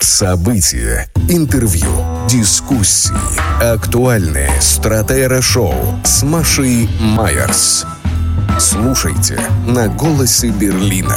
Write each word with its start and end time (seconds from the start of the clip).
События, 0.00 1.08
интервью, 1.28 1.88
дискуссии, 2.28 3.12
актуальные 3.62 4.50
стратера-шоу 4.60 5.74
с 6.04 6.22
Машей 6.22 6.88
Майерс. 7.00 7.86
Слушайте 8.58 9.40
на 9.66 9.88
«Голосе 9.88 10.50
Берлина». 10.50 11.16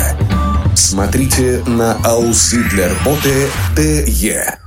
Смотрите 0.75 1.63
на 1.65 1.93
Ауслидлерботе 2.03 3.49
ТЕ. 3.76 4.58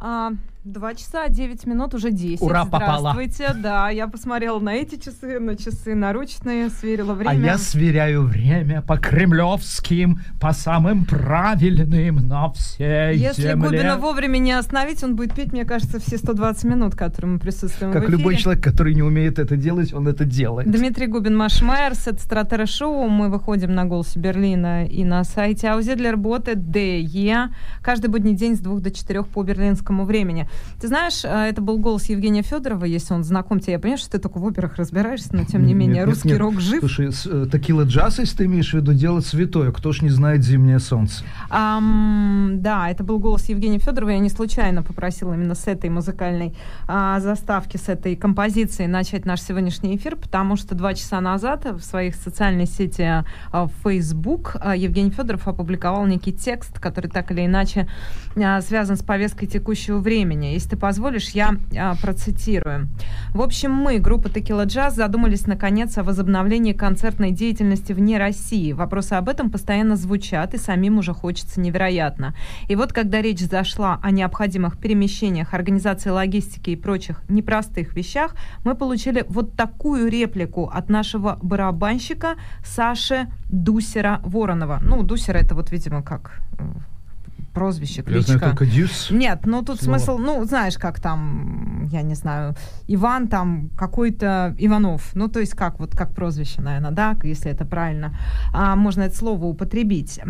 А, 0.00 0.30
Два 0.66 0.96
часа 0.96 1.28
девять 1.28 1.64
минут, 1.64 1.94
уже 1.94 2.10
десять. 2.10 2.42
Ура, 2.42 2.64
попала. 2.64 3.12
Здравствуйте. 3.12 3.54
Да, 3.62 3.88
я 3.88 4.08
посмотрела 4.08 4.58
на 4.58 4.74
эти 4.74 4.96
часы, 4.96 5.38
на 5.38 5.56
часы 5.56 5.94
наручные, 5.94 6.70
сверила 6.70 7.14
время. 7.14 7.30
А 7.30 7.34
я 7.34 7.56
сверяю 7.56 8.24
время 8.24 8.82
по 8.82 8.98
кремлевским, 8.98 10.18
по 10.40 10.52
самым 10.52 11.04
правильным 11.04 12.16
на 12.26 12.50
всей 12.50 13.16
Если 13.16 13.42
земле. 13.42 13.68
Губина 13.68 13.96
вовремя 13.96 14.38
не 14.38 14.50
остановить, 14.50 15.04
он 15.04 15.14
будет 15.14 15.36
петь, 15.36 15.52
мне 15.52 15.64
кажется, 15.64 16.00
все 16.00 16.18
120 16.18 16.64
минут, 16.64 16.96
которые 16.96 17.34
мы 17.34 17.38
присутствуем 17.38 17.92
Как 17.92 18.08
любой 18.08 18.34
человек, 18.34 18.64
который 18.64 18.96
не 18.96 19.04
умеет 19.04 19.38
это 19.38 19.56
делать, 19.56 19.92
он 19.92 20.08
это 20.08 20.24
делает. 20.24 20.68
Дмитрий 20.68 21.06
Губин, 21.06 21.36
Маш 21.36 21.62
Майерс, 21.62 22.08
это 22.08 22.20
Стратера 22.20 22.66
Шоу. 22.66 23.08
Мы 23.08 23.28
выходим 23.28 23.72
на 23.72 23.84
«Голосе 23.84 24.18
Берлина» 24.18 24.84
и 24.84 25.04
на 25.04 25.22
сайте 25.22 25.68
Аузедлерботе 25.68 26.54
ДЕ. 26.56 27.50
Каждый 27.82 28.08
будний 28.08 28.34
день 28.34 28.56
с 28.56 28.58
двух 28.58 28.80
до 28.80 28.90
четырех 28.90 29.28
по 29.28 29.44
берлинскому 29.44 30.04
времени. 30.04 30.48
Ты 30.80 30.88
знаешь, 30.88 31.24
э, 31.24 31.28
это 31.28 31.62
был 31.62 31.78
голос 31.78 32.06
Евгения 32.06 32.42
Федорова, 32.42 32.84
если 32.84 33.14
он 33.14 33.24
знаком 33.24 33.60
тебе. 33.60 33.74
Я 33.74 33.78
понимаю, 33.78 33.98
что 33.98 34.10
ты 34.10 34.18
только 34.18 34.38
в 34.38 34.46
операх 34.46 34.76
разбираешься, 34.76 35.34
но 35.34 35.44
тем 35.44 35.62
не 35.62 35.68
Нет, 35.68 35.76
менее 35.76 35.96
нет, 36.00 36.06
русский 36.06 36.28
нет. 36.28 36.38
рок 36.38 36.60
жив. 36.60 36.80
Слушай, 36.80 37.10
э, 37.26 37.46
текила 37.50 37.82
джаз, 37.82 38.18
если 38.18 38.36
ты 38.36 38.44
имеешь 38.44 38.70
в 38.70 38.74
виду, 38.74 38.92
дело 38.92 39.20
святое. 39.20 39.72
Кто 39.72 39.92
ж 39.92 40.02
не 40.02 40.10
знает 40.10 40.44
зимнее 40.44 40.78
солнце? 40.78 41.24
Ам, 41.48 42.56
да, 42.56 42.90
это 42.90 43.04
был 43.04 43.18
голос 43.18 43.48
Евгения 43.48 43.78
Федорова. 43.78 44.10
Я 44.10 44.18
не 44.18 44.28
случайно 44.28 44.82
попросила 44.82 45.34
именно 45.34 45.54
с 45.54 45.66
этой 45.66 45.88
музыкальной 45.90 46.54
а, 46.86 47.20
заставки, 47.20 47.76
с 47.76 47.88
этой 47.88 48.16
композиции 48.16 48.86
начать 48.86 49.24
наш 49.24 49.40
сегодняшний 49.40 49.96
эфир, 49.96 50.16
потому 50.16 50.56
что 50.56 50.74
два 50.74 50.94
часа 50.94 51.20
назад 51.20 51.64
в 51.64 51.80
своих 51.80 52.16
социальной 52.16 52.66
сети 52.66 53.02
а, 53.02 53.24
в 53.52 53.70
Facebook 53.82 54.56
а, 54.60 54.76
Евгений 54.76 55.10
Федоров 55.10 55.48
опубликовал 55.48 56.06
некий 56.06 56.32
текст, 56.32 56.78
который 56.78 57.10
так 57.10 57.30
или 57.30 57.46
иначе 57.46 57.88
а, 58.36 58.60
связан 58.60 58.96
с 58.96 59.02
повесткой 59.02 59.46
текущего 59.46 59.98
времени. 59.98 60.45
Если 60.52 60.70
ты 60.70 60.76
позволишь, 60.76 61.30
я 61.30 61.56
а, 61.76 61.94
процитирую. 61.96 62.88
В 63.32 63.40
общем, 63.40 63.72
мы, 63.72 63.98
группа 63.98 64.28
Текила 64.28 64.64
Джаз, 64.64 64.94
задумались 64.94 65.46
наконец 65.46 65.96
о 65.98 66.02
возобновлении 66.02 66.72
концертной 66.72 67.30
деятельности 67.30 67.92
вне 67.92 68.18
России. 68.18 68.72
Вопросы 68.72 69.14
об 69.14 69.28
этом 69.28 69.50
постоянно 69.50 69.96
звучат, 69.96 70.54
и 70.54 70.58
самим 70.58 70.98
уже 70.98 71.12
хочется 71.12 71.60
невероятно. 71.60 72.34
И 72.68 72.76
вот 72.76 72.92
когда 72.92 73.20
речь 73.20 73.40
зашла 73.40 73.98
о 74.02 74.10
необходимых 74.10 74.78
перемещениях, 74.78 75.54
организации 75.54 76.10
логистики 76.10 76.70
и 76.70 76.76
прочих 76.76 77.22
непростых 77.28 77.94
вещах, 77.94 78.34
мы 78.64 78.74
получили 78.74 79.24
вот 79.28 79.54
такую 79.54 80.08
реплику 80.10 80.70
от 80.72 80.88
нашего 80.88 81.38
барабанщика 81.42 82.36
Саши 82.64 83.26
Дусера 83.50 84.20
Воронова. 84.24 84.78
Ну, 84.82 85.02
Дусера 85.02 85.38
это 85.38 85.54
вот, 85.54 85.70
видимо, 85.70 86.02
как 86.02 86.40
прозвище, 87.56 88.04
Я 88.06 88.20
знаю 88.20 88.24
кличка. 88.24 88.46
только 88.50 88.66
дюс. 88.66 89.10
Нет, 89.10 89.46
ну 89.46 89.62
тут 89.62 89.80
Слово. 89.80 89.98
смысл, 89.98 90.18
ну, 90.18 90.44
знаешь, 90.44 90.76
как 90.76 91.00
там, 91.00 91.88
я 91.90 92.02
не 92.02 92.14
знаю, 92.14 92.54
Иван 92.86 93.28
там 93.28 93.70
какой-то 93.78 94.54
Иванов, 94.58 95.10
ну, 95.14 95.28
то 95.28 95.40
есть 95.40 95.54
как, 95.54 95.80
вот 95.80 95.96
как 95.96 96.14
прозвище, 96.14 96.60
наверное, 96.60 96.90
да, 96.90 97.16
если 97.22 97.50
это 97.50 97.64
правильно, 97.64 98.14
а, 98.52 98.76
можно 98.76 99.02
это 99.04 99.16
слово 99.16 99.46
употребить. 99.46 100.20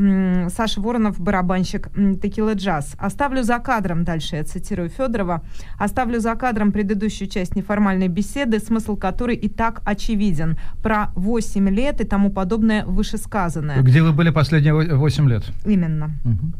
Саша 0.56 0.80
Воронов, 0.80 1.18
барабанщик 1.20 1.88
Текила 2.22 2.54
Джаз. 2.54 2.94
Оставлю 2.96 3.42
за 3.42 3.58
кадром, 3.58 4.04
дальше 4.04 4.36
я 4.36 4.44
цитирую 4.44 4.88
Федорова, 4.88 5.42
оставлю 5.78 6.20
за 6.20 6.34
кадром 6.36 6.70
предыдущую 6.70 7.28
часть 7.28 7.56
неформальной 7.56 8.08
беседы, 8.08 8.60
смысл 8.60 8.96
которой 8.96 9.34
и 9.34 9.48
так 9.48 9.82
очевиден, 9.84 10.56
про 10.80 11.10
8 11.16 11.68
лет 11.70 12.00
и 12.00 12.04
тому 12.04 12.30
подобное 12.30 12.84
вышесказанное. 12.84 13.82
Где 13.82 14.02
вы 14.02 14.12
были 14.12 14.30
последние 14.30 14.74
8 14.96 15.28
лет? 15.28 15.42
Именно. 15.64 16.10
Мгм. 16.24 16.54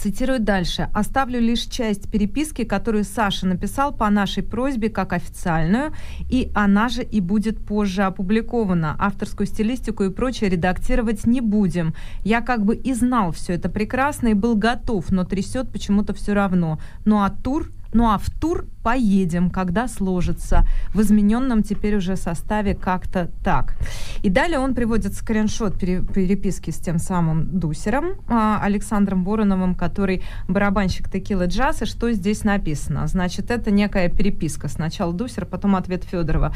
Цитирую 0.00 0.40
дальше. 0.40 0.88
«Оставлю 0.94 1.38
лишь 1.38 1.64
часть 1.64 2.10
переписки, 2.10 2.64
которую 2.64 3.04
Саша 3.04 3.46
написал 3.46 3.92
по 3.92 4.08
нашей 4.08 4.42
просьбе 4.42 4.88
как 4.88 5.12
официальную, 5.12 5.92
и 6.30 6.50
она 6.54 6.88
же 6.88 7.02
и 7.02 7.20
будет 7.20 7.58
позже 7.58 8.04
опубликована. 8.04 8.96
Авторскую 8.98 9.46
стилистику 9.46 10.04
и 10.04 10.10
прочее 10.10 10.48
редактировать 10.48 11.26
не 11.26 11.42
будем. 11.42 11.92
Я 12.24 12.40
как 12.40 12.64
бы 12.64 12.76
и 12.76 12.94
знал 12.94 13.32
все 13.32 13.52
это 13.52 13.68
прекрасно 13.68 14.28
и 14.28 14.34
был 14.34 14.56
готов, 14.56 15.10
но 15.10 15.24
трясет 15.24 15.70
почему-то 15.70 16.14
все 16.14 16.32
равно. 16.32 16.80
Ну 17.04 17.18
а 17.18 17.28
тур 17.28 17.70
ну 17.92 18.08
а 18.08 18.18
в 18.18 18.30
тур 18.30 18.66
поедем, 18.82 19.50
когда 19.50 19.88
сложится. 19.88 20.66
В 20.94 21.00
измененном 21.00 21.62
теперь 21.62 21.96
уже 21.96 22.16
составе 22.16 22.74
как-то 22.74 23.30
так. 23.44 23.76
И 24.22 24.30
далее 24.30 24.58
он 24.58 24.74
приводит 24.74 25.14
скриншот 25.14 25.78
пере- 25.78 26.02
переписки 26.02 26.70
с 26.70 26.78
тем 26.78 26.98
самым 26.98 27.58
Дусером, 27.58 28.14
а, 28.28 28.60
Александром 28.62 29.24
Вороновым, 29.24 29.74
который 29.74 30.22
барабанщик 30.48 31.10
Текила 31.10 31.46
Джаз. 31.46 31.82
И 31.82 31.84
что 31.84 32.12
здесь 32.12 32.44
написано? 32.44 33.06
Значит, 33.06 33.50
это 33.50 33.70
некая 33.70 34.08
переписка. 34.08 34.68
Сначала 34.68 35.12
Дусер, 35.12 35.46
потом 35.46 35.76
ответ 35.76 36.04
Федорова. 36.04 36.54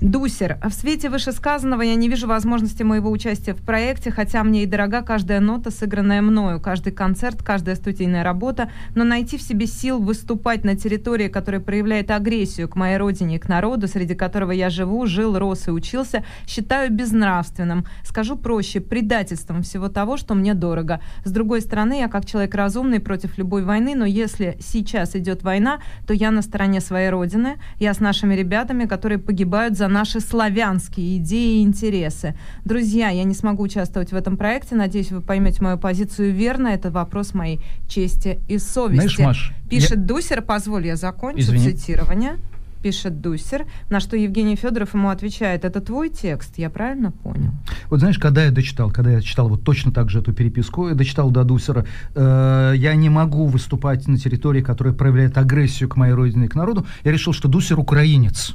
Дусер, 0.00 0.58
в 0.64 0.72
свете 0.72 1.10
вышесказанного 1.10 1.82
я 1.82 1.94
не 1.94 2.08
вижу 2.08 2.26
возможности 2.26 2.82
моего 2.82 3.10
участия 3.10 3.54
в 3.54 3.62
проекте, 3.62 4.10
хотя 4.10 4.42
мне 4.44 4.62
и 4.62 4.66
дорога 4.66 5.02
каждая 5.02 5.40
нота, 5.40 5.70
сыгранная 5.70 6.22
мною, 6.22 6.60
каждый 6.60 6.92
концерт, 6.92 7.42
каждая 7.42 7.76
студийная 7.76 8.22
работа, 8.22 8.70
но 8.94 9.04
найти 9.04 9.36
в 9.36 9.42
себе 9.42 9.66
сил 9.66 9.98
выступать 9.98 10.64
на 10.64 10.76
территории, 10.76 11.28
которая 11.28 11.57
проявляет 11.60 12.10
агрессию 12.10 12.68
к 12.68 12.76
моей 12.76 12.96
родине 12.96 13.36
и 13.36 13.38
к 13.38 13.48
народу, 13.48 13.88
среди 13.88 14.14
которого 14.14 14.52
я 14.52 14.70
живу, 14.70 15.06
жил, 15.06 15.38
рос 15.38 15.68
и 15.68 15.70
учился, 15.70 16.24
считаю 16.46 16.90
безнравственным. 16.92 17.86
Скажу 18.04 18.36
проще, 18.36 18.80
предательством 18.80 19.62
всего 19.62 19.88
того, 19.88 20.16
что 20.16 20.34
мне 20.34 20.54
дорого. 20.54 21.00
С 21.24 21.30
другой 21.30 21.60
стороны, 21.60 22.00
я 22.00 22.08
как 22.08 22.26
человек 22.26 22.54
разумный 22.54 23.00
против 23.00 23.38
любой 23.38 23.64
войны, 23.64 23.94
но 23.94 24.06
если 24.06 24.56
сейчас 24.60 25.14
идет 25.14 25.42
война, 25.42 25.80
то 26.06 26.14
я 26.14 26.30
на 26.30 26.42
стороне 26.42 26.80
своей 26.80 27.10
родины, 27.10 27.58
я 27.78 27.94
с 27.94 28.00
нашими 28.00 28.34
ребятами, 28.34 28.86
которые 28.86 29.18
погибают 29.18 29.76
за 29.76 29.88
наши 29.88 30.20
славянские 30.20 31.18
идеи 31.18 31.60
и 31.60 31.62
интересы. 31.62 32.34
Друзья, 32.64 33.08
я 33.08 33.24
не 33.24 33.34
смогу 33.34 33.64
участвовать 33.64 34.12
в 34.12 34.16
этом 34.16 34.36
проекте, 34.36 34.74
надеюсь, 34.74 35.10
вы 35.10 35.20
поймете 35.20 35.62
мою 35.62 35.78
позицию 35.78 36.32
верно, 36.32 36.68
это 36.68 36.90
вопрос 36.90 37.34
моей 37.34 37.60
чести 37.88 38.40
и 38.48 38.58
совести. 38.58 39.16
Знаешь, 39.16 39.18
Маш, 39.18 39.52
Пишет 39.68 40.06
Дусер, 40.06 40.40
позволь, 40.42 40.86
я 40.86 40.96
закончу 40.96 41.47
Извини. 41.48 41.72
цитирование. 41.72 42.36
Пишет 42.82 43.20
Дусер, 43.20 43.66
на 43.90 43.98
что 43.98 44.16
Евгений 44.16 44.54
Федоров 44.54 44.94
ему 44.94 45.08
отвечает, 45.08 45.64
это 45.64 45.80
твой 45.80 46.10
текст, 46.10 46.58
я 46.58 46.70
правильно 46.70 47.10
понял? 47.10 47.50
Вот 47.90 47.98
знаешь, 47.98 48.18
когда 48.18 48.44
я 48.44 48.52
дочитал, 48.52 48.92
когда 48.92 49.10
я 49.10 49.20
читал 49.20 49.48
вот 49.48 49.64
точно 49.64 49.90
так 49.90 50.10
же 50.10 50.20
эту 50.20 50.32
переписку, 50.32 50.88
я 50.88 50.94
дочитал 50.94 51.32
до 51.32 51.42
Дусера, 51.42 51.86
э, 52.14 52.74
я 52.76 52.94
не 52.94 53.10
могу 53.10 53.46
выступать 53.46 54.06
на 54.06 54.16
территории, 54.16 54.62
которая 54.62 54.94
проявляет 54.94 55.36
агрессию 55.38 55.88
к 55.88 55.96
моей 55.96 56.12
родине 56.14 56.44
и 56.44 56.48
к 56.48 56.54
народу, 56.54 56.86
я 57.02 57.10
решил, 57.10 57.32
что 57.32 57.48
Дусер 57.48 57.80
украинец. 57.80 58.54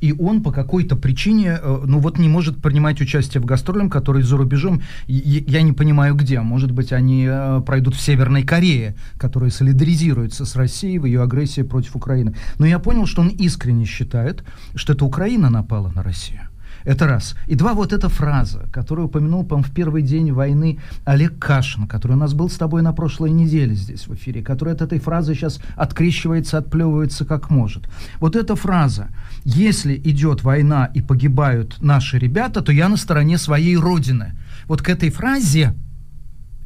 И 0.00 0.12
он 0.12 0.42
по 0.42 0.52
какой-то 0.52 0.96
причине, 0.96 1.58
э, 1.60 1.80
ну 1.86 1.98
вот 1.98 2.18
не 2.18 2.28
может 2.28 2.60
принимать 2.62 3.00
участие 3.00 3.40
в 3.40 3.44
гастролях, 3.44 3.90
которые 3.90 4.24
за 4.24 4.36
рубежом, 4.36 4.82
я 5.06 5.62
не 5.62 5.72
понимаю 5.72 6.14
где. 6.14 6.40
Может 6.40 6.72
быть, 6.72 6.92
они 6.92 7.26
э, 7.28 7.62
пройдут 7.66 7.94
в 7.94 8.00
Северной 8.00 8.42
Корее, 8.42 8.94
которая 9.18 9.50
солидаризируется 9.50 10.44
с 10.44 10.56
Россией 10.56 10.98
в 10.98 11.04
ее 11.04 11.22
агрессии 11.22 11.62
против 11.62 11.96
Украины. 11.96 12.34
Но 12.58 12.66
я 12.66 12.78
понял, 12.78 13.06
что 13.06 13.22
он 13.22 13.28
искренне 13.28 13.84
считает, 13.84 14.44
что 14.74 14.92
это 14.92 15.04
Украина 15.04 15.50
напала 15.50 15.90
на 15.94 16.02
Россию. 16.02 16.47
Это 16.84 17.06
раз. 17.06 17.34
И 17.46 17.54
два, 17.54 17.74
вот 17.74 17.92
эта 17.92 18.08
фраза, 18.08 18.68
которую 18.72 19.06
упомянул, 19.06 19.44
по 19.44 19.58
в 19.58 19.70
первый 19.72 20.02
день 20.02 20.32
войны 20.32 20.78
Олег 21.04 21.38
Кашин, 21.38 21.86
который 21.86 22.12
у 22.12 22.16
нас 22.16 22.34
был 22.34 22.48
с 22.48 22.56
тобой 22.56 22.82
на 22.82 22.92
прошлой 22.92 23.30
неделе 23.30 23.74
здесь 23.74 24.06
в 24.06 24.14
эфире, 24.14 24.42
который 24.42 24.72
от 24.72 24.82
этой 24.82 25.00
фразы 25.00 25.34
сейчас 25.34 25.60
открещивается, 25.76 26.58
отплевывается 26.58 27.24
как 27.24 27.50
может. 27.50 27.88
Вот 28.20 28.36
эта 28.36 28.54
фраза, 28.54 29.08
если 29.44 29.96
идет 29.96 30.42
война 30.42 30.86
и 30.86 31.00
погибают 31.00 31.76
наши 31.80 32.18
ребята, 32.18 32.62
то 32.62 32.72
я 32.72 32.88
на 32.88 32.96
стороне 32.96 33.38
своей 33.38 33.76
родины. 33.76 34.38
Вот 34.66 34.82
к 34.82 34.88
этой 34.88 35.10
фразе 35.10 35.74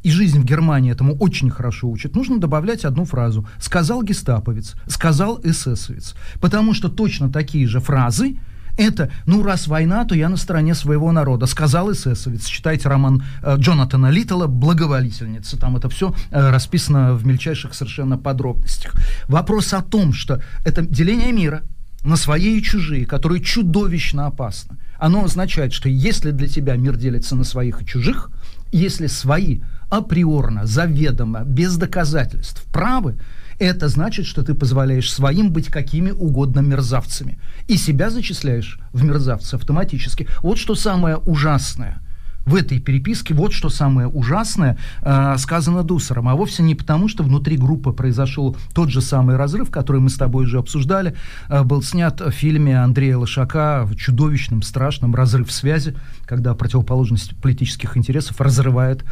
и 0.02 0.10
жизнь 0.10 0.40
в 0.40 0.44
Германии 0.44 0.92
этому 0.92 1.16
очень 1.16 1.50
хорошо 1.50 1.88
учит, 1.88 2.16
нужно 2.16 2.38
добавлять 2.38 2.84
одну 2.84 3.04
фразу. 3.04 3.46
Сказал 3.58 4.02
гестаповец, 4.02 4.74
сказал 4.86 5.40
эсэсовец. 5.42 6.14
Потому 6.40 6.74
что 6.74 6.88
точно 6.88 7.30
такие 7.30 7.66
же 7.66 7.80
фразы 7.80 8.36
это, 8.82 9.10
ну, 9.26 9.42
раз 9.42 9.66
война, 9.66 10.04
то 10.04 10.14
я 10.14 10.28
на 10.28 10.36
стороне 10.36 10.74
своего 10.74 11.12
народа, 11.12 11.46
сказал 11.46 11.92
эсэсовец. 11.92 12.46
Читайте 12.46 12.88
роман 12.88 13.22
э, 13.42 13.56
Джонатана 13.58 14.10
Литтла 14.10 14.46
«Благоволительница». 14.46 15.58
Там 15.58 15.76
это 15.76 15.88
все 15.88 16.14
э, 16.30 16.50
расписано 16.50 17.14
в 17.14 17.26
мельчайших 17.26 17.74
совершенно 17.74 18.18
подробностях. 18.18 18.94
Вопрос 19.28 19.72
о 19.74 19.82
том, 19.82 20.12
что 20.12 20.42
это 20.64 20.82
деление 20.82 21.32
мира 21.32 21.62
на 22.04 22.16
свои 22.16 22.58
и 22.58 22.62
чужие, 22.62 23.06
которое 23.06 23.40
чудовищно 23.40 24.26
опасно. 24.26 24.76
Оно 24.98 25.24
означает, 25.24 25.72
что 25.72 25.88
если 25.88 26.30
для 26.30 26.48
тебя 26.48 26.76
мир 26.76 26.96
делится 26.96 27.36
на 27.36 27.44
своих 27.44 27.82
и 27.82 27.86
чужих, 27.86 28.30
если 28.72 29.06
свои 29.06 29.60
априорно, 29.90 30.66
заведомо, 30.66 31.44
без 31.44 31.76
доказательств 31.76 32.64
правы, 32.72 33.18
это 33.64 33.88
значит, 33.88 34.26
что 34.26 34.42
ты 34.42 34.54
позволяешь 34.54 35.12
своим 35.12 35.52
быть 35.52 35.68
какими 35.68 36.10
угодно 36.10 36.60
мерзавцами. 36.60 37.38
И 37.68 37.76
себя 37.76 38.10
зачисляешь 38.10 38.78
в 38.92 39.04
мерзавцы 39.04 39.54
автоматически. 39.54 40.28
Вот 40.42 40.58
что 40.58 40.74
самое 40.74 41.16
ужасное– 41.16 42.00
в 42.44 42.56
этой 42.56 42.80
переписке 42.80 43.34
вот 43.34 43.52
что 43.52 43.68
самое 43.68 44.08
ужасное 44.08 44.76
э, 45.02 45.36
сказано 45.38 45.82
Дусером, 45.82 46.28
а 46.28 46.34
вовсе 46.34 46.62
не 46.62 46.74
потому, 46.74 47.08
что 47.08 47.22
внутри 47.22 47.56
группы 47.56 47.92
произошел 47.92 48.56
тот 48.74 48.90
же 48.90 49.00
самый 49.00 49.36
разрыв, 49.36 49.70
который 49.70 50.00
мы 50.00 50.10
с 50.10 50.16
тобой 50.16 50.44
уже 50.44 50.58
обсуждали, 50.58 51.14
э, 51.48 51.62
был 51.62 51.82
снят 51.82 52.20
в 52.20 52.30
фильме 52.32 52.80
Андрея 52.80 53.16
Лошака 53.16 53.84
в 53.84 53.94
чудовищном, 53.94 54.62
страшном 54.62 55.14
разрыв 55.14 55.52
связи, 55.52 55.94
когда 56.24 56.54
противоположность 56.54 57.36
политических 57.36 57.96
интересов 57.96 58.40
разрывает 58.40 59.04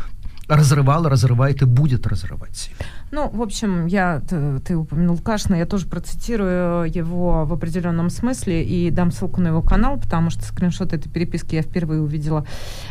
разрывала, 0.51 1.09
разрывает 1.09 1.63
и 1.63 1.65
будет 1.65 2.07
разрывать. 2.07 2.71
Ну, 3.11 3.29
в 3.29 3.43
общем, 3.43 3.87
я, 3.87 4.21
ты, 4.21 4.59
ты 4.61 4.77
упомянул 4.77 5.19
Кашина, 5.19 5.57
я 5.57 5.67
тоже 5.67 5.87
процитирую 5.87 6.91
его 6.93 7.45
в 7.45 7.53
определенном 7.53 8.11
смысле 8.11 8.65
и 8.65 8.91
дам 8.91 9.11
ссылку 9.11 9.41
на 9.41 9.49
его 9.49 9.63
канал, 9.63 9.99
потому 9.99 10.31
что 10.31 10.45
скриншот 10.45 10.93
этой 10.93 11.09
переписки 11.09 11.55
я 11.55 11.63
впервые 11.63 12.01
увидела 12.01 12.47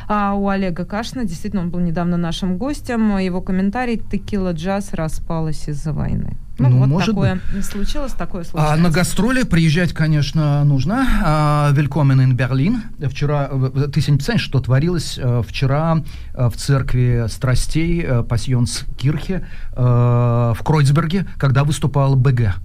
а, 0.07 0.33
у 0.33 0.47
Олега 0.47 0.85
Кашина. 0.85 1.25
Действительно, 1.25 1.63
он 1.63 1.69
был 1.69 1.79
недавно 1.79 2.17
нашим 2.17 2.57
гостем. 2.57 3.17
Его 3.17 3.41
комментарий 3.41 3.97
«Текила 3.97 4.53
джаз 4.53 4.93
распалась 4.93 5.67
из-за 5.67 5.93
войны». 5.93 6.37
Ну, 6.59 6.69
ну 6.69 6.79
вот 6.79 6.87
может 6.87 7.09
такое 7.09 7.41
быть. 7.53 7.65
случилось, 7.65 8.13
такое 8.13 8.43
случилось. 8.43 8.71
А 8.71 8.75
на 8.77 8.89
гастроли 8.89 9.43
приезжать, 9.43 9.93
конечно, 9.93 10.63
нужно. 10.63 11.07
А, 11.23 11.71
Велькомен 11.71 12.21
in 12.21 12.33
Берлин. 12.33 12.83
Вчера, 12.99 13.47
ты 13.47 14.01
себе 14.01 14.13
не 14.13 14.17
представляешь, 14.17 14.41
что 14.41 14.59
творилось 14.59 15.17
э, 15.17 15.41
вчера 15.47 16.03
э, 16.33 16.49
в 16.49 16.55
церкви 16.55 17.25
страстей 17.29 18.03
э, 18.03 18.23
Пассионскирхе 18.23 19.45
в 19.75 20.57
Кройцберге, 20.63 21.25
когда 21.37 21.63
выступал 21.63 22.15
БГ. 22.15 22.55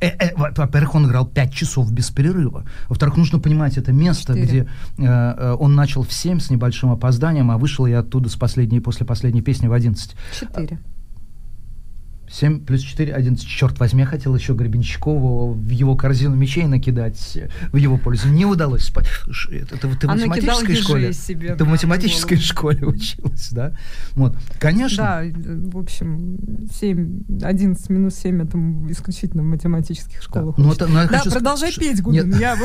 Э, 0.00 0.08
э, 0.18 0.34
во-первых, 0.34 0.94
он 0.94 1.06
играл 1.06 1.26
5 1.26 1.52
часов 1.52 1.92
без 1.92 2.10
перерыва. 2.10 2.64
Во-вторых, 2.88 3.16
нужно 3.16 3.38
понимать, 3.38 3.76
это 3.76 3.92
место, 3.92 4.34
4. 4.34 4.46
где 4.46 4.68
э, 4.98 5.56
он 5.58 5.74
начал 5.74 6.02
в 6.02 6.12
7 6.12 6.40
с 6.40 6.50
небольшим 6.50 6.90
опозданием, 6.90 7.50
а 7.50 7.58
вышел 7.58 7.86
я 7.86 8.00
оттуда 8.00 8.28
с 8.28 8.36
последней, 8.36 8.80
после 8.80 9.06
последней 9.06 9.42
песни 9.42 9.68
в 9.68 9.72
11. 9.72 10.16
4. 10.40 10.78
7 12.32 12.64
плюс 12.64 12.82
4, 12.82 13.12
11. 13.12 13.46
Черт 13.46 13.78
возьми, 13.80 14.00
я 14.00 14.06
хотел 14.06 14.34
еще 14.36 14.54
Гребенщикову 14.54 15.52
в 15.52 15.68
его 15.68 15.96
корзину 15.96 16.36
мечей 16.36 16.66
накидать 16.66 17.38
в 17.72 17.76
его 17.76 17.98
пользу. 17.98 18.28
Не 18.28 18.46
удалось. 18.46 18.90
Это, 19.50 19.74
это 19.74 19.96
ты 19.96 20.06
в 20.06 20.10
математической 20.10 20.74
школе? 20.76 21.12
Себе, 21.12 21.56
ты 21.56 21.64
в 21.64 21.68
математической 21.68 22.36
школе 22.36 22.86
училась, 22.86 23.48
да? 23.50 23.76
Вот. 24.12 24.36
Конечно. 24.58 25.02
Да, 25.02 25.70
в 25.70 25.78
общем, 25.78 26.38
7, 26.78 27.42
11 27.42 27.90
минус 27.90 28.14
7 28.14 28.42
это 28.42 28.58
исключительно 28.90 29.42
в 29.42 29.46
математических 29.46 30.22
школах. 30.22 30.56
Да, 30.56 30.62
ну, 30.62 30.72
это, 30.72 30.86
ну, 30.86 30.94
да 30.94 31.06
хочу... 31.08 31.30
продолжай 31.32 31.74
петь, 31.74 32.00
Гудин. 32.00 32.38
Я, 32.38 32.56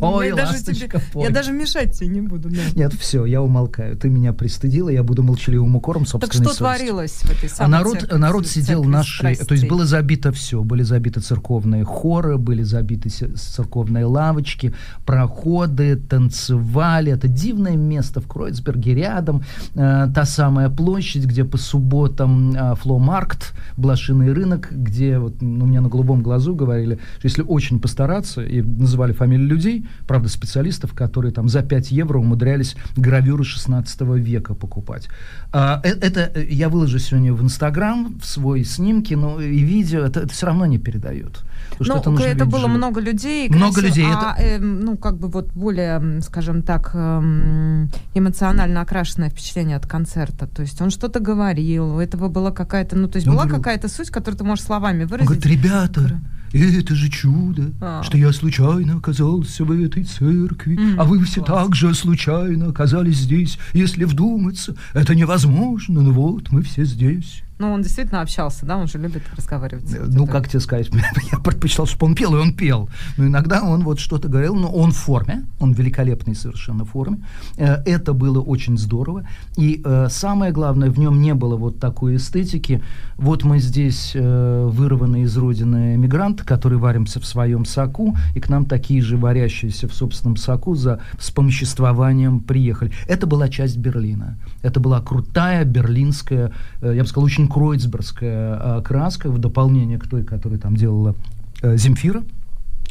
Ой, 0.00 0.32
ласточка, 0.32 1.02
Я 1.14 1.30
даже 1.30 1.52
мешать 1.52 1.98
тебе 1.98 2.08
не 2.08 2.20
буду. 2.20 2.48
Нет, 2.48 2.94
все, 2.94 3.24
я 3.24 3.42
умолкаю. 3.42 3.96
Ты 3.96 4.08
меня 4.08 4.32
пристыдила, 4.32 4.88
я 4.88 5.02
буду 5.02 5.22
молчаливым 5.24 5.74
укором 5.74 6.06
собственной 6.06 6.44
Так 6.44 6.52
что 6.52 6.58
творилось 6.58 7.12
в 7.12 7.30
этой 7.30 7.48
самой 7.48 7.66
А 7.66 7.78
народ, 7.78 8.12
народ 8.12 8.46
сидел 8.46 8.67
сидел 8.68 8.84
наши, 8.84 9.36
то 9.36 9.54
есть 9.54 9.68
было 9.68 9.84
забито 9.84 10.32
все, 10.32 10.62
были 10.62 10.82
забиты 10.82 11.20
церковные 11.20 11.84
хоры, 11.84 12.38
были 12.38 12.62
забиты 12.62 13.08
церковные 13.08 14.04
лавочки, 14.04 14.74
проходы, 15.04 15.96
танцевали. 15.96 17.12
Это 17.12 17.28
дивное 17.28 17.76
место 17.76 18.20
в 18.20 18.26
Кройцберге 18.26 18.94
рядом, 18.94 19.42
э, 19.74 20.08
та 20.14 20.24
самая 20.24 20.68
площадь, 20.68 21.24
где 21.24 21.44
по 21.44 21.56
субботам 21.56 22.54
э, 22.54 22.74
фломаркт, 22.76 23.54
блошиный 23.76 24.32
рынок, 24.32 24.68
где 24.70 25.18
вот, 25.18 25.40
ну, 25.40 25.64
у 25.64 25.68
меня 25.68 25.80
на 25.80 25.88
голубом 25.88 26.22
глазу 26.22 26.54
говорили, 26.54 26.98
что 27.18 27.26
если 27.26 27.42
очень 27.42 27.80
постараться, 27.80 28.42
и 28.42 28.62
называли 28.62 29.12
фамилии 29.12 29.44
людей, 29.44 29.86
правда, 30.06 30.28
специалистов, 30.28 30.92
которые 30.92 31.32
там 31.32 31.48
за 31.48 31.62
5 31.62 31.90
евро 31.90 32.18
умудрялись 32.18 32.76
гравюры 32.96 33.44
16 33.44 34.00
века 34.16 34.54
покупать. 34.54 35.08
А, 35.52 35.80
э, 35.84 35.90
это 35.90 36.40
я 36.40 36.68
выложу 36.68 36.98
сегодня 36.98 37.32
в 37.32 37.42
Инстаграм, 37.42 38.18
в 38.20 38.26
свой 38.26 38.57
и 38.58 38.64
снимки, 38.64 39.14
но 39.14 39.40
и 39.40 39.60
видео, 39.60 40.00
это, 40.00 40.20
это 40.20 40.32
все 40.32 40.46
равно 40.46 40.66
не 40.66 40.78
передает. 40.78 41.44
Ну, 41.78 41.96
это, 41.96 42.10
это 42.22 42.44
было 42.44 42.62
живо. 42.62 42.70
много 42.70 43.00
людей. 43.00 43.48
Много 43.48 43.80
красиво, 43.80 43.88
людей. 43.88 44.06
А, 44.14 44.34
это... 44.38 44.42
э, 44.42 44.58
ну, 44.58 44.96
как 44.96 45.18
бы 45.18 45.28
вот 45.28 45.52
более, 45.52 46.20
скажем 46.22 46.62
так, 46.62 46.90
э, 46.94 47.86
эмоционально 48.14 48.80
окрашенное 48.80 49.30
впечатление 49.30 49.76
от 49.76 49.86
концерта. 49.86 50.46
То 50.46 50.62
есть 50.62 50.80
он 50.80 50.90
что-то 50.90 51.20
говорил, 51.20 51.96
у 51.96 52.00
этого 52.00 52.28
была 52.28 52.50
какая-то, 52.50 52.96
ну, 52.96 53.08
то 53.08 53.16
есть 53.16 53.26
я 53.26 53.32
была 53.32 53.44
говорю, 53.44 53.62
какая-то 53.62 53.88
суть, 53.88 54.10
которую 54.10 54.38
ты 54.38 54.44
можешь 54.44 54.64
словами 54.64 55.04
выразить. 55.04 55.30
Он 55.30 55.38
говорит, 55.38 55.46
ребята, 55.46 56.20
это 56.52 56.94
же 56.94 57.08
чудо, 57.10 57.72
а. 57.80 58.02
что 58.02 58.16
я 58.16 58.32
случайно 58.32 58.96
оказался 58.96 59.64
в 59.64 59.72
этой 59.72 60.04
церкви, 60.04 60.76
mm, 60.76 60.96
а 60.98 61.04
вы 61.04 61.22
все 61.24 61.42
класс. 61.42 61.64
так 61.64 61.74
же 61.74 61.94
случайно 61.94 62.68
оказались 62.68 63.18
здесь. 63.18 63.58
Если 63.72 64.04
вдуматься, 64.04 64.74
это 64.94 65.14
невозможно, 65.14 66.02
но 66.02 66.12
вот 66.12 66.50
мы 66.50 66.62
все 66.62 66.84
здесь. 66.84 67.42
Ну, 67.58 67.72
он 67.72 67.82
действительно 67.82 68.20
общался, 68.20 68.64
да, 68.66 68.76
он 68.76 68.86
же 68.86 68.98
любит 68.98 69.22
разговаривать. 69.36 69.84
Ну, 69.90 70.24
это... 70.24 70.32
как 70.32 70.48
тебе 70.48 70.60
сказать, 70.60 70.90
я 71.32 71.38
предпочитал, 71.38 71.86
чтобы 71.86 72.06
он 72.06 72.14
пел, 72.14 72.36
и 72.36 72.38
он 72.38 72.54
пел. 72.54 72.88
Но 73.16 73.26
иногда 73.26 73.62
он 73.62 73.82
вот 73.82 73.98
что-то 73.98 74.28
говорил, 74.28 74.54
но 74.54 74.70
он 74.70 74.92
в 74.92 74.96
форме, 74.96 75.44
он 75.58 75.74
в 75.74 75.78
великолепной 75.78 76.36
совершенно 76.36 76.84
форме. 76.84 77.18
Э, 77.56 77.82
это 77.84 78.12
было 78.12 78.40
очень 78.40 78.78
здорово. 78.78 79.24
И 79.56 79.82
э, 79.84 80.06
самое 80.08 80.52
главное, 80.52 80.90
в 80.90 80.98
нем 81.00 81.20
не 81.20 81.34
было 81.34 81.56
вот 81.56 81.80
такой 81.80 82.16
эстетики. 82.16 82.80
Вот 83.16 83.42
мы 83.42 83.58
здесь 83.58 84.12
э, 84.14 84.68
вырванные 84.70 85.24
из 85.24 85.36
родины 85.36 85.96
мигранты, 85.96 86.44
которые 86.44 86.78
варимся 86.78 87.18
в 87.18 87.26
своем 87.26 87.64
соку, 87.64 88.16
и 88.36 88.40
к 88.40 88.48
нам 88.48 88.66
такие 88.66 89.02
же 89.02 89.16
варящиеся 89.16 89.88
в 89.88 89.94
собственном 89.94 90.36
соку 90.36 90.76
за 90.76 91.00
вспомоществованием 91.18 92.38
приехали. 92.38 92.92
Это 93.08 93.26
была 93.26 93.48
часть 93.48 93.78
Берлина. 93.78 94.38
Это 94.62 94.78
была 94.78 95.00
крутая 95.00 95.64
берлинская, 95.64 96.52
я 96.80 97.02
бы 97.02 97.06
сказал, 97.06 97.24
очень 97.24 97.47
кройцбергская 97.48 98.80
краска 98.82 99.30
в 99.30 99.38
дополнение 99.38 99.98
к 99.98 100.06
той, 100.06 100.24
которую 100.24 100.60
там 100.60 100.76
делала 100.76 101.14
э, 101.62 101.76
Земфира. 101.76 102.22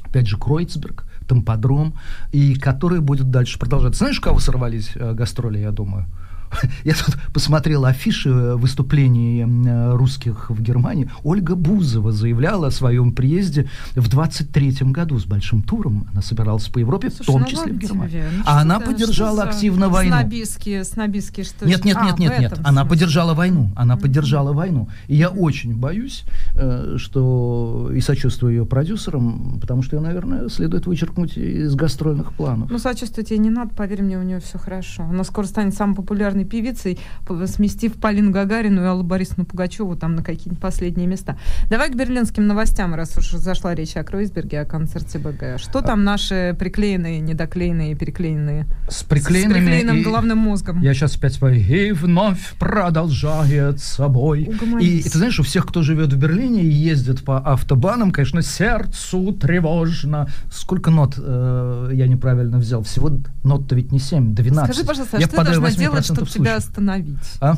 Опять 0.03 0.27
же, 0.27 0.37
Кройцберг, 0.37 1.05
Тамподром, 1.27 1.93
и 2.31 2.55
которые 2.55 3.01
будет 3.01 3.29
дальше 3.29 3.59
продолжаться. 3.59 3.99
Знаешь, 3.99 4.19
у 4.19 4.21
кого 4.21 4.39
сорвались 4.39 4.91
э, 4.95 5.13
гастроли, 5.13 5.59
я 5.59 5.71
думаю? 5.71 6.05
Я 6.83 6.93
тут 6.93 7.17
посмотрел 7.33 7.85
афиши 7.85 8.29
выступлений 8.55 9.45
русских 9.93 10.49
в 10.49 10.61
Германии. 10.61 11.09
Ольга 11.23 11.55
Бузова 11.55 12.11
заявляла 12.11 12.67
о 12.67 12.71
своем 12.71 13.13
приезде 13.13 13.69
в 13.95 14.09
23 14.09 14.91
году 14.91 15.17
с 15.19 15.25
большим 15.25 15.61
туром. 15.61 16.07
Она 16.11 16.21
собиралась 16.21 16.67
по 16.67 16.79
Европе, 16.79 17.09
Слушай, 17.09 17.23
в 17.23 17.25
том 17.25 17.41
ну 17.41 17.47
числе 17.47 17.73
в 17.73 17.77
Германии. 17.77 18.23
Ну, 18.37 18.43
а 18.45 18.61
она 18.61 18.79
поддержала 18.79 19.43
активно 19.43 19.89
войну. 19.89 20.15
Снобистские, 20.15 20.83
снобистские 20.83 21.45
что 21.45 21.65
Нет, 21.65 21.85
нет, 21.85 21.97
нет, 22.01 22.15
а, 22.17 22.21
нет, 22.21 22.39
нет. 22.39 22.59
Она 22.63 22.85
поддержала 22.85 23.33
войну. 23.33 23.71
Она 23.75 23.95
mm-hmm. 23.95 24.01
поддержала 24.01 24.53
войну. 24.53 24.89
И 25.07 25.15
я 25.15 25.29
очень 25.29 25.75
боюсь, 25.75 26.23
э, 26.55 26.95
что 26.97 27.91
и 27.93 28.01
сочувствую 28.01 28.53
ее 28.53 28.65
продюсерам, 28.65 29.59
потому 29.59 29.81
что 29.81 29.97
ее, 29.97 30.01
наверное, 30.01 30.49
следует 30.49 30.85
вычеркнуть 30.87 31.37
из 31.37 31.75
гастрольных 31.75 32.33
планов. 32.33 32.69
Ну, 32.69 32.79
сочувствовать 32.79 33.31
ей 33.31 33.39
не 33.39 33.49
надо, 33.49 33.73
поверь 33.73 34.01
мне, 34.01 34.17
у 34.17 34.23
нее 34.23 34.39
все 34.39 34.57
хорошо. 34.57 35.03
Она 35.03 35.23
скоро 35.23 35.45
станет 35.45 35.75
самой 35.75 35.95
популярной 35.95 36.36
популярной 36.37 36.45
певицей, 36.45 36.99
сместив 37.47 37.93
Полину 37.93 38.31
Гагарину 38.31 38.81
и 38.81 38.85
Аллу 38.85 39.03
Борисовну 39.03 39.45
Пугачеву 39.45 39.95
там 39.95 40.15
на 40.15 40.23
какие-нибудь 40.23 40.61
последние 40.61 41.07
места. 41.07 41.37
Давай 41.69 41.89
к 41.89 41.95
берлинским 41.95 42.47
новостям, 42.47 42.93
раз 42.95 43.17
уж 43.17 43.31
зашла 43.31 43.73
речь 43.75 43.95
о 43.95 44.03
Кройсберге, 44.03 44.61
о 44.61 44.65
концерте 44.65 45.19
БГ. 45.19 45.59
Что 45.59 45.81
там 45.81 46.03
наши 46.03 46.55
приклеенные, 46.57 47.19
недоклеенные, 47.19 47.95
переклеенные? 47.95 48.65
С 48.89 49.03
приклеенными... 49.03 49.53
С 49.53 49.63
приклеенным 49.63 50.03
головным 50.03 50.37
мозгом. 50.37 50.81
Я 50.81 50.93
сейчас 50.93 51.15
опять 51.15 51.33
спою. 51.33 51.55
И 51.55 51.91
вновь 51.91 52.53
продолжает 52.59 53.79
собой. 53.79 54.49
И, 54.79 54.99
и 54.99 55.03
ты 55.03 55.17
знаешь, 55.17 55.39
у 55.39 55.43
всех, 55.43 55.65
кто 55.65 55.81
живет 55.81 56.13
в 56.13 56.17
Берлине 56.17 56.63
и 56.63 56.69
ездит 56.69 57.23
по 57.23 57.39
автобанам, 57.39 58.11
конечно, 58.11 58.41
сердцу 58.41 59.33
тревожно. 59.33 60.27
Сколько 60.51 60.91
нот 60.91 61.15
э, 61.17 61.91
я 61.93 62.07
неправильно 62.07 62.57
взял? 62.57 62.83
Всего 62.83 63.09
нот-то 63.47 63.75
ведь 63.75 63.91
не 63.91 63.99
7, 63.99 64.35
12. 64.35 64.73
Скажи, 64.73 64.87
пожалуйста, 64.87 65.17
а 65.17 65.19
я 65.19 65.27
что 65.27 65.37
я 65.37 65.43
должна 65.43 65.71
делать, 65.71 66.05
чтобы 66.05 66.27
тебя 66.27 66.55
остановить. 66.57 67.17
А? 67.41 67.55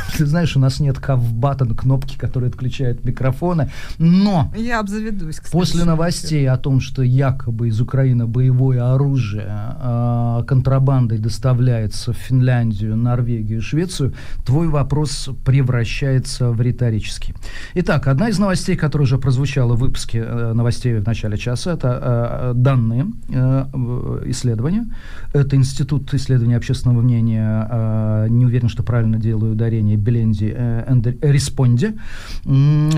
Ты 0.16 0.26
знаешь, 0.26 0.56
у 0.56 0.60
нас 0.60 0.80
нет 0.80 0.98
кав-баттон, 0.98 1.74
кнопки, 1.74 2.16
которые 2.18 2.48
отключают 2.48 3.04
микрофоны. 3.04 3.70
Но 3.98 4.52
я 4.56 4.80
обзаведусь, 4.80 5.36
кстати, 5.36 5.52
после 5.52 5.84
новостей 5.84 6.48
о 6.48 6.56
том, 6.56 6.80
что 6.80 7.02
якобы 7.02 7.68
из 7.68 7.80
Украины 7.80 8.26
боевое 8.26 8.94
оружие 8.94 9.46
э, 9.48 10.42
контрабандой 10.46 11.18
доставляется 11.18 12.12
в 12.12 12.16
Финляндию, 12.16 12.96
Норвегию, 12.96 13.62
Швецию, 13.62 14.14
твой 14.44 14.68
вопрос 14.68 15.30
превращается 15.44 16.50
в 16.50 16.60
риторический. 16.60 17.34
Итак, 17.74 18.06
одна 18.06 18.28
из 18.28 18.38
новостей, 18.38 18.76
которая 18.76 19.04
уже 19.04 19.18
прозвучала 19.18 19.74
в 19.74 19.80
выпуске 19.80 20.18
э, 20.18 20.52
новостей 20.52 20.98
в 20.98 21.06
начале 21.06 21.36
часа, 21.36 21.72
это 21.72 21.98
э, 22.02 22.52
данные 22.54 23.06
э, 23.28 24.22
исследования. 24.26 24.86
Это 25.32 25.56
Институт 25.56 26.12
исследования 26.14 26.56
общественного 26.56 27.02
мнения. 27.02 27.68
Э, 27.70 28.26
не 28.28 28.46
уверен, 28.46 28.68
что 28.68 28.82
правильно 28.82 29.18
делаю 29.18 29.52
ударение 29.52 29.81
подразделение 29.82 29.96
Беленди 29.96 30.54
э, 30.56 31.12
Респонди, 31.22 31.94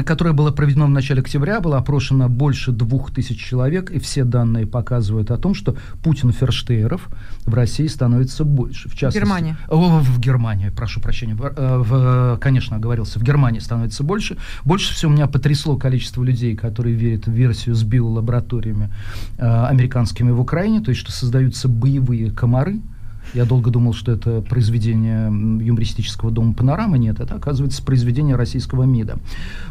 которое 0.04 0.32
было 0.32 0.50
проведено 0.50 0.86
в 0.86 0.90
начале 0.90 1.20
октября, 1.20 1.60
было 1.60 1.78
опрошено 1.78 2.28
больше 2.28 2.72
двух 2.72 3.12
тысяч 3.12 3.42
человек, 3.42 3.90
и 3.90 3.98
все 3.98 4.24
данные 4.24 4.66
показывают 4.66 5.30
о 5.30 5.38
том, 5.38 5.54
что 5.54 5.76
Путин 6.02 6.32
Ферштейров 6.32 7.08
в 7.46 7.54
России 7.54 7.86
становится 7.86 8.44
больше. 8.44 8.88
В 8.88 8.94
частности, 8.94 9.18
Германии. 9.18 9.56
О, 9.68 10.00
в 10.00 10.20
Германии, 10.20 10.70
прошу 10.70 11.00
прощения. 11.00 11.34
В, 11.34 11.44
э, 11.44 11.78
в, 11.78 12.38
конечно, 12.40 12.76
оговорился, 12.76 13.18
в 13.18 13.22
Германии 13.22 13.60
становится 13.60 14.04
больше. 14.04 14.36
Больше 14.64 14.94
всего 14.94 15.12
меня 15.12 15.26
потрясло 15.26 15.76
количество 15.76 16.22
людей, 16.22 16.56
которые 16.56 16.94
верят 16.94 17.26
в 17.26 17.32
версию 17.32 17.74
с 17.74 17.82
биолабораториями 17.82 18.90
э, 19.38 19.66
американскими 19.66 20.30
в 20.30 20.40
Украине, 20.40 20.80
то 20.80 20.90
есть 20.90 21.00
что 21.00 21.12
создаются 21.12 21.68
боевые 21.68 22.30
комары, 22.30 22.80
я 23.34 23.44
долго 23.44 23.70
думал, 23.70 23.92
что 23.92 24.12
это 24.12 24.40
произведение 24.40 25.26
юмористического 25.26 26.30
дома 26.30 26.54
«Панорама». 26.54 26.96
Нет, 26.98 27.20
это, 27.20 27.34
оказывается, 27.34 27.82
произведение 27.82 28.36
российского 28.36 28.84
МИДа. 28.84 29.18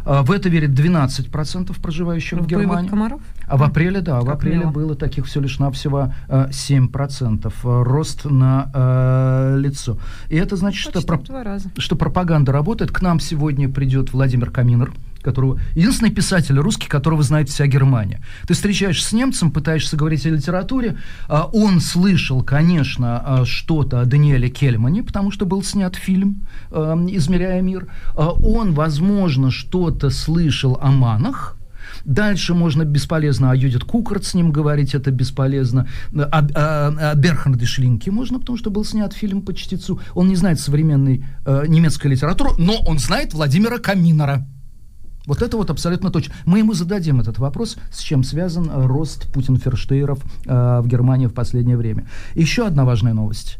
А, 0.05 0.23
в 0.23 0.31
это 0.31 0.49
верит 0.49 0.71
12% 0.71 1.79
проживающих 1.81 2.39
в, 2.39 2.43
в 2.43 2.47
Германии. 2.47 2.89
комаров? 2.89 3.21
А 3.47 3.57
в 3.57 3.63
апреле, 3.63 4.01
да, 4.01 4.19
как 4.19 4.27
в 4.27 4.29
апреле 4.31 4.57
мило. 4.59 4.71
было 4.71 4.95
таких 4.95 5.25
все 5.25 5.39
лишь 5.39 5.59
навсего 5.59 6.13
7%. 6.29 7.53
А, 7.63 7.83
рост 7.83 8.25
на 8.25 8.69
э, 8.73 9.57
лицо. 9.59 9.97
И 10.29 10.35
это 10.35 10.55
значит, 10.55 10.93
Почти 10.93 11.25
что, 11.25 11.43
раза. 11.43 11.69
что 11.77 11.95
пропаганда 11.95 12.51
работает. 12.51 12.91
К 12.91 13.01
нам 13.01 13.19
сегодня 13.19 13.69
придет 13.69 14.11
Владимир 14.11 14.51
Каминер, 14.51 14.91
которого 15.23 15.59
единственный 15.73 16.11
писатель 16.11 16.57
русский, 16.59 16.87
которого 16.87 17.23
знает 17.23 17.49
вся 17.49 17.65
Германия. 17.67 18.21
Ты 18.47 18.53
встречаешься 18.53 19.09
с 19.09 19.13
немцем, 19.13 19.51
пытаешься 19.51 19.97
говорить 19.97 20.25
о 20.25 20.29
литературе, 20.29 20.97
а 21.27 21.49
он 21.51 21.79
слышал, 21.79 22.43
конечно, 22.43 23.21
а, 23.25 23.45
что-то 23.45 24.01
о 24.01 24.05
Даниэле 24.05 24.49
Кельмане, 24.49 25.03
потому 25.03 25.31
что 25.31 25.45
был 25.45 25.63
снят 25.63 25.95
фильм 25.95 26.45
а, 26.71 26.95
«Измеряя 27.09 27.61
мир». 27.61 27.87
А 28.15 28.31
он, 28.31 28.73
возможно, 28.73 29.49
что-то 29.49 30.09
слышал 30.09 30.77
о 30.81 30.91
манах, 30.91 31.57
Дальше 32.05 32.53
можно 32.53 32.83
бесполезно 32.83 33.51
о 33.51 33.55
Юдит 33.55 33.83
Кукарт 33.83 34.25
с 34.25 34.33
ним 34.33 34.51
говорить, 34.51 34.93
это 34.93 35.11
бесполезно. 35.11 35.87
О, 36.13 36.21
о, 36.21 37.11
о 37.11 37.15
Берхарде 37.15 37.65
Шлинке 37.65 38.11
можно, 38.11 38.39
потому 38.39 38.57
что 38.57 38.69
был 38.69 38.83
снят 38.83 39.13
фильм 39.13 39.41
по 39.41 39.53
чтецу. 39.53 39.99
Он 40.13 40.27
не 40.27 40.35
знает 40.35 40.59
современной 40.59 41.25
э, 41.45 41.65
немецкой 41.67 42.07
литературы, 42.07 42.51
но 42.57 42.77
он 42.85 42.99
знает 42.99 43.33
Владимира 43.33 43.77
Каминера. 43.77 44.45
Вот 45.25 45.41
это 45.41 45.55
вот 45.55 45.69
абсолютно 45.69 46.09
точно. 46.09 46.33
Мы 46.45 46.59
ему 46.59 46.73
зададим 46.73 47.21
этот 47.21 47.39
вопрос, 47.39 47.77
с 47.91 47.99
чем 47.99 48.23
связан 48.23 48.69
э, 48.69 48.85
рост 48.85 49.31
Путин-Ферштейров 49.31 50.19
э, 50.45 50.81
в 50.81 50.87
Германии 50.87 51.27
в 51.27 51.33
последнее 51.33 51.77
время. 51.77 52.07
Еще 52.35 52.65
одна 52.67 52.83
важная 52.83 53.13
новость 53.13 53.57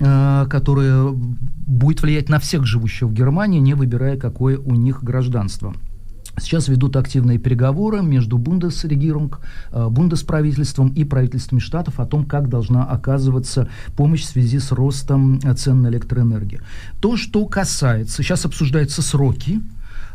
э, 0.00 0.46
которая 0.50 1.10
будет 1.12 2.02
влиять 2.02 2.28
на 2.28 2.40
всех 2.40 2.66
живущих 2.66 3.08
в 3.08 3.12
Германии, 3.12 3.60
не 3.60 3.74
выбирая, 3.74 4.16
какое 4.16 4.58
у 4.58 4.74
них 4.74 5.04
гражданство. 5.04 5.74
Сейчас 6.40 6.68
ведут 6.68 6.96
активные 6.96 7.38
переговоры 7.38 8.02
между 8.02 8.36
Бундесрегирунг, 8.36 9.40
э, 9.70 9.88
Бундесправительством 9.88 10.88
и 10.88 11.04
правительствами 11.04 11.60
штатов 11.60 12.00
о 12.00 12.06
том, 12.06 12.24
как 12.24 12.48
должна 12.48 12.84
оказываться 12.84 13.68
помощь 13.96 14.22
в 14.22 14.26
связи 14.30 14.58
с 14.58 14.72
ростом 14.72 15.40
цен 15.56 15.82
на 15.82 15.88
электроэнергию. 15.88 16.62
То, 17.00 17.16
что 17.16 17.46
касается, 17.46 18.24
сейчас 18.24 18.44
обсуждаются 18.44 19.00
сроки, 19.00 19.60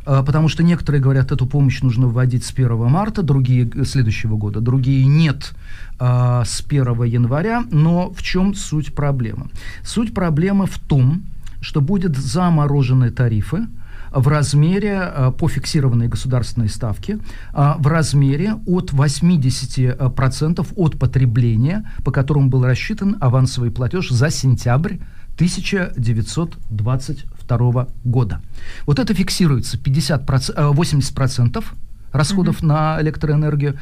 потому 0.06 0.48
что 0.48 0.64
некоторые 0.64 1.02
говорят, 1.02 1.32
эту 1.32 1.46
помощь 1.46 1.82
нужно 1.82 2.08
вводить 2.08 2.46
с 2.46 2.52
1 2.52 2.78
марта, 2.86 3.24
другие 3.24 3.70
следующего 3.86 4.36
года, 4.38 4.60
другие 4.62 5.06
нет 5.06 5.54
с 6.00 6.64
1 6.68 7.04
января, 7.04 7.64
но 7.72 8.12
в 8.12 8.22
чем 8.22 8.56
суть 8.56 8.94
проблемы? 8.94 9.48
Суть 9.84 10.14
проблемы 10.14 10.66
в 10.66 10.80
том, 10.80 11.24
что 11.62 11.82
будут 11.82 12.18
заморожены 12.18 13.10
тарифы, 13.10 13.68
в 14.14 14.28
размере 14.28 15.02
э, 15.04 15.32
по 15.38 15.50
фиксированной 15.50 16.08
государственной 16.08 16.70
ставке 16.70 17.18
э, 17.54 17.74
в 17.78 17.88
размере 17.88 18.56
от 18.68 18.92
80% 18.92 20.68
от 20.76 21.00
потребления, 21.00 21.90
по 22.04 22.12
которому 22.12 22.50
был 22.50 22.64
рассчитан 22.66 23.18
авансовый 23.20 23.72
платеж 23.72 24.10
за 24.10 24.30
сентябрь 24.30 24.98
1922 25.36 27.88
года. 28.04 28.42
Вот 28.86 29.00
это 29.00 29.14
фиксируется 29.14 29.78
50%, 29.78 30.74
80% 30.74 31.64
расходов 32.14 32.62
mm-hmm. 32.62 32.68
на 32.68 33.02
электроэнергию, 33.02 33.78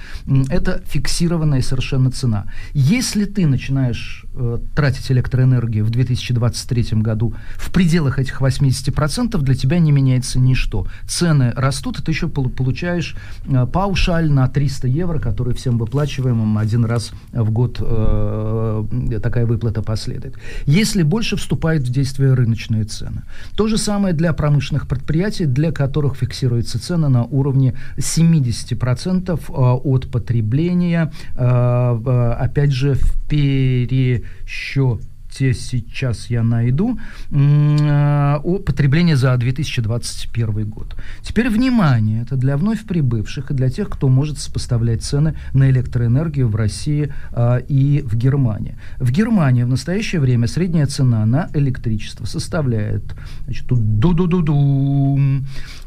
это 0.49 0.81
фиксированная 0.85 1.61
совершенно 1.61 2.09
цена. 2.11 2.45
Если 2.73 3.25
ты 3.25 3.45
начинаешь 3.45 4.25
э, 4.33 4.57
тратить 4.75 5.11
электроэнергию 5.11 5.85
в 5.85 5.89
2023 5.89 7.01
году 7.01 7.35
в 7.55 7.71
пределах 7.71 8.17
этих 8.17 8.41
80%, 8.41 9.37
для 9.37 9.55
тебя 9.55 9.79
не 9.79 9.91
меняется 9.91 10.39
ничто. 10.39 10.87
Цены 11.07 11.51
растут, 11.55 11.99
и 11.99 12.03
ты 12.03 12.11
еще 12.11 12.27
получаешь 12.27 13.15
э, 13.45 13.67
паушаль 13.71 14.31
на 14.31 14.47
300 14.47 14.87
евро, 14.87 15.19
который 15.19 15.53
всем 15.53 15.77
выплачиваемым 15.77 16.57
один 16.57 16.85
раз 16.85 17.11
в 17.31 17.51
год 17.51 17.77
э, 17.79 19.19
такая 19.21 19.45
выплата 19.45 19.81
последует. 19.81 20.37
Если 20.65 21.03
больше 21.03 21.35
вступают 21.35 21.83
в 21.83 21.91
действие 21.91 22.33
рыночные 22.33 22.85
цены. 22.85 23.23
То 23.57 23.67
же 23.67 23.77
самое 23.77 24.13
для 24.13 24.33
промышленных 24.33 24.87
предприятий, 24.87 25.45
для 25.45 25.71
которых 25.71 26.15
фиксируется 26.15 26.79
цена 26.79 27.09
на 27.09 27.23
уровне 27.23 27.75
7 27.97 28.20
70% 28.21 29.29
э, 29.29 29.53
от 29.83 30.11
потребления, 30.11 31.11
э, 31.35 32.35
опять 32.39 32.71
же, 32.71 32.95
в 32.95 33.15
пересчете 33.27 34.31
те 34.45 35.10
сейчас 35.31 36.29
я 36.29 36.43
найду, 36.43 36.99
э, 37.31 38.39
о 38.43 38.59
потреблении 38.59 39.13
за 39.13 39.37
2021 39.37 40.69
год. 40.69 40.95
Теперь 41.21 41.49
внимание, 41.49 42.23
это 42.23 42.35
для 42.35 42.57
вновь 42.57 42.83
прибывших 42.85 43.51
и 43.51 43.53
для 43.53 43.69
тех, 43.69 43.89
кто 43.89 44.09
может 44.09 44.39
сопоставлять 44.39 45.03
цены 45.03 45.35
на 45.53 45.69
электроэнергию 45.69 46.47
в 46.47 46.55
России 46.55 47.13
а, 47.31 47.57
и 47.57 48.01
в 48.01 48.15
Германии. 48.15 48.77
В 48.97 49.11
Германии 49.11 49.63
в 49.63 49.69
настоящее 49.69 50.21
время 50.21 50.47
средняя 50.47 50.85
цена 50.85 51.25
на 51.25 51.49
электричество 51.53 52.25
составляет 52.25 53.03
значит, 53.45 53.67
ду 53.67 54.13
ду 54.13 54.27
ду 54.27 54.41
ду 54.41 55.19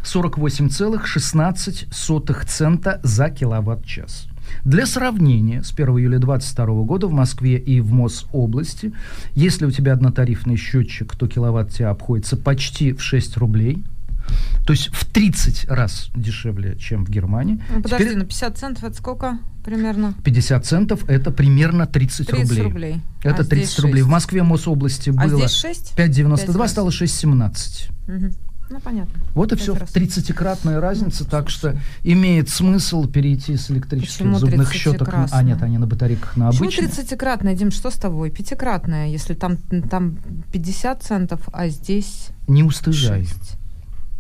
48,16 0.03 2.47
цента 2.47 3.01
за 3.03 3.31
киловатт-час. 3.31 4.29
Для 4.65 4.87
сравнения, 4.87 5.63
с 5.63 5.73
1 5.73 5.89
июля 5.99 6.19
2022 6.19 6.85
года 6.85 7.07
в 7.07 7.13
Москве 7.13 7.59
и 7.59 7.81
в 7.81 7.93
Мособласти, 7.93 8.93
если 9.35 9.67
у 9.67 9.71
тебя 9.71 9.93
однотарифный 9.93 10.57
счетчик, 10.57 11.15
то 11.17 11.27
киловатт 11.27 11.71
тебя 11.71 11.91
обходится 11.91 12.37
почти 12.37 12.93
в 12.93 13.03
6 13.03 13.37
рублей, 13.37 13.85
то 14.67 14.73
есть 14.73 14.89
в 14.95 15.05
30 15.05 15.67
раз 15.69 16.11
дешевле, 16.15 16.77
чем 16.79 17.05
в 17.05 17.11
Германии. 17.11 17.63
Ну, 17.69 17.83
подожди, 17.83 18.07
Теперь... 18.07 18.19
на 18.19 18.25
50 18.25 18.59
центов 18.59 18.85
это 18.85 18.97
сколько 18.97 19.39
примерно? 19.63 20.15
50 20.25 20.65
центов 20.65 21.09
это 21.09 21.31
примерно 21.31 21.87
30, 21.87 22.27
30 22.29 22.49
рублей. 22.49 22.63
рублей. 22.63 23.01
Это 23.23 23.43
а 23.43 23.45
30 23.45 23.79
рублей. 23.81 24.03
В 24.03 24.09
Москве 24.09 24.43
Мособласти 24.43 25.11
а 25.11 25.27
было 25.27 25.45
5,92, 25.45 26.69
стало 26.69 26.89
6,17. 26.89 27.91
Угу. 28.07 28.35
Ну, 28.71 28.81
понятно. 28.81 29.21
Вот 29.35 29.53
и 29.53 29.57
все. 29.57 29.75
30-кратная 29.75 30.81
разница, 30.81 31.25
ну, 31.25 31.31
так 31.31 31.51
что 31.51 31.79
имеет 32.03 32.49
смысл 32.49 33.07
перейти 33.07 33.57
с 33.57 33.71
электрических 33.71 34.19
Почему 34.19 34.39
зубных 34.39 34.73
щеток. 34.73 35.13
На... 35.13 35.27
А, 35.31 35.43
нет, 35.43 35.63
они 35.63 35.79
на 35.79 35.87
батарейках 35.87 36.37
на 36.37 36.49
обычные. 36.49 36.89
Почему 36.89 36.89
30-кратная, 36.89 37.55
Дим, 37.55 37.71
что 37.71 37.91
с 37.91 37.95
тобой? 37.95 38.31
Пятикратная, 38.31 39.09
если 39.09 39.35
там, 39.35 39.59
там 39.91 40.19
50 40.53 41.03
центов, 41.03 41.41
а 41.53 41.69
здесь 41.69 42.29
Не 42.49 42.63
устыжай. 42.63 43.25
6. 43.25 43.59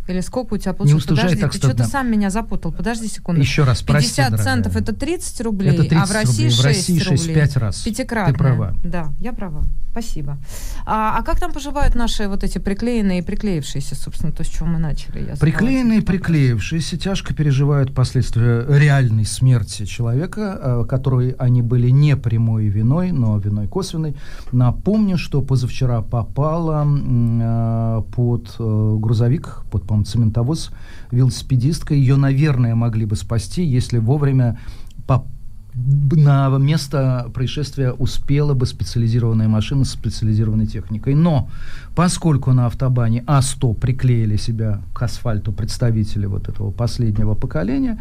Или 0.07 0.21
сколько 0.21 0.55
у 0.55 0.57
тебя 0.59 0.73
получилось? 0.75 1.05
Не 1.05 1.17
Подожди, 1.17 1.37
так 1.41 1.53
ты 1.53 1.59
что-то 1.59 1.85
сам 1.85 2.11
меня 2.11 2.31
запутал. 2.31 2.73
Подожди 2.73 3.09
секунду. 3.09 3.41
Еще 3.41 3.65
раз, 3.65 3.83
прости, 3.83 4.11
50 4.11 4.31
дорогая. 4.31 4.45
центов 4.45 4.77
это 4.77 4.95
30 4.95 5.41
рублей, 5.41 5.71
Это 5.71 5.85
30 5.85 5.97
а 5.97 6.07
в 6.07 6.11
России 6.13 6.45
рублей. 6.45 6.51
6 6.51 6.61
В 6.61 6.65
России 6.65 6.99
6 6.99 7.11
рублей. 7.11 7.35
5 7.35 7.57
раз. 7.57 7.81
Пятикратная. 7.83 8.33
Ты 8.35 8.39
права. 8.39 8.75
Да, 8.85 9.13
я 9.21 9.33
права. 9.33 9.65
Спасибо. 9.95 10.39
А, 10.87 11.19
а 11.19 11.23
как 11.23 11.39
там 11.39 11.53
поживают 11.53 11.95
наши 11.95 12.27
вот 12.27 12.43
эти 12.43 12.59
приклеенные 12.59 13.21
и 13.21 13.23
приклеившиеся, 13.23 13.95
собственно, 13.95 14.33
то, 14.33 14.43
с 14.43 14.49
чего 14.49 14.67
мы 14.67 14.81
начали? 14.81 15.25
Я 15.29 15.37
Приклеенные 15.37 16.01
и 16.01 16.03
приклеившиеся 16.03 16.99
тяжко 16.99 17.33
переживают 17.33 17.95
последствия 17.95 18.67
реальной 18.69 19.25
смерти 19.25 19.85
человека, 19.85 20.59
э, 20.61 20.85
которой 20.89 21.37
они 21.39 21.63
были 21.63 21.91
не 21.91 22.17
прямой 22.17 22.67
виной, 22.67 23.13
но 23.13 23.39
виной 23.39 23.69
косвенной. 23.69 24.17
Напомню, 24.51 25.17
что 25.17 25.43
позавчера 25.43 26.03
попала 26.03 26.85
э, 26.85 28.03
под 28.17 28.57
э, 28.59 28.97
грузовик, 28.99 29.63
под, 29.71 29.85
по-моему, 29.95 30.05
цементовоз, 30.05 30.71
велосипедистка. 31.11 31.95
Ее, 31.95 32.17
наверное, 32.17 32.75
могли 32.75 33.07
бы 33.07 33.17
спасти, 33.17 33.65
если 33.65 33.99
вовремя 33.99 34.59
по 35.07 35.25
на 35.77 36.57
место 36.57 37.33
происшествия 37.35 37.91
успела 37.91 38.55
бы 38.55 38.65
специализированная 38.65 39.49
машина 39.49 39.85
с 39.85 39.91
специализированной 39.91 40.67
техникой. 40.67 41.17
Но 41.17 41.49
поскольку 41.97 42.53
на 42.53 42.67
автобане 42.67 43.25
А100 43.27 43.75
приклеили 43.75 44.37
себя 44.37 44.83
к 44.93 45.03
асфальту 45.03 45.53
представители 45.53 46.27
вот 46.27 46.49
этого 46.49 46.71
последнего 46.71 47.35
поколения, 47.35 48.01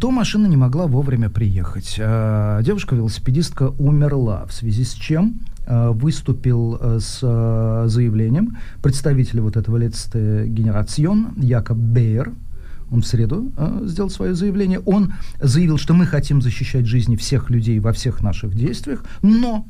то 0.00 0.10
машина 0.10 0.48
не 0.48 0.56
могла 0.56 0.88
вовремя 0.88 1.30
приехать. 1.30 2.00
А 2.00 2.60
девушка-велосипедистка 2.62 3.68
умерла, 3.78 4.46
в 4.46 4.52
связи 4.52 4.82
с 4.82 4.94
чем 4.94 5.38
выступил 5.68 6.98
с 6.98 7.20
заявлением 7.20 8.56
представитель 8.82 9.40
вот 9.40 9.56
этого 9.56 9.76
Letzte 9.76 10.46
Generation 10.46 11.38
Якоб 11.44 11.76
Бейер, 11.76 12.32
он 12.90 13.02
в 13.02 13.06
среду 13.06 13.52
э, 13.56 13.82
сделал 13.84 14.10
свое 14.10 14.34
заявление. 14.34 14.80
Он 14.80 15.12
заявил, 15.40 15.78
что 15.78 15.94
мы 15.94 16.06
хотим 16.06 16.40
защищать 16.40 16.86
жизни 16.86 17.16
всех 17.16 17.50
людей 17.50 17.78
во 17.80 17.92
всех 17.92 18.22
наших 18.22 18.54
действиях, 18.54 19.04
но 19.22 19.66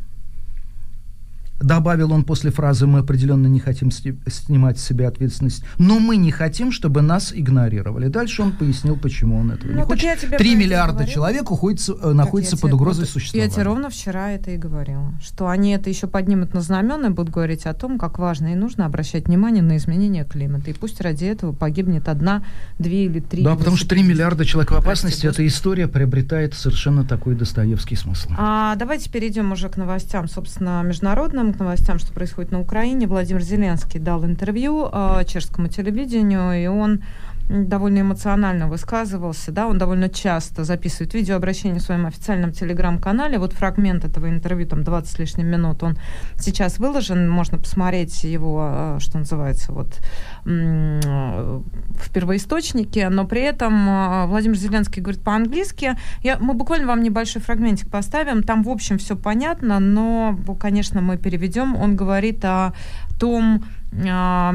Добавил 1.61 2.13
он 2.13 2.25
после 2.25 2.51
фразы 2.51 2.87
«Мы 2.87 3.01
определенно 3.01 3.47
не 3.49 3.59
хотим 3.59 3.91
снимать 3.91 4.79
с 4.79 4.85
себя 4.85 5.09
ответственность, 5.09 5.65
но 5.79 5.99
мы 5.99 6.17
не 6.17 6.31
хотим, 6.31 6.71
чтобы 6.71 7.03
нас 7.03 7.33
игнорировали». 7.35 8.09
Дальше 8.09 8.43
он 8.43 8.53
пояснил, 8.53 8.97
почему 8.97 9.39
он 9.39 9.51
этого 9.51 9.73
ну, 9.73 9.79
не 9.79 9.83
хочет. 9.85 10.21
Три 10.39 10.55
миллиарда 10.55 10.93
говорила. 10.93 11.13
человек 11.13 11.51
уходится, 11.51 11.95
э, 12.01 12.13
находится 12.13 12.57
под 12.57 12.73
угрозой 12.75 13.01
вот, 13.01 13.09
существования. 13.09 13.49
Я 13.49 13.55
тебе 13.55 13.65
ровно 13.65 13.91
вчера 13.91 14.31
это 14.31 14.53
и 14.53 14.57
говорила, 14.57 15.13
что 15.21 15.49
они 15.49 15.73
это 15.73 15.91
еще 15.91 16.07
поднимут 16.07 16.55
на 16.55 16.61
знамена 16.61 17.09
и 17.09 17.11
будут 17.11 17.33
говорить 17.33 17.67
о 17.67 17.75
том, 17.75 17.99
как 17.99 18.19
важно 18.19 18.53
и 18.53 18.55
нужно 18.55 18.87
обращать 18.87 19.27
внимание 19.27 19.63
на 19.63 19.77
изменение 19.77 20.25
климата. 20.25 20.71
И 20.71 20.75
пусть 20.75 21.01
ради 21.01 21.25
этого 21.25 21.53
погибнет 21.53 22.09
одна, 22.09 22.45
две 22.79 23.07
или 23.07 23.21
три. 23.21 23.43
Да, 23.43 23.57
потому 23.57 23.77
что 23.77 23.89
три 23.89 24.03
миллиарда 24.03 24.45
человек 24.45 24.71
в 24.71 24.77
опасности, 24.77 25.27
эта 25.27 25.45
история 25.47 25.89
приобретает 25.89 26.55
совершенно 26.55 27.05
такой 27.05 27.35
достоевский 27.35 27.97
смысл. 27.97 28.31
А, 28.37 28.77
давайте 28.77 29.11
перейдем 29.11 29.51
уже 29.51 29.69
к 29.69 29.77
новостям, 29.77 30.29
собственно, 30.29 30.83
международным 30.83 31.48
к 31.53 31.59
новостям, 31.59 31.99
что 31.99 32.13
происходит 32.13 32.53
на 32.53 32.61
Украине. 32.61 33.07
Владимир 33.07 33.43
Зеленский 33.43 34.01
дал 34.01 34.25
интервью 34.25 34.89
э, 34.91 35.25
чешскому 35.27 35.69
телевидению, 35.69 36.53
и 36.53 36.67
он 36.67 37.03
довольно 37.49 38.01
эмоционально 38.01 38.69
высказывался, 38.69 39.53
да, 39.53 39.67
он 39.67 39.79
довольно 39.79 40.09
часто 40.09 40.65
записывает 40.65 41.15
видеообращение 41.15 41.81
в 41.81 41.83
своем 41.83 42.07
официальном 42.07 42.53
телеграм-канале. 42.53 43.39
Вот 43.39 43.53
фрагмент 43.53 44.05
этого 44.05 44.29
интервью, 44.29 44.67
там 44.67 44.85
20 44.85 45.11
с 45.11 45.19
лишним 45.19 45.47
минут, 45.47 45.83
он 45.83 45.97
сейчас 46.39 46.79
выложен, 46.79 47.29
можно 47.29 47.59
посмотреть 47.59 48.25
его, 48.25 48.69
э, 48.71 48.97
что 49.01 49.19
называется, 49.19 49.73
вот 49.73 49.99
в 50.45 52.11
первоисточнике, 52.13 53.09
но 53.09 53.27
при 53.27 53.43
этом 53.43 53.89
э, 53.89 54.27
Владимир 54.27 54.57
Зеленский 54.57 55.03
говорит 55.03 55.23
по-английски. 55.23 55.97
Я, 56.23 56.39
мы 56.39 56.55
буквально 56.55 56.87
вам 56.87 57.03
небольшой 57.03 57.43
фрагментик 57.43 57.91
поставим, 57.91 58.43
там 58.43 58.63
в 58.63 58.69
общем 58.69 58.99
все 58.99 59.17
понятно, 59.17 59.79
но, 59.79 60.39
конечно, 60.59 61.01
мы 61.01 61.17
переведем. 61.17 61.77
Он 61.77 61.97
говорит 61.97 62.45
о 62.45 62.73
том, 63.19 63.65
а, 64.09 64.55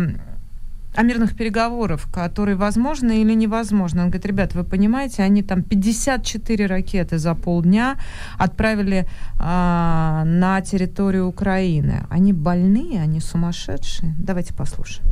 о 0.95 1.03
мирных 1.03 1.35
переговорах, 1.35 2.07
которые 2.11 2.55
возможны 2.55 3.21
или 3.21 3.33
невозможны. 3.33 4.01
Он 4.01 4.09
говорит, 4.09 4.25
ребят, 4.25 4.53
вы 4.53 4.63
понимаете, 4.63 5.23
они 5.23 5.41
там 5.43 5.63
54 5.63 6.65
ракеты 6.65 7.17
за 7.17 7.35
полдня 7.35 7.97
отправили 8.37 9.07
а, 9.39 10.23
на 10.25 10.61
территорию 10.61 11.27
Украины. 11.27 12.05
Они 12.09 12.33
больные, 12.33 13.01
они 13.01 13.19
сумасшедшие. 13.19 14.15
Давайте 14.19 14.53
послушаем. 14.53 15.03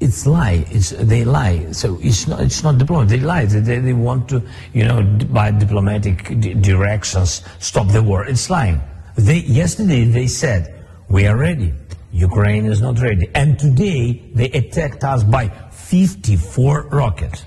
It's 0.00 0.26
lie. 0.26 0.64
It's 0.70 0.92
they 0.92 1.24
lie. 1.24 1.72
So 1.72 1.98
it's 2.00 2.28
not 2.28 2.40
it's 2.40 2.62
not 2.62 2.78
diplomacy. 2.78 3.16
They 3.16 3.24
lie. 3.24 3.46
They, 3.46 3.80
they 3.80 3.92
want 3.92 4.28
to 4.28 4.42
you 4.72 4.84
know 4.84 5.02
by 5.02 5.50
diplomatic 5.50 6.38
directions 6.62 7.42
stop 7.58 7.88
the 7.88 8.00
war. 8.00 8.24
It's 8.24 8.48
lying. 8.48 8.80
They 9.16 9.38
yesterday 9.38 10.04
they 10.04 10.28
said 10.28 10.77
We 11.08 11.26
are 11.26 11.36
ready. 11.36 11.72
Ukraine 12.12 12.66
is 12.66 12.80
not 12.80 13.00
ready. 13.00 13.30
And 13.34 13.58
today 13.58 14.22
they 14.34 14.50
attacked 14.50 15.04
us 15.04 15.24
by 15.24 15.48
54 15.70 16.88
rockets. 16.90 17.44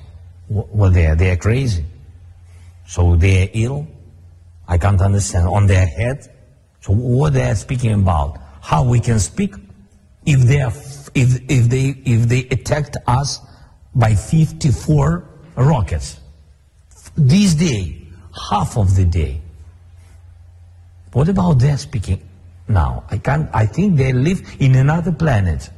Well, 0.50 0.92
they 0.92 1.06
are, 1.08 1.16
they 1.16 1.32
are 1.32 1.38
crazy. 1.38 1.86
So 2.88 3.16
they 3.16 3.44
are 3.44 3.50
ill. 3.54 3.88
I 4.68 4.78
can't 4.78 5.02
understand. 5.02 5.48
On 5.48 5.68
their 5.68 5.86
head. 5.86 6.28
So 6.82 6.94
what 6.94 7.34
they 7.34 7.50
are 7.50 7.56
speaking 7.56 7.94
about? 7.94 8.40
How 8.62 8.84
we 8.84 9.00
can 9.00 9.20
speak 9.20 9.54
if 10.26 10.42
they 10.42 10.62
are, 10.62 10.74
if, 11.16 11.40
if 11.50 11.70
they 11.70 11.96
if 12.06 12.28
they 12.28 12.48
attacked 12.52 12.98
us 13.08 13.40
by 13.94 14.16
54 14.16 15.28
rockets. 15.56 16.20
This 17.16 17.54
day, 17.54 18.08
half 18.50 18.78
of 18.78 18.96
the 18.96 19.06
day. 19.06 19.42
What 21.14 21.28
about 21.30 21.60
their 21.60 21.78
speaking? 21.78 22.22
Now. 22.72 23.04
I 23.10 23.18
can't, 23.18 23.50
I 23.54 23.66
think 23.66 23.98
they 23.98 24.14
live 24.14 24.42
in 24.60 24.76
another 24.76 25.12
planet. 25.12 25.70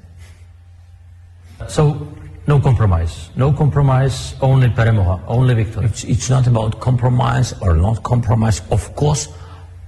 So, 1.67 2.07
no 2.47 2.59
compromise. 2.59 3.29
No 3.35 3.53
compromise, 3.53 4.35
only 4.41 4.67
Peremoja, 4.67 5.23
only 5.27 5.55
victory. 5.55 5.85
It's, 5.85 6.03
it's 6.03 6.29
not 6.29 6.47
about 6.47 6.79
compromise 6.79 7.53
or 7.61 7.75
not 7.75 8.03
compromise. 8.03 8.61
Of 8.69 8.95
course, 8.95 9.29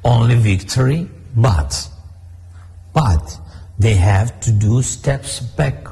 only 0.03 0.35
victory, 0.35 1.09
but, 1.35 1.89
but 2.93 3.39
they 3.77 3.95
have 3.95 4.39
to 4.41 4.51
do 4.51 4.81
steps 4.81 5.39
back 5.39 5.87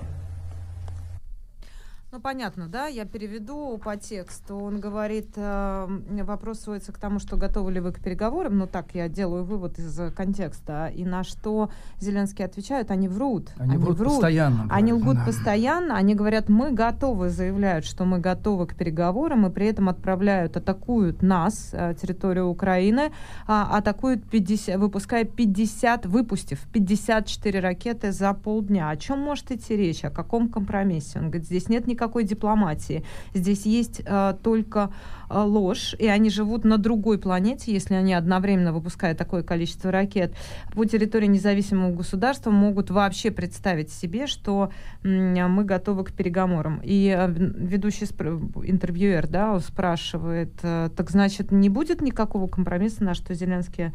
понятно, 2.23 2.67
да, 2.67 2.88
я 2.88 3.05
переведу 3.05 3.77
по 3.83 3.97
тексту. 3.97 4.55
Он 4.55 4.79
говорит, 4.79 5.31
э, 5.36 5.88
вопрос 6.23 6.62
сводится 6.62 6.93
к 6.93 6.97
тому, 6.97 7.19
что 7.19 7.36
готовы 7.36 7.73
ли 7.73 7.79
вы 7.81 7.91
к 7.91 7.99
переговорам, 7.99 8.57
ну 8.57 8.65
так 8.65 8.95
я 8.95 9.09
делаю 9.09 9.43
вывод 9.43 9.77
из 9.77 9.99
контекста, 10.15 10.88
и 10.88 11.03
на 11.03 11.23
что 11.23 11.69
Зеленский 11.99 12.45
отвечает, 12.45 12.91
они 12.91 13.09
врут. 13.09 13.49
Они, 13.57 13.73
они 13.73 13.83
врут, 13.83 13.97
врут 13.97 14.13
постоянно. 14.13 14.67
Они 14.69 14.93
лгут 14.93 15.17
да. 15.17 15.25
постоянно, 15.25 15.97
они 15.97 16.15
говорят, 16.15 16.47
мы 16.47 16.71
готовы, 16.71 17.29
заявляют, 17.29 17.86
что 17.86 18.05
мы 18.05 18.19
готовы 18.19 18.67
к 18.67 18.75
переговорам, 18.75 19.45
и 19.45 19.49
при 19.49 19.67
этом 19.67 19.89
отправляют, 19.89 20.55
атакуют 20.55 21.21
нас, 21.21 21.71
э, 21.73 21.93
территорию 22.01 22.47
Украины, 22.47 23.12
а, 23.47 23.77
атакуют 23.77 24.23
50, 24.29 24.79
выпуская 24.79 25.25
50, 25.25 26.05
выпустив 26.05 26.62
54 26.71 27.59
ракеты 27.59 28.13
за 28.13 28.33
полдня. 28.33 28.89
О 28.89 28.95
чем 28.95 29.19
может 29.19 29.51
идти 29.51 29.75
речь? 29.75 30.05
О 30.05 30.09
каком 30.09 30.47
компромиссе? 30.47 31.19
Он 31.19 31.25
говорит, 31.25 31.45
здесь 31.45 31.67
нет 31.67 31.86
никакого 31.86 32.12
никакой 32.13 32.23
дипломатии. 32.23 33.04
Здесь 33.34 33.65
есть 33.65 34.02
э, 34.06 34.36
только 34.43 34.91
э, 35.30 35.39
ложь, 35.39 35.95
и 35.99 36.08
они 36.08 36.30
живут 36.30 36.63
на 36.63 36.78
другой 36.78 37.17
планете, 37.17 37.73
если 37.73 37.95
они 37.95 38.13
одновременно 38.13 38.71
выпускают 38.71 39.17
такое 39.17 39.43
количество 39.43 39.91
ракет. 39.91 40.36
По 40.73 40.86
территории 40.86 41.28
независимого 41.28 41.91
государства 41.91 42.52
могут 42.52 42.91
вообще 42.91 43.32
представить 43.32 43.91
себе, 43.91 44.28
что 44.28 44.69
э, 45.04 45.47
мы 45.47 45.63
готовы 45.63 46.04
к 46.04 46.12
переговорам. 46.12 46.82
И 46.84 47.13
э, 47.17 47.32
ведущий 47.32 48.06
интервьюер 48.06 49.28
да, 49.28 49.60
спрашивает, 49.60 50.52
э, 50.62 50.89
так 50.95 51.10
значит, 51.10 51.52
не 51.52 51.69
будет 51.69 52.02
никакого 52.02 52.47
компромисса, 52.47 53.04
на 53.04 53.13
что 53.13 53.34
Зеленский 53.34 53.91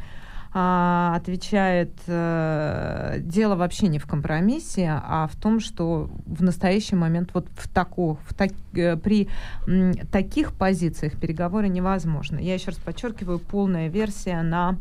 а, 0.52 1.14
отвечает, 1.16 1.92
э, 2.06 3.18
дело 3.20 3.54
вообще 3.54 3.88
не 3.88 3.98
в 3.98 4.06
компромиссе, 4.06 5.00
а 5.04 5.28
в 5.30 5.36
том, 5.36 5.60
что 5.60 6.10
в 6.26 6.42
настоящий 6.42 6.96
момент 6.96 7.30
вот 7.34 7.46
в, 7.54 7.68
тако, 7.68 8.18
в 8.26 8.34
так, 8.34 8.50
э, 8.74 8.96
при 8.96 9.28
м, 9.66 9.92
таких 10.10 10.52
позициях 10.52 11.18
переговоры 11.18 11.68
невозможны. 11.68 12.40
Я 12.40 12.54
еще 12.54 12.70
раз 12.70 12.76
подчеркиваю, 12.76 13.38
полная 13.38 13.88
версия 13.88 14.42
на 14.42 14.76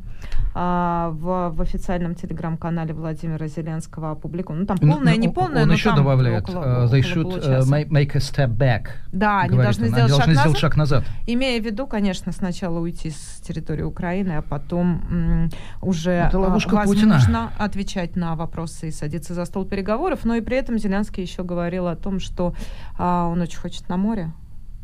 а, 0.54 1.10
в, 1.12 1.52
в 1.56 1.62
официальном 1.62 2.16
телеграм-канале 2.16 2.94
Владимира 2.94 3.48
Зеленского 3.48 4.12
опубликована. 4.12 4.62
Ну, 4.62 4.68
там 4.68 4.78
ну, 4.82 4.94
полная, 4.94 5.14
ну, 5.14 5.20
не 5.20 5.30
полная, 5.30 5.64
он 5.64 5.68
но 5.68 5.74
еще 5.74 5.90
там 5.90 5.98
добавляет, 5.98 6.50
около, 6.50 6.86
uh, 6.86 6.92
they 6.92 7.02
should 7.02 7.44
uh, 7.44 7.90
make 7.90 8.16
a 8.16 8.20
step 8.20 8.58
back. 8.58 8.88
Да, 9.12 9.42
они 9.42 9.58
должны, 9.58 9.86
он. 9.86 9.92
сделать, 9.92 10.12
они 10.12 10.18
шаг 10.18 10.26
должны 10.26 10.34
сделать 10.36 10.58
шаг 10.58 10.76
назад. 10.78 11.04
Имея 11.28 11.62
в 11.62 11.66
виду, 11.66 11.86
конечно, 11.86 12.32
сначала 12.32 12.80
уйти 12.80 13.12
с 13.12 13.42
территории 13.42 13.84
Украины, 13.84 14.38
а 14.38 14.42
потом 14.42 15.50
уже 15.82 16.12
Это 16.12 16.40
ловушка 16.40 16.76
возможно 16.76 17.20
Путина. 17.20 17.52
отвечать 17.58 18.16
на 18.16 18.36
вопросы 18.36 18.90
и 18.90 18.92
садиться 18.92 19.34
за 19.34 19.46
стол 19.46 19.66
переговоров. 19.66 20.26
Но 20.26 20.36
и 20.36 20.42
при 20.42 20.58
этом 20.58 20.78
Зеленский 20.78 21.24
еще 21.24 21.44
говорил 21.44 21.88
о 21.88 21.96
том, 21.96 22.20
что 22.20 22.54
а, 22.98 23.28
он 23.28 23.42
очень 23.42 23.60
хочет 23.60 23.90
на 23.90 23.98
море. 23.98 24.32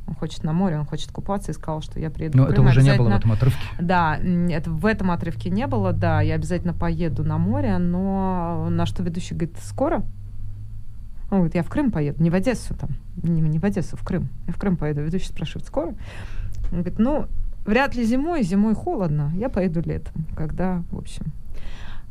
Он 0.05 0.15
хочет 0.15 0.43
на 0.43 0.51
море, 0.51 0.77
он 0.77 0.85
хочет 0.85 1.11
купаться 1.11 1.51
и 1.51 1.53
сказал, 1.53 1.81
что 1.81 1.99
я 1.99 2.09
приеду. 2.09 2.37
Но 2.37 2.47
это 2.47 2.61
уже 2.61 2.81
не 2.81 2.93
было 2.95 3.09
в 3.09 3.15
этом 3.15 3.31
отрывке. 3.31 3.61
Да, 3.79 4.17
это 4.17 4.69
в 4.69 4.85
этом 4.85 5.11
отрывке 5.11 5.49
не 5.49 5.65
было, 5.65 5.93
да, 5.93 6.21
я 6.21 6.35
обязательно 6.35 6.73
поеду 6.73 7.23
на 7.23 7.37
море, 7.37 7.77
но 7.77 8.67
на 8.69 8.85
что 8.85 9.01
ведущий 9.01 9.33
говорит, 9.33 9.57
скоро? 9.63 10.03
Он 11.31 11.39
говорит, 11.39 11.55
я 11.55 11.63
в 11.63 11.69
Крым 11.69 11.89
поеду, 11.89 12.21
не 12.21 12.29
в 12.29 12.35
Одессу 12.35 12.75
там, 12.75 12.89
не, 13.15 13.41
не 13.41 13.59
в 13.59 13.63
Одессу, 13.63 13.95
в 13.95 14.03
Крым. 14.03 14.27
Я 14.45 14.53
в 14.53 14.57
Крым 14.57 14.75
поеду. 14.75 15.01
Ведущий 15.01 15.27
спрашивает, 15.27 15.65
скоро? 15.65 15.95
Он 16.71 16.81
говорит, 16.81 16.99
ну, 16.99 17.27
Вряд 17.65 17.95
ли 17.95 18.03
зимой, 18.05 18.43
зимой 18.43 18.75
холодно. 18.75 19.31
Я 19.35 19.49
поеду 19.49 19.81
летом, 19.81 20.25
когда, 20.35 20.83
в 20.91 20.97
общем, 20.97 21.25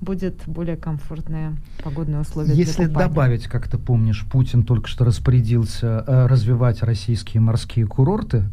будет 0.00 0.42
более 0.46 0.76
комфортные 0.76 1.56
погодные 1.82 2.20
условия. 2.20 2.54
Если 2.54 2.86
добавить, 2.86 3.46
как 3.46 3.68
ты 3.68 3.78
помнишь, 3.78 4.26
Путин 4.30 4.64
только 4.64 4.88
что 4.88 5.04
распорядился 5.04 6.04
э, 6.06 6.26
развивать 6.26 6.82
российские 6.82 7.40
морские 7.40 7.86
курорты, 7.86 8.44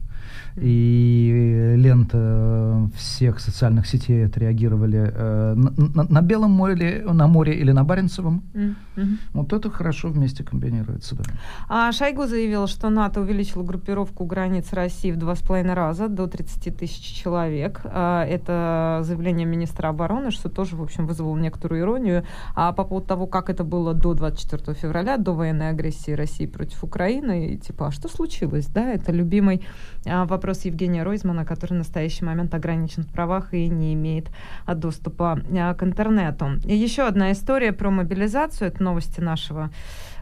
и 0.55 1.73
лента 1.77 2.89
всех 2.95 3.39
социальных 3.39 3.88
сетей 3.88 4.25
отреагировали 4.25 5.12
э, 5.13 5.53
на, 5.55 6.03
на, 6.03 6.21
Белом 6.21 6.51
море, 6.51 7.03
на 7.05 7.27
море 7.27 7.53
или 7.53 7.71
на 7.71 7.83
Баренцевом. 7.83 8.43
Mm-hmm. 8.53 9.17
Вот 9.33 9.53
это 9.53 9.69
хорошо 9.69 10.09
вместе 10.09 10.43
комбинируется, 10.43 11.15
да. 11.15 11.23
А 11.67 11.91
Шойгу 11.91 12.25
заявил, 12.25 12.67
что 12.67 12.89
НАТО 12.89 13.21
увеличило 13.21 13.63
группировку 13.63 14.25
границ 14.25 14.73
России 14.73 15.12
в 15.12 15.17
два 15.17 15.35
с 15.35 15.41
половиной 15.41 15.73
раза, 15.73 16.07
до 16.07 16.27
30 16.27 16.77
тысяч 16.77 17.01
человек. 17.01 17.81
А, 17.85 18.25
это 18.25 19.01
заявление 19.03 19.45
министра 19.45 19.89
обороны, 19.89 20.31
что 20.31 20.49
тоже, 20.49 20.75
в 20.75 20.81
общем, 20.81 21.07
вызвало 21.07 21.38
некоторую 21.38 21.81
иронию. 21.81 22.25
А 22.55 22.71
по 22.73 22.83
поводу 22.83 23.07
того, 23.07 23.27
как 23.27 23.49
это 23.49 23.63
было 23.63 23.93
до 23.93 24.13
24 24.13 24.75
февраля, 24.75 25.17
до 25.17 25.33
военной 25.33 25.69
агрессии 25.69 26.12
России 26.12 26.45
против 26.45 26.83
Украины, 26.83 27.53
и 27.53 27.57
типа, 27.57 27.88
а 27.88 27.91
что 27.91 28.07
случилось, 28.09 28.67
да? 28.67 28.91
Это 28.91 29.12
любимый 29.12 29.65
а, 30.05 30.25
вопрос 30.39 30.63
Евгения 30.63 31.04
Ройзмана, 31.04 31.43
который 31.43 31.73
в 31.73 31.78
настоящий 31.80 32.23
момент 32.23 32.54
ограничен 32.54 33.04
в 33.04 33.08
правах 33.08 33.54
и 33.54 33.67
не 33.67 33.93
имеет 33.93 34.30
а, 34.65 34.73
доступа 34.73 35.41
а, 35.52 35.73
к 35.73 35.84
интернету. 35.84 36.52
И 36.63 36.73
еще 36.73 37.04
одна 37.04 37.34
история 37.34 37.73
про 37.73 37.89
мобилизацию, 37.89 38.69
это 38.69 38.82
новости 38.82 39.19
нашего 39.19 39.69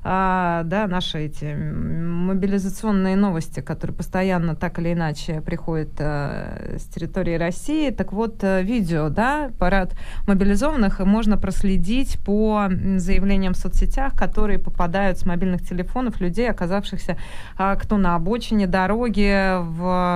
а, 0.10 0.64
да, 0.64 0.88
наши 0.88 1.26
эти 1.26 1.54
мобилизационные 1.54 3.18
новости, 3.18 3.60
которые 3.60 3.94
постоянно 3.94 4.56
так 4.56 4.80
или 4.80 4.94
иначе 4.94 5.42
приходят 5.42 5.90
а, 6.00 6.78
с 6.78 6.86
территории 6.86 7.36
России. 7.36 7.90
Так 7.90 8.14
вот, 8.14 8.42
э, 8.42 8.64
видео, 8.64 9.10
да, 9.10 9.52
парад 9.60 9.98
мобилизованных 10.26 11.00
можно 11.02 11.38
проследить 11.38 12.20
по 12.24 12.70
заявлениям 12.96 13.54
в 13.54 13.58
соцсетях, 13.58 14.16
которые 14.16 14.60
попадают 14.60 15.18
с 15.18 15.26
мобильных 15.26 15.62
телефонов 15.62 16.22
людей, 16.22 16.50
оказавшихся 16.50 17.18
а, 17.58 17.76
кто 17.76 17.98
на 17.98 18.16
обочине 18.16 18.66
дороги, 18.66 19.60
в, 19.62 19.82
а, 19.84 20.07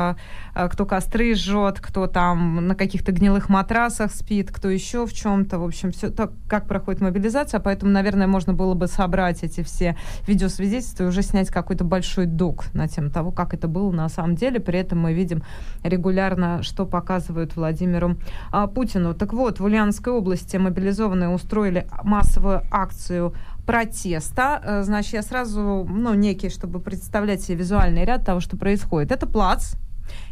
кто 0.54 0.86
костры 0.86 1.34
жжет, 1.36 1.80
кто 1.80 2.08
там 2.08 2.68
на 2.68 2.76
каких-то 2.76 3.12
гнилых 3.12 3.50
матрасах 3.50 4.14
спит, 4.14 4.52
кто 4.52 4.70
еще 4.70 5.06
в 5.06 5.14
чем-то. 5.14 5.60
В 5.60 5.64
общем, 5.64 5.92
все 5.92 6.10
так, 6.10 6.32
как 6.48 6.68
проходит 6.68 7.02
мобилизация. 7.02 7.60
Поэтому, 7.60 7.92
наверное, 7.92 8.28
можно 8.28 8.54
было 8.54 8.74
бы 8.74 8.88
собрать 8.88 9.44
эти 9.44 9.64
все 9.64 9.96
видеосвидетельства 10.28 11.04
и 11.04 11.08
уже 11.08 11.22
снять 11.22 11.50
какой-то 11.50 11.84
большой 11.84 12.26
док 12.26 12.66
на 12.74 12.88
тему 12.88 13.10
того, 13.10 13.32
как 13.32 13.54
это 13.54 13.68
было 13.68 13.92
на 13.92 14.10
самом 14.10 14.36
деле. 14.36 14.60
При 14.60 14.80
этом 14.80 15.00
мы 15.00 15.14
видим 15.14 15.44
регулярно, 15.84 16.64
что 16.64 16.86
показывают 16.86 17.56
Владимиру 17.56 18.18
а, 18.52 18.68
Путину. 18.68 19.14
Так 19.14 19.34
вот, 19.34 19.60
в 19.60 19.64
Ульяновской 19.64 20.14
области 20.14 20.58
мобилизованные 20.58 21.30
устроили 21.30 21.88
массовую 22.04 22.64
акцию 22.72 23.34
протеста. 23.66 24.62
Э, 24.64 24.84
значит, 24.84 25.14
я 25.14 25.22
сразу, 25.22 25.86
ну, 25.90 26.14
некий, 26.14 26.50
чтобы 26.50 26.80
представлять 26.80 27.42
себе 27.42 27.58
визуальный 27.58 28.06
ряд 28.06 28.26
того, 28.26 28.40
что 28.40 28.58
происходит. 28.58 29.12
Это 29.12 29.28
плац. 29.28 29.76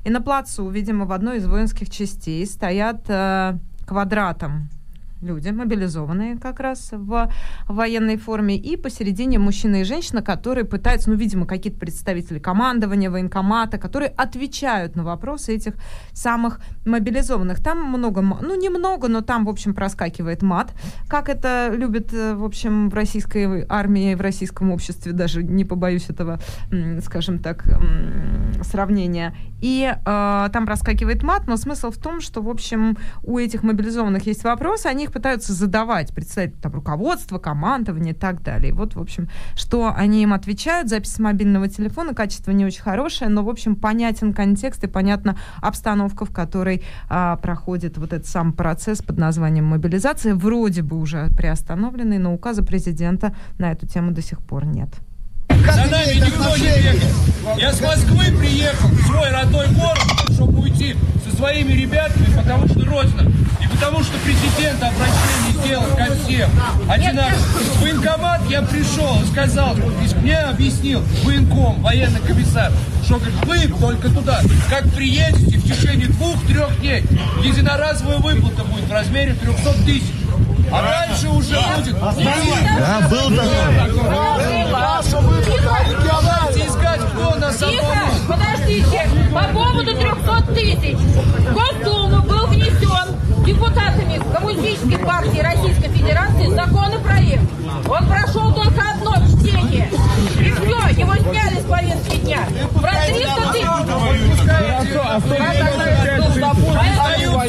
И 0.03 0.09
на 0.09 0.21
плацу, 0.21 0.69
видимо, 0.69 1.05
в 1.05 1.11
одной 1.11 1.37
из 1.37 1.47
воинских 1.47 1.89
частей 1.89 2.45
стоят 2.45 3.05
э, 3.07 3.57
квадратом 3.85 4.69
люди, 5.21 5.49
мобилизованные 5.49 6.37
как 6.37 6.59
раз 6.59 6.89
в 6.91 7.29
военной 7.67 8.17
форме, 8.17 8.55
и 8.55 8.77
посередине 8.77 9.39
мужчина 9.39 9.81
и 9.81 9.83
женщина, 9.83 10.21
которые 10.21 10.65
пытаются, 10.65 11.09
ну, 11.09 11.15
видимо, 11.15 11.45
какие-то 11.45 11.79
представители 11.79 12.39
командования, 12.39 13.09
военкомата, 13.09 13.77
которые 13.77 14.09
отвечают 14.09 14.95
на 14.95 15.03
вопросы 15.03 15.55
этих 15.55 15.73
самых 16.13 16.61
мобилизованных. 16.85 17.61
Там 17.61 17.83
много, 17.83 18.21
ну, 18.21 18.55
немного, 18.55 19.07
но 19.07 19.21
там, 19.21 19.45
в 19.45 19.49
общем, 19.49 19.73
проскакивает 19.73 20.41
мат, 20.41 20.73
как 21.07 21.29
это 21.29 21.71
любят, 21.75 22.13
э, 22.13 22.33
в 22.35 22.43
общем, 22.43 22.89
в 22.89 22.93
российской 22.93 23.65
армии, 23.67 24.15
в 24.15 24.21
российском 24.21 24.71
обществе, 24.71 25.11
даже 25.11 25.43
не 25.43 25.65
побоюсь 25.65 26.09
этого, 26.09 26.39
скажем 27.03 27.39
так, 27.39 27.65
сравнения. 28.63 29.35
И 29.61 29.91
э, 29.93 30.49
там 30.53 30.65
проскакивает 30.65 31.23
мат, 31.23 31.47
но 31.47 31.57
смысл 31.57 31.91
в 31.91 31.97
том, 31.97 32.21
что, 32.21 32.41
в 32.41 32.49
общем, 32.49 32.97
у 33.23 33.37
этих 33.37 33.63
мобилизованных 33.63 34.25
есть 34.25 34.43
вопросы, 34.43 34.87
они 34.87 35.08
их 35.09 35.13
пытаются 35.13 35.53
задавать, 35.53 36.13
представить 36.13 36.59
там 36.61 36.73
руководство, 36.73 37.39
командование 37.39 38.13
и 38.13 38.17
так 38.17 38.41
далее. 38.41 38.73
Вот, 38.73 38.95
в 38.95 39.01
общем, 39.01 39.27
что 39.55 39.93
они 39.95 40.23
им 40.23 40.33
отвечают, 40.33 40.89
запись 40.89 41.19
мобильного 41.19 41.67
телефона, 41.67 42.13
качество 42.13 42.51
не 42.51 42.65
очень 42.65 42.81
хорошее, 42.81 43.29
но, 43.29 43.43
в 43.43 43.49
общем, 43.49 43.75
понятен 43.75 44.33
контекст 44.33 44.83
и 44.83 44.87
понятна 44.87 45.37
обстановка, 45.61 46.25
в 46.25 46.31
которой 46.31 46.83
а, 47.09 47.35
проходит 47.37 47.97
вот 47.97 48.13
этот 48.13 48.27
сам 48.27 48.53
процесс 48.53 49.01
под 49.01 49.17
названием 49.17 49.65
мобилизация, 49.65 50.35
вроде 50.35 50.81
бы 50.81 50.97
уже 50.97 51.27
приостановленный, 51.35 52.19
но 52.19 52.33
указа 52.33 52.63
президента 52.63 53.35
на 53.57 53.71
эту 53.71 53.87
тему 53.87 54.11
до 54.11 54.21
сих 54.21 54.39
пор 54.39 54.65
нет. 54.65 54.89
За 55.65 55.85
нами 55.85 56.13
никто 56.15 56.57
не 56.57 56.63
бегает. 56.63 57.03
Я 57.57 57.73
с 57.73 57.81
Москвы 57.81 58.25
приехал 58.37 58.89
в 58.89 59.05
свой 59.05 59.29
родной 59.29 59.67
город, 59.69 60.03
чтобы 60.33 60.59
уйти 60.61 60.95
со 61.27 61.35
своими 61.35 61.73
ребятами, 61.73 62.27
потому 62.35 62.67
что 62.67 62.85
Родина. 62.85 63.31
И 63.61 63.67
потому 63.67 64.03
что 64.03 64.13
президент 64.23 64.81
обращение 64.81 65.63
сделал 65.63 65.85
ко 65.95 66.15
всем. 66.15 66.49
Одинаково. 66.89 67.39
В 67.39 67.81
военкомат 67.81 68.41
я 68.49 68.61
пришел 68.61 69.21
и 69.21 69.27
сказал, 69.27 69.75
мне 70.21 70.37
объяснил 70.37 71.03
военком, 71.23 71.81
военный 71.81 72.19
комиссар, 72.21 72.71
что 73.09 73.17
говорит, 73.17 73.71
вы 73.71 73.79
только 73.79 74.09
туда, 74.09 74.39
как 74.69 74.87
приедете 74.91 75.57
в 75.57 75.63
течение 75.63 76.07
двух-трех 76.09 76.79
дней, 76.79 77.03
единоразовая 77.43 78.17
выплата 78.17 78.63
будет 78.65 78.87
в 78.87 78.91
размере 78.91 79.33
300 79.33 79.73
тысяч. 79.83 80.13
А 80.71 81.07
дальше 81.07 81.27
уже 81.29 81.55
будет. 81.55 81.99
Да, 81.99 83.07
был 83.09 83.35
такой. 83.35 83.49
Давайте 86.05 86.67
искать, 86.67 87.01
кто 87.01 87.35
нас 87.37 87.57
Тихо, 87.57 87.97
подождите. 88.27 89.09
По 89.33 89.43
поводу 89.55 89.91
300 89.91 90.53
тысяч. 90.53 90.97
Госдуму 91.51 92.21
был 92.21 92.45
внесен 92.45 92.88
депутатами 93.49 94.21
Коммунистической 94.31 94.99
партии 94.99 95.39
Российской 95.39 95.89
Федерации 95.89 96.53
законопроект. 96.53 97.41
Он 97.89 98.05
прошел 98.07 98.53
только 98.53 98.81
одно 98.91 99.15
чтение. 99.27 99.89
И 100.39 100.51
все, 100.51 101.01
его 101.01 101.15
сняли 101.15 101.59
с 101.59 101.65
повестки 101.65 102.17
дня. 102.17 102.41
Про 102.79 102.91
300 103.07 103.51
тысяч. 103.53 103.65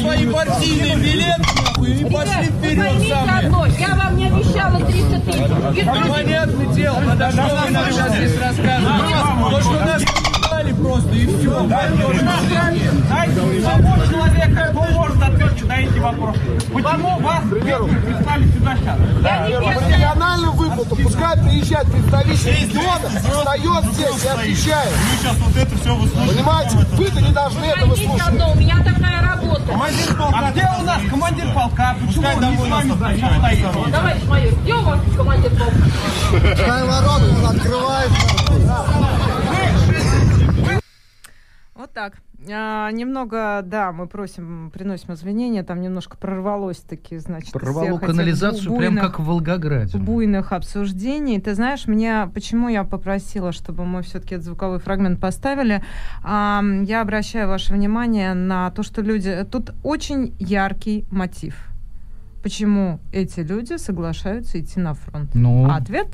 Свои 0.01 0.25
партийные 0.31 0.95
билеты 0.95 1.43
и 1.81 2.05
пошли 2.05 2.47
вперед 2.47 2.93
сами. 3.07 3.45
одно, 3.45 3.65
я 3.67 3.95
вам 3.95 4.17
не 4.17 4.27
обещала 4.27 4.79
300 4.79 5.19
тысяч. 5.19 5.39
Понятное 5.85 6.67
дело, 6.73 7.01
подо 7.07 7.31
что 7.31 7.41
вы 7.41 7.69
нам 7.71 7.85
сейчас 7.91 8.15
здесь 8.15 8.39
рассказываете? 8.39 9.15
То, 9.51 9.61
что 9.61 9.85
нас 9.85 10.03
просто, 10.81 11.15
и 11.15 11.25
все. 11.27 11.63
Ответить 11.63 13.09
на 13.09 13.25
эти 13.25 13.39
вопросы? 16.01 16.39
Почему 16.73 17.19
вас 17.19 17.43
прислали 17.49 18.47
сюда 18.51 18.75
сейчас? 18.77 18.97
По 19.61 19.89
региональным 19.89 20.51
выплатам, 20.51 20.97
пускай 21.03 21.37
приезжает 21.37 21.91
представитель 21.91 22.51
региона, 22.51 23.09
встает 23.09 23.85
здесь 23.93 24.23
и 24.23 24.27
отвечает. 24.27 24.89
Вы 24.91 25.17
сейчас 25.17 25.37
вот 25.37 25.55
это 25.55 25.77
все. 25.77 25.95
Понимаете, 26.27 26.77
вы-то 26.93 27.21
не 27.21 27.31
должны 27.31 27.65
этого 27.65 27.95
слушать. 27.95 28.33
у 28.33 28.59
меня 28.59 28.77
такая 28.83 29.21
работа. 29.21 29.61
Командир 29.67 30.15
полка. 30.15 30.39
А 30.39 30.51
где 30.51 30.67
у 30.79 30.83
нас 30.83 31.01
командир 31.09 31.53
полка? 31.53 31.95
Почему 32.05 32.27
он 32.27 32.51
не 32.51 32.57
с 32.57 32.69
вами 32.69 32.91
стоит? 32.95 33.91
Товарищ 33.91 34.23
майор, 34.27 34.53
где 34.63 34.73
у 34.73 34.81
вас 34.81 34.99
командир 35.15 35.51
полка? 35.51 35.75
Пускай 36.31 36.83
ворота 36.83 37.25
он 37.37 37.45
открывает. 37.55 38.11
Вот 41.91 41.93
так. 41.93 42.13
А, 42.49 42.89
немного, 42.91 43.61
да, 43.63 43.91
мы 43.91 44.07
просим, 44.07 44.71
приносим 44.73 45.13
извинения, 45.13 45.61
там 45.63 45.81
немножко 45.81 46.15
прорвалось 46.17 46.77
таки, 46.79 47.17
значит, 47.17 47.51
Прорвало 47.51 47.99
канализацию, 47.99 48.71
бу- 48.71 48.77
прям 48.77 48.95
буйных- 48.95 49.01
как 49.01 49.19
в 49.19 49.25
Волгограде. 49.25 49.97
буйных 49.97 50.53
обсуждений. 50.53 51.39
Ты 51.39 51.53
знаешь, 51.53 51.87
меня, 51.87 52.31
почему 52.33 52.69
я 52.69 52.83
попросила, 52.85 53.51
чтобы 53.51 53.85
мы 53.85 54.01
все-таки 54.03 54.35
этот 54.35 54.45
звуковой 54.45 54.79
фрагмент 54.79 55.19
поставили, 55.19 55.83
А, 56.23 56.63
я 56.83 57.01
обращаю 57.01 57.47
ваше 57.49 57.73
внимание 57.73 58.33
на 58.33 58.71
то, 58.71 58.83
что 58.83 59.01
люди... 59.01 59.45
Тут 59.51 59.71
очень 59.83 60.33
яркий 60.39 61.05
мотив. 61.11 61.55
Почему 62.41 62.99
эти 63.11 63.41
люди 63.41 63.77
соглашаются 63.77 64.59
идти 64.59 64.79
на 64.79 64.93
фронт? 64.93 65.29
Ну, 65.35 65.69
А 65.69 65.75
Ответ 65.75 66.07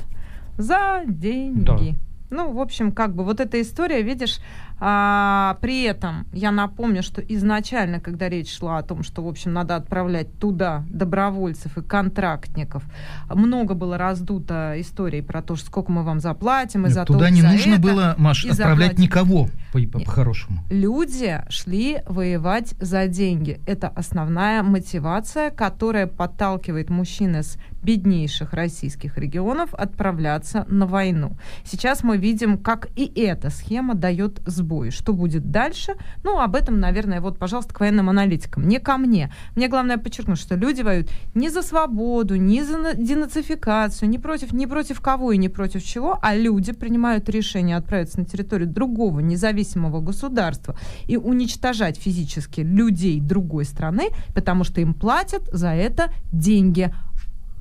за 0.58 1.04
деньги. 1.06 1.96
Ну, 2.30 2.52
в 2.52 2.60
общем, 2.60 2.92
как 2.92 3.16
бы 3.16 3.24
вот 3.24 3.40
эта 3.40 3.62
история, 3.62 4.02
видишь, 4.02 4.40
а, 4.80 5.58
при 5.62 5.84
этом 5.84 6.28
я 6.34 6.52
напомню, 6.52 7.02
что 7.04 7.22
изначально, 7.22 8.00
когда 8.00 8.30
речь 8.30 8.56
шла 8.56 8.78
о 8.78 8.84
том, 8.84 9.04
что, 9.04 9.24
в 9.24 9.28
общем, 9.28 9.54
надо 9.54 9.76
отправлять 9.76 10.38
туда 10.40 10.84
добровольцев 10.90 11.78
и 11.78 11.82
контрактников, 11.82 12.84
много 13.30 13.74
было 13.74 13.98
раздуто 13.98 14.74
историй 14.78 15.24
про 15.24 15.42
то, 15.42 15.56
что 15.56 15.66
сколько 15.68 15.92
мы 15.92 16.04
вам 16.04 16.20
заплатим, 16.20 16.82
и 16.82 16.84
нет, 16.86 16.94
за 16.94 17.06
то, 17.06 17.14
туда 17.14 17.30
не 17.30 17.42
за 17.42 17.50
нужно 17.50 17.74
это. 17.74 17.82
было, 17.82 18.16
Маш, 18.18 18.46
отправлять 18.46 19.00
никого, 19.00 19.50
по- 19.74 19.80
по- 19.82 20.00
по-хорошему. 20.00 20.64
Люди 20.70 21.42
шли 21.50 22.00
воевать 22.08 22.76
за 22.80 23.08
деньги. 23.08 23.60
Это 23.66 23.88
основная 23.90 24.64
мотивация, 24.64 25.50
которая 25.52 26.08
подталкивает 26.08 26.90
мужчин 26.90 27.38
из 27.38 27.58
беднейших 27.88 28.52
российских 28.52 29.18
регионов 29.18 29.74
отправляться 29.74 30.66
на 30.68 30.86
войну. 30.86 31.38
Сейчас 31.64 32.04
мы 32.04 32.18
видим, 32.18 32.58
как 32.58 32.90
и 32.98 33.06
эта 33.06 33.50
схема 33.50 33.96
дает 33.96 34.42
сбой. 34.46 34.92
Что 34.92 35.14
будет 35.14 35.52
дальше? 35.52 35.94
Ну, 36.22 36.38
об 36.38 36.56
этом, 36.56 36.82
наверное, 36.82 37.22
вот, 37.22 37.40
пожалуйста, 37.40 37.74
к 37.74 37.80
военным 37.80 38.10
аналитикам. 38.10 38.68
Не 38.68 38.80
ко 38.80 38.98
мне. 38.98 39.32
Мне 39.56 39.70
главное 39.70 39.98
подчеркнуть, 39.98 40.38
что 40.38 40.56
люди 40.56 40.82
воюют 40.82 41.10
не 41.34 41.48
за 41.48 41.62
свободу, 41.62 42.36
не 42.36 42.62
за 42.62 42.94
денацификацию, 42.94 44.10
не 44.10 44.20
против, 44.20 44.52
не 44.52 44.68
против 44.68 45.00
кого 45.00 45.32
и 45.32 45.38
не 45.38 45.48
против 45.48 45.82
чего, 45.82 46.20
а 46.22 46.36
люди 46.36 46.74
принимают 46.74 47.30
решение 47.30 47.78
отправиться 47.78 48.20
на 48.20 48.26
территорию 48.26 48.68
другого 48.68 49.22
независимого 49.22 50.02
государства 50.02 50.78
и 51.06 51.16
уничтожать 51.16 51.98
физически 51.98 52.60
людей 52.60 53.22
другой 53.22 53.64
страны, 53.64 54.10
потому 54.36 54.66
что 54.66 54.82
им 54.82 54.94
платят 54.94 55.44
за 55.54 55.70
это 55.70 56.12
деньги. 56.34 56.94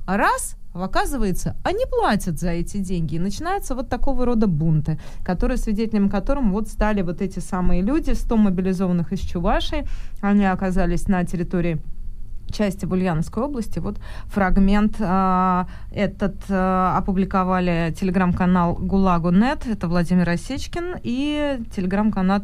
Раз 0.07 0.57
Оказывается, 0.83 1.55
они 1.63 1.85
платят 1.85 2.39
за 2.39 2.51
эти 2.51 2.77
деньги. 2.77 3.15
И 3.15 3.19
начинаются 3.19 3.75
вот 3.75 3.89
такого 3.89 4.25
рода 4.25 4.47
бунты, 4.47 4.99
которые 5.23 5.57
свидетелем 5.57 6.09
которым 6.09 6.51
вот 6.51 6.67
стали 6.67 7.01
вот 7.01 7.21
эти 7.21 7.39
самые 7.39 7.81
люди, 7.81 8.11
100 8.11 8.37
мобилизованных 8.37 9.11
из 9.11 9.19
Чувашии. 9.21 9.87
Они 10.21 10.45
оказались 10.45 11.07
на 11.07 11.23
территории 11.25 11.81
части 12.51 12.85
в 12.85 12.89
области. 13.43 13.79
Вот 13.79 13.97
фрагмент 14.27 14.95
э, 14.99 15.65
этот 15.91 16.35
э, 16.47 16.93
опубликовали 16.95 17.93
телеграм-канал 17.99 18.75
ГУЛАГу.нет, 18.75 19.67
это 19.67 19.87
Владимир 19.87 20.29
Осечкин, 20.29 20.95
и 21.03 21.59
телеграм-канал 21.75 22.43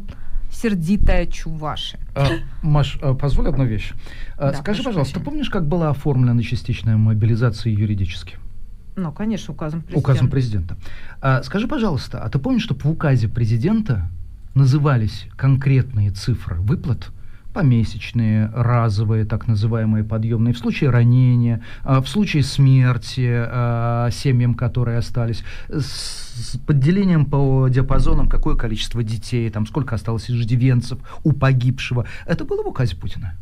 сердитая 0.54 1.26
Чуваши. 1.26 1.98
А, 2.14 2.26
Маш, 2.62 2.98
а, 3.02 3.14
позволь 3.14 3.48
одну 3.48 3.64
вещь. 3.64 3.92
А, 4.36 4.52
Да, 4.52 4.58
Скажи, 4.58 4.82
пожалуйста, 4.82 5.14
прощения. 5.14 5.24
помнишь, 5.24 5.50
как 5.50 5.66
была 5.66 5.90
оформлена 5.90 6.42
частичная 6.42 6.96
мобилизация 6.96 7.72
юридически? 7.72 8.36
Ну, 8.96 9.10
конечно, 9.12 9.52
указом 9.52 9.80
президента. 9.82 9.98
Указом 10.10 10.30
президента. 10.30 10.76
А, 11.20 11.42
скажи, 11.42 11.66
пожалуйста, 11.66 12.22
а 12.22 12.28
ты 12.30 12.38
помнишь, 12.38 12.62
что 12.62 12.74
в 12.74 12.86
указе 12.86 13.28
президента 13.28 14.08
назывались 14.54 15.26
конкретные 15.36 16.10
цифры 16.12 16.60
выплат? 16.60 17.10
Помесячные, 17.54 18.50
разовые, 18.52 19.24
так 19.24 19.46
называемые 19.46 20.02
подъемные, 20.02 20.52
в 20.52 20.58
случае 20.58 20.90
ранения, 20.90 21.62
а, 21.84 22.02
в 22.02 22.08
случае 22.08 22.42
смерти 22.42 23.30
а, 23.30 24.10
семьям, 24.10 24.54
которые 24.54 24.98
остались, 24.98 25.44
с 25.68 26.58
подделением 26.66 27.26
по 27.26 27.68
диапазонам, 27.68 28.28
какое 28.28 28.56
количество 28.56 29.04
детей, 29.04 29.48
там, 29.50 29.66
сколько 29.66 29.94
осталось 29.94 30.28
иждивенцев 30.28 30.98
у 31.22 31.32
погибшего. 31.32 32.06
Это 32.26 32.44
было 32.44 32.64
в 32.64 32.66
указе 32.66 32.96
Путина? 32.96 33.36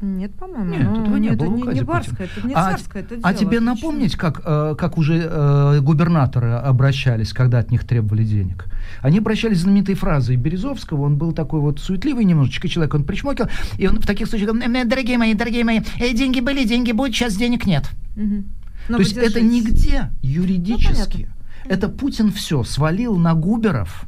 Нет, 0.00 0.34
по-моему. 0.34 0.70
Нет, 0.70 0.82
ну, 0.82 1.02
этого 1.02 1.16
не 1.16 1.28
это 1.28 1.44
было 1.46 1.56
не, 1.70 1.78
не 1.78 1.82
барское, 1.82 2.28
это 2.34 2.46
не 2.46 2.52
А 2.52 2.70
царское, 2.72 3.02
это 3.02 3.14
А 3.22 3.32
дело. 3.32 3.34
тебе 3.40 3.58
Ты 3.58 3.64
чё? 3.64 3.64
напомнить, 3.64 4.16
как, 4.16 4.42
э, 4.44 4.74
как 4.76 4.98
уже 4.98 5.26
э, 5.26 5.80
губернаторы 5.80 6.52
обращались, 6.52 7.32
когда 7.32 7.60
от 7.60 7.70
них 7.70 7.84
требовали 7.84 8.24
денег? 8.24 8.66
Они 9.00 9.18
обращались 9.18 9.60
знаменитой 9.60 9.94
фразой 9.94 10.36
Березовского, 10.36 11.02
он 11.02 11.16
был 11.16 11.32
такой 11.32 11.60
вот 11.60 11.80
суетливый 11.80 12.24
немножечко 12.24 12.68
человек, 12.68 12.92
он 12.94 13.04
причмокил, 13.04 13.46
и 13.78 13.86
он 13.86 13.98
в 14.00 14.06
таких 14.06 14.28
случаях 14.28 14.50
говорил, 14.52 14.70
«Э, 14.76 14.84
дорогие 14.84 15.16
мои, 15.16 15.32
дорогие 15.32 15.64
мои, 15.64 15.80
деньги 16.14 16.40
были, 16.40 16.64
деньги 16.64 16.92
будут, 16.92 17.14
сейчас 17.14 17.34
денег 17.36 17.66
нет. 17.66 17.88
Мгм. 18.16 18.44
Но 18.88 18.96
То 18.98 19.02
есть 19.02 19.16
вы 19.16 19.22
это 19.22 19.40
нигде 19.40 20.10
юридически. 20.22 21.28
Ну, 21.64 21.70
это 21.70 21.88
Путин 21.88 22.30
все 22.32 22.62
свалил 22.64 23.16
на 23.16 23.34
Губеров, 23.34 24.04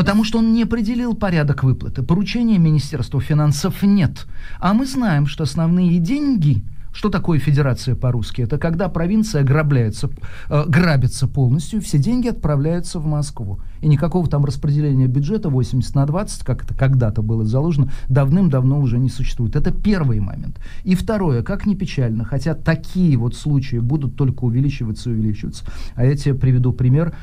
потому 0.00 0.24
что 0.24 0.38
он 0.38 0.54
не 0.54 0.62
определил 0.62 1.14
порядок 1.14 1.62
выплаты. 1.62 2.02
Поручения 2.02 2.56
Министерства 2.56 3.20
финансов 3.20 3.82
нет. 3.82 4.26
А 4.58 4.72
мы 4.72 4.86
знаем, 4.86 5.26
что 5.26 5.44
основные 5.44 5.98
деньги, 5.98 6.64
что 6.90 7.10
такое 7.10 7.38
федерация 7.38 7.94
по-русски? 7.94 8.40
Это 8.40 8.56
когда 8.56 8.88
провинция 8.88 9.42
грабляется, 9.42 10.08
э, 10.48 10.64
грабится 10.66 11.28
полностью, 11.28 11.82
все 11.82 11.98
деньги 11.98 12.28
отправляются 12.28 12.98
в 12.98 13.04
Москву. 13.04 13.60
И 13.82 13.88
никакого 13.88 14.26
там 14.26 14.46
распределения 14.46 15.06
бюджета 15.06 15.50
80 15.50 15.94
на 15.94 16.06
20, 16.06 16.44
как 16.44 16.64
это 16.64 16.72
когда-то 16.72 17.20
было 17.20 17.44
заложено, 17.44 17.92
давным-давно 18.08 18.80
уже 18.80 18.98
не 18.98 19.10
существует. 19.10 19.54
Это 19.54 19.70
первый 19.70 20.20
момент. 20.20 20.58
И 20.82 20.94
второе, 20.94 21.42
как 21.42 21.66
ни 21.66 21.74
печально, 21.74 22.24
хотя 22.24 22.54
такие 22.54 23.18
вот 23.18 23.34
случаи 23.34 23.76
будут 23.76 24.16
только 24.16 24.44
увеличиваться 24.44 25.10
и 25.10 25.12
увеличиваться. 25.12 25.66
А 25.94 26.06
я 26.06 26.16
тебе 26.16 26.32
приведу 26.32 26.72
пример. 26.72 27.14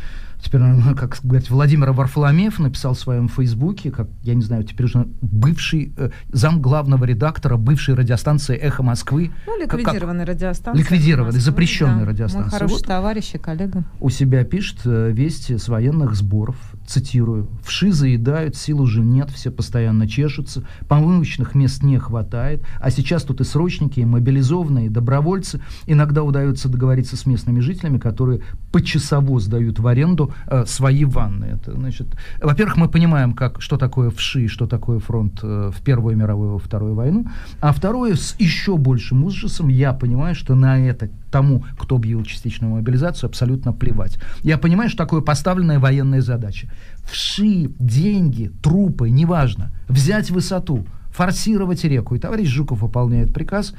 Теперь, 0.41 0.62
как 0.97 1.15
сказать, 1.15 1.50
Владимир 1.50 1.91
Варфоломеев 1.91 2.60
написал 2.60 2.93
в 2.93 3.00
своем 3.00 3.28
фейсбуке, 3.28 3.91
как, 3.91 4.08
я 4.23 4.34
не 4.36 4.41
знаю, 4.41 4.63
теперь 4.63 4.86
уже 4.86 5.08
бывший 5.21 5.93
э, 5.97 6.12
зам 6.30 6.62
главного 6.62 7.06
редактора 7.06 7.58
бывшей 7.58 7.95
радиостанции 7.95 8.56
«Эхо 8.56 8.84
Москвы». 8.84 9.32
Ну, 9.45 9.60
как- 9.67 10.34
радиостанция. 10.34 10.84
Ликвидированная, 10.84 11.34
Москвы, 11.34 11.41
запрещенная 11.52 12.06
да. 12.06 12.12
радиостанция. 12.12 12.52
Мой 12.52 12.60
хороший 12.60 12.73
Вот. 12.73 12.86
товарищ 12.86 13.32
и 13.34 13.38
коллега. 13.38 13.84
у 14.00 14.10
себя 14.10 14.43
пишет 14.43 14.80
э, 14.86 15.12
вести 15.12 15.58
с 15.58 15.67
военных 15.67 16.15
сборов, 16.15 16.58
цитирую, 16.88 17.47
«Вши 17.63 17.91
заедают, 17.91 18.56
сил 18.56 18.82
уже 18.82 19.02
нет, 19.02 19.30
все 19.30 19.52
постоянно 19.52 20.08
чешутся, 20.08 20.63
помывочных 20.88 21.54
мест 21.54 21.84
не 21.84 22.00
хватает, 22.00 22.63
а 22.80 22.89
сейчас 22.89 23.23
тут 23.23 23.41
и 23.41 23.43
срочники, 23.43 24.00
и 24.00 24.06
мобилизованные, 24.06 24.88
и 24.88 24.89
добровольцы. 24.89 25.62
Иногда 25.86 26.23
удается 26.23 26.69
договориться 26.69 27.17
с 27.17 27.26
местными 27.26 27.60
жителями, 27.60 27.97
которые 27.97 28.41
почасово 28.71 29.39
сдают 29.39 29.80
в 29.80 29.88
аренду 29.88 30.34
э, 30.47 30.65
свои 30.65 31.06
ванны. 31.06 31.45
Это, 31.45 31.73
значит, 31.73 32.08
во-первых, 32.41 32.78
мы 32.78 32.89
понимаем, 32.89 33.34
как, 33.34 33.62
что 33.62 33.78
такое 33.78 34.10
вши, 34.10 34.47
что 34.47 34.65
такое 34.67 35.00
фронт 35.00 35.39
э, 35.43 35.71
в 35.76 35.82
Первую 35.82 36.17
мировую, 36.17 36.54
во 36.54 36.60
Вторую 36.60 36.95
войну. 36.95 37.28
А 37.60 37.71
второе, 37.71 38.15
с 38.15 38.36
еще 38.39 38.78
большим 38.78 39.23
ужасом, 39.23 39.67
я 39.67 39.93
понимаю, 39.93 40.36
что 40.36 40.56
на 40.56 40.80
это 40.80 41.10
тому, 41.31 41.63
кто 41.77 41.95
объявил 41.95 42.23
частичную 42.23 42.73
мобилизацию, 42.73 43.27
абсолютно 43.29 43.73
плевать. 43.73 44.17
Я 44.43 44.57
понимаю, 44.57 44.89
что 44.89 44.97
такое 44.99 45.21
поставленная 45.21 45.79
военная 45.79 46.21
задача. 46.21 46.69
Вши, 47.03 47.69
деньги, 47.79 48.51
трупы, 48.61 49.09
неважно. 49.09 49.71
Взять 49.87 50.31
высоту, 50.31 50.85
форсировать 51.11 51.83
реку. 51.83 52.15
И 52.15 52.19
товарищ 52.19 52.47
Жуков 52.47 52.81
выполняет 52.81 53.33
приказ. 53.33 53.73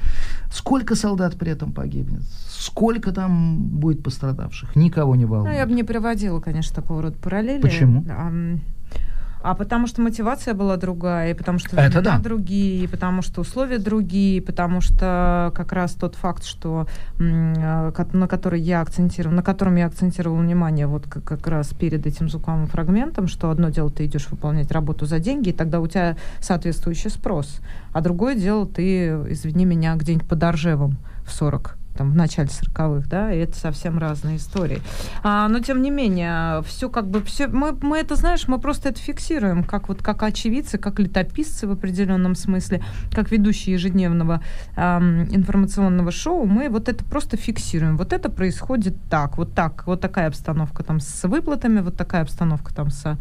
Сколько 0.53 0.95
солдат 0.97 1.37
при 1.37 1.53
этом 1.53 1.73
погибнет? 1.73 2.23
Сколько 2.49 3.13
там 3.13 3.59
будет 3.69 4.03
пострадавших? 4.03 4.75
Никого 4.77 5.15
не 5.17 5.25
Ну, 5.25 5.31
волнует. 5.33 5.57
я 5.57 5.67
бы 5.67 5.73
не 5.73 5.85
приводила, 5.85 6.41
конечно, 6.41 6.75
такого 6.75 7.03
рода 7.03 7.17
параллели. 7.19 7.61
Почему? 7.63 8.05
А, 9.43 9.55
потому 9.55 9.87
что 9.87 10.03
мотивация 10.03 10.55
была 10.55 10.77
другая, 10.77 11.31
и 11.31 11.35
потому 11.35 11.59
что 11.59 11.77
Это 11.77 11.99
времена 11.99 12.17
да. 12.17 12.19
другие, 12.19 12.85
и 12.85 12.87
потому 12.87 13.23
что 13.23 13.41
условия 13.41 13.79
другие, 13.79 14.39
и 14.39 14.41
потому 14.41 14.81
что 14.81 15.53
как 15.55 15.73
раз 15.73 15.93
тот 15.93 16.17
факт, 16.17 16.45
что 16.45 16.87
ко- 17.17 18.09
на 18.13 18.27
который 18.29 18.61
я 18.61 18.81
акцентировала, 18.81 19.37
на 19.37 19.43
котором 19.43 19.77
я 19.77 19.87
акцентировала 19.87 20.41
внимание 20.41 20.87
вот 20.87 21.07
как, 21.09 21.25
как 21.25 21.47
раз 21.47 21.69
перед 21.69 22.07
этим 22.07 22.29
звуковым 22.29 22.67
фрагментом, 22.67 23.29
что 23.29 23.51
одно 23.51 23.69
дело 23.69 23.91
ты 23.91 24.07
идешь 24.07 24.29
выполнять 24.31 24.71
работу 24.73 25.07
за 25.07 25.19
деньги, 25.19 25.51
и 25.51 25.53
тогда 25.53 25.81
у 25.81 25.87
тебя 25.87 26.17
соответствующий 26.41 27.11
спрос, 27.11 27.61
а 27.93 28.01
другое 28.01 28.35
дело 28.35 28.67
ты, 28.67 29.09
извини 29.31 29.65
меня, 29.65 29.95
где-нибудь 29.95 30.27
под 30.29 30.43
Оржевом 30.43 30.97
в 31.25 31.33
40 31.33 31.77
там, 31.99 32.13
в 32.13 32.17
начале 32.17 32.49
40-х, 32.49 33.09
да, 33.09 33.33
и 33.33 33.39
это 33.39 33.59
совсем 33.59 33.99
разные 33.99 34.37
истории. 34.37 34.81
А, 35.25 35.49
но, 35.49 35.59
тем 35.59 35.83
не 35.83 35.91
менее, 35.91 36.63
все 36.63 36.89
как 36.89 37.09
бы, 37.09 37.23
все, 37.25 37.49
мы, 37.49 37.77
мы 37.83 37.99
это, 37.99 38.15
знаешь, 38.15 38.47
мы 38.47 38.61
просто 38.61 38.91
это 38.91 39.01
фиксируем, 39.01 39.65
как 39.65 39.89
вот, 39.89 40.01
как 40.01 40.23
очевидцы, 40.23 40.79
как 40.79 41.01
летописцы 41.01 41.67
в 41.67 41.73
определенном 41.73 42.37
смысле, 42.37 42.83
как 43.11 43.33
ведущие 43.33 43.75
ежедневного 43.75 44.41
ам, 44.77 45.25
информационного 45.25 46.13
шоу, 46.13 46.47
мы 46.47 46.69
вот 46.69 46.89
это 46.89 47.05
просто 47.05 47.37
фиксируем. 47.37 47.97
Вот 47.97 48.13
это 48.13 48.31
происходит 48.31 48.95
так, 49.11 49.37
вот 49.37 49.55
так, 49.55 49.85
вот 49.87 50.01
такая 50.01 50.29
обстановка 50.29 50.85
там 50.85 51.01
с 51.01 51.25
выплатами, 51.29 51.81
вот 51.81 51.97
такая 51.97 52.23
обстановка 52.23 52.73
там 52.73 52.91
со, 52.91 53.19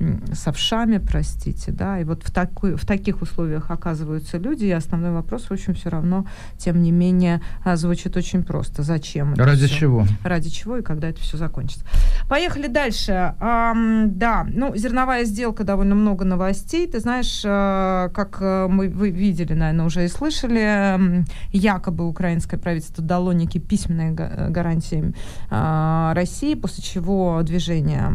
м, 0.00 0.22
с 0.34 0.46
овшами, 0.46 0.98
простите, 0.98 1.72
да, 1.72 1.98
и 1.98 2.04
вот 2.04 2.24
в, 2.24 2.30
такой, 2.30 2.76
в 2.76 2.84
таких 2.84 3.22
условиях 3.22 3.70
оказываются 3.70 4.36
люди, 4.36 4.66
и 4.66 4.70
основной 4.70 5.12
вопрос, 5.12 5.44
в 5.44 5.52
общем, 5.52 5.74
все 5.74 5.88
равно, 5.88 6.26
тем 6.58 6.82
не 6.82 6.92
менее, 6.92 7.40
а, 7.64 7.76
звучит 7.76 8.17
очень 8.18 8.42
просто. 8.42 8.82
Зачем 8.82 9.32
это 9.32 9.44
Ради 9.44 9.66
всё? 9.66 9.76
чего? 9.76 10.06
Ради 10.24 10.48
чего 10.50 10.76
и 10.78 10.82
когда 10.82 11.08
это 11.08 11.20
все 11.20 11.36
закончится. 11.36 11.84
Поехали 12.28 12.66
дальше. 12.66 13.34
Ам, 13.40 14.18
да, 14.18 14.46
ну, 14.52 14.76
зерновая 14.76 15.24
сделка, 15.24 15.64
довольно 15.64 15.94
много 15.94 16.24
новостей. 16.24 16.86
Ты 16.86 17.00
знаешь, 17.00 17.42
э, 17.44 18.08
как 18.14 18.38
э, 18.40 18.66
мы 18.68 18.88
вы 18.88 19.10
видели, 19.10 19.54
наверное, 19.54 19.86
уже 19.86 20.04
и 20.04 20.08
слышали, 20.08 21.24
якобы 21.52 22.06
украинское 22.06 22.58
правительство 22.58 23.02
дало 23.04 23.32
некие 23.32 23.62
письменные 23.62 24.12
га- 24.12 24.48
гарантии 24.50 25.14
России, 25.50 26.54
после 26.54 26.82
чего 26.82 27.40
движение 27.42 28.12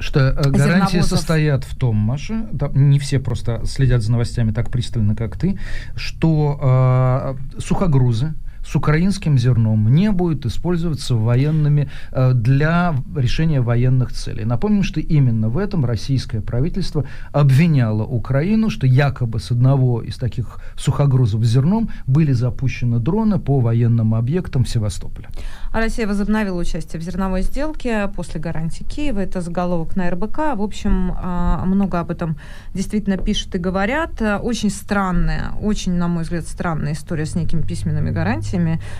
Что 0.00 0.20
э, 0.20 0.50
гарантии 0.50 1.00
состоят 1.00 1.64
в 1.64 1.76
том, 1.76 1.96
Маша, 1.96 2.46
да, 2.52 2.68
не 2.74 2.98
все 2.98 3.18
просто 3.20 3.62
следят 3.66 4.02
за 4.02 4.12
новостями 4.12 4.52
так 4.52 4.70
пристально, 4.70 5.14
как 5.14 5.36
ты, 5.36 5.58
что 5.96 7.36
э, 7.56 7.60
сухогрузы, 7.60 8.34
с 8.64 8.76
украинским 8.76 9.38
зерном 9.38 9.92
не 9.92 10.10
будет 10.10 10.46
использоваться 10.46 11.14
военными 11.14 11.90
э, 12.12 12.32
для 12.32 12.94
решения 13.16 13.60
военных 13.60 14.12
целей. 14.12 14.44
Напомним, 14.44 14.82
что 14.82 15.00
именно 15.00 15.48
в 15.48 15.58
этом 15.58 15.84
российское 15.84 16.40
правительство 16.40 17.04
обвиняло 17.32 18.04
Украину, 18.04 18.70
что 18.70 18.86
якобы 18.86 19.40
с 19.40 19.50
одного 19.50 20.02
из 20.02 20.16
таких 20.16 20.58
сухогрузов 20.76 21.42
зерном 21.44 21.90
были 22.06 22.32
запущены 22.32 22.98
дроны 22.98 23.38
по 23.38 23.60
военным 23.60 24.14
объектам 24.14 24.64
в 24.64 24.68
Севастополе. 24.68 25.28
А 25.72 25.78
Россия 25.78 26.06
возобновила 26.06 26.58
участие 26.60 27.00
в 27.00 27.04
зерновой 27.04 27.42
сделке 27.42 28.08
после 28.14 28.40
гарантии 28.40 28.84
Киева. 28.84 29.20
Это 29.20 29.40
заголовок 29.40 29.96
на 29.96 30.10
РБК. 30.10 30.56
В 30.56 30.62
общем, 30.62 31.14
а, 31.16 31.64
много 31.64 31.98
об 32.00 32.10
этом 32.10 32.36
действительно 32.74 33.16
пишут 33.16 33.54
и 33.54 33.58
говорят. 33.58 34.22
Очень 34.42 34.70
странная, 34.70 35.52
очень, 35.60 35.92
на 35.92 36.08
мой 36.08 36.22
взгляд, 36.22 36.46
странная 36.46 36.92
история 36.92 37.26
с 37.26 37.34
некими 37.34 37.62
письменными 37.62 38.10
гарантиями. 38.10 38.51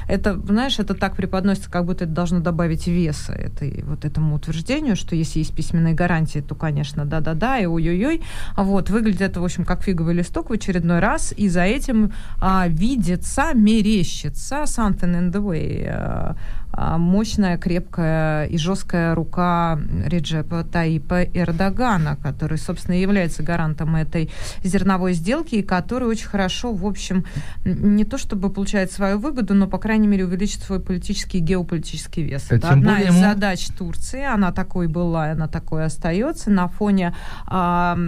Это, 0.08 0.38
знаешь, 0.38 0.78
это 0.78 0.94
так 0.94 1.16
преподносится, 1.16 1.70
как 1.70 1.84
будто 1.84 2.04
это 2.04 2.12
должно 2.12 2.40
добавить 2.40 2.86
веса 2.86 3.32
этой, 3.32 3.82
вот 3.86 4.04
этому 4.04 4.34
утверждению, 4.34 4.96
что 4.96 5.16
если 5.16 5.40
есть 5.40 5.54
письменные 5.54 5.94
гарантии, 5.94 6.40
то, 6.40 6.54
конечно, 6.54 7.04
да-да-да, 7.04 7.58
и 7.58 7.66
ой-ой-ой. 7.66 8.22
Вот, 8.56 8.90
выглядит 8.90 9.22
это, 9.22 9.40
в 9.40 9.44
общем, 9.44 9.64
как 9.64 9.82
фиговый 9.82 10.14
листок 10.14 10.50
в 10.50 10.52
очередной 10.52 11.00
раз, 11.00 11.34
и 11.36 11.48
за 11.48 11.62
этим 11.62 12.12
а, 12.40 12.66
видится, 12.68 13.52
мерещится 13.54 14.62
something 14.62 15.14
in 15.14 15.32
the 15.32 15.42
way, 15.42 15.86
а, 15.88 16.12
а, 16.22 16.36
мощная, 16.76 17.58
крепкая 17.58 18.46
и 18.46 18.56
жесткая 18.56 19.14
рука 19.14 19.78
Реджепа 20.06 20.64
Таипа 20.64 21.22
Эрдогана, 21.22 22.16
который, 22.16 22.58
собственно, 22.58 22.94
является 22.94 23.42
гарантом 23.42 23.96
этой 23.96 24.30
зерновой 24.62 25.12
сделки 25.12 25.56
и 25.56 25.62
который 25.62 26.08
очень 26.08 26.26
хорошо, 26.26 26.72
в 26.72 26.86
общем, 26.86 27.24
не 27.64 28.04
то 28.04 28.18
чтобы 28.18 28.50
получает 28.50 28.92
свою 28.92 29.18
выгоду, 29.18 29.54
но, 29.54 29.66
по 29.66 29.78
крайней 29.78 30.06
мере, 30.06 30.24
увеличит 30.24 30.62
свой 30.62 30.80
политический 30.80 31.38
и 31.38 31.40
геополитический 31.40 32.22
вес. 32.22 32.46
Это 32.50 32.68
Тем 32.68 32.78
одна 32.78 33.00
из 33.00 33.14
ему... 33.14 33.20
задач 33.20 33.66
Турции, 33.68 34.24
она 34.24 34.52
такой 34.52 34.86
была, 34.86 35.32
она 35.32 35.48
такой 35.48 35.84
остается. 35.84 36.50
На 36.50 36.68
фоне, 36.68 37.14
а, 37.46 37.98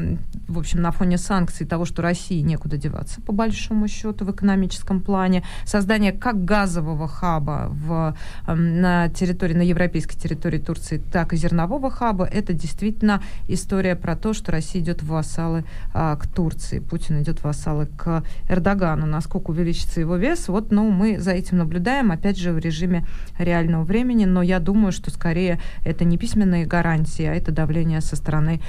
в 0.49 0.59
общем, 0.59 0.81
на 0.83 0.91
фоне 0.91 1.19
санкций 1.19 1.67
того, 1.67 1.85
что 1.85 2.03
России 2.03 2.41
некуда 2.41 2.77
деваться, 2.77 3.21
по 3.21 3.33
большому 3.33 3.89
счету, 3.89 4.25
в 4.25 4.31
экономическом 4.31 5.01
плане, 5.01 5.45
создание 5.65 6.13
как 6.13 6.45
газового 6.45 7.09
хаба 7.09 7.69
в 7.71 8.17
на 8.55 9.09
территории, 9.09 9.55
на 9.55 9.63
европейской 9.63 10.17
территории 10.17 10.59
Турции, 10.59 11.01
так 11.13 11.33
и 11.33 11.37
зернового 11.37 11.91
хаба, 11.91 12.25
это 12.25 12.53
действительно 12.53 13.23
история 13.49 13.97
про 13.97 14.17
то, 14.17 14.33
что 14.33 14.53
Россия 14.53 14.83
идет 14.83 15.03
в 15.03 15.09
вассалы 15.09 15.65
а, 15.93 16.17
к 16.17 16.27
Турции, 16.27 16.79
Путин 16.79 17.23
идет 17.23 17.41
в 17.41 17.45
вассалы 17.45 17.87
к 17.87 18.25
Эрдогану. 18.49 19.07
Насколько 19.07 19.51
увеличится 19.51 20.01
его 20.01 20.17
вес, 20.17 20.49
вот, 20.49 20.73
ну, 20.73 20.91
мы 20.91 21.19
за 21.19 21.33
этим 21.33 21.59
наблюдаем, 21.59 22.13
опять 22.13 22.39
же, 22.39 22.53
в 22.53 22.59
режиме 22.59 23.07
реального 23.39 23.85
времени, 23.85 24.25
но 24.25 24.43
я 24.43 24.59
думаю, 24.59 24.93
что 24.93 25.11
скорее 25.11 25.61
это 25.85 26.05
не 26.05 26.19
письменные 26.19 26.67
гарантии, 26.67 27.25
а 27.25 27.35
это 27.35 27.53
давление 27.53 28.01
со 28.01 28.17
стороны 28.17 28.61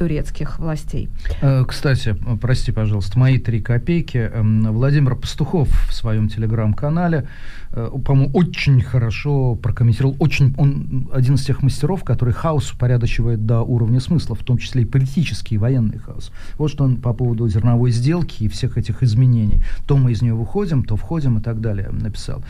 турецких 0.00 0.58
властей. 0.58 1.10
Э, 1.42 1.62
кстати, 1.68 2.16
прости, 2.40 2.72
пожалуйста, 2.72 3.18
мои 3.18 3.36
три 3.36 3.60
копейки. 3.60 4.16
Эм, 4.16 4.72
Владимир 4.72 5.14
Пастухов 5.14 5.68
в 5.88 5.92
своем 5.92 6.30
телеграм-канале 6.30 7.26
Э, 7.72 7.88
по-моему, 8.04 8.30
очень 8.34 8.80
хорошо 8.80 9.54
прокомментировал. 9.54 10.16
Очень, 10.18 10.54
он 10.56 11.08
один 11.12 11.34
из 11.34 11.44
тех 11.44 11.62
мастеров, 11.62 12.02
который 12.02 12.34
хаос 12.34 12.72
упорядочивает 12.72 13.46
до 13.46 13.62
уровня 13.62 14.00
смысла, 14.00 14.34
в 14.34 14.42
том 14.42 14.58
числе 14.58 14.82
и 14.82 14.84
политический, 14.84 15.54
и 15.54 15.58
военный 15.58 15.98
хаос. 15.98 16.32
Вот 16.58 16.70
что 16.70 16.84
он 16.84 16.96
по 16.96 17.12
поводу 17.12 17.48
зерновой 17.48 17.92
сделки 17.92 18.44
и 18.44 18.48
всех 18.48 18.76
этих 18.76 19.02
изменений. 19.02 19.62
То 19.86 19.96
мы 19.96 20.12
из 20.12 20.22
нее 20.22 20.34
выходим, 20.34 20.82
то 20.82 20.96
входим 20.96 21.38
и 21.38 21.42
так 21.42 21.60
далее 21.60 21.90
написал. 21.90 22.42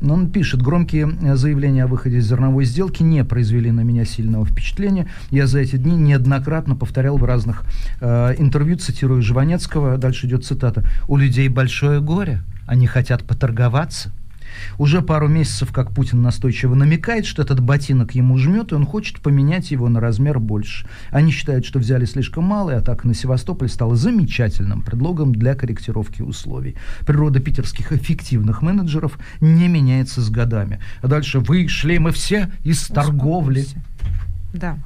Но 0.00 0.14
он 0.14 0.30
пишет, 0.30 0.62
громкие 0.62 1.08
заявления 1.36 1.84
о 1.84 1.86
выходе 1.88 2.18
из 2.18 2.28
зерновой 2.28 2.64
сделки 2.64 3.02
не 3.02 3.24
произвели 3.24 3.72
на 3.72 3.80
меня 3.80 4.04
сильного 4.04 4.46
впечатления. 4.46 5.08
Я 5.30 5.48
за 5.48 5.58
эти 5.58 5.74
дни 5.74 5.96
неоднократно 5.96 6.76
повторял 6.76 6.97
в 7.02 7.24
разных 7.24 7.64
э, 8.00 8.34
интервью, 8.38 8.76
цитирую 8.76 9.22
Жванецкого, 9.22 9.96
дальше 9.98 10.26
идет 10.26 10.44
цитата, 10.44 10.84
«У 11.06 11.16
людей 11.16 11.48
большое 11.48 12.00
горе, 12.00 12.42
они 12.66 12.86
хотят 12.86 13.24
поторговаться». 13.24 14.12
Уже 14.78 15.02
пару 15.02 15.28
месяцев, 15.28 15.72
как 15.72 15.92
Путин 15.92 16.22
настойчиво 16.22 16.74
намекает, 16.74 17.26
что 17.26 17.42
этот 17.42 17.60
ботинок 17.60 18.14
ему 18.14 18.38
жмет, 18.38 18.72
и 18.72 18.74
он 18.74 18.86
хочет 18.86 19.20
поменять 19.20 19.70
его 19.70 19.88
на 19.88 20.00
размер 20.00 20.38
больше. 20.38 20.86
Они 21.10 21.30
считают, 21.30 21.64
что 21.64 21.78
взяли 21.78 22.04
слишком 22.04 22.44
мало, 22.44 22.70
и 22.70 22.74
атака 22.74 23.06
на 23.06 23.14
Севастополь 23.14 23.68
стала 23.68 23.96
замечательным 23.96 24.82
предлогом 24.82 25.34
для 25.34 25.54
корректировки 25.54 26.22
условий. 26.22 26.76
Природа 27.06 27.40
питерских 27.40 27.92
эффективных 27.92 28.62
менеджеров 28.62 29.18
не 29.40 29.68
меняется 29.68 30.20
с 30.20 30.30
годами. 30.30 30.80
А 31.02 31.08
дальше 31.08 31.40
вышли 31.40 31.98
мы 31.98 32.12
все 32.12 32.50
из 32.64 32.86
торговли. 32.86 33.66
Да. 34.52 34.78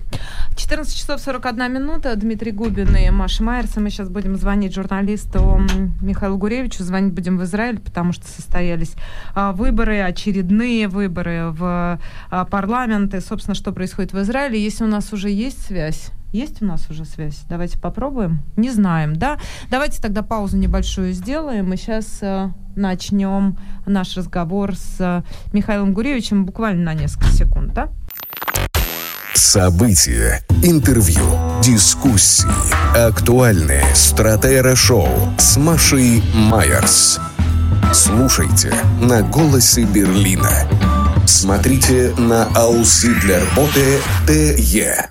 14 0.57 0.94
часов 0.94 1.20
41 1.20 1.72
минута. 1.72 2.14
Дмитрий 2.16 2.53
Губин 2.53 2.96
и 2.96 3.11
Маша 3.11 3.42
Майерс. 3.42 3.77
Мы 3.77 3.90
сейчас 3.90 4.09
будем 4.09 4.37
звонить 4.37 4.75
журналисту 4.75 5.62
Михаилу 6.01 6.37
Гуревичу. 6.37 6.83
Звонить 6.83 7.12
будем 7.12 7.38
в 7.38 7.44
Израиль, 7.44 7.79
потому 7.79 8.12
что 8.12 8.27
состоялись 8.27 8.94
а, 9.35 9.53
выборы, 9.53 10.01
очередные 10.01 10.88
выборы 10.88 11.51
в 11.51 12.01
а, 12.31 12.44
парламент. 12.46 13.14
И, 13.14 13.20
собственно, 13.20 13.55
что 13.55 13.72
происходит 13.72 14.12
в 14.12 14.20
Израиле. 14.20 14.62
Если 14.62 14.85
у 14.85 14.88
нас 14.88 15.12
уже 15.12 15.31
есть 15.31 15.64
связь, 15.64 16.11
есть 16.33 16.62
у 16.62 16.64
нас 16.64 16.88
уже 16.90 17.05
связь? 17.05 17.44
Давайте 17.48 17.79
попробуем. 17.79 18.42
Не 18.57 18.70
знаем, 18.70 19.16
да? 19.16 19.38
Давайте 19.70 20.01
тогда 20.01 20.22
паузу 20.22 20.57
небольшую 20.57 21.12
сделаем. 21.12 21.72
И 21.72 21.77
сейчас 21.77 22.18
э, 22.22 22.48
начнем 22.75 23.59
наш 23.85 24.16
разговор 24.16 24.75
с 24.75 24.96
э, 24.98 25.22
Михаилом 25.53 25.92
Гуревичем 25.92 26.46
буквально 26.46 26.85
на 26.85 26.94
несколько 26.94 27.27
секунд, 27.27 27.75
да? 27.75 27.90
События, 29.35 30.45
интервью, 30.62 31.25
дискуссии, 31.62 32.47
актуальные 32.95 33.83
стратера-шоу 33.95 35.09
с 35.38 35.57
Машей 35.57 36.23
Майерс. 36.35 37.18
Слушайте 37.95 38.75
на 39.01 39.23
«Голосе 39.23 39.85
Берлина». 39.85 40.51
Смотрите 41.27 42.14
на 42.18 42.45
«Аусы 42.55 43.14
для 43.21 43.40
работы 43.40 44.01
ТЕ». 44.27 45.09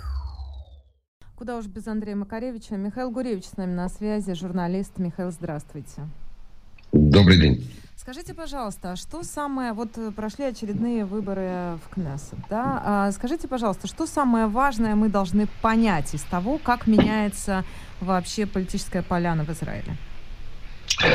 Куда 1.35 1.57
уж 1.57 1.65
без 1.65 1.87
Андрея 1.87 2.15
Макаревича. 2.15 2.75
Михаил 2.75 3.09
Гуревич 3.09 3.45
с 3.45 3.57
нами 3.57 3.73
на 3.73 3.89
связи, 3.89 4.33
журналист. 4.33 4.99
Михаил, 4.99 5.31
здравствуйте. 5.31 6.07
Добрый 6.91 7.39
день. 7.39 7.71
Скажите, 7.95 8.33
пожалуйста, 8.33 8.93
а 8.93 8.95
что 8.95 9.23
самое, 9.23 9.73
вот 9.73 9.97
э, 9.97 10.11
прошли 10.11 10.45
очередные 10.45 11.05
выборы 11.05 11.77
в 11.85 11.93
Кнессет, 11.93 12.39
да? 12.49 12.81
А 12.83 13.11
скажите, 13.11 13.47
пожалуйста, 13.47 13.87
что 13.87 14.07
самое 14.07 14.47
важное 14.47 14.95
мы 14.95 15.09
должны 15.09 15.47
понять 15.61 16.13
из 16.13 16.21
того, 16.23 16.57
как 16.57 16.87
меняется 16.87 17.63
вообще 17.99 18.47
политическая 18.47 19.03
поляна 19.03 19.45
в 19.45 19.49
Израиле? 19.49 19.95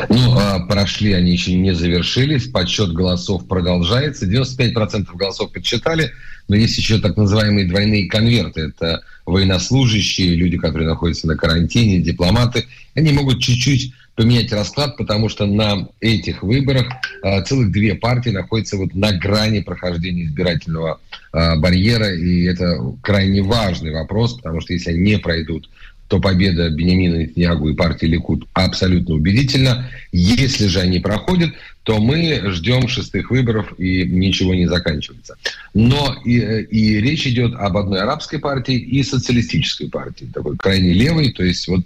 Ну, 0.08 0.38
а, 0.38 0.60
прошли, 0.66 1.12
они 1.12 1.32
еще 1.32 1.54
не 1.54 1.74
завершились, 1.74 2.48
подсчет 2.48 2.92
голосов 2.92 3.46
продолжается, 3.46 4.26
95% 4.26 5.14
голосов 5.14 5.52
подсчитали, 5.52 6.12
но 6.48 6.56
есть 6.56 6.76
еще 6.78 6.98
так 6.98 7.16
называемые 7.16 7.68
двойные 7.68 8.08
конверты, 8.08 8.62
это 8.62 9.02
военнослужащие, 9.26 10.34
люди, 10.34 10.56
которые 10.56 10.88
находятся 10.88 11.26
на 11.26 11.36
карантине, 11.36 12.00
дипломаты, 12.00 12.66
они 12.94 13.12
могут 13.12 13.40
чуть-чуть 13.40 13.92
поменять 14.16 14.52
расклад, 14.52 14.96
потому 14.96 15.28
что 15.28 15.46
на 15.46 15.88
этих 16.00 16.42
выборах 16.42 16.86
э, 17.22 17.42
целых 17.44 17.70
две 17.70 17.94
партии 17.94 18.30
находятся 18.30 18.78
вот 18.78 18.94
на 18.94 19.12
грани 19.12 19.60
прохождения 19.60 20.24
избирательного 20.24 21.00
э, 21.32 21.56
барьера, 21.56 22.12
и 22.14 22.44
это 22.44 22.80
крайне 23.02 23.42
важный 23.42 23.92
вопрос, 23.92 24.34
потому 24.34 24.60
что 24.60 24.72
если 24.72 24.90
они 24.90 25.00
не 25.00 25.18
пройдут, 25.18 25.68
то 26.08 26.20
победа 26.20 26.70
Бенемина 26.70 27.16
Нетаньягу 27.16 27.68
и 27.68 27.74
партии 27.74 28.06
Ликут 28.06 28.46
абсолютно 28.52 29.16
убедительна. 29.16 29.90
Если 30.12 30.66
же 30.66 30.80
они 30.80 31.00
проходят, 31.00 31.50
то 31.82 31.98
мы 31.98 32.42
ждем 32.52 32.88
шестых 32.88 33.30
выборов 33.30 33.72
и 33.78 34.04
ничего 34.04 34.54
не 34.54 34.66
заканчивается. 34.66 35.36
Но 35.74 36.16
и, 36.24 36.38
и 36.38 37.00
речь 37.00 37.26
идет 37.26 37.54
об 37.54 37.76
одной 37.76 38.00
арабской 38.00 38.38
партии 38.38 38.76
и 38.76 39.02
социалистической 39.02 39.88
партии, 39.88 40.28
такой 40.32 40.56
крайне 40.56 40.92
левой, 40.92 41.32
то 41.32 41.42
есть 41.42 41.66
вот 41.68 41.80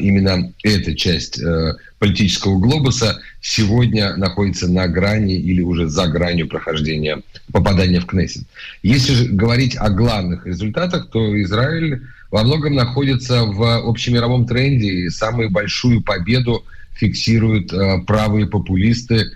именно 0.00 0.52
эта 0.62 0.94
часть 0.94 1.38
э, 1.38 1.74
политического 1.98 2.58
глобуса 2.58 3.20
сегодня 3.40 4.16
находится 4.16 4.66
на 4.66 4.88
грани 4.88 5.34
или 5.34 5.60
уже 5.60 5.88
за 5.88 6.06
гранью 6.06 6.48
прохождения, 6.48 7.22
попадания 7.52 8.00
в 8.00 8.06
Кнессет. 8.06 8.44
Если 8.82 9.14
же 9.14 9.24
говорить 9.26 9.76
о 9.76 9.90
главных 9.90 10.46
результатах, 10.46 11.10
то 11.10 11.40
Израиль 11.42 12.02
во 12.30 12.44
многом 12.44 12.74
находится 12.74 13.44
в 13.44 13.88
общемировом 13.88 14.46
тренде, 14.46 14.88
и 14.88 15.10
самую 15.10 15.50
большую 15.50 16.02
победу 16.02 16.64
фиксируют 16.94 17.72
э, 17.72 18.00
правые 18.06 18.46
популисты 18.46 19.32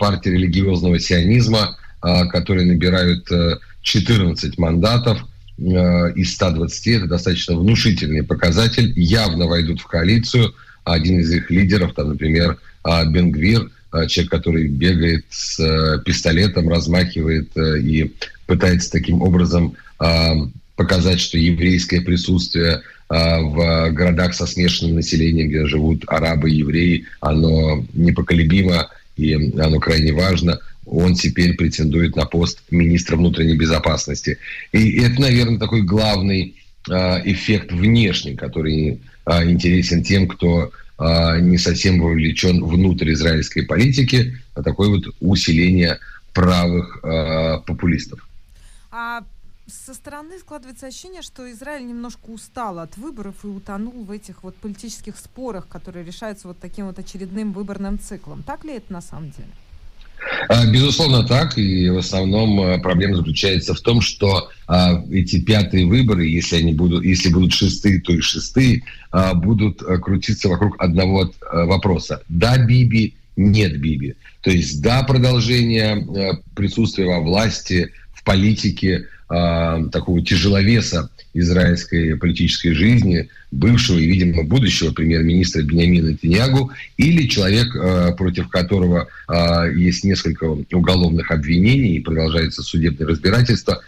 партии 0.00 0.30
религиозного 0.30 0.98
сионизма, 0.98 1.76
которые 2.00 2.66
набирают 2.66 3.28
14 3.82 4.58
мандатов– 4.58 5.24
Э, 5.29 5.29
из 5.60 6.34
120 6.34 6.86
это 6.86 7.06
достаточно 7.06 7.56
внушительный 7.56 8.22
показатель, 8.22 8.92
явно 8.96 9.46
войдут 9.46 9.80
в 9.80 9.86
коалицию. 9.86 10.54
Один 10.84 11.20
из 11.20 11.30
их 11.30 11.50
лидеров, 11.50 11.94
там, 11.94 12.08
например, 12.08 12.56
а, 12.82 13.04
Бенгвир, 13.04 13.70
человек, 14.08 14.30
который 14.30 14.68
бегает 14.68 15.26
с 15.28 16.00
пистолетом, 16.04 16.68
размахивает 16.68 17.50
и 17.56 18.14
пытается 18.46 18.90
таким 18.90 19.20
образом 19.20 19.74
показать, 20.76 21.20
что 21.20 21.36
еврейское 21.36 22.00
присутствие 22.00 22.82
в 23.08 23.90
городах 23.90 24.32
со 24.34 24.46
смешанным 24.46 24.94
населением, 24.94 25.48
где 25.48 25.66
живут 25.66 26.04
арабы 26.06 26.50
и 26.50 26.58
евреи, 26.58 27.04
оно 27.20 27.84
непоколебимо 27.92 28.88
и 29.16 29.34
оно 29.34 29.78
крайне 29.78 30.12
важно. 30.12 30.60
Он 30.86 31.14
теперь 31.14 31.56
претендует 31.56 32.16
на 32.16 32.24
пост 32.26 32.62
министра 32.70 33.16
внутренней 33.16 33.56
безопасности. 33.56 34.38
И 34.72 35.00
это, 35.00 35.20
наверное, 35.20 35.58
такой 35.58 35.82
главный 35.82 36.56
эффект 36.88 37.72
внешний, 37.72 38.34
который 38.34 39.00
интересен 39.26 40.02
тем, 40.02 40.26
кто 40.26 40.72
не 40.98 41.58
совсем 41.58 42.00
вовлечен 42.00 42.64
внутрь 42.64 43.12
израильской 43.12 43.64
политики, 43.64 44.36
а 44.54 44.62
такое 44.62 44.88
вот 44.88 45.14
усиление 45.20 45.98
правых 46.32 47.00
популистов. 47.66 48.26
А 48.90 49.22
со 49.66 49.94
стороны 49.94 50.38
складывается 50.40 50.86
ощущение, 50.88 51.22
что 51.22 51.50
Израиль 51.52 51.86
немножко 51.86 52.30
устал 52.30 52.80
от 52.80 52.96
выборов 52.96 53.36
и 53.44 53.46
утонул 53.46 54.04
в 54.04 54.10
этих 54.10 54.42
вот 54.42 54.56
политических 54.56 55.16
спорах, 55.16 55.68
которые 55.68 56.04
решаются 56.04 56.48
вот 56.48 56.58
таким 56.58 56.86
вот 56.86 56.98
очередным 56.98 57.52
выборным 57.52 57.98
циклом. 57.98 58.42
Так 58.42 58.64
ли 58.64 58.74
это 58.74 58.92
на 58.92 59.00
самом 59.00 59.30
деле? 59.30 59.48
А, 60.48 60.66
безусловно 60.66 61.24
так, 61.24 61.56
и 61.58 61.88
в 61.88 61.98
основном 61.98 62.60
а, 62.60 62.78
проблема 62.78 63.16
заключается 63.16 63.74
в 63.74 63.80
том, 63.80 64.00
что 64.00 64.50
а, 64.66 65.02
эти 65.10 65.40
пятые 65.40 65.86
выборы, 65.86 66.26
если 66.26 66.56
они 66.56 66.72
будут, 66.72 67.04
если 67.04 67.28
будут 67.28 67.52
шестые, 67.52 68.00
то 68.00 68.12
и 68.12 68.20
шестые, 68.20 68.82
а, 69.10 69.34
будут 69.34 69.82
а, 69.82 69.98
крутиться 69.98 70.48
вокруг 70.48 70.80
одного 70.82 71.30
а, 71.50 71.64
вопроса: 71.66 72.22
да, 72.28 72.58
Биби, 72.58 73.14
нет, 73.36 73.80
Биби. 73.80 74.14
То 74.42 74.50
есть 74.50 74.82
да, 74.82 75.02
продолжение 75.02 76.06
присутствия 76.54 77.06
во 77.06 77.20
власти, 77.20 77.92
в 78.12 78.24
политике, 78.24 79.06
э, 79.30 79.88
такого 79.90 80.22
тяжеловеса 80.22 81.10
израильской 81.32 82.16
политической 82.16 82.72
жизни, 82.72 83.28
бывшего 83.52 83.98
и, 83.98 84.06
видимо, 84.06 84.42
будущего 84.42 84.92
премьер-министра 84.92 85.62
Бениамина 85.62 86.16
Тиньягу, 86.16 86.72
или 86.96 87.28
человек, 87.28 87.74
э, 87.74 88.12
против 88.16 88.48
которого 88.48 89.08
э, 89.28 89.72
есть 89.76 90.04
несколько 90.04 90.44
уголовных 90.72 91.30
обвинений 91.30 91.96
и 91.96 92.00
продолжается 92.00 92.62
судебное 92.62 93.06
разбирательство, 93.06 93.80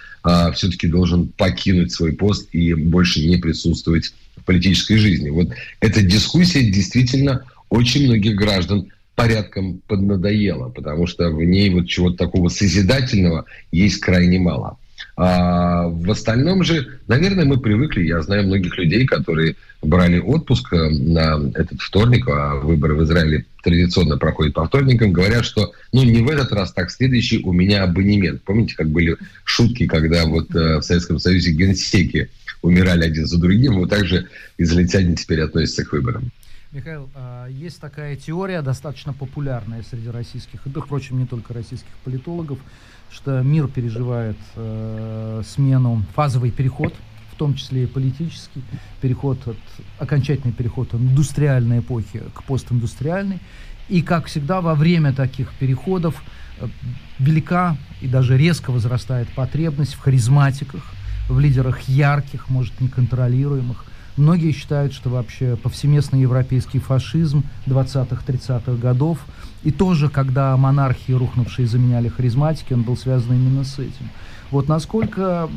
все-таки 0.54 0.86
должен 0.86 1.26
покинуть 1.36 1.90
свой 1.90 2.12
пост 2.12 2.48
и 2.52 2.74
больше 2.74 3.26
не 3.26 3.38
присутствовать 3.38 4.14
в 4.36 4.44
политической 4.44 4.96
жизни. 4.96 5.30
Вот 5.30 5.48
эта 5.80 6.00
дискуссия 6.00 6.62
действительно 6.62 7.42
очень 7.70 8.04
многих 8.04 8.36
граждан 8.36 8.86
порядком 9.16 9.80
поднадоело, 9.86 10.68
потому 10.68 11.06
что 11.06 11.30
в 11.30 11.42
ней 11.42 11.70
вот 11.70 11.88
чего-то 11.88 12.16
такого 12.16 12.48
созидательного 12.48 13.44
есть 13.70 13.98
крайне 14.00 14.38
мало. 14.38 14.78
А 15.16 15.88
в 15.88 16.10
остальном 16.10 16.64
же, 16.64 17.00
наверное, 17.06 17.44
мы 17.44 17.58
привыкли. 17.58 18.04
Я 18.04 18.22
знаю 18.22 18.46
многих 18.46 18.78
людей, 18.78 19.04
которые 19.04 19.56
брали 19.82 20.18
отпуск 20.18 20.72
э, 20.72 20.88
на 20.88 21.50
этот 21.54 21.80
вторник, 21.80 22.26
а 22.28 22.56
выборы 22.56 22.94
в 22.94 23.04
Израиле 23.04 23.44
традиционно 23.62 24.16
проходят 24.16 24.54
по 24.54 24.66
вторникам, 24.66 25.12
говорят, 25.12 25.44
что 25.44 25.72
ну 25.92 26.02
не 26.02 26.22
в 26.22 26.30
этот 26.30 26.52
раз, 26.52 26.72
так 26.72 26.90
следующий 26.90 27.42
у 27.44 27.52
меня 27.52 27.84
абонемент. 27.84 28.42
Помните, 28.42 28.74
как 28.74 28.88
были 28.88 29.16
шутки, 29.44 29.86
когда 29.86 30.24
вот 30.24 30.54
э, 30.54 30.78
в 30.78 30.82
Советском 30.82 31.18
Союзе 31.18 31.52
генсеки 31.52 32.30
умирали 32.62 33.04
один 33.04 33.26
за 33.26 33.38
другим, 33.38 33.74
вот 33.74 33.90
так 33.90 34.06
же 34.06 34.28
израильтяне 34.56 35.14
теперь 35.16 35.42
относятся 35.42 35.84
к 35.84 35.92
выборам. 35.92 36.30
Михаил, 36.72 37.10
а, 37.14 37.48
есть 37.48 37.80
такая 37.80 38.16
теория, 38.16 38.62
достаточно 38.62 39.12
популярная 39.12 39.82
среди 39.82 40.08
российских, 40.08 40.60
да, 40.64 40.80
впрочем, 40.80 41.18
не 41.18 41.26
только 41.26 41.52
российских 41.52 41.90
политологов, 42.02 42.58
что 43.12 43.42
мир 43.42 43.68
переживает 43.68 44.36
э, 44.56 45.42
смену, 45.46 46.02
фазовый 46.14 46.50
переход, 46.50 46.94
в 47.32 47.36
том 47.36 47.54
числе 47.54 47.84
и 47.84 47.86
политический 47.86 48.62
переход, 49.00 49.38
от, 49.46 49.56
окончательный 49.98 50.52
переход 50.52 50.94
от 50.94 51.00
индустриальной 51.00 51.80
эпохи 51.80 52.22
к 52.34 52.42
постиндустриальной. 52.44 53.38
И, 53.88 54.00
как 54.00 54.26
всегда, 54.26 54.60
во 54.60 54.74
время 54.74 55.12
таких 55.12 55.52
переходов 55.54 56.22
э, 56.58 56.66
велика 57.18 57.76
и 58.00 58.08
даже 58.08 58.38
резко 58.38 58.70
возрастает 58.70 59.28
потребность 59.34 59.94
в 59.94 60.00
харизматиках, 60.00 60.82
в 61.28 61.38
лидерах 61.38 61.82
ярких, 61.82 62.48
может, 62.48 62.80
неконтролируемых, 62.80 63.84
Многие 64.16 64.52
считают, 64.52 64.92
что 64.92 65.08
вообще 65.08 65.56
повсеместный 65.56 66.20
европейский 66.20 66.78
фашизм 66.78 67.44
20-30-х 67.66 68.74
годов, 68.74 69.18
и 69.64 69.70
тоже, 69.70 70.08
когда 70.08 70.56
монархии 70.56 71.12
рухнувшие 71.12 71.66
заменяли 71.66 72.08
харизматики, 72.08 72.72
он 72.72 72.82
был 72.82 72.96
связан 72.96 73.34
именно 73.34 73.64
с 73.64 73.78
этим. 73.78 74.10
Вот 74.50 74.68
насколько 74.68 75.48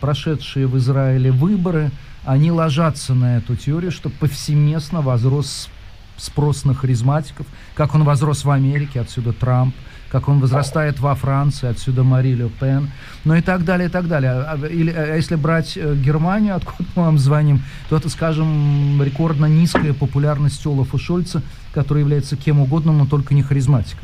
прошедшие 0.00 0.66
в 0.66 0.76
Израиле 0.78 1.30
выборы, 1.30 1.90
они 2.24 2.50
ложатся 2.50 3.14
на 3.14 3.36
эту 3.36 3.54
теорию, 3.54 3.92
что 3.92 4.10
повсеместно 4.10 5.02
возрос 5.02 5.68
спрос 6.16 6.64
на 6.64 6.74
харизматиков, 6.74 7.46
как 7.74 7.94
он 7.94 8.04
возрос 8.04 8.44
в 8.44 8.50
Америке, 8.50 9.00
отсюда 9.00 9.32
Трамп, 9.32 9.74
как 10.10 10.28
он 10.28 10.40
возрастает 10.40 11.00
во 11.00 11.14
Франции, 11.14 11.68
отсюда 11.68 12.02
Мари 12.02 12.34
Ле 12.34 12.48
Пен, 12.48 12.90
ну 13.24 13.34
и 13.34 13.40
так 13.40 13.64
далее, 13.64 13.88
и 13.88 13.90
так 13.90 14.08
далее. 14.08 14.32
А, 14.32 14.56
или, 14.66 14.90
а 14.90 15.16
если 15.16 15.36
брать 15.36 15.76
э, 15.76 15.94
Германию, 15.94 16.56
откуда 16.56 16.88
мы 16.96 17.02
вам 17.04 17.18
звоним, 17.18 17.62
то 17.88 17.96
это, 17.96 18.08
скажем, 18.08 19.02
рекордно 19.02 19.46
низкая 19.46 19.92
популярность 19.92 20.64
Олафа 20.66 20.98
Шольца, 20.98 21.42
который 21.78 22.00
является 22.00 22.36
кем 22.36 22.60
угодно, 22.60 22.92
но 22.92 23.06
только 23.06 23.34
не 23.34 23.42
харизматиком. 23.42 24.02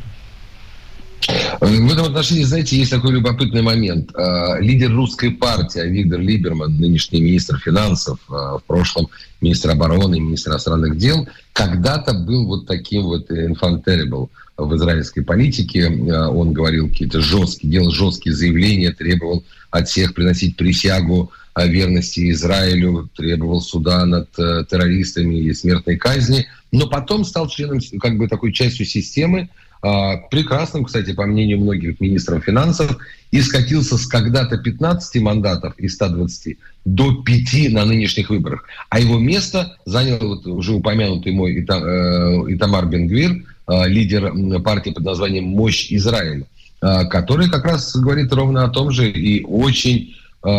В 1.59 1.91
этом 1.91 2.05
отношении, 2.05 2.43
знаете, 2.43 2.77
есть 2.77 2.91
такой 2.91 3.11
любопытный 3.11 3.61
момент. 3.61 4.11
А, 4.15 4.59
лидер 4.61 4.93
русской 4.93 5.31
партии 5.31 5.79
Виктор 5.79 6.21
Либерман, 6.21 6.77
нынешний 6.77 7.19
министр 7.19 7.57
финансов, 7.57 8.17
в 8.29 8.61
прошлом 8.65 9.09
министр 9.41 9.71
обороны, 9.71 10.21
министр 10.21 10.51
иностранных 10.51 10.97
дел, 10.97 11.27
когда-то 11.51 12.13
был 12.13 12.45
вот 12.45 12.65
таким 12.65 13.03
вот 13.03 13.29
infanterible 13.29 14.29
в 14.55 14.73
израильской 14.75 15.23
политике. 15.23 15.81
Э, 15.81 16.27
он 16.27 16.53
говорил 16.53 16.87
какие-то 16.87 17.19
жесткие, 17.19 17.73
делал 17.73 17.91
жесткие 17.91 18.33
заявления, 18.33 18.91
требовал 18.91 19.43
от 19.69 19.89
всех 19.89 20.13
приносить 20.13 20.55
присягу 20.55 21.29
о 21.53 21.67
верности 21.67 22.31
Израилю, 22.31 23.09
требовал 23.15 23.61
суда 23.61 24.05
над 24.05 24.27
э, 24.37 24.63
террористами 24.69 25.35
и 25.35 25.53
смертной 25.53 25.97
казни, 25.97 26.45
но 26.77 26.87
потом 26.87 27.25
стал 27.25 27.47
членом 27.47 27.79
как 27.99 28.17
бы 28.17 28.27
такой 28.27 28.51
частью 28.51 28.85
системы, 28.85 29.49
э, 29.83 30.11
прекрасным, 30.31 30.85
кстати, 30.85 31.13
по 31.13 31.25
мнению 31.25 31.59
многих 31.59 31.99
министров 31.99 32.43
финансов, 32.43 32.97
и 33.31 33.41
скатился 33.41 33.97
с 33.97 34.07
когда-то 34.07 34.57
15 34.57 35.21
мандатов 35.21 35.77
из 35.77 35.95
120 35.95 36.57
до 36.85 37.23
5 37.23 37.69
на 37.69 37.85
нынешних 37.85 38.29
выборах. 38.29 38.63
А 38.89 38.99
его 38.99 39.19
место 39.19 39.77
занял 39.85 40.19
вот 40.19 40.47
уже 40.47 40.73
упомянутый 40.73 41.33
мой 41.33 41.59
Итамар 41.61 42.85
Бенгвир, 42.87 43.43
Э, 43.67 43.87
лидер 43.87 44.31
партии 44.61 44.91
под 44.91 45.03
названием 45.03 45.45
«Мощь 45.45 45.91
Израиля», 45.91 46.45
э, 46.81 47.05
который 47.05 47.49
как 47.49 47.65
раз 47.65 47.95
говорит 47.95 48.31
ровно 48.31 48.63
о 48.63 48.69
том 48.69 48.91
же 48.91 49.09
и 49.09 49.43
очень 49.43 50.15
э, 50.43 50.49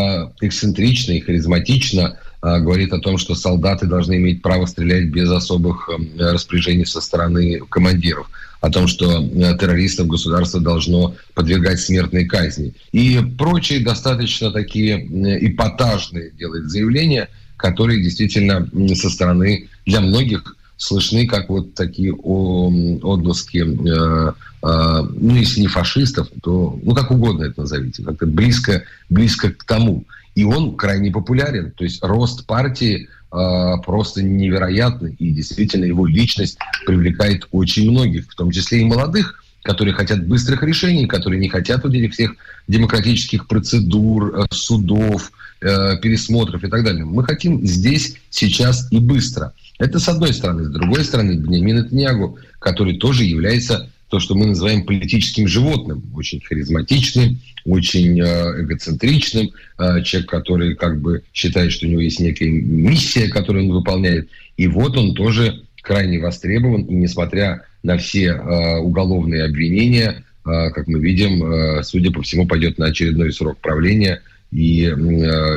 эксцентрично 0.41 1.13
и 1.13 1.21
харизматично 1.21 2.19
говорит 2.61 2.93
о 2.93 2.99
том, 2.99 3.19
что 3.19 3.35
солдаты 3.35 3.87
должны 3.87 4.17
иметь 4.17 4.43
право 4.43 4.67
стрелять 4.67 5.07
без 5.07 5.31
особых 5.31 5.89
распоряжений 6.19 6.87
со 6.87 7.01
стороны 7.01 7.61
командиров, 7.69 8.31
о 8.61 8.71
том, 8.71 8.87
что 8.89 9.23
террористов 9.59 10.07
государство 10.07 10.61
должно 10.61 11.15
подвергать 11.35 11.81
смертной 11.81 12.25
казни. 12.25 12.75
И 12.93 13.21
прочие 13.39 13.81
достаточно 13.81 14.51
такие 14.51 15.07
эпатажные 15.47 16.31
делает 16.39 16.71
заявления, 16.71 17.29
которые 17.57 18.03
действительно 18.03 18.69
со 18.95 19.11
стороны 19.11 19.69
для 19.85 20.01
многих 20.01 20.57
слышны 20.77 21.27
как 21.27 21.49
вот 21.49 21.75
такие 21.75 22.13
отблески, 22.13 23.59
э, 23.59 24.33
э, 24.63 25.03
ну, 25.11 25.35
если 25.35 25.61
не 25.61 25.69
фашистов, 25.69 26.29
то, 26.43 26.79
ну, 26.83 26.95
как 26.95 27.11
угодно 27.11 27.45
это 27.45 27.63
назовите, 27.63 28.03
как-то 28.03 28.27
близко, 28.27 28.85
близко 29.09 29.51
к 29.51 29.65
тому. 29.65 30.05
И 30.37 30.45
он 30.45 30.77
крайне 30.77 31.11
популярен. 31.11 31.73
То 31.73 31.83
есть 31.83 32.05
рост 32.05 32.47
партии 32.47 33.09
э, 33.33 33.73
просто 33.85 34.23
невероятный. 34.23 35.17
И 35.19 35.33
действительно 35.33 35.85
его 35.85 36.07
личность 36.07 36.59
привлекает 36.87 37.49
очень 37.51 37.91
многих, 37.91 38.31
в 38.31 38.37
том 38.37 38.53
числе 38.53 38.83
и 38.83 38.85
молодых, 38.85 39.43
которые 39.63 39.95
хотят 39.95 40.25
быстрых 40.29 40.63
решений, 40.63 41.07
которые 41.07 41.41
не 41.41 41.49
хотят 41.49 41.83
вот 41.83 41.93
этих 41.93 42.13
всех 42.13 42.37
демократических 42.69 43.49
процедур, 43.49 44.39
э, 44.39 44.45
судов, 44.53 45.33
э, 45.61 45.97
пересмотров 46.01 46.63
и 46.63 46.69
так 46.69 46.85
далее. 46.85 47.05
Мы 47.05 47.25
хотим 47.25 47.67
здесь, 47.67 48.15
сейчас 48.31 48.87
и 48.93 49.01
быстро– 49.01 49.53
это 49.79 49.99
с 49.99 50.09
одной 50.09 50.33
стороны. 50.33 50.65
С 50.65 50.71
другой 50.71 51.05
стороны, 51.05 51.33
Бенямин 51.33 51.77
Нетаньягу, 51.77 52.39
который 52.59 52.97
тоже 52.97 53.25
является 53.25 53.91
то, 54.09 54.21
что 54.21 54.35
мы 54.35 54.47
называем 54.47 54.85
политическим 54.85 55.49
животным, 55.49 56.03
очень 56.15 56.41
харизматичным, 56.41 57.41
очень 57.65 58.21
э, 58.21 58.63
эгоцентричным, 58.63 59.51
э, 59.79 60.03
человек, 60.03 60.31
который 60.31 60.75
как 60.77 61.01
бы 61.01 61.23
считает, 61.33 61.73
что 61.73 61.87
у 61.87 61.91
него 61.91 62.01
есть 62.01 62.21
некая 62.21 62.51
миссия, 62.51 63.29
которую 63.29 63.67
он 63.67 63.73
выполняет. 63.73 64.29
И 64.57 64.69
вот 64.69 64.97
он 64.97 65.15
тоже 65.15 65.63
крайне 65.83 66.19
востребован, 66.19 66.83
и 66.83 66.95
несмотря 66.95 67.65
на 67.83 67.99
все 67.99 68.27
э, 68.27 68.79
уголовные 68.79 69.45
обвинения, 69.45 70.25
э, 70.45 70.71
как 70.71 70.87
мы 70.87 71.01
видим, 71.01 71.45
э, 71.45 71.83
судя 71.83 72.13
по 72.13 72.23
всему, 72.23 72.47
пойдет 72.47 72.79
на 72.79 72.87
очередной 72.87 73.33
срок 73.33 73.59
правления, 73.59 74.23
и 74.53 74.85
э, 74.85 74.91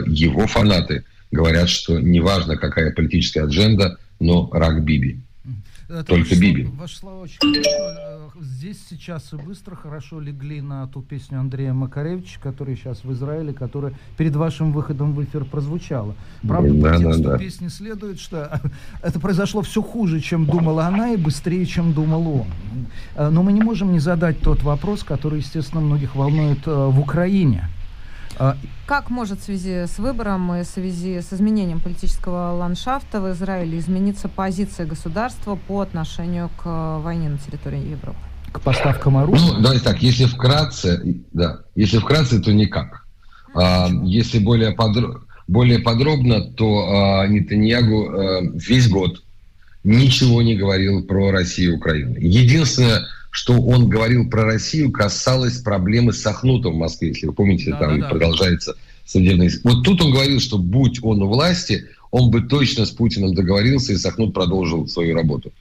его 0.08 0.48
фанаты 0.48 1.04
говорят, 1.32 1.70
что 1.70 2.00
неважно, 2.00 2.58
какая 2.58 2.92
политическая 2.92 3.42
адженда, 3.42 3.98
но 4.20 4.50
рак 4.52 4.84
Биби. 4.84 5.20
Это 5.88 6.04
Только 6.04 6.36
Биби. 6.36 6.64
Ваши 6.64 6.98
слова 6.98 7.22
очень 7.22 7.38
хорошо. 7.40 8.09
Э, 8.40 8.44
здесь 8.44 8.80
сейчас 8.90 9.34
и 9.34 9.36
быстро 9.36 9.76
хорошо 9.76 10.20
легли 10.20 10.62
на 10.62 10.88
ту 10.88 11.02
песню 11.02 11.40
Андрея 11.40 11.74
Макаревича, 11.74 12.40
который 12.40 12.76
сейчас 12.76 13.04
в 13.04 13.12
Израиле, 13.12 13.54
которая 13.54 13.94
перед 14.18 14.36
вашим 14.36 14.72
выходом 14.72 15.14
в 15.14 15.24
эфир 15.24 15.46
прозвучала. 15.46 16.16
Правда, 16.48 16.74
да, 16.74 16.94
по 16.94 16.98
тексту 16.98 17.24
да, 17.24 17.32
да. 17.32 17.38
песни 17.38 17.68
следует, 17.68 18.20
что 18.20 18.62
это 19.02 19.20
произошло 19.20 19.62
все 19.62 19.82
хуже, 19.82 20.20
чем 20.20 20.46
думала 20.46 20.86
она, 20.86 21.14
и 21.14 21.18
быстрее, 21.18 21.66
чем 21.66 21.94
думал 21.94 22.42
он. 22.42 22.48
Э, 23.16 23.30
но 23.30 23.44
мы 23.44 23.52
не 23.52 23.62
можем 23.62 23.92
не 23.92 24.00
задать 24.00 24.40
тот 24.42 24.64
вопрос, 24.64 25.04
который, 25.04 25.40
естественно, 25.40 25.82
многих 25.82 26.16
волнует 26.16 26.66
э, 26.68 26.72
в 26.72 27.00
Украине. 27.00 27.70
А, 28.38 28.56
как 28.86 29.10
может 29.10 29.40
в 29.40 29.44
связи 29.44 29.86
с 29.86 30.00
выбором 30.00 30.54
и 30.54 30.64
в 30.64 30.66
связи 30.66 31.20
с 31.20 31.34
изменением 31.34 31.82
политического 31.82 32.54
ландшафта 32.54 33.20
в 33.20 33.30
Израиле 33.32 33.78
измениться 33.80 34.30
позиция 34.30 34.86
государства 34.86 35.56
по 35.56 35.82
отношению 35.82 36.50
к 36.58 36.62
э, 36.66 37.00
войне 37.02 37.28
на 37.28 37.38
территории 37.38 37.90
Европы? 37.90 38.29
К 38.52 38.62
поставкам 38.62 39.18
оружия? 39.18 39.54
Ну, 39.54 39.62
давайте 39.62 39.84
так, 39.84 40.02
если 40.02 40.26
вкратце, 40.26 41.02
да, 41.34 41.62
если 41.76 41.98
вкратце, 41.98 42.40
то 42.40 42.52
никак. 42.52 43.06
А, 43.54 43.90
если 44.04 44.40
более, 44.40 44.72
подро- 44.76 45.22
более 45.48 45.80
подробно, 45.80 46.42
то 46.42 46.88
а, 46.90 47.28
Нетаньягу 47.28 48.10
а, 48.10 48.42
весь 48.54 48.88
год 48.90 49.24
ничего 49.84 50.42
не 50.42 50.56
говорил 50.56 51.04
про 51.04 51.32
Россию 51.32 51.74
и 51.74 51.76
Украину. 51.76 52.16
Единственное, 52.20 53.06
что 53.32 53.54
он 53.54 53.88
говорил 53.88 54.30
про 54.30 54.44
Россию, 54.44 54.92
касалось 54.92 55.62
проблемы 55.62 56.14
с 56.14 56.26
Ахнутом 56.26 56.74
в 56.74 56.78
Москве. 56.78 57.10
Если 57.10 57.28
вы 57.28 57.34
помните, 57.34 57.72
да, 57.72 57.80
там 57.80 58.00
да, 58.00 58.06
да. 58.06 58.10
продолжается 58.10 58.76
судебный... 59.06 59.50
Вот 59.64 59.84
тут 59.84 60.02
он 60.02 60.12
говорил, 60.12 60.40
что 60.40 60.58
будь 60.58 61.00
он 61.04 61.22
у 61.22 61.28
власти, 61.28 61.86
он 62.12 62.32
бы 62.32 62.42
точно 62.42 62.86
с 62.86 62.92
Путиным 62.92 63.34
договорился, 63.36 63.94
и 63.94 63.98
Сахнут 63.98 64.34
продолжил 64.34 64.88
свою 64.88 65.16
работу. 65.16 65.52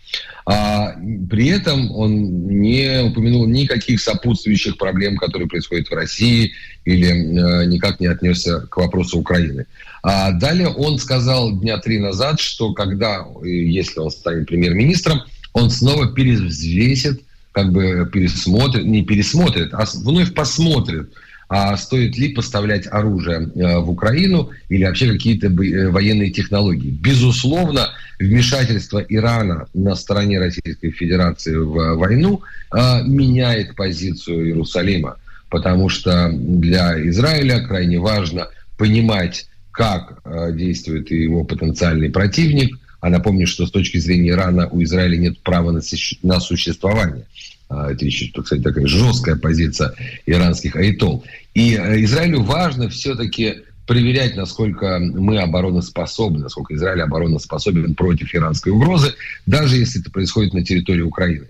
А 0.46 0.94
при 1.28 1.48
этом 1.48 1.90
он 1.90 2.46
не 2.60 3.02
упомянул 3.04 3.46
никаких 3.46 4.00
сопутствующих 4.00 4.78
проблем, 4.78 5.16
которые 5.16 5.48
происходят 5.48 5.88
в 5.88 5.92
России, 5.92 6.52
или 6.84 7.08
э, 7.08 7.66
никак 7.66 8.00
не 8.00 8.06
отнесся 8.06 8.60
к 8.60 8.76
вопросу 8.78 9.18
Украины. 9.18 9.66
А 10.02 10.32
далее 10.32 10.68
он 10.68 10.98
сказал 10.98 11.58
дня 11.58 11.78
три 11.78 11.98
назад, 11.98 12.40
что 12.40 12.72
когда, 12.72 13.26
если 13.42 14.00
он 14.00 14.10
станет 14.10 14.46
премьер-министром, 14.46 15.22
он 15.52 15.70
снова 15.70 16.12
перевзвесит 16.12 17.22
как 17.52 17.72
бы 17.72 18.08
пересмотрит, 18.12 18.84
не 18.84 19.02
пересмотрит, 19.02 19.74
а 19.74 19.84
вновь 19.94 20.32
посмотрит, 20.32 21.10
а 21.48 21.76
стоит 21.76 22.16
ли 22.18 22.28
поставлять 22.28 22.86
оружие 22.90 23.50
э, 23.54 23.78
в 23.78 23.90
Украину 23.90 24.50
или 24.68 24.84
вообще 24.84 25.10
какие-то 25.10 25.46
э, 25.46 25.88
военные 25.88 26.30
технологии. 26.30 26.90
Безусловно, 26.90 27.88
вмешательство 28.18 28.98
Ирана 28.98 29.66
на 29.72 29.94
стороне 29.94 30.38
Российской 30.38 30.90
Федерации 30.90 31.54
в 31.54 31.96
войну 31.96 32.42
э, 32.72 33.02
меняет 33.04 33.74
позицию 33.76 34.46
Иерусалима, 34.46 35.16
потому 35.48 35.88
что 35.88 36.30
для 36.32 37.00
Израиля 37.08 37.60
крайне 37.66 37.98
важно 37.98 38.48
понимать, 38.76 39.48
как 39.72 40.22
действует 40.54 41.10
его 41.10 41.44
потенциальный 41.44 42.10
противник– 42.10 42.78
а 43.00 43.10
напомню, 43.10 43.46
что 43.46 43.66
с 43.66 43.70
точки 43.70 43.98
зрения 43.98 44.30
Ирана 44.30 44.68
у 44.68 44.82
Израиля 44.82 45.16
нет 45.16 45.38
права 45.40 45.70
на 45.70 46.40
существование. 46.40 47.24
А, 47.68 47.92
это 47.92 48.04
еще, 48.04 48.30
кстати, 48.32 48.62
такая 48.62 48.86
жесткая 48.86 49.36
позиция 49.36 49.94
иранских 50.26 50.76
айтол. 50.76 51.24
И 51.54 51.74
э, 51.74 52.02
Израилю 52.04 52.42
важно 52.42 52.88
все-таки 52.88 53.62
проверять, 53.86 54.36
насколько 54.36 54.98
мы 54.98 55.38
обороноспособны, 55.38 56.40
насколько 56.40 56.74
Израиль 56.74 57.02
обороноспособен 57.02 57.94
против 57.94 58.34
иранской 58.34 58.72
угрозы, 58.72 59.14
даже 59.46 59.76
если 59.76 60.00
это 60.00 60.10
происходит 60.10 60.54
на 60.54 60.64
территории 60.64 61.02
Украины. 61.02 61.46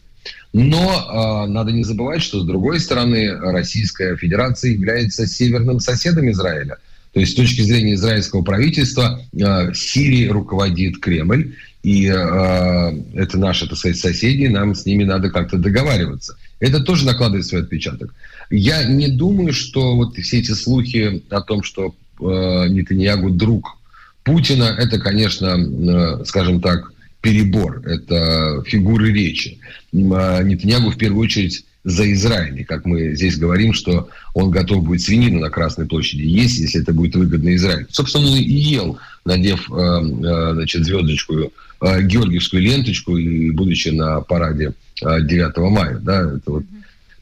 Но 0.52 1.46
э, 1.46 1.50
надо 1.50 1.72
не 1.72 1.84
забывать, 1.84 2.22
что 2.22 2.40
с 2.40 2.46
другой 2.46 2.80
стороны 2.80 3.36
Российская 3.36 4.16
Федерация 4.16 4.72
является 4.72 5.26
северным 5.26 5.78
соседом 5.80 6.30
Израиля. 6.30 6.78
То 7.12 7.20
есть 7.20 7.32
с 7.32 7.36
точки 7.36 7.62
зрения 7.62 7.94
израильского 7.94 8.42
правительства 8.42 9.20
э, 9.32 9.72
Сирии 9.74 10.28
руководит 10.28 10.98
Кремль, 11.00 11.54
и 11.88 12.06
э, 12.06 13.02
это 13.14 13.38
наши, 13.38 13.66
так 13.66 13.78
сказать, 13.78 13.96
соседи, 13.96 14.44
нам 14.44 14.74
с 14.74 14.84
ними 14.84 15.04
надо 15.04 15.30
как-то 15.30 15.56
договариваться. 15.56 16.36
Это 16.60 16.80
тоже 16.80 17.06
накладывает 17.06 17.46
свой 17.46 17.62
отпечаток. 17.62 18.14
Я 18.50 18.84
не 18.84 19.08
думаю, 19.08 19.54
что 19.54 19.96
вот 19.96 20.14
все 20.18 20.40
эти 20.40 20.50
слухи 20.50 21.22
о 21.30 21.40
том, 21.40 21.62
что 21.62 21.94
э, 22.20 22.24
Нетаньягу 22.68 23.30
друг 23.30 23.78
Путина, 24.22 24.64
это, 24.64 24.98
конечно, 24.98 25.46
э, 25.56 26.24
скажем 26.26 26.60
так, 26.60 26.92
перебор, 27.22 27.80
это 27.86 28.62
фигуры 28.66 29.10
речи. 29.10 29.58
Э, 29.94 30.42
Нетаньягу 30.42 30.90
в 30.90 30.98
первую 30.98 31.24
очередь 31.24 31.64
за 31.84 32.12
Израиль. 32.12 32.60
И 32.60 32.64
как 32.64 32.84
мы 32.84 33.14
здесь 33.14 33.38
говорим, 33.38 33.72
что 33.72 34.10
он 34.34 34.50
готов 34.50 34.84
будет 34.84 35.00
свинину 35.00 35.40
на 35.40 35.48
Красной 35.48 35.86
площади 35.86 36.20
есть, 36.20 36.58
если 36.58 36.82
это 36.82 36.92
будет 36.92 37.16
выгодно 37.16 37.54
Израилю. 37.54 37.86
Собственно, 37.90 38.28
он 38.28 38.36
и 38.36 38.42
ел, 38.42 38.98
надев 39.24 39.70
э, 39.70 39.74
э, 39.74 40.52
значит, 40.52 40.84
звездочку, 40.84 41.50
э, 41.80 42.02
георгиевскую 42.02 42.62
ленточку, 42.62 43.16
и 43.16 43.50
будучи 43.50 43.88
на 43.88 44.20
параде 44.20 44.72
9 45.00 45.56
мая. 45.70 45.98
Да, 45.98 46.20
это 46.36 46.50
вот 46.50 46.64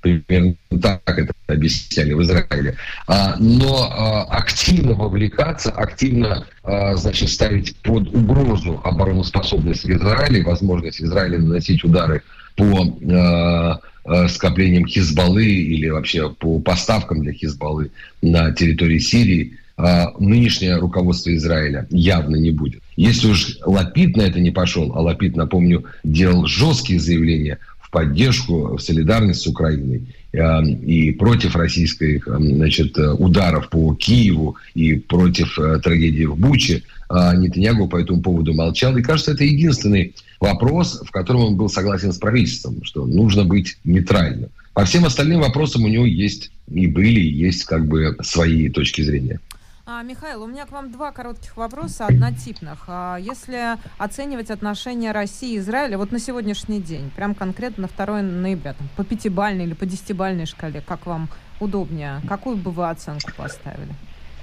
примерно 0.01 0.55
так 0.81 1.03
это 1.07 1.33
объясняли 1.49 2.13
в 2.13 2.23
Израиле. 2.23 2.77
А, 3.07 3.37
но 3.39 3.91
а, 3.91 4.23
активно 4.25 4.93
вовлекаться, 4.93 5.71
активно 5.71 6.47
а, 6.63 6.95
значит, 6.97 7.29
ставить 7.29 7.77
под 7.77 8.09
угрозу 8.15 8.81
обороноспособность 8.85 9.87
Израиля, 9.87 10.45
возможность 10.45 11.01
Израиля 11.01 11.39
наносить 11.39 11.83
удары 11.85 12.23
по 12.55 13.81
Э, 14.09 14.29
скоплением 14.29 14.87
Хизбаллы 14.87 15.45
или 15.45 15.89
вообще 15.89 16.31
по 16.31 16.61
поставкам 16.61 17.23
для 17.23 17.33
Хизбаллы 17.33 17.91
на 18.23 18.53
территории 18.53 19.01
Сирии, 19.01 19.59
нынешнее 19.79 20.77
руководство 20.77 21.35
Израиля 21.37 21.87
явно 21.91 22.37
не 22.37 22.51
будет. 22.51 22.83
Если 22.97 23.29
уж 23.29 23.59
Лапид 23.67 24.17
на 24.17 24.23
это 24.23 24.41
не 24.41 24.51
пошел, 24.51 24.93
а 24.95 25.01
Лапид, 25.01 25.37
напомню, 25.37 25.85
делал 26.03 26.47
жесткие 26.47 26.99
заявления 26.99 27.59
в 27.79 27.91
поддержку, 27.91 28.77
в 28.77 28.81
солидарность 28.81 29.43
с 29.43 29.47
Украиной 29.47 30.03
э, 30.33 30.65
и 30.65 31.13
против 31.13 31.57
российских 31.57 32.27
э, 32.27 32.37
значит, 32.39 32.97
ударов 32.99 33.69
по 33.69 33.95
Киеву 33.95 34.57
и 34.75 34.95
против 34.95 35.59
трагедии 35.83 36.25
в 36.25 36.37
Буче, 36.37 36.83
а 37.09 37.37
Нетаньягу 37.37 37.89
по 37.89 37.97
этому 37.99 38.23
поводу 38.23 38.55
молчал. 38.55 38.97
И 38.97 39.03
кажется, 39.03 39.33
это 39.33 39.45
единственный 39.45 40.15
вопрос, 40.41 41.03
в 41.05 41.11
котором 41.11 41.43
он 41.43 41.57
был 41.57 41.69
согласен 41.69 42.13
с 42.13 42.19
правительством, 42.19 42.83
что 42.83 43.07
нужно 43.07 43.45
быть 43.45 43.79
нейтральным. 43.85 44.51
По 44.75 44.85
всем 44.85 45.05
остальным 45.05 45.41
вопросам 45.41 45.85
у 45.85 45.89
него 45.89 46.05
есть 46.05 46.51
и 46.73 46.87
были, 46.87 47.21
и 47.21 47.33
есть 47.33 47.65
как 47.65 47.87
бы 47.87 48.17
свои 48.23 48.69
точки 48.69 49.03
зрения. 49.03 49.41
А, 49.89 50.03
Михаил, 50.03 50.43
у 50.43 50.49
меня 50.49 50.67
к 50.67 50.73
вам 50.73 50.91
два 50.91 51.13
коротких 51.13 51.57
вопроса, 51.57 52.07
однотипных. 52.07 52.87
А, 52.89 53.19
если 53.19 53.77
оценивать 53.99 54.51
отношения 54.51 55.13
России 55.13 55.55
и 55.55 55.59
Израиля 55.59 55.97
вот 55.97 56.11
на 56.11 56.19
сегодняшний 56.19 56.81
день, 56.81 57.09
прям 57.15 57.37
конкретно 57.37 57.89
на 57.97 58.05
2 58.05 58.23
ноября, 58.23 58.73
там, 58.73 58.89
по 58.97 59.05
пятибальной 59.05 59.65
или 59.65 59.75
по 59.75 59.87
десятибальной 59.87 60.47
шкале, 60.47 60.83
как 60.85 61.07
вам 61.07 61.29
удобнее, 61.61 62.21
какую 62.29 62.57
бы 62.57 62.73
вы 62.73 62.91
оценку 62.91 63.31
поставили? 63.37 63.95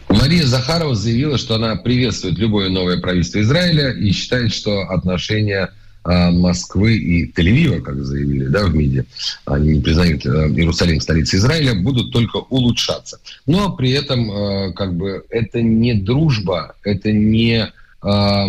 Мария 0.07 0.45
Захарова 0.45 0.95
заявила, 0.95 1.37
что 1.37 1.55
она 1.55 1.75
приветствует 1.75 2.37
любое 2.37 2.69
новое 2.69 3.01
правительство 3.01 3.41
Израиля 3.41 3.91
и 3.91 4.13
считает, 4.13 4.53
что 4.53 4.83
отношения 4.83 5.71
Москвы 6.05 6.97
и 6.97 7.31
Тель-Авива, 7.31 7.81
как 7.81 8.03
заявили 8.03 8.45
да, 8.47 8.65
в 8.65 8.75
МИДе, 8.75 9.05
они 9.45 9.77
не 9.77 9.81
признают 9.81 10.25
э, 10.25 10.29
Иерусалим 10.29 10.99
столицей 10.99 11.39
Израиля, 11.39 11.75
будут 11.75 12.11
только 12.11 12.37
улучшаться. 12.37 13.19
Но 13.45 13.71
при 13.75 13.91
этом 13.91 14.29
э, 14.29 14.73
как 14.73 14.95
бы 14.95 15.23
это 15.29 15.61
не 15.61 15.93
дружба, 15.93 16.75
это 16.83 17.11
не 17.11 17.71
а, 18.05 18.47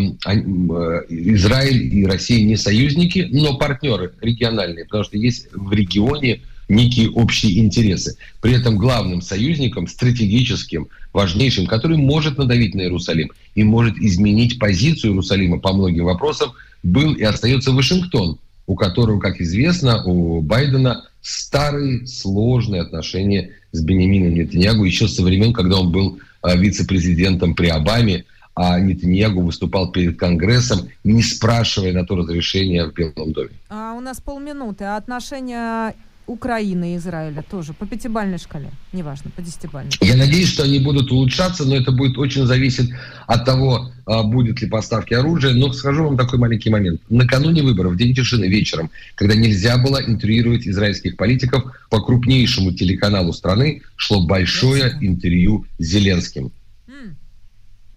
Израиль 1.09 1.95
и 1.95 2.05
Россия 2.07 2.45
не 2.45 2.57
союзники, 2.57 3.29
но 3.31 3.57
партнеры 3.57 4.13
региональные, 4.21 4.85
потому 4.85 5.05
что 5.05 5.17
есть 5.17 5.47
в 5.53 5.73
регионе 5.73 6.41
некие 6.69 7.11
общие 7.11 7.61
интересы. 7.61 8.17
При 8.41 8.55
этом 8.55 8.77
главным 8.77 9.23
союзником, 9.23 9.87
стратегическим, 9.87 10.89
важнейшим, 11.13 11.67
который 11.67 11.99
может 11.99 12.37
надавить 12.37 12.75
на 12.75 12.81
Иерусалим 12.81 13.31
и 13.55 13.63
может 13.63 13.97
изменить 13.99 14.59
позицию 14.59 15.13
Иерусалима 15.13 15.61
по 15.61 15.73
многим 15.73 16.05
вопросам, 16.05 16.53
был 16.85 17.14
и 17.14 17.22
остается 17.22 17.72
Вашингтон, 17.72 18.39
у 18.66 18.76
которого, 18.76 19.18
как 19.18 19.41
известно, 19.41 20.05
у 20.05 20.41
Байдена 20.41 21.09
старые 21.20 22.07
сложные 22.07 22.82
отношения 22.82 23.51
с 23.72 23.82
Бенемином 23.82 24.35
Нетаньягу 24.35 24.85
еще 24.85 25.09
со 25.09 25.22
времен, 25.22 25.53
когда 25.53 25.78
он 25.78 25.91
был 25.91 26.18
а, 26.43 26.55
вице-президентом 26.55 27.55
при 27.55 27.68
Обаме, 27.68 28.24
а 28.55 28.78
Нетаньягу 28.78 29.41
выступал 29.41 29.91
перед 29.91 30.18
Конгрессом, 30.18 30.89
не 31.03 31.22
спрашивая 31.22 31.93
на 31.93 32.05
то 32.05 32.14
разрешения 32.14 32.87
в 32.87 32.95
Белом 32.95 33.32
доме. 33.32 33.51
А 33.68 33.95
у 33.95 34.01
нас 34.01 34.20
полминуты. 34.20 34.85
А 34.85 34.97
отношения 34.97 35.95
Украины 36.27 36.95
и 36.95 36.97
Израиля 36.97 37.43
тоже 37.43 37.75
по 37.75 37.87
пятибальной 37.87 38.39
шкале, 38.39 38.70
неважно, 38.93 39.31
по 39.31 39.43
десятибальной. 39.43 39.93
Я 40.01 40.16
надеюсь, 40.16 40.49
что 40.49 40.62
они 40.62 40.79
будут 40.79 41.11
улучшаться, 41.12 41.64
но 41.64 41.77
это 41.77 41.93
будет 41.93 42.16
очень 42.16 42.47
зависеть 42.47 42.91
от 43.27 43.45
того, 43.45 43.91
а, 44.07 44.22
будет 44.22 44.61
ли 44.62 44.68
поставки 44.68 45.14
оружия. 45.14 45.53
Но 45.53 45.72
скажу 45.72 46.05
вам 46.05 46.16
такой 46.16 46.39
маленький 46.39 46.70
момент. 46.70 47.01
Накануне 47.09 47.62
выборов, 47.62 47.97
день 47.97 48.14
тишины 48.14 48.47
вечером, 48.47 48.91
когда 49.14 49.35
нельзя 49.35 49.77
было 49.79 50.03
интервьюировать 50.03 50.66
израильских 50.66 51.16
политиков, 51.16 51.64
по 51.91 52.01
крупнейшему 52.01 52.72
телеканалу 52.72 53.33
страны 53.33 53.83
шло 53.97 54.27
большое 54.27 54.97
интервью 55.01 55.66
с 55.79 55.85
Зеленским. 55.85 56.53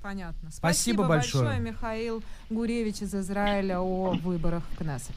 Понятно. 0.07 0.49
Спасибо, 0.51 1.03
Спасибо 1.03 1.03
большое. 1.03 1.43
большое, 1.43 1.69
Михаил 1.69 2.23
Гуревич 2.49 3.01
из 3.01 3.13
Израиля 3.13 3.82
о 3.82 4.17
выборах 4.23 4.63
в 4.71 4.78
Кнессет. 4.78 5.11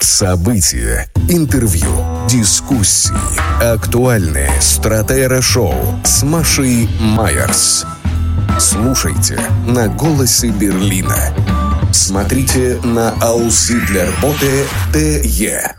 События, 0.00 1.10
интервью, 1.28 1.90
дискуссии, 2.28 3.14
актуальные 3.60 4.48
стратера-шоу 4.60 5.74
с 6.04 6.22
Машей 6.22 6.88
Майерс. 7.00 7.84
Слушайте 8.60 9.40
на 9.66 9.88
«Голосе 9.88 10.50
Берлина». 10.50 11.16
Смотрите 11.92 12.80
на 12.84 13.10
Ауссидлерботе 13.20 14.66
ТЕ. 14.92 15.74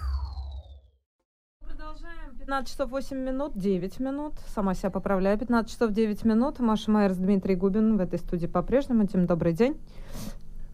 15 2.40 2.68
часов 2.68 2.90
8 2.90 3.16
минут, 3.16 3.54
9 3.56 4.00
минут. 4.00 4.34
Сама 4.54 4.74
себя 4.74 4.90
поправляю. 4.90 5.38
15 5.38 5.72
часов 5.72 5.92
9 5.92 6.26
минут. 6.26 6.60
Маша 6.60 6.92
Майерс, 6.92 7.16
Дмитрий 7.16 7.56
Губин 7.56 7.96
в 7.96 8.02
этой 8.02 8.20
студии 8.20 8.48
по-прежнему. 8.48 9.06
Тим, 9.06 9.28
добрый 9.28 9.54
день. 9.54 9.78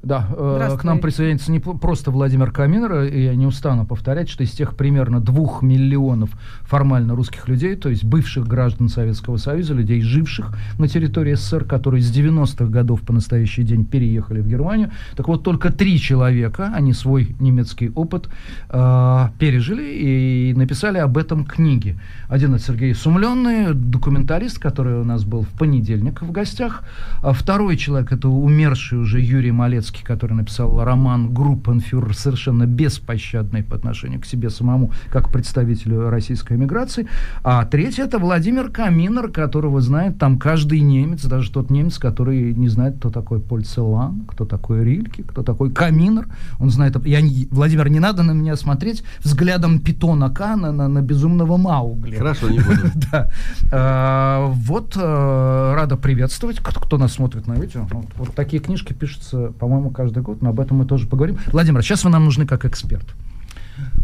Да, 0.06 0.28
э, 0.38 0.78
к 0.80 0.84
нам 0.84 1.00
присоединится 1.00 1.52
не 1.52 1.60
просто 1.60 2.12
Владимир 2.12 2.52
Каминер, 2.52 3.06
и 3.06 3.24
я 3.24 3.36
не 3.36 3.48
устану 3.48 3.88
повторять, 3.88 4.30
что 4.30 4.44
из 4.44 4.52
тех 4.52 4.76
примерно 4.76 5.20
двух 5.20 5.64
миллионов 5.64 6.30
формально 6.62 7.16
русских 7.16 7.48
людей, 7.48 7.76
то 7.76 7.90
есть 7.90 8.04
бывших 8.04 8.48
граждан 8.48 8.88
Советского 8.88 9.38
Союза, 9.38 9.74
людей, 9.74 10.02
живших 10.02 10.56
на 10.78 10.88
территории 10.88 11.34
СССР, 11.34 11.64
которые 11.64 12.04
с 12.04 12.16
90-х 12.16 12.66
годов 12.66 13.02
по 13.02 13.14
настоящий 13.14 13.64
день 13.64 13.84
переехали 13.84 14.42
в 14.42 14.48
Германию, 14.48 14.92
так 15.16 15.28
вот 15.28 15.42
только 15.42 15.74
три 15.74 16.00
человека, 16.00 16.72
они 16.76 16.94
свой 16.94 17.36
немецкий 17.40 17.90
опыт 17.96 18.30
э, 18.70 19.30
пережили 19.40 19.86
и 19.86 20.54
написали 20.56 21.00
об 21.00 21.18
этом 21.18 21.46
книги. 21.46 21.98
Один 22.30 22.54
это 22.54 22.64
Сергей 22.64 22.94
Сумленный, 22.94 23.74
документалист, 23.74 24.60
который 24.60 25.02
у 25.02 25.04
нас 25.04 25.24
был 25.24 25.42
в 25.42 25.50
понедельник 25.50 26.22
в 26.22 26.32
гостях, 26.32 26.84
а 27.24 27.34
второй 27.34 27.76
человек 27.76 28.12
это 28.12 28.30
умерший 28.30 29.00
уже 29.00 29.20
Юрий 29.20 29.52
Малецкий, 29.52 29.95
Достоевский, 29.96 30.04
который 30.04 30.34
написал 30.34 30.84
роман 30.84 31.34
«Группенфюрер», 31.34 32.16
совершенно 32.16 32.66
беспощадный 32.66 33.64
по 33.64 33.76
отношению 33.76 34.22
к 34.22 34.26
себе 34.26 34.50
самому, 34.50 34.92
как 35.12 35.32
представителю 35.32 36.10
российской 36.10 36.54
эмиграции. 36.58 37.08
А 37.44 37.66
третий– 37.66 38.02
это 38.04 38.20
Владимир 38.20 38.70
Каминер, 38.70 39.30
которого 39.30 39.82
знает 39.82 40.18
там 40.18 40.38
каждый 40.38 40.82
немец, 40.82 41.26
даже 41.26 41.52
тот 41.52 41.70
немец, 41.70 41.98
который 41.98 42.54
не 42.54 42.70
знает, 42.70 42.98
кто 42.98 43.10
такой 43.10 43.40
Поль 43.40 43.64
Целан, 43.64 44.26
кто 44.28 44.46
такой 44.46 44.84
Рильке, 44.84 45.24
кто 45.24 45.44
такой 45.44 45.72
Каминер. 45.72 46.28
Он 46.60 46.70
знает... 46.70 46.96
Я, 47.06 47.20
Владимир, 47.52 47.90
не 47.90 48.00
надо 48.00 48.24
на 48.24 48.32
меня 48.32 48.56
смотреть 48.56 49.04
взглядом 49.24 49.80
питона 49.80 50.30
Кана 50.30 50.72
на, 50.72 50.88
на 50.88 51.02
безумного 51.02 51.58
Маугли. 51.58 52.16
Хорошо, 52.16 52.50
не 52.50 52.60
буду. 52.60 52.82
да. 53.12 53.30
А, 53.72 54.48
вот, 54.48 54.94
а, 54.98 55.76
рада 55.76 55.98
приветствовать, 55.98 56.60
кто, 56.60 56.98
нас 56.98 57.14
смотрит 57.14 57.48
на 57.48 57.54
видео. 57.54 57.88
Вот 58.18 58.34
такие 58.36 58.62
книжки 58.62 58.94
пишутся, 58.94 59.52
по-моему, 59.60 59.75
по-моему, 59.76 59.92
каждый 59.92 60.24
год, 60.24 60.42
но 60.42 60.52
об 60.52 60.60
этом 60.62 60.78
мы 60.78 60.86
тоже 60.86 61.06
поговорим. 61.06 61.38
Владимир, 61.52 61.84
сейчас 61.84 62.06
вы 62.06 62.10
нам 62.10 62.24
нужны 62.24 62.46
как 62.46 62.64
эксперт. 62.64 63.06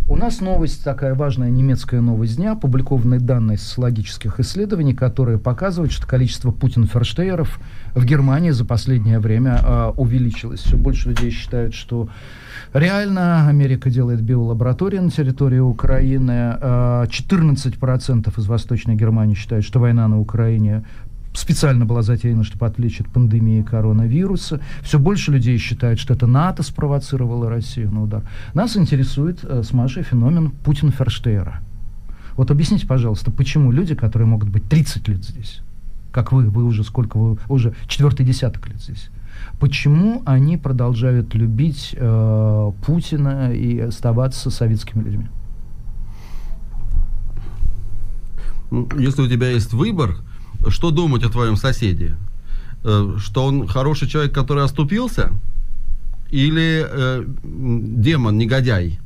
У 0.09 0.17
нас 0.17 0.41
новость, 0.41 0.83
такая 0.83 1.15
важная 1.15 1.49
немецкая 1.49 2.01
новость 2.01 2.35
дня, 2.35 2.51
опубликованные 2.51 3.21
данные 3.21 3.57
социологических 3.57 4.41
исследований, 4.41 4.93
которые 4.93 5.37
показывают, 5.37 5.93
что 5.93 6.05
количество 6.05 6.51
Путин-ферштейеров 6.51 7.57
в 7.95 8.03
Германии 8.03 8.49
за 8.49 8.65
последнее 8.65 9.19
время 9.19 9.61
э, 9.63 9.93
увеличилось. 9.95 10.59
Все 10.59 10.75
больше 10.75 11.07
людей 11.07 11.31
считают, 11.31 11.73
что 11.73 12.09
реально 12.73 13.47
Америка 13.47 13.89
делает 13.89 14.21
биолаборатории 14.21 14.99
на 14.99 15.09
территории 15.09 15.59
Украины. 15.59 16.57
Э, 16.59 17.05
14% 17.07 18.37
из 18.37 18.45
Восточной 18.45 18.95
Германии 18.95 19.35
считают, 19.35 19.63
что 19.63 19.79
война 19.79 20.09
на 20.09 20.19
Украине 20.19 20.83
специально 21.33 21.85
была 21.85 22.01
затеяна, 22.01 22.43
чтобы 22.43 22.65
отвлечь 22.65 22.99
от 22.99 23.07
пандемии 23.07 23.61
коронавируса. 23.61 24.59
Все 24.81 24.99
больше 24.99 25.31
людей 25.31 25.57
считают, 25.57 25.99
что 25.99 26.13
это 26.13 26.27
НАТО 26.27 26.63
спровоцировало 26.63 27.49
Россию 27.49 27.91
на 27.91 28.03
удар. 28.03 28.23
Нас 28.53 28.75
интересует 28.75 29.39
э, 29.43 29.63
с 29.63 29.71
Машей 29.73 30.03
феномен 30.03 30.51
Путин-Ферштейра. 30.51 31.61
Вот 32.35 32.51
объясните, 32.51 32.87
пожалуйста, 32.87 33.31
почему 33.31 33.71
люди, 33.71 33.95
которые 33.95 34.27
могут 34.27 34.49
быть 34.49 34.67
30 34.67 35.07
лет 35.07 35.23
здесь, 35.23 35.61
как 36.11 36.31
вы, 36.31 36.49
вы 36.49 36.63
уже 36.63 36.83
сколько, 36.83 37.17
вы 37.17 37.37
уже 37.47 37.73
четвертый 37.87 38.25
десяток 38.25 38.67
лет 38.67 38.81
здесь, 38.81 39.09
почему 39.59 40.21
они 40.25 40.57
продолжают 40.57 41.33
любить 41.33 41.95
э, 41.97 42.71
Путина 42.85 43.53
и 43.53 43.79
оставаться 43.79 44.49
советскими 44.49 45.03
людьми? 45.03 45.27
Ну, 48.69 48.87
если 48.97 49.21
у 49.21 49.27
тебя 49.27 49.49
есть 49.49 49.73
выбор, 49.73 50.15
что 50.69 50.91
думать 50.91 51.23
о 51.23 51.29
твоем 51.29 51.55
соседе? 51.55 52.17
Э, 52.83 53.15
что 53.17 53.45
он 53.45 53.67
хороший 53.67 54.07
человек, 54.07 54.33
который 54.33 54.63
оступился? 54.63 55.31
Или 56.29 56.85
э, 56.89 57.25
демон, 57.43 58.37
негодяй? 58.37 58.99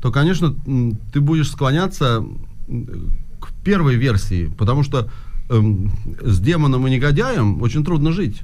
То, 0.00 0.12
конечно, 0.12 0.54
ты 1.12 1.20
будешь 1.20 1.50
склоняться 1.50 2.24
к 3.40 3.52
первой 3.64 3.96
версии, 3.96 4.46
потому 4.56 4.82
что 4.82 5.10
э, 5.48 5.62
с 6.22 6.38
демоном 6.40 6.86
и 6.86 6.90
негодяем 6.90 7.60
очень 7.62 7.84
трудно 7.84 8.12
жить. 8.12 8.42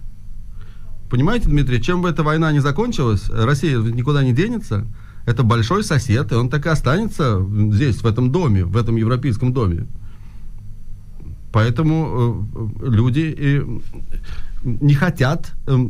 Понимаете, 1.10 1.48
Дмитрий, 1.48 1.80
чем 1.80 2.02
бы 2.02 2.08
эта 2.08 2.22
война 2.22 2.50
не 2.52 2.60
закончилась, 2.60 3.28
Россия 3.30 3.78
никуда 3.78 4.24
не 4.24 4.32
денется. 4.32 4.86
Это 5.26 5.42
большой 5.42 5.84
сосед, 5.84 6.32
и 6.32 6.34
он 6.34 6.50
так 6.50 6.66
и 6.66 6.68
останется 6.68 7.40
здесь, 7.72 8.02
в 8.02 8.06
этом 8.06 8.32
доме, 8.32 8.64
в 8.64 8.76
этом 8.76 8.96
европейском 8.96 9.52
доме. 9.52 9.86
Поэтому 11.54 12.48
э, 12.82 12.90
люди 12.90 13.34
э, 13.38 13.64
не 14.64 14.94
хотят 14.94 15.52
э, 15.68 15.86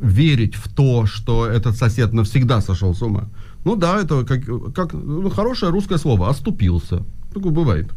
верить 0.00 0.54
в 0.54 0.72
то, 0.72 1.06
что 1.06 1.44
этот 1.44 1.76
сосед 1.76 2.12
навсегда 2.12 2.60
сошел 2.60 2.94
с 2.94 3.02
ума. 3.02 3.24
Ну 3.64 3.74
да, 3.74 4.00
это 4.00 4.24
как, 4.24 4.44
как 4.72 4.92
ну, 4.92 5.28
хорошее 5.30 5.72
русское 5.72 5.98
слово, 5.98 6.28
оступился. 6.28 7.02
Такое 7.34 7.50
бывает. 7.50 7.90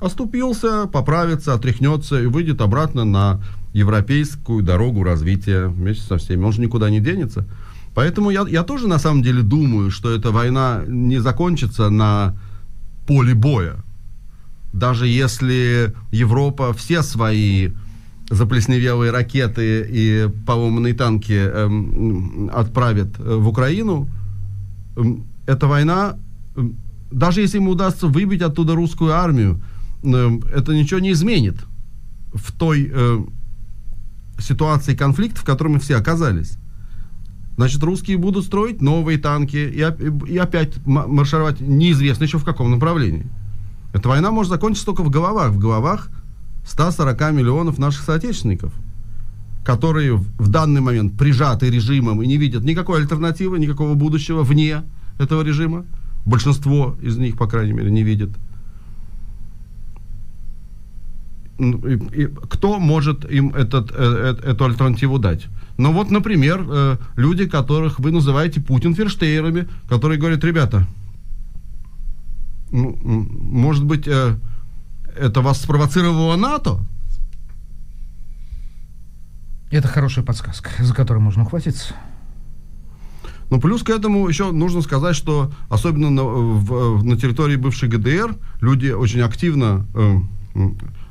Оступился, 0.00 0.86
поправится, 0.86 1.52
отряхнется 1.52 2.22
и 2.22 2.26
выйдет 2.26 2.60
обратно 2.60 3.04
на 3.04 3.40
европейскую 3.72 4.62
дорогу 4.62 5.02
развития 5.02 5.66
вместе 5.66 6.04
со 6.04 6.18
всеми. 6.18 6.44
Он 6.44 6.52
же 6.52 6.60
никуда 6.60 6.88
не 6.88 7.00
денется. 7.00 7.48
Поэтому 7.96 8.30
я, 8.30 8.46
я 8.48 8.62
тоже 8.62 8.86
на 8.86 9.00
самом 9.00 9.24
деле 9.24 9.42
думаю, 9.42 9.90
что 9.90 10.14
эта 10.14 10.30
война 10.30 10.84
не 10.86 11.18
закончится 11.18 11.90
на 11.90 12.36
поле 13.08 13.34
боя 13.34 13.82
даже 14.74 15.06
если 15.06 15.94
Европа 16.10 16.72
все 16.72 17.02
свои 17.04 17.70
заплесневелые 18.28 19.12
ракеты 19.12 19.86
и 19.88 20.28
поломанные 20.46 20.94
танки 20.94 21.32
эм, 21.32 22.50
отправит 22.52 23.14
э, 23.18 23.36
в 23.36 23.46
Украину, 23.46 24.08
эм, 24.96 25.26
эта 25.46 25.68
война, 25.68 26.18
эм, 26.56 26.76
даже 27.12 27.40
если 27.40 27.58
ему 27.58 27.70
удастся 27.70 28.08
выбить 28.08 28.42
оттуда 28.42 28.74
русскую 28.74 29.12
армию, 29.12 29.62
эм, 30.02 30.42
это 30.52 30.74
ничего 30.74 30.98
не 30.98 31.12
изменит 31.12 31.58
в 32.32 32.50
той 32.50 32.90
э, 32.92 33.24
ситуации 34.40 34.96
конфликта, 34.96 35.40
в 35.40 35.44
которой 35.44 35.68
мы 35.68 35.78
все 35.78 35.96
оказались. 35.96 36.58
Значит, 37.56 37.80
русские 37.84 38.16
будут 38.16 38.44
строить 38.44 38.82
новые 38.82 39.18
танки 39.18 39.56
и, 39.56 40.32
и 40.32 40.36
опять 40.36 40.84
маршировать 40.84 41.60
неизвестно 41.60 42.24
еще 42.24 42.38
в 42.38 42.44
каком 42.44 42.72
направлении. 42.72 43.28
Эта 43.94 44.08
война 44.08 44.32
может 44.32 44.50
закончиться 44.50 44.86
только 44.86 45.04
в 45.04 45.08
головах, 45.08 45.52
в 45.52 45.58
головах 45.58 46.10
140 46.66 47.32
миллионов 47.32 47.78
наших 47.78 48.02
соотечественников, 48.02 48.72
которые 49.64 50.16
в 50.16 50.48
данный 50.48 50.80
момент 50.80 51.16
прижаты 51.16 51.70
режимом 51.70 52.20
и 52.20 52.26
не 52.26 52.36
видят 52.36 52.64
никакой 52.64 53.00
альтернативы, 53.00 53.60
никакого 53.60 53.94
будущего 53.94 54.42
вне 54.42 54.82
этого 55.20 55.42
режима. 55.42 55.86
Большинство 56.26 56.96
из 57.00 57.16
них, 57.18 57.38
по 57.38 57.46
крайней 57.46 57.72
мере, 57.72 57.92
не 57.92 58.02
видят. 58.02 58.30
И, 61.58 61.64
и 61.64 62.26
кто 62.26 62.80
может 62.80 63.30
им 63.30 63.54
этот, 63.54 63.92
э, 63.92 63.94
э, 64.42 64.50
эту 64.50 64.64
альтернативу 64.64 65.20
дать? 65.20 65.46
Ну 65.76 65.92
вот, 65.92 66.10
например, 66.10 66.66
э, 66.68 66.96
люди, 67.14 67.46
которых 67.46 68.00
вы 68.00 68.10
называете 68.10 68.60
Путин-ферштейерами, 68.60 69.68
которые 69.88 70.18
говорят, 70.18 70.42
ребята, 70.42 70.84
может 72.70 73.84
быть, 73.84 74.06
э, 74.06 74.36
это 75.16 75.40
вас 75.40 75.60
спровоцировало 75.60 76.36
НАТО? 76.36 76.80
Это 79.70 79.88
хорошая 79.88 80.24
подсказка, 80.24 80.70
за 80.80 80.94
которую 80.94 81.22
можно 81.22 81.42
ухватиться. 81.42 81.94
Но 83.50 83.60
плюс 83.60 83.82
к 83.82 83.90
этому 83.90 84.26
еще 84.28 84.52
нужно 84.52 84.82
сказать, 84.82 85.16
что 85.16 85.52
особенно 85.68 86.10
на, 86.10 86.22
в, 86.22 87.04
на 87.04 87.16
территории 87.16 87.56
бывшей 87.56 87.88
ГДР 87.88 88.36
люди 88.60 88.90
очень 88.90 89.20
активно 89.20 89.86
э, 89.94 90.18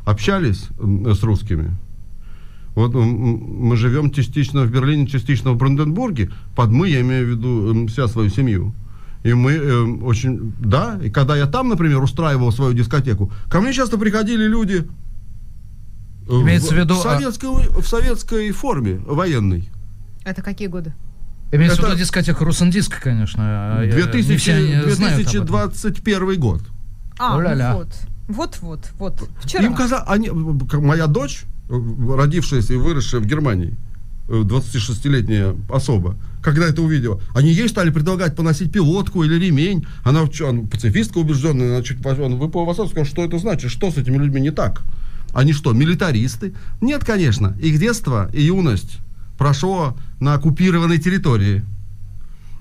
общались 0.05 0.67
с 0.79 1.23
русскими. 1.23 1.75
Вот 2.75 2.93
мы 2.95 3.77
живем 3.77 4.09
частично 4.11 4.63
в 4.63 4.71
Берлине, 4.71 5.05
частично 5.05 5.51
в 5.51 5.57
Бранденбурге. 5.57 6.31
Под 6.55 6.71
мы, 6.71 6.89
я 6.89 7.01
имею 7.01 7.27
в 7.27 7.29
виду 7.29 7.83
э, 7.83 7.87
вся 7.87 8.07
свою 8.07 8.29
семью. 8.29 8.73
И 9.23 9.33
мы 9.33 9.53
э, 9.53 9.83
очень... 10.03 10.53
Да, 10.59 10.99
и 11.01 11.09
когда 11.09 11.35
я 11.35 11.47
там, 11.47 11.69
например, 11.69 12.01
устраивал 12.03 12.51
свою 12.51 12.73
дискотеку, 12.73 13.31
ко 13.49 13.61
мне 13.61 13.71
часто 13.73 13.97
приходили 13.97 14.45
люди 14.45 14.85
э, 16.27 16.31
Имеется 16.31 16.69
в, 16.69 16.71
в 16.71 16.77
виду... 16.77 16.95
В 16.95 17.01
советской, 17.01 17.45
а... 17.45 17.81
в 17.81 17.87
советской 17.87 18.51
форме, 18.51 18.99
военной. 19.05 19.69
Это 20.25 20.41
какие 20.41 20.67
годы? 20.67 20.93
Имеется 21.53 21.77
это... 21.77 21.87
в 21.87 21.89
виду 21.91 21.99
дискотека 21.99 22.43
Русендиск, 22.43 22.99
конечно. 23.01 23.79
2000, 23.89 24.83
2021 24.85 26.39
год. 26.39 26.61
А, 27.17 27.39
ну 27.39 27.77
вот. 27.77 27.89
Вот-вот, 28.27 28.91
вот. 28.97 29.29
Вчера. 29.41 29.63
Им 29.63 29.75
казалось, 29.75 30.05
они, 30.07 30.29
моя 30.29 31.07
дочь, 31.07 31.43
родившаяся 31.69 32.73
и 32.73 32.77
выросшая 32.77 33.21
в 33.21 33.25
Германии, 33.25 33.75
26-летняя 34.27 35.55
особа, 35.69 36.15
когда 36.41 36.67
это 36.67 36.81
увидела, 36.81 37.21
они 37.33 37.51
ей 37.51 37.67
стали 37.67 37.89
предлагать 37.89 38.35
поносить 38.35 38.71
пилотку 38.71 39.23
или 39.23 39.35
ремень. 39.35 39.85
Она, 40.03 40.21
она 40.21 40.63
пацифистка 40.63 41.17
убежденная, 41.17 41.75
она 41.75 41.83
чуть 41.83 42.05
она 42.05 42.35
выпала 42.35 42.65
в 42.65 42.69
осадку, 42.69 42.91
сказала, 42.91 43.07
что 43.07 43.23
это 43.25 43.39
значит, 43.39 43.71
что 43.71 43.91
с 43.91 43.97
этими 43.97 44.17
людьми 44.17 44.41
не 44.41 44.51
так. 44.51 44.83
Они 45.33 45.51
что, 45.51 45.73
милитаристы? 45.73 46.53
Нет, 46.79 47.03
конечно. 47.03 47.57
Их 47.59 47.79
детство 47.79 48.29
и 48.33 48.43
юность 48.43 48.99
прошло 49.37 49.97
на 50.19 50.35
оккупированной 50.35 50.99
территории, 50.99 51.63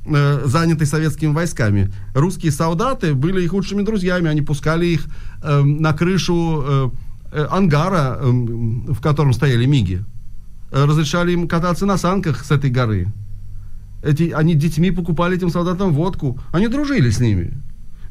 э, 0.07 0.43
занятой 0.47 0.87
советскими 0.87 1.33
войсками. 1.33 1.93
Русские 2.15 2.51
солдаты 2.51 3.15
были 3.15 3.43
их 3.43 3.53
лучшими 3.53 3.83
друзьями, 3.83 4.29
они 4.29 4.41
пускали 4.41 4.87
их 4.87 5.07
э, 5.43 5.63
на 5.63 5.93
крышу 5.93 6.63
э, 6.65 6.91
э 7.33 7.47
ангара, 7.51 8.19
э, 8.21 8.31
в 8.31 9.01
котором 9.01 9.33
стояли 9.33 9.67
миги. 9.67 10.05
Э, 10.73 10.87
разрешали 10.87 11.33
им 11.33 11.49
кататься 11.49 11.85
на 11.85 11.99
санках 11.99 12.45
с 12.45 12.51
этой 12.51 12.71
горы. 12.71 13.09
Эти, 14.03 14.31
они 14.31 14.55
детьми 14.55 14.91
покупали 14.91 15.37
этим 15.37 15.51
солдатам 15.51 15.93
водку. 15.93 16.41
Они 16.51 16.67
дружили 16.67 17.11
с 17.11 17.21
ними. 17.21 17.53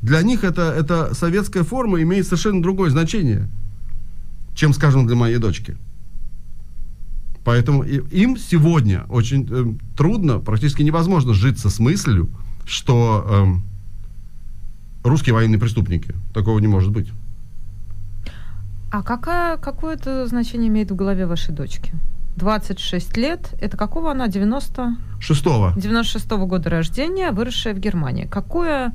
Для 0.01 0.21
них 0.21 0.43
это, 0.43 0.61
это 0.61 1.15
советская 1.15 1.63
форма 1.63 2.01
имеет 2.01 2.25
совершенно 2.25 2.61
другое 2.61 2.91
значение, 2.91 3.49
чем, 4.53 4.73
скажем, 4.73 5.07
для 5.07 5.15
моей 5.15 5.37
дочки. 5.37 5.75
Поэтому 7.43 7.81
им 7.83 8.37
сегодня 8.37 9.05
очень 9.09 9.47
э, 9.49 9.73
трудно, 9.97 10.37
практически 10.37 10.83
невозможно 10.83 11.33
житься 11.33 11.71
с 11.71 11.79
мыслью, 11.79 12.29
что 12.67 13.59
э, 15.03 15.07
русские 15.07 15.33
военные 15.33 15.59
преступники. 15.59 16.13
Такого 16.31 16.59
не 16.59 16.67
может 16.67 16.91
быть. 16.91 17.09
А 18.91 19.01
какая, 19.01 19.57
какое 19.57 19.95
это 19.95 20.27
значение 20.27 20.67
имеет 20.67 20.91
в 20.91 20.95
голове 20.95 21.25
вашей 21.25 21.55
дочки? 21.55 21.91
26 22.35 23.17
лет. 23.17 23.53
Это 23.61 23.77
какого 23.77 24.11
она? 24.11 24.27
90? 24.27 24.95
Шестого. 25.19 25.73
96 25.75 26.25
-го 26.31 26.45
года 26.45 26.69
рождения, 26.69 27.31
выросшая 27.31 27.73
в 27.73 27.79
Германии. 27.79 28.25
Какое 28.25 28.93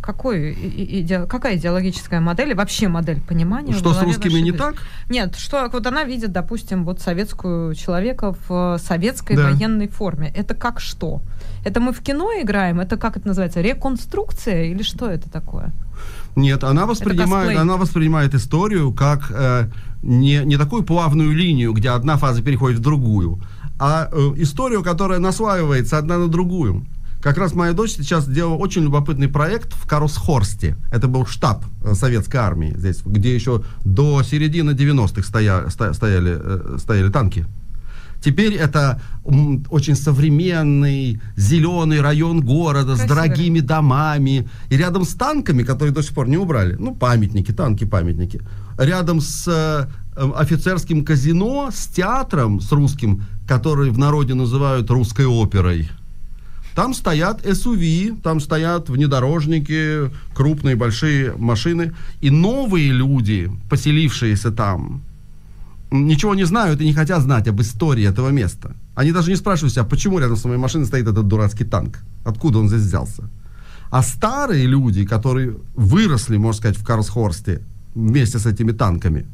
какой, 0.00 0.52
иде, 0.52 1.26
какая 1.26 1.56
идеологическая 1.56 2.20
модель, 2.20 2.54
вообще 2.54 2.88
модель 2.88 3.20
понимания? 3.20 3.72
Что 3.72 3.94
с 3.94 4.02
русскими 4.02 4.40
не 4.40 4.52
так? 4.52 4.74
Нет, 5.08 5.36
что 5.36 5.68
вот 5.72 5.86
она 5.86 6.04
видит, 6.04 6.32
допустим, 6.32 6.84
вот 6.84 7.00
советскую 7.00 7.74
человека 7.74 8.34
в 8.48 8.78
советской 8.78 9.36
да. 9.36 9.44
военной 9.44 9.88
форме. 9.88 10.32
Это 10.34 10.54
как 10.54 10.80
что? 10.80 11.22
Это 11.64 11.80
мы 11.80 11.92
в 11.92 12.00
кино 12.00 12.30
играем? 12.40 12.80
Это 12.80 12.96
как 12.96 13.16
это 13.16 13.28
называется? 13.28 13.60
Реконструкция 13.60 14.64
или 14.64 14.82
что 14.82 15.10
это 15.10 15.30
такое? 15.30 15.72
Нет, 16.36 16.64
она 16.64 16.86
воспринимает, 16.86 17.58
она 17.58 17.76
воспринимает 17.76 18.34
историю 18.34 18.92
как 18.92 19.30
э, 19.30 19.68
не, 20.02 20.42
не 20.44 20.56
такую 20.56 20.82
плавную 20.82 21.32
линию, 21.32 21.72
где 21.72 21.90
одна 21.90 22.16
фаза 22.16 22.42
переходит 22.42 22.78
в 22.78 22.82
другую, 22.82 23.40
а 23.78 24.08
э, 24.10 24.32
историю, 24.36 24.82
которая 24.82 25.18
наслаивается 25.18 25.98
одна 25.98 26.18
на 26.18 26.28
другую. 26.28 26.86
Как 27.22 27.36
раз 27.36 27.54
моя 27.54 27.74
дочь 27.74 27.92
сейчас 27.92 28.24
сделала 28.24 28.54
очень 28.54 28.82
любопытный 28.82 29.28
проект 29.28 29.74
в 29.74 29.86
Карусхорсте. 29.86 30.76
Это 30.90 31.06
был 31.06 31.26
штаб 31.26 31.64
э, 31.84 31.94
советской 31.94 32.38
армии 32.38 32.74
здесь, 32.76 33.02
где 33.04 33.34
еще 33.34 33.62
до 33.84 34.22
середины 34.22 34.70
90-х 34.70 35.22
стоя, 35.22 35.68
стояли, 35.68 36.38
э, 36.40 36.78
стояли 36.78 37.10
танки. 37.10 37.46
Теперь 38.22 38.54
это 38.54 39.00
очень 39.70 39.96
современный 39.96 41.20
зеленый 41.36 42.00
район 42.02 42.42
города 42.42 42.94
Красиво. 42.94 43.06
с 43.06 43.08
дорогими 43.08 43.60
домами. 43.60 44.48
И 44.68 44.76
рядом 44.76 45.04
с 45.04 45.14
танками, 45.14 45.62
которые 45.62 45.94
до 45.94 46.02
сих 46.02 46.12
пор 46.12 46.28
не 46.28 46.36
убрали, 46.36 46.76
ну, 46.78 46.94
памятники, 46.94 47.52
танки, 47.52 47.84
памятники, 47.84 48.42
рядом 48.80 49.20
с 49.20 49.46
э, 49.46 49.86
офицерским 50.16 51.04
казино, 51.04 51.70
с 51.72 51.86
театром, 51.86 52.60
с 52.60 52.72
русским, 52.72 53.24
который 53.46 53.90
в 53.90 53.98
народе 53.98 54.34
называют 54.34 54.90
русской 54.90 55.26
оперой. 55.26 55.88
Там 56.74 56.94
стоят 56.94 57.44
SUV, 57.44 58.20
там 58.22 58.40
стоят 58.40 58.88
внедорожники, 58.88 60.10
крупные 60.34 60.76
большие 60.76 61.34
машины. 61.36 61.92
И 62.20 62.30
новые 62.30 62.92
люди, 62.92 63.50
поселившиеся 63.68 64.50
там, 64.50 65.02
ничего 65.90 66.34
не 66.34 66.44
знают 66.44 66.80
и 66.80 66.86
не 66.86 66.94
хотят 66.94 67.22
знать 67.22 67.48
об 67.48 67.60
истории 67.60 68.08
этого 68.08 68.30
места. 68.30 68.74
Они 68.94 69.12
даже 69.12 69.30
не 69.30 69.36
спрашивают 69.36 69.74
себя, 69.74 69.84
почему 69.84 70.20
рядом 70.20 70.36
с 70.36 70.44
моей 70.44 70.58
машиной 70.58 70.86
стоит 70.86 71.06
этот 71.06 71.26
дурацкий 71.26 71.64
танк. 71.64 71.98
Откуда 72.24 72.60
он 72.60 72.68
здесь 72.68 72.82
взялся? 72.82 73.28
А 73.90 74.02
старые 74.02 74.66
люди, 74.66 75.04
которые 75.04 75.56
выросли, 75.74 76.36
можно 76.36 76.58
сказать, 76.58 76.78
в 76.78 76.84
Карлсхорсте 76.84 77.62
вместе 77.94 78.38
с 78.38 78.46
этими 78.46 78.72
танками, 78.72 79.26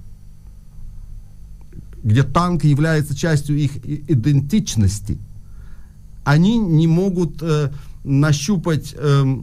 где 2.02 2.22
танк 2.22 2.64
является 2.64 3.16
частью 3.16 3.56
их 3.56 3.76
идентичности– 3.84 5.18
они 6.26 6.58
не 6.58 6.88
могут 6.88 7.40
э, 7.40 7.70
нащупать 8.02 8.94
э, 8.98 9.36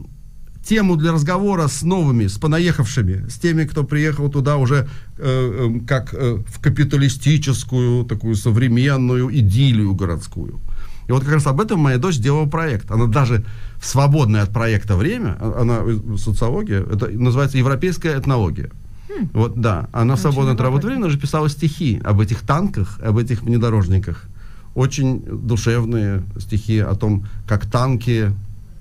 тему 0.62 0.96
для 0.96 1.12
разговора 1.12 1.66
с 1.66 1.82
новыми, 1.82 2.26
с 2.26 2.36
понаехавшими, 2.36 3.26
с 3.28 3.38
теми, 3.38 3.64
кто 3.64 3.84
приехал 3.84 4.28
туда 4.28 4.58
уже 4.58 4.86
э, 5.16 5.78
э, 5.78 5.86
как 5.86 6.12
э, 6.12 6.36
в 6.46 6.60
капиталистическую, 6.60 8.04
такую 8.04 8.34
современную 8.34 9.34
идиллию 9.34 9.94
городскую. 9.94 10.60
И 11.08 11.12
вот 11.12 11.24
как 11.24 11.32
раз 11.32 11.46
об 11.46 11.60
этом 11.60 11.80
моя 11.80 11.96
дочь 11.96 12.18
делала 12.18 12.46
проект. 12.46 12.90
Она 12.90 13.06
даже 13.06 13.46
в 13.78 13.86
свободное 13.86 14.42
от 14.42 14.50
проекта 14.50 14.96
время, 14.96 15.38
а, 15.40 15.62
она 15.62 16.18
социология, 16.18 16.82
это 16.82 17.08
называется 17.08 17.56
европейская 17.56 18.18
этнология. 18.18 18.70
Хм. 19.08 19.28
Вот, 19.32 19.60
да. 19.60 19.88
Она 19.92 20.16
в 20.16 20.20
свободное 20.20 20.54
от 20.54 20.60
работы 20.60 20.86
время 20.86 21.06
уже 21.06 21.18
писала 21.18 21.48
стихи 21.48 22.00
об 22.04 22.20
этих 22.20 22.40
танках, 22.40 22.98
об 23.00 23.18
этих 23.18 23.42
внедорожниках 23.42 24.28
очень 24.74 25.20
душевные 25.20 26.22
стихи 26.38 26.78
о 26.78 26.94
том, 26.94 27.26
как 27.46 27.66
танки 27.66 28.32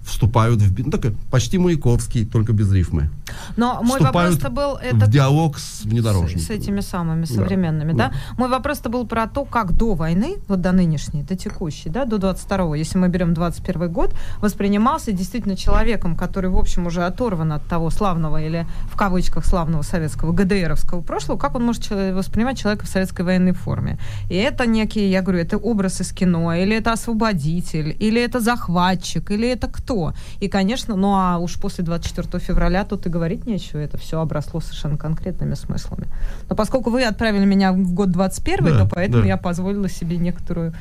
вступают 0.05 0.61
в... 0.61 0.85
Ну, 0.85 0.91
такой 0.91 1.15
почти 1.31 1.57
Маяковский, 1.57 2.25
только 2.25 2.53
без 2.53 2.71
рифмы. 2.71 3.09
Но 3.57 3.81
мой 3.83 3.99
вопрос-то 3.99 4.49
был... 4.49 4.75
Это 4.75 5.05
в 5.05 5.09
диалог 5.09 5.57
с 5.57 5.83
внедорожниками. 5.83 6.41
С, 6.41 6.47
с 6.47 6.49
этими 6.49 6.81
самыми 6.81 7.25
современными, 7.25 7.93
да. 7.93 8.09
да? 8.09 8.15
Мой 8.37 8.49
вопрос-то 8.49 8.89
был 8.89 9.07
про 9.07 9.27
то, 9.27 9.45
как 9.45 9.73
до 9.73 9.93
войны, 9.93 10.37
вот 10.47 10.61
до 10.61 10.71
нынешней, 10.71 11.23
до 11.23 11.35
текущей, 11.35 11.89
да, 11.89 12.05
до 12.05 12.17
22-го, 12.17 12.75
если 12.75 12.97
мы 12.97 13.07
берем 13.07 13.33
21 13.33 13.91
год, 13.91 14.13
воспринимался 14.39 15.11
действительно 15.11 15.55
человеком, 15.55 16.15
который, 16.15 16.49
в 16.49 16.57
общем, 16.57 16.87
уже 16.87 17.05
оторван 17.05 17.53
от 17.53 17.65
того 17.65 17.89
славного 17.89 18.41
или, 18.41 18.67
в 18.91 18.97
кавычках, 18.97 19.45
славного 19.45 19.83
советского 19.83 20.33
ГДРовского 20.33 21.01
прошлого, 21.01 21.37
как 21.37 21.55
он 21.55 21.63
может 21.65 21.89
воспринимать 21.89 22.59
человека 22.59 22.85
в 22.85 22.89
советской 22.89 23.21
военной 23.21 23.53
форме. 23.53 23.97
И 24.29 24.35
это 24.35 24.65
некий, 24.65 25.09
я 25.09 25.21
говорю, 25.21 25.39
это 25.39 25.57
образ 25.57 26.01
из 26.01 26.11
кино, 26.11 26.53
или 26.53 26.75
это 26.75 26.91
освободитель, 26.93 27.95
или 27.99 28.21
это 28.21 28.39
захватчик, 28.39 29.31
или 29.31 29.47
это 29.47 29.67
кто. 29.67 29.92
И, 30.39 30.47
конечно, 30.47 30.95
ну 30.95 31.13
а 31.15 31.37
уж 31.37 31.59
после 31.59 31.83
24 31.83 32.43
февраля 32.43 32.83
тут 32.83 33.05
и 33.05 33.09
говорить 33.09 33.45
нечего, 33.45 33.79
это 33.79 33.97
все 33.97 34.19
обросло 34.19 34.59
совершенно 34.59 34.97
конкретными 34.97 35.55
смыслами. 35.55 36.07
Но 36.49 36.55
поскольку 36.55 36.89
вы 36.89 37.03
отправили 37.03 37.45
меня 37.45 37.71
в 37.71 37.93
год 37.93 38.11
21, 38.11 38.65
да, 38.65 38.79
то 38.79 38.89
поэтому 38.93 39.23
да. 39.23 39.27
я 39.27 39.37
позволила 39.37 39.89
себе 39.89 40.17
некоторую 40.17 40.73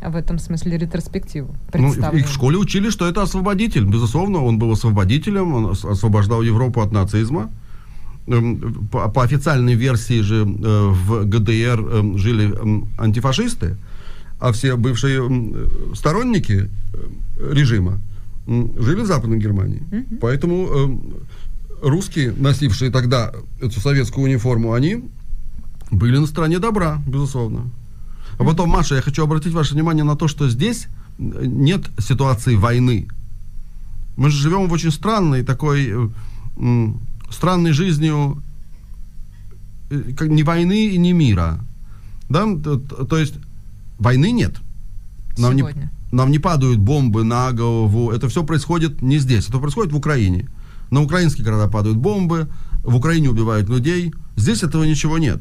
в 0.00 0.16
этом 0.16 0.38
смысле 0.38 0.78
ретроспективу. 0.78 1.54
Ну, 1.74 1.92
их 2.12 2.28
в 2.28 2.32
школе 2.32 2.56
учили, 2.56 2.90
что 2.90 3.08
это 3.08 3.22
освободитель. 3.22 3.84
Безусловно, 3.84 4.44
он 4.44 4.58
был 4.58 4.70
освободителем, 4.72 5.54
он 5.54 5.70
освобождал 5.72 6.42
Европу 6.42 6.80
от 6.80 6.92
нацизма. 6.92 7.50
Эм, 8.28 8.88
по, 8.92 9.08
по 9.08 9.22
официальной 9.22 9.74
версии 9.74 10.20
же 10.20 10.42
э, 10.42 10.44
в 10.44 11.24
ГДР 11.24 11.80
эм, 11.80 12.18
жили 12.18 12.54
эм, 12.54 12.88
антифашисты, 12.98 13.76
а 14.38 14.52
все 14.52 14.76
бывшие 14.76 15.22
сторонники 15.94 16.68
э, 16.92 17.52
режима 17.52 17.98
жили 18.48 19.02
в 19.02 19.06
Западной 19.06 19.38
Германии. 19.38 19.82
Mm-hmm. 19.90 20.18
Поэтому 20.20 21.00
русские, 21.82 22.32
носившие 22.32 22.90
тогда 22.90 23.32
эту 23.60 23.80
советскую 23.80 24.24
униформу, 24.24 24.72
они 24.72 25.04
были 25.90 26.18
на 26.18 26.26
стороне 26.26 26.58
добра, 26.58 27.02
безусловно. 27.06 27.70
А 28.38 28.44
потом, 28.44 28.70
Маша, 28.70 28.96
я 28.96 29.02
хочу 29.02 29.24
обратить 29.24 29.52
ваше 29.52 29.74
внимание 29.74 30.04
на 30.04 30.16
то, 30.16 30.28
что 30.28 30.48
здесь 30.48 30.86
э, 31.18 31.44
нет 31.44 31.90
ситуации 31.98 32.54
войны. 32.54 33.08
Мы 34.16 34.30
же 34.30 34.40
живем 34.40 34.68
в 34.68 34.72
очень 34.72 34.92
странной 34.92 35.42
такой 35.42 35.88
э, 35.90 36.88
странной 37.30 37.72
жизнью 37.72 38.42
э, 39.90 40.26
ни 40.26 40.42
войны 40.42 40.88
и 40.88 40.98
ни 40.98 41.12
мира. 41.12 41.60
Да? 42.28 42.44
То, 42.56 42.78
то 42.78 43.18
есть 43.18 43.34
войны 43.98 44.30
нет. 44.30 44.54
Нам 45.36 45.54
не, 45.54 45.60
Сегодня. 45.60 45.90
Нам 46.12 46.30
не 46.30 46.38
падают 46.38 46.78
бомбы 46.78 47.24
на 47.24 47.52
голову. 47.52 48.10
Это 48.10 48.28
все 48.28 48.42
происходит 48.44 49.02
не 49.02 49.18
здесь. 49.18 49.48
Это 49.48 49.58
происходит 49.58 49.92
в 49.92 49.96
Украине. 49.96 50.48
На 50.90 51.02
украинские 51.02 51.44
города 51.44 51.68
падают 51.68 51.98
бомбы, 51.98 52.48
в 52.82 52.96
Украине 52.96 53.28
убивают 53.28 53.68
людей. 53.68 54.12
Здесь 54.36 54.62
этого 54.62 54.84
ничего 54.84 55.18
нет. 55.18 55.40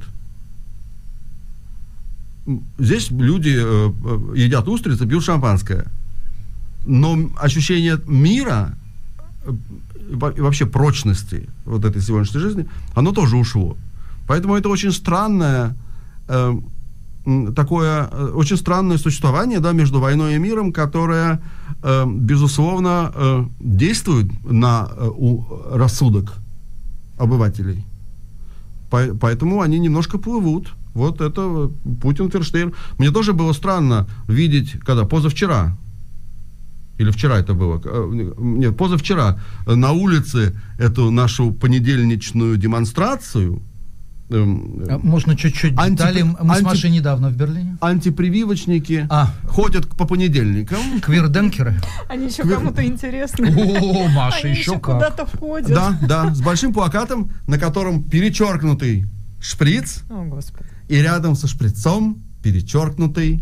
Здесь 2.77 3.11
люди 3.11 3.55
э, 3.57 3.91
э, 4.05 4.37
едят 4.37 4.67
устрицы, 4.67 5.05
пьют 5.05 5.23
шампанское. 5.23 5.85
Но 6.85 7.17
ощущение 7.37 7.99
мира 8.07 8.77
э, 9.45 9.51
и 10.11 10.15
во- 10.15 10.31
и 10.31 10.39
вообще 10.41 10.65
прочности 10.65 11.49
вот 11.65 11.83
этой 11.83 12.01
сегодняшней 12.01 12.39
жизни, 12.39 12.65
оно 12.95 13.11
тоже 13.11 13.35
ушло. 13.35 13.75
Поэтому 14.27 14.55
это 14.55 14.69
очень 14.69 14.91
странное 14.93 15.75
м, 16.29 16.63
такое 17.55 18.07
э, 18.11 18.31
очень 18.33 18.57
странное 18.57 18.97
существование 18.97 19.59
да, 19.59 19.73
между 19.73 19.99
войной 19.99 20.35
и 20.35 20.39
миром, 20.39 20.71
которое, 20.71 21.41
э, 21.83 22.05
безусловно, 22.07 23.11
э, 23.13 23.45
действует 23.59 24.27
на 24.43 24.89
рассудок 25.71 26.35
обывателей. 27.17 27.85
По- 28.89 29.13
Поэтому 29.19 29.61
они 29.61 29.79
немножко 29.79 30.17
плывут. 30.17 30.73
Вот 30.93 31.21
это 31.21 31.69
Путин 32.01 32.31
Ферштейн. 32.31 32.73
Мне 32.97 33.11
тоже 33.11 33.33
было 33.33 33.53
странно 33.53 34.07
видеть, 34.27 34.79
когда 34.79 35.03
позавчера, 35.03 35.77
или 36.97 37.11
вчера 37.11 37.37
это 37.37 37.53
было, 37.53 37.81
нет, 38.39 38.75
позавчера 38.77 39.39
на 39.67 39.91
улице 39.91 40.55
эту 40.79 41.11
нашу 41.11 41.51
понедельничную 41.51 42.57
демонстрацию 42.57 43.61
эм, 44.29 44.83
А 44.89 44.97
Можно 44.99 45.35
чуть-чуть 45.35 45.73
Антипри- 45.73 45.89
деталей? 45.91 46.23
Мы 46.23 46.35
с 46.55 46.57
анти- 46.57 46.63
Машей 46.63 46.89
недавно 46.91 47.29
в 47.29 47.35
Берлине. 47.37 47.77
антипрививочники 47.81 49.07
А. 49.09 49.33
ходят 49.47 49.87
по 49.87 50.05
понедельникам. 50.05 50.99
Квирденкеры. 51.01 51.75
Они 52.09 52.25
еще 52.27 52.43
Квер- 52.43 52.55
кому-то 52.57 52.85
интересны. 52.85 53.47
О, 53.47 54.07
Маша, 54.09 54.39
Они 54.43 54.51
еще 54.51 54.61
еще 54.61 54.79
как. 54.79 54.95
куда-то 54.95 55.25
входят. 55.25 55.69
Да, 55.69 55.97
да, 56.07 56.33
с 56.33 56.41
большим 56.41 56.73
плакатом, 56.73 57.31
на 57.47 57.57
котором 57.57 58.03
перечеркнутый 58.03 59.05
шприц, 59.39 60.03
О, 60.09 60.23
Господи. 60.25 60.65
и 60.89 60.95
рядом 61.01 61.35
со 61.35 61.47
шприцом 61.47 62.21
перечеркнутый 62.43 63.41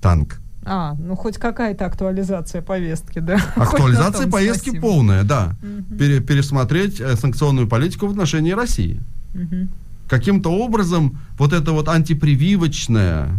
танк. 0.00 0.40
А, 0.66 0.94
ну 0.94 1.14
хоть 1.14 1.36
какая-то 1.36 1.84
актуализация 1.84 2.62
повестки, 2.62 3.18
да. 3.18 3.36
Актуализация 3.56 4.22
том 4.22 4.30
поездки 4.30 4.68
спасибо. 4.70 4.80
полная, 4.86 5.22
да. 5.22 5.56
Пере- 5.98 6.20
пересмотреть 6.20 7.00
э, 7.00 7.16
санкционную 7.16 7.68
политику 7.68 8.06
в 8.06 8.10
отношении 8.12 8.52
России. 8.52 8.98
Мгм. 9.34 9.68
Каким-то 10.08 10.50
образом 10.50 11.18
вот 11.38 11.52
это 11.52 11.72
вот 11.72 11.88
антипрививочное 11.88 13.30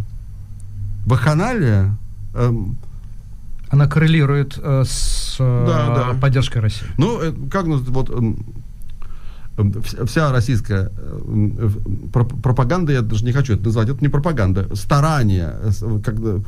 баханалия, 1.06 1.96
эм, 2.34 2.76
Она 3.68 3.86
коррелирует 3.88 4.58
э, 4.62 4.84
с 4.86 5.36
э, 5.40 5.64
Да, 5.66 6.12
да. 6.12 6.20
поддержкой 6.20 6.58
России. 6.62 6.86
ну, 6.98 7.20
э, 7.20 7.32
как 7.50 7.66
вот 7.66 8.10
эм, 8.10 8.36
эм, 9.58 9.70
вс- 9.72 10.06
вся 10.06 10.30
российская 10.32 10.90
э, 10.96 11.20
м, 11.26 11.56
э, 11.58 12.08
про- 12.12 12.24
пропаганда, 12.24 12.92
я 12.92 13.02
даже 13.02 13.24
не 13.24 13.32
хочу 13.32 13.54
это 13.54 13.64
назвать, 13.64 13.88
это 13.88 14.00
не 14.02 14.08
пропаганда, 14.08 14.68
старание, 14.76 15.54
э, 15.62 15.70
э, 15.82 16.00
когда 16.04 16.38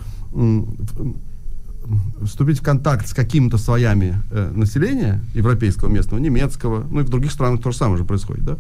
вступить 2.24 2.58
в 2.58 2.62
контакт 2.62 3.08
с 3.08 3.14
какими-то 3.14 3.56
слоями 3.58 4.14
э, 4.30 4.52
населения 4.54 5.20
европейского, 5.34 5.88
местного, 5.88 6.20
немецкого, 6.20 6.84
ну 6.90 7.00
и 7.00 7.02
в 7.04 7.08
других 7.08 7.32
странах 7.32 7.62
то 7.62 7.70
же 7.70 7.76
самое 7.78 7.96
же 7.98 8.04
происходит, 8.04 8.44
да, 8.44 8.56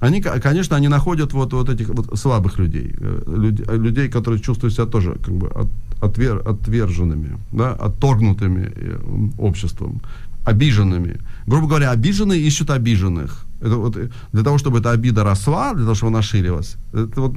они, 0.00 0.20
ко- 0.20 0.40
конечно, 0.40 0.76
они 0.76 0.88
находят 0.88 1.32
вот, 1.32 1.52
вот 1.52 1.68
этих 1.68 1.88
вот 1.88 2.18
слабых 2.18 2.58
людей, 2.58 2.94
э, 3.00 3.22
люд- 3.26 3.68
э, 3.68 3.76
людей, 3.76 4.08
которые 4.08 4.40
чувствуют 4.40 4.74
себя 4.74 4.86
тоже 4.86 5.16
как 5.24 5.34
бы 5.34 5.48
от- 5.48 5.68
отвер- 6.00 6.42
отверженными, 6.48 7.36
да, 7.52 7.72
отторгнутыми 7.72 8.72
э, 8.76 8.98
обществом, 9.38 10.00
обиженными. 10.44 11.18
Грубо 11.46 11.66
говоря, 11.66 11.90
обиженные 11.90 12.40
ищут 12.40 12.70
обиженных. 12.70 13.44
Это 13.60 13.76
вот, 13.76 13.96
для 14.32 14.42
того, 14.44 14.58
чтобы 14.58 14.78
эта 14.78 14.92
обида 14.92 15.24
росла, 15.24 15.74
для 15.74 15.82
того, 15.82 15.94
чтобы 15.94 16.12
она 16.12 16.22
ширилась, 16.22 16.76
это 16.92 17.20
вот, 17.20 17.34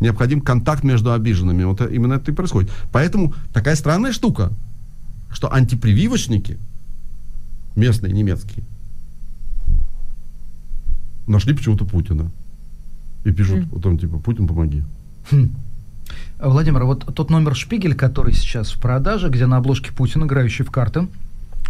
необходим 0.00 0.40
контакт 0.40 0.84
между 0.84 1.10
обиженными. 1.12 1.64
Вот 1.64 1.80
именно 1.80 2.14
это 2.14 2.30
и 2.30 2.34
происходит. 2.34 2.70
Поэтому 2.92 3.34
такая 3.52 3.74
странная 3.76 4.12
штука, 4.12 4.52
что 5.32 5.52
антипрививочники, 5.52 6.58
местные, 7.76 8.12
немецкие, 8.12 8.62
нашли 11.26 11.54
почему-то 11.54 11.84
Путина. 11.84 12.30
И 13.24 13.32
пишут, 13.32 13.58
М. 13.58 13.68
вот 13.70 13.86
он 13.86 13.98
типа, 13.98 14.18
Путин, 14.18 14.46
помоги. 14.46 14.82
Хм. 15.30 15.54
Владимир, 16.38 16.84
вот 16.84 17.14
тот 17.14 17.30
номер 17.30 17.54
Шпигель, 17.54 17.94
который 17.94 18.34
сейчас 18.34 18.72
в 18.72 18.80
продаже, 18.80 19.30
где 19.30 19.46
на 19.46 19.56
обложке 19.56 19.92
Путин, 19.92 20.24
играющий 20.24 20.64
в 20.64 20.70
карты, 20.70 21.08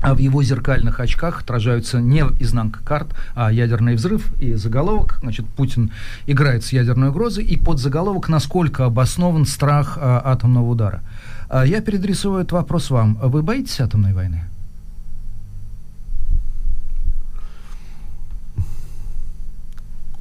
а 0.03 0.15
в 0.15 0.19
его 0.19 0.43
зеркальных 0.43 1.01
очках 1.01 1.43
отражаются 1.43 2.01
не 2.01 2.21
изнанка 2.41 2.81
карт, 2.85 3.15
а 3.35 3.53
ядерный 3.53 3.95
взрыв 3.95 4.35
и 4.41 4.55
заголовок. 4.55 5.19
Значит, 5.23 5.47
Путин 5.47 5.93
играет 6.27 6.65
с 6.65 6.73
ядерной 6.73 7.09
угрозой, 7.09 7.45
и 7.45 7.57
под 7.57 7.79
заголовок, 7.79 8.29
насколько 8.29 8.85
обоснован 8.85 9.47
страх 9.47 9.97
а, 10.01 10.21
атомного 10.25 10.69
удара. 10.69 11.01
А 11.49 11.65
я 11.65 11.81
переадресую 11.81 12.41
этот 12.41 12.53
вопрос 12.53 12.91
вам. 12.91 13.15
Вы 13.23 13.43
боитесь 13.43 13.81
атомной 13.81 14.13
войны? 14.13 14.45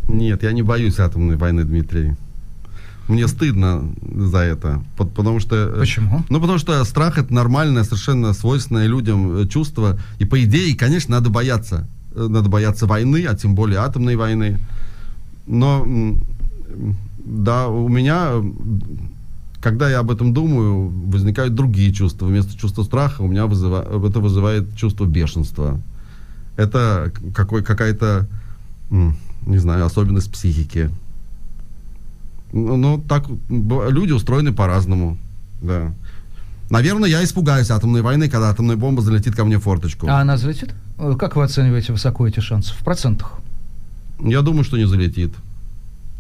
Нет, 0.07 0.43
я 0.43 0.51
не 0.51 0.61
боюсь 0.63 0.99
атомной 0.99 1.37
войны, 1.37 1.63
Дмитрий. 1.63 2.15
Мне 3.07 3.27
стыдно 3.27 3.83
за 4.15 4.37
это, 4.39 4.81
по- 4.97 5.05
потому 5.05 5.39
что... 5.41 5.55
э, 5.55 5.79
Почему? 5.79 6.23
Ну, 6.29 6.39
потому 6.39 6.57
что 6.57 6.83
страх 6.85 7.17
это 7.17 7.33
нормальное, 7.33 7.83
совершенно 7.83 8.33
свойственное 8.33 8.87
людям 8.87 9.35
э, 9.37 9.47
чувство. 9.47 9.99
И 10.19 10.25
по 10.25 10.41
идее, 10.43 10.75
конечно, 10.77 11.15
надо 11.17 11.29
бояться. 11.29 11.87
Э, 12.15 12.27
Надо 12.29 12.47
бояться 12.49 12.85
войны, 12.85 13.25
а 13.29 13.35
тем 13.35 13.55
более 13.55 13.79
атомной 13.79 14.15
войны. 14.15 14.57
Но, 15.47 15.85
да, 17.25 17.67
у 17.67 17.89
меня, 17.89 18.31
когда 19.61 19.89
я 19.89 19.99
об 19.99 20.09
этом 20.11 20.33
думаю, 20.33 20.87
возникают 21.09 21.55
другие 21.55 21.91
чувства. 21.93 22.27
Вместо 22.27 22.57
чувства 22.57 22.83
страха 22.83 23.21
у 23.21 23.27
меня 23.27 23.47
вызыва- 23.47 24.07
это 24.07 24.19
вызывает 24.21 24.77
чувство 24.77 25.03
бешенства. 25.05 25.77
Это 26.55 27.11
какой, 27.35 27.63
какая-то, 27.63 28.27
не 29.45 29.57
знаю, 29.57 29.85
особенность 29.85 30.31
психики. 30.31 30.89
Ну, 32.51 32.77
ну, 32.77 33.03
так 33.07 33.25
люди 33.49 34.11
устроены 34.11 34.53
по-разному, 34.53 35.17
да. 35.61 35.91
Наверное, 36.69 37.09
я 37.09 37.23
испугаюсь 37.23 37.69
атомной 37.71 38.01
войны, 38.01 38.29
когда 38.29 38.49
атомная 38.49 38.75
бомба 38.77 39.01
залетит 39.01 39.35
ко 39.35 39.43
мне 39.45 39.57
в 39.57 39.63
форточку. 39.63 40.07
А 40.07 40.21
она 40.21 40.37
залетит? 40.37 40.73
Э, 40.97 41.15
Как 41.17 41.35
вы 41.35 41.43
оцениваете 41.43 41.91
высоко 41.91 42.27
эти 42.27 42.39
шансы? 42.39 42.73
В 42.73 42.83
процентах? 42.83 43.39
Я 44.19 44.41
думаю, 44.41 44.63
что 44.63 44.77
не 44.77 44.85
залетит. 44.85 45.31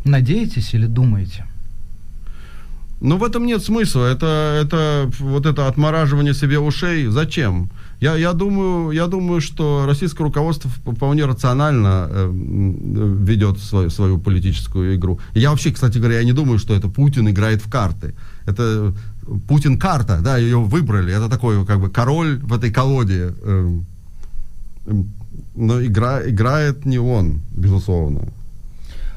Надеетесь 0.05 0.73
или 0.73 0.85
думаете? 0.85 1.45
Но 2.99 3.17
в 3.17 3.23
этом 3.23 3.45
нет 3.45 3.63
смысла. 3.63 4.05
Это, 4.05 4.59
это 4.61 5.11
вот 5.19 5.45
это 5.45 5.67
отмораживание 5.67 6.33
себе 6.33 6.59
ушей. 6.59 7.07
Зачем? 7.07 7.69
Я, 8.03 8.17
я, 8.17 8.33
думаю, 8.33 8.91
я 8.91 9.07
думаю, 9.07 9.39
что 9.39 9.85
российское 9.87 10.23
руководство 10.23 10.69
вполне 10.69 11.25
рационально 11.25 12.09
э, 12.09 12.31
ведет 13.25 13.59
свою, 13.59 13.89
свою 13.89 14.17
политическую 14.17 14.95
игру. 14.95 15.19
И 15.35 15.39
я 15.39 15.49
вообще, 15.49 15.71
кстати 15.71 15.99
говоря, 15.99 16.17
я 16.19 16.25
не 16.25 16.33
думаю, 16.33 16.59
что 16.59 16.73
это 16.73 16.89
Путин 16.89 17.29
играет 17.29 17.61
в 17.61 17.69
карты. 17.69 18.13
Это 18.45 18.93
Путин 19.47 19.79
карта, 19.79 20.19
да, 20.21 20.37
ее 20.37 20.57
выбрали. 20.57 21.13
Это 21.13 21.29
такой 21.29 21.65
как 21.65 21.79
бы 21.79 21.89
король 21.89 22.39
в 22.43 22.51
этой 22.51 22.71
колоде. 22.71 23.33
эм, 23.45 23.85
Но 25.55 25.81
игра, 25.81 26.29
играет 26.29 26.85
не 26.85 26.99
он, 26.99 27.39
безусловно. 27.55 28.19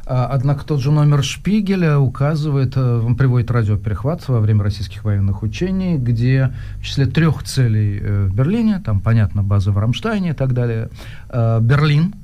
А, 0.07 0.27
Однако 0.31 0.65
тот 0.65 0.81
же 0.81 0.93
номер 0.93 1.25
Шпигеля 1.25 1.99
указывает, 1.99 2.77
э, 2.77 3.01
он 3.05 3.17
приводит 3.17 3.51
радиоперехват 3.51 4.29
во 4.29 4.41
время 4.41 4.63
российских 4.63 5.05
военных 5.05 5.43
учений, 5.43 5.99
где 5.99 6.53
в 6.79 6.85
числе 6.85 7.07
трех 7.07 7.43
целей 7.43 7.99
э, 8.01 8.27
в 8.27 8.35
Берлине, 8.35 8.81
там, 8.85 9.01
понятно, 9.01 9.43
база 9.43 9.73
в 9.73 9.79
Рамштайне 9.79 10.31
и 10.31 10.33
так 10.33 10.53
далее, 10.53 10.91
э, 11.29 11.59
Берлин, 11.61 12.15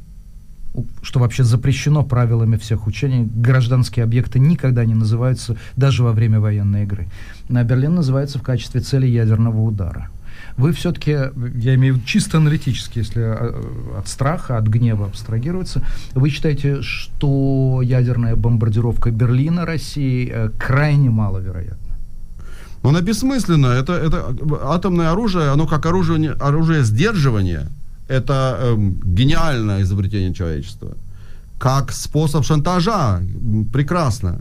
что 1.02 1.18
вообще 1.18 1.42
запрещено 1.42 2.04
правилами 2.04 2.56
всех 2.56 2.86
учений, 2.86 3.28
гражданские 3.34 4.04
объекты 4.04 4.38
никогда 4.38 4.84
не 4.84 4.94
называются 4.94 5.56
даже 5.76 6.04
во 6.04 6.12
время 6.12 6.38
военной 6.38 6.84
игры. 6.84 7.08
А 7.50 7.64
Берлин 7.64 7.96
называется 7.96 8.38
в 8.38 8.42
качестве 8.42 8.80
цели 8.80 9.08
ядерного 9.08 9.60
удара. 9.60 10.08
Вы 10.56 10.72
все-таки, 10.72 11.10
я 11.10 11.74
имею 11.74 11.94
в 11.94 11.96
виду 11.98 12.06
чисто 12.06 12.38
аналитически, 12.38 12.98
если 12.98 13.22
э, 13.22 13.98
от 13.98 14.08
страха, 14.08 14.58
от 14.58 14.66
гнева 14.66 15.06
абстрагироваться, 15.06 15.82
вы 16.14 16.30
считаете, 16.30 16.82
что 16.82 17.80
ядерная 17.82 18.36
бомбардировка 18.36 19.10
Берлина 19.10 19.64
России 19.64 20.30
э, 20.32 20.50
крайне 20.58 21.10
маловероятна? 21.10 21.78
Оно 22.82 23.00
бессмысленно. 23.00 23.66
Это, 23.66 23.92
это 23.92 24.36
атомное 24.64 25.12
оружие, 25.12 25.50
оно 25.50 25.66
как 25.66 25.86
оружие, 25.86 26.32
оружие 26.32 26.82
сдерживания. 26.82 27.68
Это 28.08 28.58
эм, 28.60 29.00
гениальное 29.04 29.82
изобретение 29.82 30.34
человечества. 30.34 30.96
Как 31.58 31.92
способ 31.92 32.44
шантажа. 32.44 33.22
Прекрасно. 33.72 34.40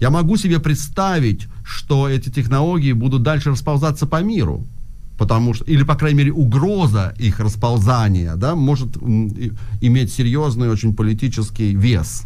Я 0.00 0.10
могу 0.10 0.36
себе 0.36 0.58
представить, 0.58 1.48
что 1.64 2.08
эти 2.08 2.30
технологии 2.30 2.92
будут 2.92 3.22
дальше 3.22 3.50
расползаться 3.50 4.06
по 4.06 4.22
миру. 4.22 4.66
Потому 5.22 5.54
что, 5.54 5.64
или, 5.66 5.84
по 5.84 5.94
крайней 5.94 6.18
мере, 6.18 6.32
угроза 6.32 7.14
их 7.16 7.38
расползания 7.38 8.34
да, 8.34 8.56
может 8.56 8.96
иметь 9.80 10.12
серьезный 10.12 10.68
очень 10.68 10.96
политический 10.96 11.76
вес. 11.76 12.24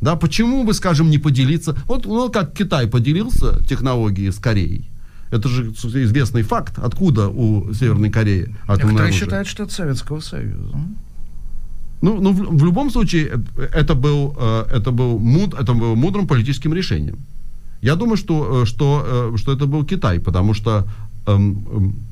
Да, 0.00 0.16
почему 0.16 0.64
бы, 0.64 0.74
скажем, 0.74 1.10
не 1.10 1.18
поделиться? 1.18 1.76
Вот, 1.86 2.06
ну, 2.06 2.28
как 2.28 2.54
Китай 2.54 2.88
поделился 2.88 3.64
технологией 3.68 4.32
с 4.32 4.38
Кореей. 4.40 4.90
Это 5.30 5.48
же 5.48 5.70
известный 5.70 6.42
факт, 6.42 6.78
откуда 6.78 7.28
у 7.28 7.72
Северной 7.72 8.10
Кореи 8.10 8.52
атомное 8.62 8.76
Некоторые 8.76 9.02
оружие. 9.02 9.20
считают, 9.20 9.48
что 9.48 9.62
от 9.62 9.70
Советского 9.70 10.18
Союза. 10.18 10.76
Ну, 12.02 12.20
ну 12.20 12.32
в, 12.32 12.58
в 12.58 12.64
любом 12.64 12.90
случае, 12.90 13.40
э, 13.56 13.68
это 13.72 13.94
был, 13.94 14.34
э, 14.36 14.64
это, 14.72 14.90
был 14.90 15.20
муд, 15.20 15.54
это 15.54 15.72
было 15.72 15.94
мудрым 15.94 16.26
политическим 16.26 16.74
решением. 16.74 17.18
Я 17.80 17.94
думаю, 17.94 18.16
что, 18.16 18.62
э, 18.62 18.66
что, 18.66 19.34
что 19.36 19.52
это 19.52 19.66
был 19.66 19.84
Китай, 19.84 20.18
потому 20.18 20.54
что, 20.54 20.88
эм, 21.26 21.64
эм, 21.70 22.07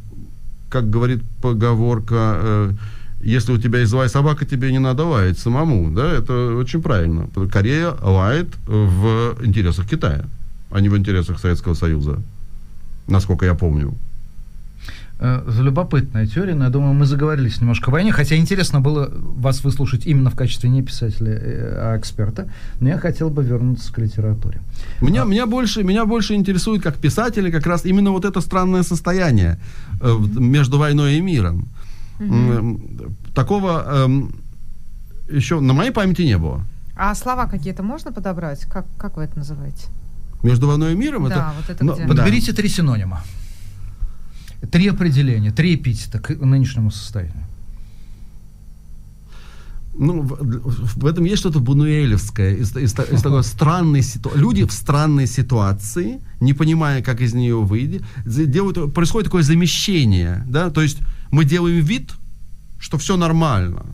как 0.77 0.91
говорит 0.91 1.23
поговорка, 1.41 2.15
э, 2.15 2.73
если 3.21 3.53
у 3.53 3.59
тебя 3.59 3.79
есть 3.79 3.91
злая 3.91 4.09
собака, 4.09 4.45
тебе 4.45 4.71
не 4.71 4.79
надо 4.79 5.05
лаять 5.05 5.39
самому. 5.39 5.91
Да? 5.91 6.13
Это 6.13 6.55
очень 6.55 6.83
правильно. 6.83 7.29
Корея 7.51 7.95
лает 8.03 8.49
в 8.67 9.39
интересах 9.43 9.89
Китая, 9.89 10.27
а 10.71 10.81
не 10.81 10.91
в 10.91 10.97
интересах 10.99 11.39
Советского 11.39 11.73
Союза, 11.73 12.21
насколько 13.09 13.47
я 13.47 13.55
помню. 13.55 13.95
Э, 15.19 15.43
Любопытная 15.63 16.27
теория, 16.27 16.55
но 16.55 16.65
я 16.65 16.71
думаю, 16.71 16.93
мы 16.93 17.07
заговорились 17.07 17.61
немножко 17.61 17.91
о 17.91 17.93
войне, 17.93 18.13
хотя 18.13 18.37
интересно 18.37 18.81
было 18.81 19.11
вас 19.11 19.65
выслушать 19.65 20.05
именно 20.07 20.29
в 20.29 20.35
качестве 20.35 20.69
не 20.69 20.83
писателя, 20.83 21.33
э, 21.33 21.75
а 21.79 21.97
эксперта, 21.99 22.49
но 22.81 22.89
я 22.91 22.99
хотел 22.99 23.31
бы 23.31 23.43
вернуться 23.43 23.91
к 23.95 23.99
литературе. 23.99 24.61
Меня, 25.01 25.25
меня, 25.25 25.47
больше, 25.47 25.85
меня 25.85 26.05
больше 26.05 26.35
интересует 26.35 26.83
как 26.83 26.97
писателя 26.97 27.51
как 27.51 27.67
раз 27.67 27.87
именно 27.87 28.11
вот 28.11 28.27
это 28.27 28.43
странное 28.43 28.83
состояние 28.83 29.59
между 30.01 30.79
войной 30.79 31.17
и 31.17 31.21
миром. 31.21 31.69
М, 32.19 33.17
Такого 33.35 34.05
эм, 34.05 34.35
еще 35.29 35.61
на 35.61 35.73
моей 35.73 35.91
памяти 35.91 36.23
не 36.23 36.39
было. 36.39 36.65
А 36.97 37.15
слова 37.15 37.47
какие-то 37.47 37.83
можно 37.83 38.13
подобрать? 38.13 38.65
Как, 38.65 38.87
как 38.97 39.17
вы 39.17 39.25
это 39.25 39.39
называете? 39.39 39.89
Между 40.43 40.67
войной 40.69 40.93
и 40.93 40.97
миром 40.97 41.29
Да, 41.29 41.35
это... 41.35 41.53
вот 41.57 41.71
это 41.71 41.85
ну, 41.85 41.95
где? 41.95 42.03
да. 42.05 42.09
Подберите 42.09 42.53
три 42.53 42.69
синонима. 42.69 43.23
Три 44.71 44.89
определения, 44.89 45.53
три 45.53 45.75
эпитета 45.75 46.19
к 46.19 46.31
нынешнему 46.31 46.91
состоянию. 46.91 47.45
Ну, 49.99 50.23
в, 50.23 50.99
в 50.99 51.07
этом 51.07 51.25
есть 51.25 51.39
что-то 51.39 51.61
бунуэлевское, 51.61 52.57
из, 52.57 52.77
из, 52.77 52.93
из 52.93 53.23
такой 53.23 53.43
странной 53.43 54.03
ситуации. 54.03 54.39
Люди 54.39 54.65
в 54.65 54.73
странной 54.73 55.27
ситуации, 55.27 56.21
не 56.41 56.53
понимая, 56.53 57.03
как 57.03 57.21
из 57.21 57.35
нее 57.35 57.63
выйти, 57.63 58.03
делают, 58.25 58.93
происходит 58.93 59.27
такое 59.27 59.43
замещение, 59.43 60.45
да, 60.49 60.71
то 60.71 60.83
есть 60.83 60.99
мы 61.31 61.45
делаем 61.45 61.83
вид, 61.85 62.13
что 62.79 62.99
все 62.99 63.17
нормально. 63.17 63.87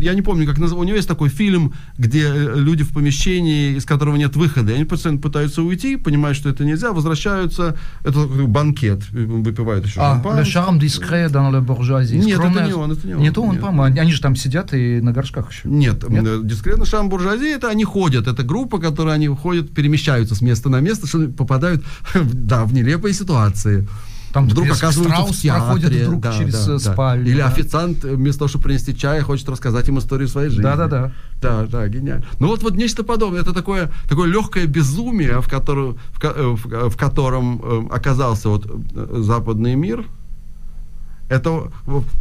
Я 0.00 0.14
не 0.14 0.22
помню, 0.22 0.46
как 0.46 0.58
называется. 0.58 0.80
У 0.80 0.84
него 0.84 0.96
есть 0.96 1.08
такой 1.08 1.28
фильм, 1.28 1.74
где 1.98 2.22
э, 2.28 2.54
люди 2.56 2.84
в 2.84 2.92
помещении, 2.92 3.76
из 3.76 3.84
которого 3.84 4.16
нет 4.16 4.36
выхода. 4.36 4.72
И 4.72 4.74
они 4.76 4.84
постоянно 4.84 5.20
пытаются 5.20 5.62
уйти, 5.62 5.96
понимают, 5.96 6.36
что 6.36 6.48
это 6.48 6.64
нельзя, 6.64 6.92
возвращаются. 6.92 7.76
Это 8.02 8.22
такой 8.26 8.46
банкет, 8.46 9.02
э, 9.12 9.24
выпивают 9.24 9.84
еще 9.86 10.00
А, 10.00 10.14
шампанское. 10.14 10.42
Le 10.44 10.46
charme 10.46 10.78
discret 10.78 11.30
dans 11.30 11.50
la 11.50 11.60
bourgeoisie. 11.60 12.16
Нет, 12.18 12.38
это 12.38 12.48
Скромная- 12.48 12.66
не 12.66 12.72
он, 12.74 12.92
это 12.92 13.06
не 13.06 13.14
он. 13.14 13.20
Не 13.20 13.30
то 13.30 13.42
он, 13.42 13.52
Нет. 13.52 13.60
по-моему. 13.60 14.00
Они- 14.00 14.12
же 14.12 14.20
там 14.20 14.36
сидят 14.36 14.72
и 14.74 15.00
на 15.00 15.12
горшках 15.12 15.50
еще. 15.50 15.68
Нет, 15.68 16.04
э, 16.04 16.40
дискретно 16.44 16.84
шам 16.84 17.08
буржуазии 17.08 17.52
это 17.54 17.68
они 17.68 17.84
ходят, 17.84 18.28
это 18.28 18.42
группа, 18.44 18.78
которая 18.78 19.16
они 19.16 19.26
ходят, 19.28 19.74
перемещаются 19.74 20.34
с 20.34 20.40
места 20.40 20.68
на 20.68 20.80
место, 20.80 21.06
что 21.06 21.26
попадают 21.28 21.84
да, 22.14 22.64
в 22.64 22.72
нелепые 22.72 23.12
ситуации. 23.14 23.88
Там 24.34 24.48
вдруг 24.48 24.64
где 24.64 24.74
оказываются 24.74 25.14
Страус 25.14 25.36
в 25.36 25.42
театре, 25.42 25.64
проходит 25.64 26.06
вдруг 26.06 26.34
через, 26.34 26.68
э, 26.68 26.78
спальню, 26.80 27.30
Или 27.30 27.38
да. 27.38 27.46
официант 27.46 28.04
э, 28.04 28.16
вместо 28.16 28.40
того, 28.40 28.48
чтобы 28.48 28.64
принести 28.64 28.96
чай, 28.96 29.20
хочет 29.20 29.48
рассказать 29.48 29.88
им 29.88 30.00
историю 30.00 30.26
своей 30.26 30.48
жизни. 30.48 30.62
Да-да-да. 30.62 31.12
Да, 31.40 31.66
да, 31.66 31.86
гениально. 31.86 32.24
Ну 32.40 32.48
вот, 32.48 32.64
вот 32.64 32.74
нечто 32.74 33.04
подобное. 33.04 33.42
Это 33.42 33.52
такое, 33.52 33.92
такое 34.08 34.28
легкое 34.28 34.66
безумие, 34.66 35.40
в, 35.40 35.48
котором, 35.48 35.98
в, 36.12 36.24
э, 36.24 36.56
в, 36.56 36.90
в 36.90 36.96
котором 36.96 37.88
оказался 37.92 38.48
вот 38.48 38.68
западный 38.92 39.76
мир. 39.76 40.04
Это 41.28 41.70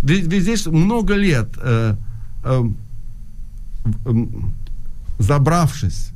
ведь, 0.04 0.28
ведь 0.28 0.44
здесь 0.44 0.68
много 0.68 1.16
лет 1.16 1.50
э, 1.58 1.96
э, 2.44 2.64
забравшись 5.18 6.13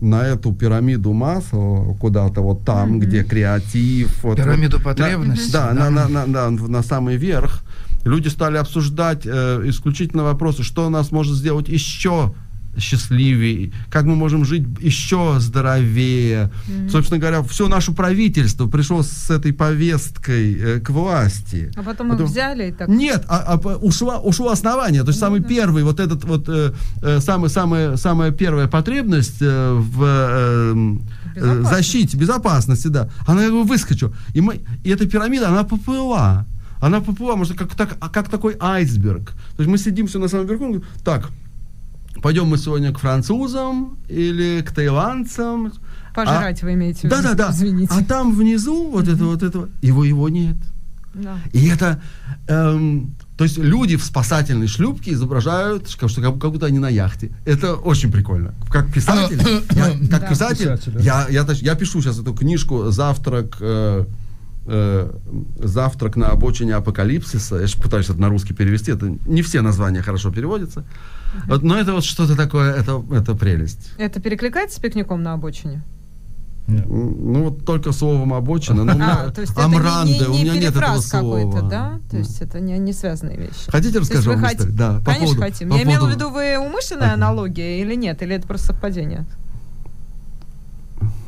на 0.00 0.26
эту 0.26 0.52
пирамиду 0.52 1.12
масла 1.12 1.94
куда-то 2.00 2.40
вот 2.42 2.64
там, 2.64 2.98
где 2.98 3.22
креатив. 3.22 4.22
вот- 4.22 4.36
Пирамиду 4.36 4.76
вот, 4.76 4.84
потребностей, 4.84 5.52
Да, 5.52 5.72
да. 5.72 5.90
На, 5.90 6.08
на, 6.08 6.26
на, 6.26 6.50
на, 6.50 6.50
на 6.50 6.82
самый 6.82 7.16
верх. 7.16 7.62
Люди 8.04 8.28
стали 8.28 8.58
обсуждать 8.58 9.22
э, 9.24 9.62
исключительно 9.64 10.24
вопросы, 10.24 10.62
что 10.62 10.90
нас 10.90 11.10
может 11.10 11.34
сделать 11.36 11.68
еще 11.68 12.34
счастливее, 12.78 13.72
как 13.90 14.04
мы 14.04 14.16
можем 14.16 14.44
жить 14.44 14.64
еще 14.80 15.36
здоровее. 15.38 16.50
Собственно 16.90 17.20
говоря, 17.20 17.42
все 17.42 17.68
наше 17.68 17.92
правительство 17.92 18.66
пришло 18.66 19.02
с 19.02 19.30
этой 19.30 19.52
повесткой 19.52 20.54
э, 20.54 20.80
к 20.80 20.90
власти. 20.90 21.70
А 21.76 21.82
потом 21.82 22.08
их 22.08 22.12
Потом- 22.14 22.26
взяли 22.26 22.68
и 22.68 22.72
так... 22.72 22.88
Нет, 22.88 23.24
а, 23.28 23.58
а 23.62 23.76
ушло, 23.76 24.18
ушло 24.18 24.50
основание. 24.50 25.02
То 25.02 25.08
есть 25.08 25.20
самый 25.20 25.42
первый, 25.42 25.82
вот 25.84 26.00
этот 26.00 26.24
вот, 26.24 26.48
э, 26.48 26.72
э, 27.02 27.20
самый, 27.20 27.50
самая, 27.50 27.96
самая 27.96 28.30
первая 28.30 28.66
потребность 28.68 29.40
э, 29.40 29.72
в 29.74 30.02
э, 30.04 30.74
э, 30.74 31.40
Безопасности. 31.40 31.74
защите, 31.74 32.16
безопасности, 32.16 32.88
да, 32.88 33.08
она 33.26 33.42
как 33.42 33.52
бы 33.52 33.64
выскочила. 33.64 34.12
И, 34.34 34.40
мы, 34.40 34.60
и 34.84 34.90
эта 34.90 35.06
пирамида, 35.06 35.48
она 35.48 35.64
поплыла. 35.64 36.46
Она 36.80 37.00
поплыла, 37.00 37.36
может, 37.36 37.56
как, 37.56 37.74
так, 37.74 37.96
а 38.00 38.08
как 38.08 38.28
такой 38.28 38.56
айсберг. 38.60 39.30
То 39.56 39.62
есть 39.62 39.70
мы 39.70 39.78
сидим 39.78 40.06
все 40.06 40.18
на 40.18 40.28
самом 40.28 40.46
верху, 40.46 40.82
так, 41.02 41.30
пойдем 42.24 42.46
мы 42.46 42.56
сегодня 42.56 42.90
к 42.90 42.98
французам 42.98 43.98
или 44.08 44.62
к 44.62 44.72
таиландцам. 44.72 45.74
Пожрать 46.14 46.62
вы 46.62 46.72
имеете 46.72 47.00
в 47.00 47.04
виду? 47.04 47.16
Да, 47.16 47.22
да, 47.22 47.34
да. 47.34 47.50
Извините. 47.50 47.92
А 47.94 48.02
там 48.02 48.34
внизу 48.34 48.90
вот 48.90 49.08
это 49.08 49.24
вот 49.24 49.42
этого, 49.42 49.68
его 49.82 50.04
его 50.04 50.30
нет. 50.30 50.56
Да. 51.12 51.36
И 51.52 51.68
это, 51.68 52.00
эм, 52.48 53.14
то 53.36 53.44
есть 53.44 53.58
люди 53.58 53.96
в 53.96 54.04
спасательной 54.04 54.68
шлюпке 54.68 55.12
изображают, 55.12 55.90
что 55.90 56.08
что 56.08 56.22
как, 56.22 56.38
как 56.38 56.50
будто 56.52 56.64
они 56.64 56.78
на 56.78 56.88
яхте. 56.88 57.30
Это 57.44 57.74
очень 57.74 58.10
прикольно. 58.10 58.54
Как 58.70 58.90
писатель, 58.90 59.42
я, 59.72 59.90
как 60.08 60.22
Да. 60.22 60.28
писатель, 60.28 60.64
Писатель, 60.64 60.92
да. 60.92 61.00
я, 61.00 61.26
я, 61.28 61.46
я 61.52 61.74
пишу 61.74 62.00
сейчас 62.00 62.18
эту 62.18 62.32
книжку 62.32 62.90
«Завтрак», 62.90 63.58
э, 63.60 64.06
э, 64.64 65.10
«Завтрак 65.62 66.16
на 66.16 66.28
обочине 66.28 66.74
апокалипсиса». 66.74 67.56
Я 67.56 67.66
ж 67.66 67.74
пытаюсь 67.74 68.08
это 68.08 68.18
на 68.18 68.30
русский 68.30 68.54
перевести. 68.54 68.92
Это 68.92 69.14
не 69.26 69.42
все 69.42 69.60
названия 69.60 70.00
хорошо 70.00 70.30
переводятся. 70.32 70.84
Вот, 71.46 71.62
но 71.62 71.76
это 71.78 71.92
вот 71.92 72.04
что-то 72.04 72.36
такое, 72.36 72.74
это, 72.74 73.02
это 73.12 73.34
прелесть. 73.34 73.90
Это 73.98 74.20
перекликается 74.20 74.78
с 74.78 74.80
пикником 74.80 75.22
на 75.22 75.32
обочине? 75.34 75.82
Ну, 76.66 77.44
вот 77.44 77.66
только 77.66 77.92
словом 77.92 78.32
обочина. 78.32 78.84
но 78.84 78.92
у 78.92 78.94
меня 78.96 79.24
А, 79.26 79.30
то 79.30 79.42
есть 79.42 79.52
это 79.52 79.64
Амранде, 79.66 80.14
не, 80.14 80.18
не, 80.20 80.26
у 80.26 80.32
не 80.32 80.42
меня 80.44 80.54
нет 80.54 80.76
этого 80.76 80.98
слова. 81.00 81.62
да? 81.68 82.00
То 82.10 82.16
есть 82.16 82.40
это 82.40 82.58
не, 82.58 82.78
не 82.78 82.94
связанные 82.94 83.36
вещи. 83.36 83.68
Хотите, 83.70 83.98
расскажу 83.98 84.30
вам 84.32 84.46
историю? 84.46 84.74
Да, 84.74 84.98
по 85.00 85.12
Конечно, 85.12 85.26
поводу- 85.26 85.40
хотим. 85.42 85.68
по 85.68 85.74
Я 85.74 85.82
имела 85.82 85.96
в 85.96 86.00
поводу- 86.00 86.16
виду, 86.16 86.30
вы 86.30 86.58
умышленная 86.58 87.12
аналогия 87.12 87.82
или 87.82 87.94
нет? 87.94 88.22
Или 88.22 88.36
это 88.36 88.46
просто 88.46 88.68
совпадение? 88.68 89.26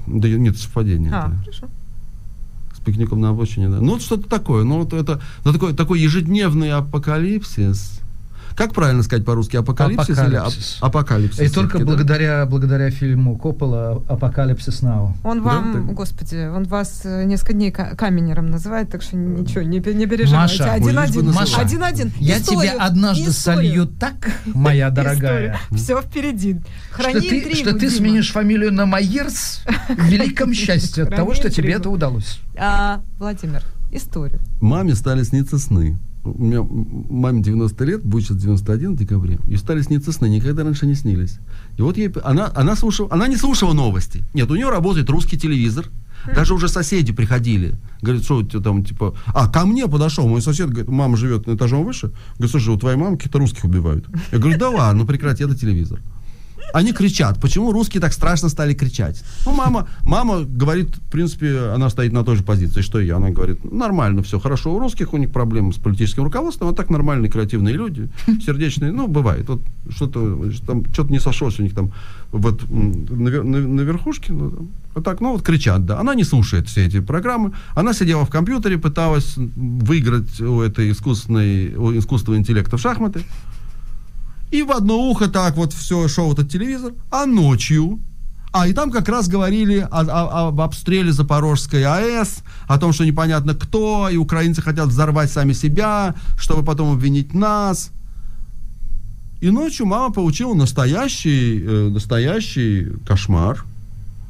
Да 0.07 0.29
нет, 0.29 0.57
совпадение. 0.57 1.11
А, 1.13 1.29
это. 1.29 1.39
хорошо. 1.41 1.67
С 2.75 2.81
пикником 2.81 3.21
на 3.21 3.31
обочине, 3.31 3.69
да. 3.69 3.81
Ну, 3.81 3.93
вот 3.95 4.03
что-то 4.03 4.29
такое. 4.29 4.65
Ну, 4.65 4.79
вот 4.85 4.93
это 4.93 5.21
ну, 5.45 5.53
такой, 5.53 5.75
такой 5.75 6.01
ежедневный 6.01 6.73
апокалипсис. 6.73 8.01
Как 8.57 8.73
правильно 8.73 9.03
сказать 9.03 9.25
по-русски? 9.25 9.57
Апокалипсис, 9.57 10.09
или 10.19 10.37
ап- 10.37 10.47
Апокалипсис. 10.47 10.79
апокалипсис? 10.81 11.41
И 11.41 11.49
только 11.49 11.79
всё-таки, 11.79 11.79
да? 11.85 11.85
благодаря, 11.85 12.47
благодаря 12.47 12.91
фильму 12.91 13.37
Коппола 13.37 14.03
«Апокалипсис 14.09 14.81
Now». 14.81 15.14
Он 15.25 15.39
Да, 15.39 15.45
вам, 15.45 15.73
так. 15.75 15.95
господи, 15.95 16.49
он 16.49 16.65
вас 16.65 17.03
э, 17.05 17.25
несколько 17.25 17.53
дней 17.53 17.71
ка- 17.71 17.95
каменером 17.97 18.51
называет, 18.51 18.89
так 18.91 19.03
что 19.03 19.17
ничего, 19.17 19.61
не, 19.63 19.79
не 19.81 20.07
переживайте. 20.07 20.35
Маша, 20.63 20.73
один-один. 20.73 21.33
Маша, 21.33 21.61
один-один. 21.61 22.13
Я 22.19 22.39
Историю, 22.39 22.73
тебя 22.73 22.83
однажды 22.85 23.31
историю. 23.31 23.63
солью 23.73 23.87
так, 23.87 24.15
моя 24.47 24.89
дорогая, 24.91 25.59
Все 25.75 26.01
впереди. 26.01 26.61
что 26.95 27.03
Храни 27.03 27.29
ты, 27.29 27.39
интригу, 27.41 27.57
что 27.57 27.79
ты 27.79 27.91
сменишь 27.91 28.33
фамилию 28.33 28.73
на 28.73 28.87
Майерс 28.87 29.61
в 29.89 30.03
великом 30.09 30.55
счастье 30.55 31.05
от 31.05 31.15
того, 31.15 31.35
что 31.35 31.51
тебе 31.51 31.73
это 31.75 31.91
удалось. 31.91 32.41
А, 32.57 33.01
Владимир, 33.19 33.63
историю. 33.91 34.41
Маме 34.63 34.95
стали 34.95 35.23
сниться 35.25 35.59
сны. 35.59 35.99
У 36.31 36.43
меня 36.43 36.62
маме 36.62 37.43
90 37.43 37.85
лет, 37.85 38.05
будет 38.05 38.24
сейчас 38.24 38.39
91 38.39 38.95
в 38.95 38.99
декабре. 38.99 39.39
И 39.49 39.57
стали 39.57 39.83
сниться 39.83 40.12
сны, 40.12 40.29
никогда 40.29 40.64
раньше 40.64 40.87
не 40.87 40.95
снились. 40.95 41.39
И 41.79 41.83
вот 41.83 41.97
ей, 41.97 42.11
она, 42.24 42.51
она, 42.55 42.77
слушала, 42.77 43.09
она 43.11 43.29
не 43.29 43.37
слушала 43.37 43.72
новости. 43.72 44.24
Нет, 44.35 44.51
у 44.51 44.55
нее 44.55 44.70
работает 44.70 45.09
русский 45.11 45.39
телевизор. 45.39 45.87
Даже 46.35 46.55
уже 46.55 46.68
соседи 46.68 47.12
приходили. 47.12 47.77
Говорит, 48.03 48.24
что 48.24 48.39
у 48.39 48.43
тебя 48.43 48.61
там, 48.61 48.85
типа... 48.85 49.14
А, 49.27 49.49
ко 49.49 49.64
мне 49.64 49.87
подошел 49.87 50.27
мой 50.27 50.43
сосед, 50.43 50.70
говорит, 50.70 50.89
мама 50.89 51.16
живет 51.16 51.47
на 51.47 51.55
этажом 51.55 51.85
выше. 51.85 52.12
Говорит, 52.35 52.51
слушай, 52.51 52.74
у 52.74 52.79
твоей 52.79 52.97
мамы 52.97 53.16
какие-то 53.16 53.39
русских 53.39 53.64
убивают. 53.64 54.07
Я 54.33 54.39
говорю, 54.39 54.59
да 54.59 54.70
ладно, 54.70 55.05
прекрати, 55.07 55.45
это 55.45 55.57
телевизор. 55.57 56.01
Они 56.75 56.93
кричат. 56.93 57.41
Почему 57.41 57.73
русские 57.73 58.01
так 58.01 58.12
страшно 58.12 58.49
стали 58.49 58.75
кричать? 58.75 59.23
Ну, 59.47 59.53
мама, 59.55 59.89
мама 60.03 60.43
говорит, 60.45 60.97
в 60.97 61.11
принципе, 61.11 61.71
она 61.75 61.89
стоит 61.91 62.12
на 62.12 62.25
той 62.25 62.37
же 62.37 62.43
позиции, 62.43 62.83
что 62.83 63.01
и 63.01 63.07
я. 63.07 63.17
Она 63.17 63.31
говорит, 63.31 63.64
нормально 63.73 64.23
все, 64.23 64.39
хорошо. 64.39 64.75
У 64.75 64.79
русских 64.79 65.14
у 65.14 65.17
них 65.17 65.31
проблемы 65.33 65.73
с 65.73 65.77
политическим 65.77 66.25
руководством, 66.25 66.69
а 66.69 66.73
так 66.73 66.91
нормальные, 66.91 67.31
креативные 67.31 67.75
люди, 67.75 68.09
сердечные. 68.45 68.93
Ну, 68.93 69.07
бывает. 69.07 69.49
Вот 69.49 69.62
что-то 69.91 70.51
там, 70.67 70.85
что-то 70.93 71.11
не 71.12 71.21
сошлось 71.21 71.59
у 71.61 71.62
них 71.62 71.75
там 71.75 71.93
вот 72.33 72.62
на, 72.71 73.31
на- 73.43 73.61
на 73.69 73.81
верхушке. 73.83 74.33
ну, 74.33 74.51
там. 74.51 74.69
Вот 74.95 75.05
так, 75.05 75.21
ну, 75.21 75.33
вот 75.33 75.43
кричат, 75.43 75.85
да. 75.87 76.01
Она 76.01 76.14
не 76.14 76.25
слушает 76.25 76.69
все 76.69 76.87
эти 76.87 77.01
программы. 77.01 77.53
Она 77.75 77.93
сидела 77.93 78.25
в 78.25 78.31
компьютере, 78.31 78.77
пыталась 78.79 79.35
выиграть 79.37 80.41
у 80.41 80.61
этой 80.61 80.91
искусственной, 80.91 81.75
у 81.75 81.97
искусственного 81.99 82.41
интеллекта 82.41 82.77
в 82.77 82.81
шахматы. 82.81 83.23
И 84.51 84.63
в 84.63 84.71
одно 84.71 84.99
ухо 85.11 85.29
так 85.29 85.57
вот 85.57 85.73
все 85.73 86.09
шел 86.09 86.33
этот 86.33 86.51
телевизор, 86.51 86.93
а 87.11 87.27
ночью 87.27 88.01
а, 88.53 88.67
и 88.67 88.73
там 88.73 88.91
как 88.91 89.09
раз 89.11 89.29
говорили 89.29 89.87
о- 89.91 90.01
о- 90.01 90.49
об 90.49 90.61
обстреле 90.63 91.13
Запорожской 91.13 91.85
АЭС, 91.85 92.39
о 92.67 92.79
том, 92.79 92.95
что 92.95 93.05
непонятно 93.05 93.55
кто, 93.55 94.09
и 94.09 94.17
украинцы 94.17 94.63
хотят 94.63 94.89
взорвать 94.89 95.31
сами 95.31 95.53
себя, 95.53 96.15
чтобы 96.39 96.63
потом 96.65 96.93
обвинить 96.93 97.35
нас. 97.35 97.91
И 99.43 99.51
ночью 99.51 99.85
мама 99.85 100.11
получила 100.11 100.55
настоящий, 100.55 101.63
э, 101.63 101.89
настоящий 101.91 102.93
кошмар, 103.07 103.63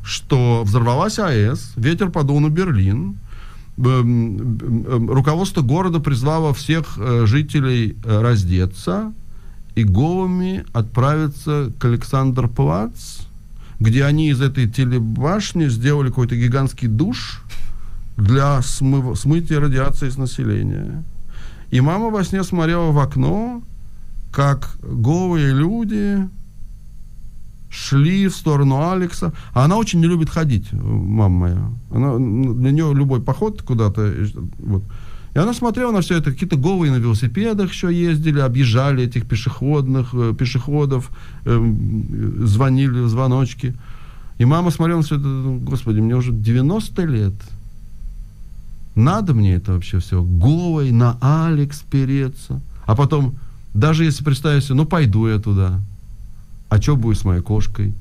что 0.03 0.63
взорвалась 0.65 1.21
АЭС, 1.21 1.75
ветер 1.77 2.11
подул 2.11 2.41
на 2.41 2.49
Берлин, 2.49 3.19
эм, 3.79 4.59
эм, 4.59 5.11
руководство 5.11 5.63
города 5.63 6.01
призвало 6.01 6.53
всех 6.53 6.99
э, 6.99 7.27
жителей 7.27 7.97
э, 8.05 8.21
раздеться 8.23 9.13
и 9.77 9.85
голыми 9.85 10.65
отправиться 10.73 11.71
к 11.79 11.85
Александр-Плац, 11.85 13.21
где 13.79 14.05
они 14.05 14.31
из 14.31 14.41
этой 14.41 14.69
телебашни 14.69 15.69
сделали 15.69 16.09
какой-то 16.09 16.35
гигантский 16.35 16.89
душ 16.89 17.43
для 18.17 18.63
смыв- 18.63 19.17
смытия 19.17 19.59
радиации 19.59 20.09
с 20.09 20.17
населения. 20.17 21.05
И 21.71 21.81
мама 21.81 22.09
во 22.09 22.25
сне 22.25 22.43
смотрела 22.43 22.91
в 22.91 22.99
окно, 22.99 23.63
как 24.33 24.77
голые 24.83 25.53
люди 25.53 26.27
шли 27.69 28.29
в 28.29 28.35
сторону 28.35 28.91
Алекса. 28.91 29.33
А 29.53 29.65
она 29.67 29.77
очень 29.77 30.01
не 30.01 30.07
любит 30.07 30.31
ходить, 30.31 30.73
мама 30.73 31.29
моя. 31.29 31.71
Она, 31.91 32.17
для 32.17 32.71
нее 32.71 32.95
любой 32.95 33.21
поход 33.21 33.61
куда-то, 33.61 34.11
вот. 34.59 34.83
И 35.37 35.39
она 35.39 35.53
смотрела 35.53 35.93
на 35.93 36.01
все 36.01 36.17
это, 36.17 36.33
какие-то 36.33 36.57
голые 36.57 36.91
на 36.91 36.97
велосипедах 36.97 37.71
еще 37.71 37.93
ездили, 37.93 38.39
объезжали 38.39 39.05
этих 39.05 39.27
пешеходных, 39.27 40.15
э, 40.15 40.33
пешеходов, 40.33 41.11
эм, 41.45 42.07
э, 42.11 42.47
звонили 42.47 43.01
в 43.01 43.09
звоночки. 43.11 43.75
И 44.39 44.47
мама 44.47 44.71
смотрела 44.71 45.01
на 45.01 45.05
все 45.05 45.17
это, 45.17 45.59
господи, 45.61 46.01
мне 46.01 46.17
уже 46.17 46.33
90 46.33 47.05
лет. 47.05 47.35
Надо 48.95 49.35
мне 49.35 49.57
это 49.57 49.75
вообще 49.75 49.99
все? 49.99 50.23
Голой 50.23 50.91
на 50.91 51.19
Алекс 51.21 51.83
переться. 51.83 52.63
А 52.87 52.97
потом, 52.97 53.35
даже 53.75 54.05
если 54.05 54.25
представить 54.25 54.65
себе, 54.65 54.77
ну 54.77 54.87
пойду 54.87 55.29
я 55.29 55.39
туда. 55.39 55.83
А 56.71 56.81
что 56.81 56.97
будет 56.97 57.19
с 57.19 57.25
моей 57.27 57.43
кошкой? 57.43 57.93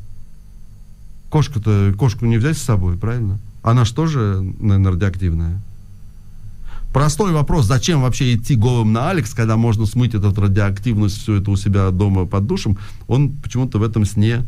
Кошка-то, 1.30 1.94
кошку 1.98 2.28
не 2.28 2.38
взять 2.38 2.58
с 2.58 2.62
собой, 2.62 2.96
правильно? 2.96 3.40
Она 3.62 3.84
же 3.84 3.94
тоже, 3.94 4.42
наверное, 4.58 4.94
радиоактивная. 4.94 5.62
Простой 6.96 7.34
вопрос, 7.34 7.66
зачем 7.66 8.04
вообще 8.04 8.36
идти 8.36 8.56
голым 8.56 8.94
на 8.94 9.10
Алекс, 9.10 9.34
когда 9.34 9.58
можно 9.58 9.86
смыть 9.86 10.16
эту 10.16 10.34
радиоактивность, 10.34 11.18
все 11.18 11.42
это 11.42 11.52
у 11.52 11.58
себя 11.58 11.92
дома 11.92 12.26
под 12.26 12.48
душем, 12.48 12.78
он 13.10 13.32
почему-то 13.32 13.80
в 13.80 13.84
этом 13.84 14.06
сне 14.06 14.46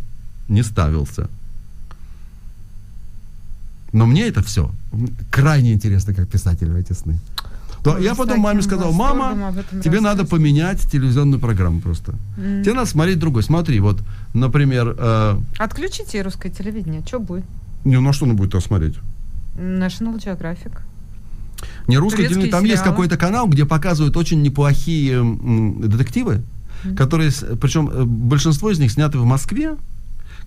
не 0.48 0.64
ставился. 0.64 1.28
Но 3.92 4.06
мне 4.06 4.30
это 4.30 4.42
все 4.44 4.72
крайне 5.30 5.74
интересно, 5.74 6.14
как 6.14 6.30
писатель 6.30 6.70
в 6.70 6.76
эти 6.78 6.94
сны. 6.94 7.20
То 7.84 7.96
Ой, 7.96 8.06
я 8.06 8.16
потом 8.16 8.40
маме 8.40 8.62
сказал, 8.62 8.94
мама, 8.94 9.54
тебе 9.84 10.00
надо 10.00 10.24
поменять 10.24 10.90
телевизионную 10.90 11.42
программу 11.42 11.82
просто. 11.82 12.14
М. 12.38 12.64
Тебе 12.64 12.76
надо 12.76 12.90
смотреть 12.90 13.20
другой. 13.20 13.44
Смотри, 13.44 13.82
вот, 13.82 14.00
например, 14.34 14.96
э, 14.98 15.38
Отключите 15.58 16.22
русское 16.22 16.50
телевидение, 16.50 17.04
что 17.06 17.20
будет? 17.20 17.44
не, 17.84 18.00
на 18.00 18.14
что 18.14 18.24
он 18.24 18.38
будет 18.38 18.56
это 18.56 18.62
смотреть? 18.62 18.96
National 19.58 20.16
Geographic. 20.18 20.87
Не 21.88 21.98
русский 21.98 22.24
Турецкие. 22.24 22.52
Там 22.52 22.64
есть 22.66 22.78
сериалы. 22.82 22.92
какой-то 22.92 23.18
канал, 23.18 23.48
где 23.48 23.66
показывают 23.66 24.16
очень 24.18 24.42
неплохие 24.42 25.16
м, 25.20 25.82
детективы, 25.82 26.42
которые, 26.96 27.32
с- 27.32 27.46
причем 27.60 27.90
э, 27.90 28.04
большинство 28.04 28.70
из 28.72 28.80
них 28.80 28.92
сняты 28.92 29.18
в 29.20 29.26
Москве, 29.26 29.76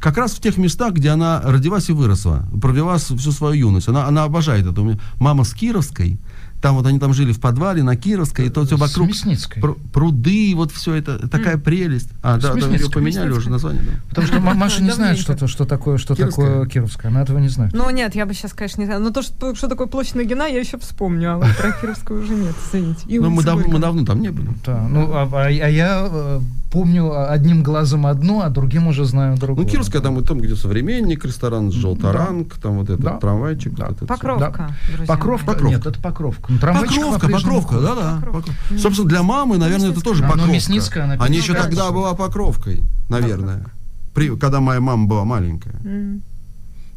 как 0.01 0.17
раз 0.17 0.33
в 0.33 0.41
тех 0.41 0.57
местах, 0.57 0.95
где 0.95 1.11
она 1.11 1.41
родилась 1.45 1.89
и 1.91 1.93
выросла, 1.93 2.47
провела 2.61 2.97
всю 2.99 3.33
свою 3.33 3.69
юность. 3.69 3.89
Она, 3.89 4.07
она 4.07 4.25
обожает 4.25 4.67
это. 4.67 4.81
У 4.81 4.85
меня 4.85 4.99
мама 5.19 5.45
с 5.45 5.53
Кировской, 5.53 6.19
там 6.63 6.75
вот 6.77 6.87
они 6.87 6.99
там 6.99 7.15
жили 7.15 7.33
в 7.33 7.41
подвале 7.41 7.83
на 7.83 7.97
Кировской, 7.97 8.47
и 8.47 8.51
то 8.51 8.65
все 8.67 8.77
вокруг 8.77 9.09
Мясницкой. 9.09 9.63
пр- 9.63 9.77
пруды, 9.95 10.53
вот 10.55 10.73
все 10.73 10.95
это, 10.95 11.27
такая 11.29 11.57
прелесть. 11.57 12.11
А, 12.23 12.39
да, 12.39 12.53
да, 12.55 12.67
ее 12.69 12.91
поменяли 12.91 13.31
уже 13.31 13.49
название, 13.51 13.83
да. 13.83 13.93
Потому 14.11 14.27
что 14.27 14.41
Ма- 14.41 14.55
Маша 14.55 14.83
не 14.83 14.91
знает, 14.91 15.19
что, 15.19 15.35
то- 15.37 15.47
что 15.47 15.65
такое, 15.65 15.97
что 15.97 16.15
Кировская. 16.15 16.47
такое 16.49 16.67
Кировская. 16.67 17.11
Она 17.11 17.23
этого 17.23 17.39
не 17.39 17.49
знает. 17.49 17.73
Ну 17.73 17.89
нет, 17.91 18.15
я 18.15 18.27
бы 18.27 18.35
сейчас, 18.35 18.53
конечно, 18.53 18.81
не 18.81 18.87
знала. 18.87 19.01
Но 19.01 19.11
то, 19.11 19.23
что, 19.23 19.55
что 19.55 19.69
такое 19.69 19.87
площадь 19.87 20.17
Нагина, 20.17 20.43
я 20.49 20.61
еще 20.61 20.79
вспомню, 20.79 21.33
а 21.35 21.37
вот 21.39 21.57
про 21.57 21.73
Кировскую 21.73 22.23
уже 22.25 22.35
нет, 22.35 22.55
извините. 22.69 23.05
И 23.07 23.19
Но 23.19 23.31
мы, 23.31 23.43
дав- 23.43 23.67
мы 23.67 23.79
давно 23.79 24.05
там 24.05 24.21
не 24.21 24.29
были. 24.31 24.51
Да, 24.67 24.87
ну, 24.87 25.11
а, 25.15 25.29
а- 25.33 25.47
а 25.47 25.49
я 25.69 26.09
э, 26.11 26.41
помню 26.71 27.31
одним 27.31 27.63
глазом 27.63 28.07
одно, 28.07 28.43
а 28.43 28.49
другим 28.51 28.87
уже 28.87 29.05
знаю 29.05 29.37
другое. 29.37 29.65
Ну, 29.65 29.71
Кировская 29.71 30.01
там 30.01 30.19
и 30.19 30.25
там, 30.25 30.39
где 30.39 30.55
современник, 30.57 31.25
ресторан 31.25 31.73
«Желторанг», 31.73 32.55
там 32.63 32.79
вот 32.79 32.91
этот 32.91 33.01
Да. 33.05 33.19
трамвайчик. 33.19 33.75
Да. 33.75 33.89
вот 33.89 33.97
это. 33.97 34.07
Покровка, 34.07 34.71
друзья 34.89 35.07
Покровка? 35.07 35.59
мои. 35.63 35.71
Нет, 35.73 35.87
это 35.87 36.01
Покровка. 36.01 36.53
Ну, 36.53 36.59
Покровка, 36.59 37.29
Покровка. 37.29 37.75
Покровка. 37.79 38.23
Покров- 38.33 38.79
Собственно, 38.81 39.09
для 39.09 39.23
мамы, 39.23 39.59
наверное, 39.59 39.91
это 39.91 40.01
тоже 40.01 40.23
А, 40.23 40.27
ну, 40.27 40.33
Покровка. 40.33 40.55
Мясницкая, 40.55 41.05
она 41.05 41.15
Они 41.15 41.39
еще 41.39 41.49
перестала. 41.55 41.69
тогда 41.71 41.91
была 41.91 42.15
Покровкой, 42.15 42.83
наверное. 43.09 43.67
При, 44.15 44.37
когда 44.37 44.61
моя 44.61 44.81
мама 44.81 45.07
была 45.07 45.25
маленькая. 45.25 45.75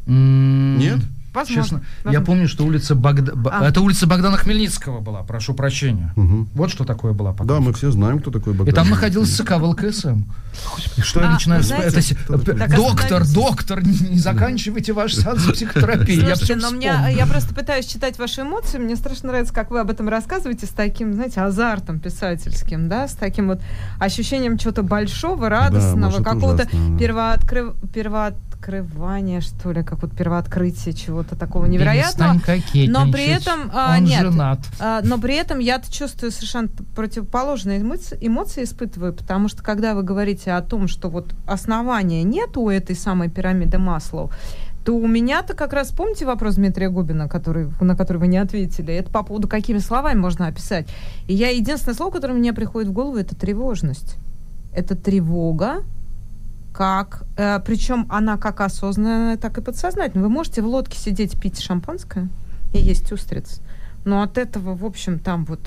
М, 0.06 0.78
Нет? 0.78 0.98
Возможно. 1.34 1.62
Честно, 1.62 1.76
я 1.78 2.04
возможно. 2.04 2.26
помню, 2.26 2.48
что 2.48 2.64
улица 2.64 2.94
Богда... 2.94 3.32
А. 3.50 3.68
Это 3.68 3.80
улица 3.80 4.06
Богдана 4.06 4.36
Хмельницкого 4.36 5.00
была, 5.00 5.22
прошу 5.22 5.52
прощения. 5.52 6.12
Мгм. 6.14 6.48
Вот 6.54 6.70
что 6.70 6.84
такое 6.84 7.12
была 7.12 7.34
Да, 7.44 7.58
мы 7.58 7.72
все 7.72 7.90
знаем, 7.90 8.20
кто 8.20 8.30
такой 8.30 8.54
И 8.54 8.56
Богдан. 8.56 8.74
там 8.74 8.88
находился 8.88 9.42
ЦК 9.42 9.58
ВЛКСМ. 9.58 10.22
Что 11.02 11.20
я 11.20 11.28
А, 11.28 11.32
начинаю... 11.32 11.62
это 11.62 12.76
доктор, 12.76 13.26
доктор, 13.26 13.84
не, 13.84 14.16
заканчивайте 14.18 14.92
ваш 14.92 15.14
сеанс 15.14 15.42
психотерапии. 15.42 16.20
я 16.20 16.36
Слушайте, 16.36 16.56
но 16.56 16.70
мне, 16.70 16.94
я 17.10 17.26
просто 17.26 17.52
пытаюсь 17.52 17.86
читать 17.86 18.18
ваши 18.18 18.42
эмоции. 18.42 18.78
Мне 18.78 18.94
страшно 18.94 19.28
нравится, 19.28 19.52
как 19.52 19.72
вы 19.72 19.80
об 19.80 19.90
этом 19.90 20.08
рассказываете 20.08 20.66
с 20.66 20.70
таким, 20.70 21.14
знаете, 21.14 21.40
азартом 21.40 21.98
писательским, 21.98 22.88
да, 22.88 23.08
с 23.08 23.14
таким 23.14 23.48
вот 23.48 23.60
ощущением 23.98 24.56
чего-то 24.56 24.84
большого, 24.84 25.48
радостного, 25.48 26.22
какого-то 26.22 26.68
да. 26.70 26.98
первооткрыв... 26.98 27.74
первооткрывания, 28.64 29.40
что 29.40 29.72
ли, 29.72 29.82
как 29.82 30.02
вот 30.02 30.12
первооткрытия 30.12 30.92
чего-то 30.92 31.36
такого 31.36 31.66
невероятного. 31.66 32.40
Но 32.88 33.10
при 33.10 33.26
этом 33.26 33.70
а, 33.72 33.96
Он 33.96 34.04
нет. 34.04 34.22
женат. 34.22 34.58
А, 34.80 35.00
но 35.02 35.18
при 35.18 35.34
этом 35.34 35.58
я 35.58 35.80
чувствую 35.80 36.32
совершенно 36.32 36.68
противоположные 36.94 37.80
эмоции, 37.80 38.18
эмоции 38.20 38.64
испытываю, 38.64 39.12
потому 39.12 39.48
что 39.48 39.62
когда 39.62 39.94
вы 39.94 40.02
говорите 40.02 40.52
о 40.52 40.62
том, 40.62 40.88
что 40.88 41.08
вот 41.08 41.34
основания 41.46 42.22
нет 42.22 42.56
у 42.56 42.68
этой 42.70 42.96
самой 42.96 43.28
пирамиды 43.28 43.78
Маслоу, 43.78 44.30
то 44.84 44.94
у 44.94 45.06
меня-то 45.06 45.54
как 45.54 45.72
раз, 45.72 45.92
помните 45.92 46.26
вопрос 46.26 46.56
Дмитрия 46.56 46.90
Губина, 46.90 47.26
который, 47.26 47.70
на 47.80 47.96
который 47.96 48.18
вы 48.18 48.26
не 48.26 48.36
ответили? 48.36 48.92
Это 48.92 49.10
по 49.10 49.22
поводу, 49.22 49.48
какими 49.48 49.78
словами 49.78 50.18
можно 50.18 50.46
описать. 50.46 50.86
И 51.26 51.32
я 51.32 51.48
единственное 51.48 51.94
слово, 51.94 52.10
которое 52.10 52.34
мне 52.34 52.52
приходит 52.52 52.90
в 52.90 52.92
голову, 52.92 53.16
это 53.16 53.34
тревожность. 53.34 54.16
Это 54.74 54.94
тревога, 54.94 55.84
как, 56.74 57.22
э, 57.36 57.60
причем 57.64 58.06
она 58.10 58.36
как 58.36 58.60
осознанная, 58.60 59.36
так 59.36 59.56
и 59.58 59.60
подсознательная. 59.62 60.24
Вы 60.24 60.28
можете 60.30 60.60
в 60.60 60.66
лодке 60.66 60.98
сидеть, 60.98 61.40
пить 61.40 61.60
шампанское 61.60 62.28
и 62.74 62.78
есть 62.78 63.12
устриц, 63.12 63.60
но 64.04 64.22
от 64.22 64.36
этого, 64.38 64.74
в 64.74 64.84
общем, 64.84 65.18
там 65.20 65.44
вот 65.44 65.60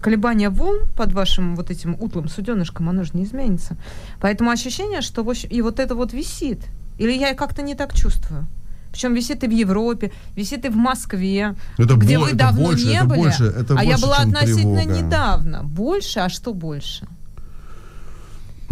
колебания 0.00 0.48
волн 0.50 0.86
под 0.96 1.12
вашим 1.12 1.54
вот 1.54 1.70
этим 1.70 1.96
утлым 2.00 2.28
суденышком, 2.28 2.88
оно 2.88 3.04
же 3.04 3.10
не 3.12 3.24
изменится. 3.24 3.76
Поэтому 4.20 4.50
ощущение, 4.50 5.02
что 5.02 5.22
в 5.22 5.28
общем, 5.30 5.50
и 5.50 5.60
вот 5.62 5.78
это 5.78 5.94
вот 5.94 6.12
висит. 6.14 6.60
Или 6.98 7.12
я 7.12 7.34
как-то 7.34 7.60
не 7.62 7.74
так 7.74 7.92
чувствую. 7.94 8.46
Причем 8.92 9.14
висит 9.14 9.42
и 9.44 9.48
в 9.48 9.50
Европе, 9.50 10.12
висит 10.36 10.64
и 10.64 10.68
в 10.68 10.76
Москве, 10.76 11.54
Это 11.78 11.94
где 11.96 12.16
бо- 12.18 12.22
вы 12.24 12.28
это 12.28 12.36
давно 12.38 12.66
больше, 12.66 12.86
не 12.86 12.94
это 12.96 13.04
были. 13.06 13.18
больше, 13.20 13.44
это 13.44 13.74
а 13.76 13.82
я 13.84 13.90
больше, 13.92 14.06
была 14.06 14.18
чем 14.20 14.28
относительно 14.30 14.82
тревога. 14.82 15.02
недавно. 15.02 15.62
Больше, 15.64 16.20
а 16.20 16.28
что 16.28 16.54
больше? 16.54 17.06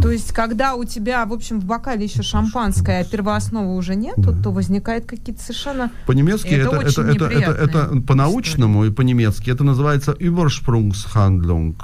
То 0.01 0.10
есть, 0.10 0.32
когда 0.32 0.74
у 0.74 0.85
тебя, 0.85 1.24
в 1.27 1.32
общем, 1.32 1.60
в 1.60 1.64
бокале 1.64 2.05
еще 2.05 2.23
шампанское, 2.23 3.01
а 3.01 3.05
первоосновы 3.05 3.77
уже 3.77 3.94
нету, 3.94 4.35
то 4.43 4.51
возникают 4.51 5.06
какие-то 5.06 5.43
совершенно... 5.43 5.90
По-немецки 6.06 6.48
Это 6.48 6.77
это, 6.77 6.77
это, 6.77 7.01
очень 7.02 7.16
это, 7.16 7.24
это, 7.27 7.51
это, 7.52 8.01
по-научному 8.01 8.85
и 8.85 8.90
по-немецки 8.90 9.51
это 9.51 9.64
называется 9.64 10.12
Übersprungshandlung. 10.12 11.77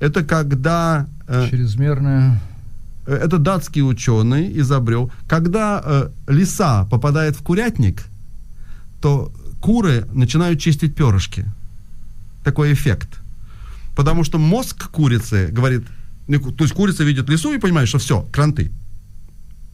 Это 0.00 0.24
когда... 0.24 1.06
э, 1.28 1.48
Чрезмерная... 1.50 2.40
э, 3.06 3.14
это 3.14 3.38
датский 3.38 3.82
ученый 3.82 4.58
изобрел. 4.60 5.10
Когда 5.26 5.82
э, 5.84 6.08
лиса 6.28 6.84
попадает 6.90 7.36
в 7.36 7.42
курятник, 7.42 8.04
то 9.00 9.32
куры 9.60 10.06
начинают 10.12 10.60
чистить 10.60 10.94
перышки. 10.94 11.46
Такой 12.44 12.72
эффект. 12.72 13.08
Потому 13.96 14.24
что 14.24 14.38
мозг 14.38 14.90
курицы 14.90 15.48
говорит, 15.50 15.84
то 16.26 16.64
есть 16.64 16.74
курица 16.74 17.04
видит 17.04 17.28
лису 17.28 17.52
и 17.52 17.58
понимает, 17.58 17.88
что 17.88 17.98
все, 17.98 18.26
кранты. 18.32 18.72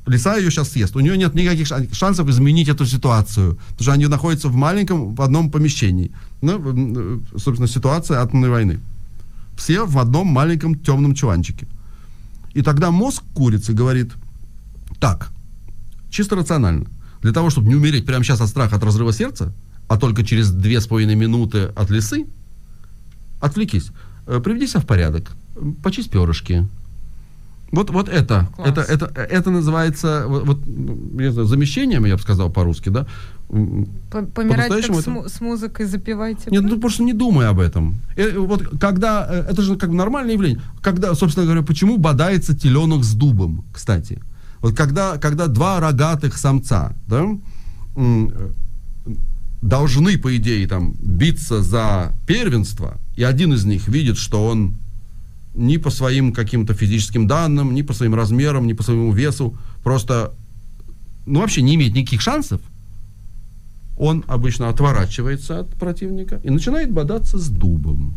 Лиса 0.06 0.36
ее 0.36 0.50
сейчас 0.50 0.70
съест. 0.70 0.96
У 0.96 1.00
нее 1.00 1.16
нет 1.16 1.34
никаких 1.34 1.66
шан- 1.66 1.94
шансов 1.94 2.28
изменить 2.28 2.68
эту 2.68 2.84
ситуацию. 2.86 3.58
Потому 3.70 3.82
что 3.82 3.92
они 3.92 4.06
находятся 4.08 4.48
в 4.48 4.54
маленьком, 4.54 5.14
в 5.14 5.22
одном 5.22 5.50
помещении. 5.50 6.10
Ну, 6.40 6.58
э, 6.58 7.18
собственно, 7.38 7.68
ситуация 7.68 8.20
атомной 8.20 8.50
войны. 8.50 8.80
Все 9.56 9.84
в 9.86 9.98
одном 9.98 10.26
маленьком 10.26 10.74
темном 10.74 11.14
чуланчике. 11.14 11.66
И 12.54 12.62
тогда 12.62 12.90
мозг 12.90 13.22
курицы 13.34 13.72
говорит, 13.72 14.12
так, 14.98 15.30
чисто 16.10 16.36
рационально, 16.36 16.86
для 17.22 17.32
того, 17.32 17.50
чтобы 17.50 17.68
не 17.68 17.76
умереть 17.76 18.04
прямо 18.04 18.24
сейчас 18.24 18.40
от 18.40 18.48
страха, 18.48 18.76
от 18.76 18.82
разрыва 18.82 19.12
сердца, 19.12 19.52
а 19.88 19.96
только 19.96 20.24
через 20.24 20.50
две 20.50 20.80
с 20.80 20.86
половиной 20.86 21.14
минуты 21.14 21.70
от 21.76 21.90
лисы, 21.90 22.26
отвлекись, 23.40 23.92
Э, 24.26 24.40
приведи 24.40 24.66
себя 24.66 24.80
в 24.80 24.86
порядок, 24.86 25.32
почисть 25.82 26.10
перышки. 26.10 26.66
Вот, 27.70 27.88
вот 27.90 28.08
это, 28.10 28.48
Класс. 28.54 28.68
это, 28.68 28.80
это, 28.82 29.06
это 29.20 29.50
называется 29.50 30.24
вот, 30.28 30.44
вот, 30.46 30.58
я 31.18 31.32
знаю, 31.32 31.48
замещением, 31.48 32.04
я 32.04 32.16
бы 32.16 32.22
сказал 32.22 32.50
по-русски, 32.50 32.90
да? 32.90 33.06
Помирать 33.48 34.68
так 34.68 34.84
с, 34.84 34.88
это- 35.00 35.10
му- 35.10 35.28
с 35.28 35.40
музыкой 35.40 35.86
запивайте. 35.86 36.50
нет, 36.50 36.62
ну 36.64 36.78
просто 36.78 37.02
не 37.02 37.14
думай 37.14 37.46
об 37.48 37.58
этом. 37.60 37.98
Э, 38.16 38.38
вот 38.38 38.78
когда, 38.78 39.26
э, 39.26 39.46
это 39.50 39.62
же 39.62 39.76
как 39.76 39.88
бы 39.88 39.96
нормальное 39.96 40.34
явление. 40.34 40.60
Когда, 40.82 41.14
собственно 41.14 41.46
говоря, 41.46 41.62
почему 41.62 41.96
бодается 41.96 42.54
теленок 42.54 43.04
с 43.04 43.14
дубом, 43.14 43.64
кстати. 43.72 44.20
Вот 44.60 44.76
когда, 44.76 45.16
когда 45.16 45.46
два 45.46 45.80
рогатых 45.80 46.36
самца, 46.36 46.92
да, 47.08 47.24
э, 47.96 48.50
должны, 49.62 50.18
по 50.18 50.36
идее, 50.36 50.66
там, 50.66 50.94
биться 51.00 51.62
за 51.62 52.12
первенство, 52.26 52.98
и 53.16 53.22
один 53.22 53.54
из 53.54 53.64
них 53.64 53.88
видит, 53.88 54.18
что 54.18 54.46
он 54.46 54.74
ни 55.54 55.76
по 55.76 55.90
своим 55.90 56.32
каким-то 56.32 56.74
физическим 56.74 57.26
данным, 57.26 57.74
ни 57.74 57.82
по 57.82 57.92
своим 57.92 58.14
размерам, 58.14 58.66
ни 58.66 58.72
по 58.72 58.82
своему 58.82 59.12
весу, 59.12 59.56
просто, 59.82 60.32
ну, 61.26 61.40
вообще 61.40 61.62
не 61.62 61.74
имеет 61.74 61.94
никаких 61.94 62.20
шансов, 62.20 62.60
он 63.98 64.24
обычно 64.26 64.68
отворачивается 64.68 65.60
от 65.60 65.68
противника 65.74 66.40
и 66.42 66.50
начинает 66.50 66.90
бодаться 66.90 67.38
с 67.38 67.48
дубом. 67.48 68.14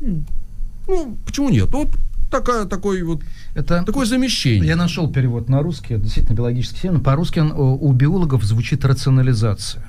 Ну, 0.00 1.16
почему 1.24 1.48
нет? 1.50 1.72
Вот 1.72 1.88
такая, 2.30 2.64
такой 2.64 3.02
вот, 3.02 3.22
Это 3.54 3.82
такое 3.84 4.06
замещение. 4.06 4.66
Я 4.66 4.76
нашел 4.76 5.10
перевод 5.10 5.48
на 5.48 5.62
русский, 5.62 5.94
это 5.94 6.04
действительно 6.04 6.36
биологический 6.36 6.82
термин. 6.82 7.00
По-русски 7.00 7.40
он, 7.40 7.52
о, 7.52 7.76
у 7.76 7.92
биологов 7.92 8.44
звучит 8.44 8.84
рационализация. 8.84 9.84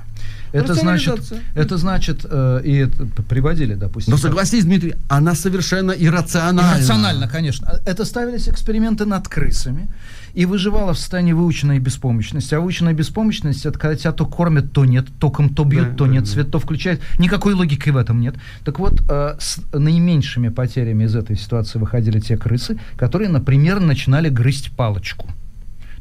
Это 0.52 0.74
значит, 0.74 1.34
это 1.56 1.78
значит, 1.78 2.26
э, 2.30 2.62
и 2.64 2.76
это 2.76 3.24
приводили, 3.24 3.76
допустим. 3.76 4.12
Но 4.12 4.18
согласись, 4.18 4.66
Дмитрий, 4.66 4.96
она 5.10 5.36
совершенно 5.36 5.92
иррациональна. 5.92 6.78
Иррационально, 6.78 7.28
конечно. 7.28 7.80
Это 7.86 8.06
ставились 8.06 8.50
эксперименты 8.50 9.06
над 9.06 9.28
крысами, 9.28 9.90
и 10.34 10.46
выживала 10.46 10.94
в 10.94 10.98
состоянии 10.98 11.34
выученной 11.34 11.80
беспомощности. 11.80 12.56
А 12.56 12.60
выученная 12.60 12.94
беспомощность, 12.94 13.66
это 13.66 13.78
когда 13.78 13.96
тебя 13.96 14.12
то 14.12 14.26
кормят, 14.26 14.72
то 14.72 14.86
нет, 14.86 15.08
током 15.20 15.50
то 15.50 15.64
бьют, 15.64 15.92
Да, 15.92 15.96
то 15.96 16.06
да, 16.06 16.12
нет, 16.12 16.24
да. 16.24 16.30
свет 16.30 16.52
то 16.52 16.60
включает. 16.60 17.02
Никакой 17.20 17.54
логики 17.54 17.90
в 17.90 17.98
этом 17.98 18.22
нет. 18.22 18.36
Так 18.64 18.80
вот, 18.80 19.02
э, 19.10 19.36
с 19.40 19.60
наименьшими 19.74 20.50
потерями 20.50 21.06
из 21.06 21.16
этой 21.16 21.38
ситуации 21.38 21.80
выходили 21.80 22.20
те 22.20 22.38
крысы, 22.38 22.80
которые, 22.98 23.30
например, 23.30 23.80
начинали 23.80 24.30
грызть 24.30 24.72
палочку. 24.72 25.28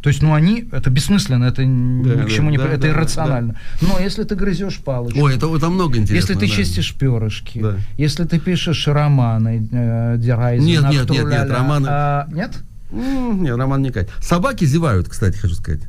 То 0.03 0.09
есть, 0.09 0.23
ну, 0.23 0.33
они, 0.33 0.67
это 0.73 0.89
бессмысленно, 0.89 1.45
это 1.45 1.65
ни 1.65 2.03
Да, 2.03 2.25
к 2.25 2.31
чему 2.31 2.47
да, 2.47 2.51
не... 2.53 2.59
да, 2.59 2.65
это 2.69 2.83
да, 2.83 2.89
иррационально. 2.89 3.57
Но 3.83 3.99
если 3.99 4.25
ты 4.25 4.35
грызешь 4.35 4.79
палочку, 4.79 5.21
Ой, 5.21 5.37
это, 5.37 5.55
это 5.55 5.69
много 5.69 5.99
интересного. 5.99 6.17
если 6.17 6.35
ты 6.35 6.49
да. 6.51 6.57
чистишь 6.57 6.95
перышки, 6.95 7.59
Да. 7.61 7.77
если 7.99 8.25
ты 8.25 8.39
пишешь 8.39 8.87
романы, 8.89 9.69
э, 9.71 10.17
Дерайзена, 10.19 10.67
Нет, 10.67 10.83
нет, 10.91 11.11
нет, 11.11 11.25
нет, 11.27 11.51
романы- 11.51 11.87
а, 11.91 12.27
нет? 12.33 12.53
Нет, 12.93 13.57
Роман 13.57 13.83
не 13.83 13.91
катит. 13.91 14.11
Собаки 14.21 14.65
зевают, 14.65 15.09
кстати, 15.09 15.37
хочу 15.37 15.55
сказать. 15.55 15.83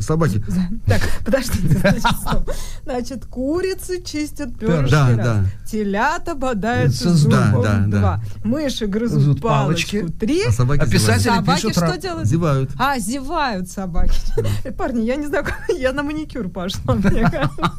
Собаки. 0.00 0.42
Так, 0.86 1.00
подождите, 1.24 1.78
значит, 1.78 2.02
стоп. 2.20 2.50
Значит, 2.84 3.26
курицы 3.26 4.02
чистят 4.02 4.58
перышки 4.58 4.90
Да, 4.90 5.08
раз. 5.08 5.16
да. 5.16 5.44
Телята 5.70 6.34
бодаются 6.34 7.10
С- 7.10 7.18
зубом 7.18 7.62
да, 7.62 7.62
да, 7.62 7.84
да. 7.86 7.98
два. 7.98 8.20
Мыши 8.44 8.86
грызут 8.86 9.40
палочку 9.40 9.98
палочки. 10.00 10.18
три. 10.18 10.42
А 10.46 10.52
собаки 10.52 10.80
А 10.82 10.86
писатели. 10.86 11.28
Собаки 11.28 11.60
пишут 11.62 11.72
что 11.76 11.86
ра- 11.86 12.00
делают? 12.00 12.28
Зевают. 12.28 12.70
А, 12.78 12.98
зевают 12.98 13.68
собаки. 13.70 14.14
Парни, 14.78 15.02
я 15.02 15.16
не 15.16 15.26
знаю, 15.26 15.44
я 15.76 15.92
на 15.92 16.02
маникюр 16.02 16.48
пошла, 16.48 16.94
мне 16.94 17.22
кажется. 17.22 17.72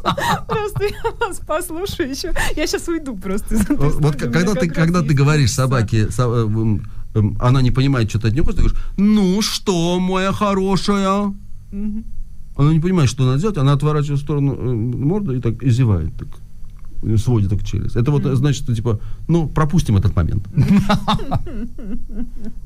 Просто 0.48 0.84
я 0.86 1.11
вас 1.19 1.40
послушаю 1.45 2.10
еще. 2.10 2.34
Я 2.56 2.68
сейчас 2.68 2.88
уйду 2.88 3.15
просто 3.18 3.56
Вот 3.69 4.15
когда 4.18 4.53
ты, 4.53 4.69
когда 4.69 5.02
ты 5.02 5.14
говоришь 5.14 5.52
собаке, 5.53 6.10
со- 6.11 6.24
э, 6.28 6.45
эм, 6.48 7.38
она 7.40 7.61
не 7.61 7.72
понимает, 7.72 8.10
что 8.10 8.19
ты 8.19 8.28
от 8.28 8.34
нее 8.34 8.44
хочешь, 8.44 8.57
ты 8.61 8.68
говоришь, 8.68 8.84
ну 8.98 9.41
что, 9.41 9.99
моя 9.99 10.32
хорошая? 10.32 11.34
Она 11.72 12.73
не 12.73 12.80
понимает, 12.80 13.10
что 13.10 13.26
надо 13.26 13.39
делать, 13.39 13.57
она 13.57 13.73
отворачивает 13.73 14.19
в 14.19 14.23
сторону 14.23 14.56
э, 14.56 14.73
морду 14.73 15.35
и 15.35 15.41
так 15.41 15.61
и. 15.61 16.11
Так. 16.18 16.27
Сводит 17.18 17.49
так 17.49 17.64
челюсть. 17.64 17.95
Это 17.95 18.11
вот 18.11 18.24
значит, 18.24 18.64
что, 18.64 18.76
типа, 18.76 18.99
ну, 19.28 19.48
пропустим 19.48 19.98
этот 19.98 20.15
момент. 20.15 20.44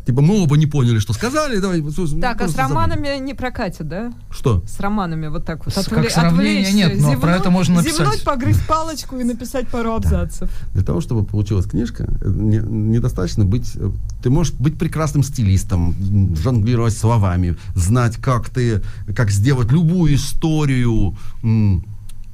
Типа, 0.06 0.22
мы 0.22 0.42
оба 0.44 0.58
не 0.58 0.66
поняли, 0.66 1.00
что 1.00 1.14
сказали, 1.14 1.60
давай. 1.60 1.82
Так, 2.22 2.42
а 2.42 2.48
с 2.48 2.56
романами 2.56 3.20
не 3.20 3.34
прокатит, 3.34 3.88
да? 3.88 4.14
Что? 4.30 4.64
С 4.68 4.80
романами 4.80 5.28
вот 5.28 5.46
так 5.46 5.66
вот. 5.66 5.76
Отвле- 5.76 6.04
как 6.04 6.10
сравнение 6.12 6.86
отвлечься, 6.86 6.98
нет, 6.98 7.02
но 7.02 7.20
про 7.20 7.36
это 7.36 7.50
можно 7.50 7.76
написать. 7.76 8.00
Зевнуть, 8.00 8.24
погрызть 8.24 8.66
палочку 8.68 9.18
и 9.18 9.24
написать 9.24 9.68
пару 9.68 9.94
абзацев. 9.94 10.50
Для 10.74 10.84
того, 10.84 11.02
чтобы 11.02 11.24
получилась 11.24 11.66
книжка, 11.66 12.06
э, 12.22 12.30
не- 12.30 12.58
недостаточно 12.98 13.46
быть... 13.46 13.72
э, 13.76 13.92
Ты 14.24 14.30
можешь 14.30 14.54
быть 14.54 14.78
прекрасным 14.78 15.24
стилистом, 15.24 15.96
жонглировать 16.36 16.94
словами, 16.98 17.58
знать, 17.76 18.18
как 18.18 18.50
ты, 18.50 18.82
как 19.16 19.32
сделать 19.32 19.72
любую 19.72 20.16
историю 20.16 21.16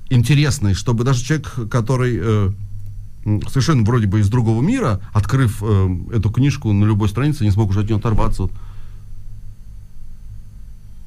интересной, 0.10 0.74
чтобы 0.74 1.04
даже 1.04 1.24
человек, 1.24 1.54
который 1.70 2.18
э, 2.20 2.52
совершенно 3.50 3.84
вроде 3.84 4.08
бы 4.08 4.20
из 4.20 4.30
другого 4.30 4.62
мира, 4.62 5.02
открыв 5.14 5.62
э, 5.62 5.90
эту 6.14 6.30
книжку 6.30 6.72
на 6.72 6.86
любой 6.86 7.10
странице, 7.10 7.44
не 7.44 7.52
смог 7.52 7.70
уже 7.70 7.82
от 7.82 7.88
нее 7.88 7.98
оторваться. 7.98 8.50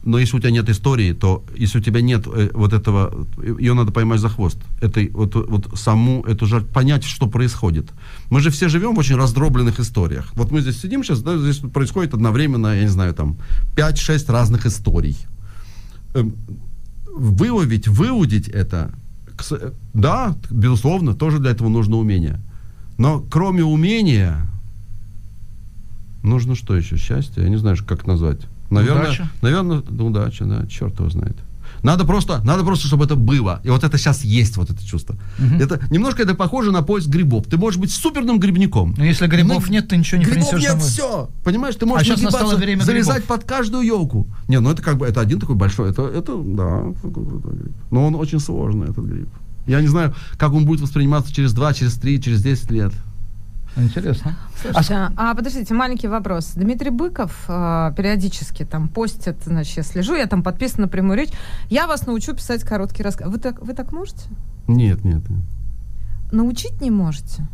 Но 0.02 0.18
если 0.18 0.36
у 0.36 0.40
тебя 0.40 0.50
нет 0.50 0.68
истории, 0.70 1.12
то 1.12 1.44
если 1.54 1.78
у 1.78 1.82
тебя 1.82 2.00
нет 2.00 2.26
э, 2.26 2.50
вот 2.54 2.72
этого, 2.72 3.26
э, 3.38 3.54
ее 3.58 3.74
надо 3.74 3.92
поймать 3.92 4.20
за 4.20 4.28
хвост. 4.28 4.58
Этой, 4.80 5.10
вот, 5.10 5.34
вот 5.34 5.78
саму 5.78 6.22
эту 6.22 6.46
же 6.46 6.60
понять, 6.62 7.04
что 7.04 7.26
происходит. 7.26 7.90
Мы 8.30 8.40
же 8.40 8.50
все 8.50 8.68
живем 8.68 8.94
в 8.94 8.98
очень 8.98 9.16
раздробленных 9.16 9.78
историях. 9.78 10.32
Вот 10.34 10.50
мы 10.50 10.62
здесь 10.62 10.80
сидим 10.80 11.04
сейчас, 11.04 11.20
да, 11.20 11.36
здесь 11.36 11.58
происходит 11.58 12.14
одновременно, 12.14 12.74
я 12.74 12.82
не 12.82 12.88
знаю, 12.88 13.14
там 13.14 13.36
5-6 13.76 14.32
разных 14.32 14.66
историй. 14.66 15.16
Выловить, 17.14 17.88
выудить 17.88 18.48
это, 18.48 18.92
да, 19.94 20.36
безусловно, 20.50 21.14
тоже 21.14 21.38
для 21.38 21.50
этого 21.50 21.68
нужно 21.68 21.96
умение. 21.96 22.40
Но 22.98 23.20
кроме 23.30 23.64
умения, 23.64 24.46
нужно 26.22 26.54
что 26.54 26.76
еще? 26.76 26.96
Счастье? 26.96 27.42
Я 27.42 27.48
не 27.48 27.56
знаю, 27.56 27.76
как 27.86 28.06
назвать. 28.06 28.40
Наверное, 28.70 29.06
Удача? 29.06 29.30
наверное, 29.42 29.82
да, 29.88 30.04
удача, 30.04 30.44
да, 30.44 30.66
черт 30.66 30.98
его 30.98 31.10
знает. 31.10 31.36
Надо 31.82 32.04
просто, 32.04 32.40
надо 32.44 32.64
просто, 32.64 32.86
чтобы 32.86 33.04
это 33.04 33.16
было. 33.16 33.60
И 33.64 33.70
вот 33.70 33.84
это 33.84 33.96
сейчас 33.98 34.24
есть, 34.24 34.56
вот 34.56 34.70
это 34.70 34.84
чувство. 34.84 35.16
Это 35.58 35.80
немножко 35.90 36.22
это 36.22 36.34
похоже 36.34 36.72
на 36.72 36.82
поиск 36.82 37.08
грибов. 37.08 37.46
Ты 37.46 37.56
можешь 37.56 37.80
быть 37.80 37.90
суперным 37.92 38.38
грибником. 38.38 38.94
Но 38.96 39.04
если 39.04 39.26
грибов 39.26 39.66
Ну, 39.66 39.72
нет, 39.72 39.88
ты 39.88 39.96
ничего 39.96 40.18
не 40.18 40.24
Грибов 40.24 40.48
принесешь 40.50 40.62
нет, 40.62 40.72
домой. 40.72 40.88
все. 40.88 41.30
Понимаешь, 41.44 41.74
ты 41.76 41.86
можешь 41.86 42.06
А 42.08 42.10
нагибаться, 42.12 42.38
настало 42.38 42.58
время 42.58 42.82
залезать 42.82 43.18
грибов. 43.22 43.28
под 43.40 43.44
каждую 43.44 43.84
елку. 43.84 44.28
Не, 44.48 44.60
ну 44.60 44.70
это 44.70 44.82
как 44.82 44.98
бы, 44.98 45.06
это 45.06 45.20
один 45.20 45.38
такой 45.40 45.56
большой, 45.56 45.90
это, 45.90 46.02
это, 46.06 46.36
да, 46.36 46.84
но 47.90 48.06
он 48.06 48.14
очень 48.14 48.40
сложный, 48.40 48.90
этот 48.90 49.04
гриб. 49.04 49.28
Я 49.66 49.80
не 49.80 49.88
знаю, 49.88 50.14
как 50.38 50.52
он 50.52 50.64
будет 50.64 50.80
восприниматься 50.80 51.32
через 51.32 51.52
2, 51.52 51.74
через 51.74 51.94
3, 51.94 52.22
через 52.22 52.42
10 52.42 52.70
лет. 52.70 52.92
Интересно. 53.76 54.36
Слушайте, 54.60 55.10
а, 55.16 55.34
подождите, 55.34 55.72
маленький 55.74 56.08
вопрос. 56.08 56.52
Дмитрий 56.54 56.90
Быков 56.90 57.30
э, 57.48 57.92
периодически 57.96 58.64
там 58.64 58.88
постит, 58.88 59.36
значит, 59.46 59.76
я 59.76 59.82
слежу, 59.84 60.14
я 60.16 60.26
там 60.26 60.42
подписана 60.42 60.82
на 60.82 60.88
прямую 60.88 61.16
речь. 61.16 61.30
Я 61.68 61.86
вас 61.86 62.06
научу 62.06 62.34
писать 62.34 62.62
короткий 62.64 63.02
рассказ. 63.02 63.28
Вы 63.28 63.38
так, 63.38 63.60
вы 63.62 63.72
так 63.74 63.92
можете? 63.92 64.22
Нет, 64.66 65.04
нет, 65.04 65.28
нет. 65.28 65.40
Научить 66.32 66.80
не 66.80 66.90
можете? 66.90 67.46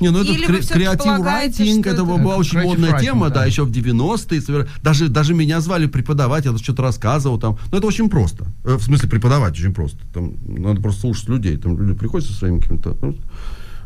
Не, 0.00 0.10
ну 0.10 0.20
это 0.20 0.30
Или 0.32 0.46
вы 0.46 0.58
кре- 0.58 0.72
креатив 0.72 1.24
райтинг, 1.24 1.86
это 1.86 1.96
это- 1.96 2.04
была 2.04 2.36
очень 2.36 2.60
модная 2.62 2.92
writing, 2.92 3.00
тема, 3.00 3.28
да, 3.28 3.34
да. 3.36 3.44
еще 3.46 3.64
в 3.64 3.70
90-е. 3.70 4.40
совер- 4.40 4.68
Даже, 4.82 5.08
даже 5.08 5.34
меня 5.34 5.60
звали 5.60 5.86
преподавать, 5.86 6.44
я 6.46 6.56
что-то 6.56 6.82
рассказывал 6.82 7.38
там. 7.38 7.58
Но 7.72 7.78
это 7.78 7.86
очень 7.86 8.08
просто. 8.08 8.44
Э, 8.64 8.76
В 8.76 8.82
смысле, 8.82 9.08
преподавать 9.08 9.54
очень 9.54 9.74
просто. 9.74 9.98
Там 10.14 10.34
надо 10.46 10.80
просто 10.80 11.00
слушать 11.02 11.28
людей. 11.28 11.56
Там 11.56 11.78
люди 11.78 11.98
приходят 11.98 12.26
со 12.28 12.34
своими 12.34 12.60
какими-то... 12.60 12.96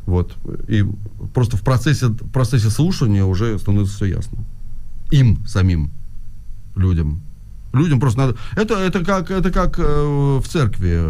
Вот. 0.07 0.35
И 0.69 0.85
просто 1.33 1.57
в 1.57 1.63
процессе, 1.63 2.07
в 2.07 2.31
процессе 2.31 2.71
слушания 2.71 3.25
уже 3.25 3.59
становится 3.59 3.95
все 3.95 4.07
ясно. 4.07 4.39
Им 5.11 5.45
самим, 5.47 5.91
людям. 6.75 7.23
Людям 7.73 8.01
просто 8.01 8.19
надо... 8.19 8.37
Это, 8.55 8.75
это 8.75 9.05
как, 9.05 9.31
это 9.31 9.51
как 9.51 9.79
э, 9.79 9.83
в 9.83 10.47
церкви, 10.47 11.01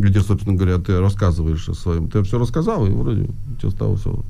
где, 0.00 0.20
собственно 0.20 0.56
говоря, 0.56 0.78
ты 0.78 0.98
рассказываешь 0.98 1.68
о 1.68 1.74
своем. 1.74 2.08
Ты 2.08 2.22
все 2.24 2.38
рассказал, 2.38 2.86
и 2.86 2.90
вроде 2.90 3.28
тебе 3.60 3.70
стало 3.70 3.96
все... 3.96 4.24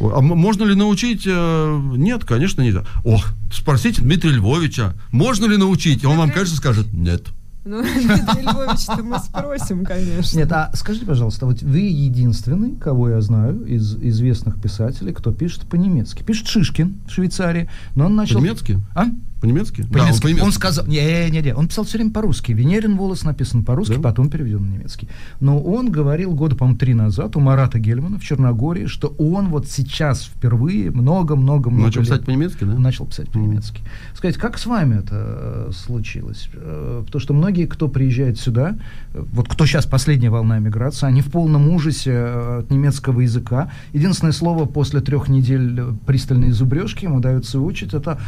А 0.00 0.20
можно 0.20 0.64
ли 0.64 0.74
научить? 0.74 1.22
Э, 1.26 1.92
Нет, 1.96 2.24
конечно, 2.24 2.62
нельзя. 2.62 2.84
Ох, 3.04 3.26
спросите 3.52 4.02
Дмитрия 4.02 4.32
Львовича, 4.32 4.94
можно 5.12 5.46
ли 5.46 5.56
научить? 5.56 6.02
И 6.02 6.06
он 6.06 6.18
вам, 6.18 6.32
конечно, 6.32 6.56
скажет, 6.56 6.92
нет. 6.92 7.28
Ну, 7.64 7.82
Дмитрий 7.94 8.42
Львович-то 8.42 9.02
мы 9.02 9.18
спросим, 9.18 9.84
конечно. 9.84 10.36
Нет, 10.36 10.52
а 10.52 10.70
скажите, 10.74 11.06
пожалуйста, 11.06 11.46
вот 11.46 11.62
вы 11.62 11.78
единственный, 11.78 12.76
кого 12.76 13.08
я 13.08 13.20
знаю 13.22 13.64
из 13.64 13.96
известных 13.96 14.60
писателей, 14.60 15.14
кто 15.14 15.32
пишет 15.32 15.62
по-немецки. 15.62 16.22
Пишет 16.22 16.46
Шишкин 16.48 17.00
в 17.06 17.10
Швейцарии, 17.10 17.70
но 17.94 18.06
он 18.06 18.16
начал... 18.16 18.40
По-немецки? 18.40 18.78
А? 18.94 19.06
По-немецки? 19.44 19.82
Да, 19.82 20.04
он 20.06 20.18
По-немецки. 20.20 20.44
он 20.44 20.52
сказал, 20.52 20.86
не, 20.86 21.30
не, 21.30 21.40
не, 21.42 21.54
он 21.54 21.68
писал 21.68 21.84
все 21.84 21.98
время 21.98 22.10
по-русски. 22.12 22.52
Венерин 22.52 22.96
волос 22.96 23.24
написан 23.24 23.62
по-русски, 23.64 23.94
Да? 23.96 24.00
потом 24.00 24.30
переведен 24.30 24.68
на 24.68 24.74
немецкий. 24.74 25.08
Но 25.40 25.60
он 25.60 25.90
говорил 25.90 26.32
года, 26.34 26.56
по-моему, 26.56 26.78
три 26.78 26.94
назад 26.94 27.36
у 27.36 27.40
Марата 27.40 27.78
Гельмана 27.78 28.18
в 28.18 28.22
Черногории, 28.22 28.86
что 28.86 29.08
он 29.18 29.48
вот 29.48 29.68
сейчас 29.68 30.24
впервые 30.24 30.90
много-много-много 30.90 31.86
Начал 31.86 32.00
лет 32.00 32.08
писать 32.10 32.24
по-немецки, 32.24 32.64
да? 32.64 32.78
начал 32.78 33.06
писать 33.06 33.28
по-немецки. 33.30 33.82
Скажите, 34.14 34.40
как 34.40 34.58
с 34.58 34.66
вами 34.66 34.98
это 34.98 35.68
э, 35.68 35.70
случилось? 35.74 36.48
Э, 36.54 37.02
Потому 37.04 37.20
что 37.20 37.34
многие, 37.34 37.66
кто 37.66 37.88
приезжает 37.88 38.38
сюда, 38.38 38.76
э, 39.12 39.22
вот 39.32 39.48
кто 39.48 39.66
сейчас 39.66 39.86
последняя 39.86 40.30
волна 40.30 40.58
миграции, 40.58 41.06
они 41.06 41.20
в 41.20 41.30
полном 41.30 41.68
ужасе 41.68 42.14
от 42.60 42.70
немецкого 42.70 43.20
языка. 43.20 43.70
Единственное 43.92 44.32
слово 44.32 44.64
после 44.66 45.00
трех 45.00 45.28
недель 45.28 45.80
пристальной 46.06 46.50
зубрежки 46.50 47.04
ему 47.04 47.20
дается 47.20 47.58
выучить, 47.58 47.94
это 47.94 48.20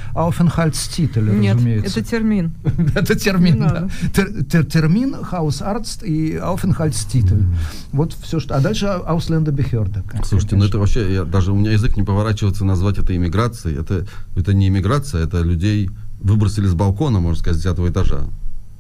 Aufenthaltstitel, 1.07 1.39
Нет, 1.39 1.57
разумеется. 1.57 2.01
это 2.01 2.09
термин. 2.11 2.53
Это 2.95 3.15
термин, 3.19 3.55
Не 3.55 3.61
да. 3.61 3.89
Тер- 4.13 4.45
тер- 4.45 4.65
термин, 4.65 5.15
Hausarzt 5.15 6.05
и 6.05 6.37
Aufenthaltstitel. 6.37 7.45
Вот 7.93 8.13
все, 8.23 8.41
что... 8.41 8.55
А 8.57 8.61
дальше 8.61 8.87
Ausländerbehörde. 8.87 10.03
Слушайте, 10.25 10.57
ну 10.57 10.65
это 10.65 10.79
вообще, 10.79 11.13
я, 11.15 11.25
даже 11.25 11.53
у 11.53 11.57
меня 11.57 11.73
язык 11.73 11.97
не 11.97 12.03
поворачивается 12.03 12.65
назвать 12.65 12.99
это 12.99 13.15
иммиграцией. 13.17 13.79
Это, 13.79 14.07
это 14.37 14.55
не 14.55 14.69
иммиграция, 14.69 15.25
это 15.25 15.43
людей 15.43 15.91
выбросили 16.21 16.67
с 16.67 16.75
балкона, 16.75 17.21
можно 17.21 17.39
сказать, 17.41 17.59
с 17.61 17.63
девятого 17.63 17.89
этажа. 17.89 18.25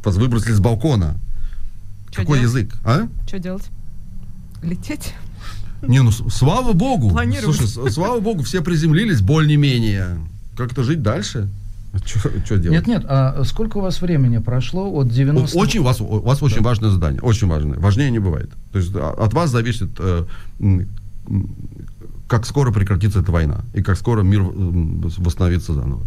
Вас 0.04 0.16
выбросили 0.16 0.52
с 0.52 0.60
балкона. 0.60 1.16
Чё 2.10 2.22
Какой 2.22 2.38
делать? 2.40 2.54
язык, 2.54 2.74
а? 2.84 3.08
Что 3.26 3.38
делать? 3.38 3.64
Лететь? 4.62 5.14
Не, 5.82 6.02
ну 6.02 6.10
слава 6.10 6.72
богу. 6.72 7.10
Слушай, 7.42 7.90
слава 7.90 8.20
богу, 8.20 8.42
все 8.42 8.62
приземлились 8.62 9.20
более-менее. 9.20 10.18
Как-то 10.56 10.82
жить 10.82 11.02
дальше. 11.02 11.48
Что 12.04 12.58
делать? 12.58 12.70
Нет, 12.70 12.86
нет, 12.86 13.04
а 13.08 13.42
сколько 13.44 13.78
у 13.78 13.80
вас 13.80 14.00
времени 14.02 14.38
прошло 14.38 14.90
от 14.92 15.08
90 15.08 15.56
О- 15.56 15.60
Очень, 15.60 15.80
у 15.80 15.84
вас, 15.84 16.00
у 16.00 16.04
вас 16.20 16.42
очень 16.42 16.62
важное 16.62 16.90
задание, 16.90 17.20
очень 17.22 17.46
важное. 17.48 17.78
Важнее 17.78 18.10
не 18.10 18.18
бывает. 18.18 18.50
То 18.72 18.78
есть 18.78 18.92
а, 18.94 19.10
от 19.12 19.32
вас 19.32 19.50
зависит, 19.50 19.90
э, 19.98 20.24
как 22.28 22.44
скоро 22.46 22.72
прекратится 22.72 23.20
эта 23.20 23.32
война 23.32 23.60
и 23.74 23.82
как 23.82 23.96
скоро 23.96 24.22
мир 24.22 24.40
м, 24.40 25.00
восстановится 25.18 25.72
заново. 25.74 26.02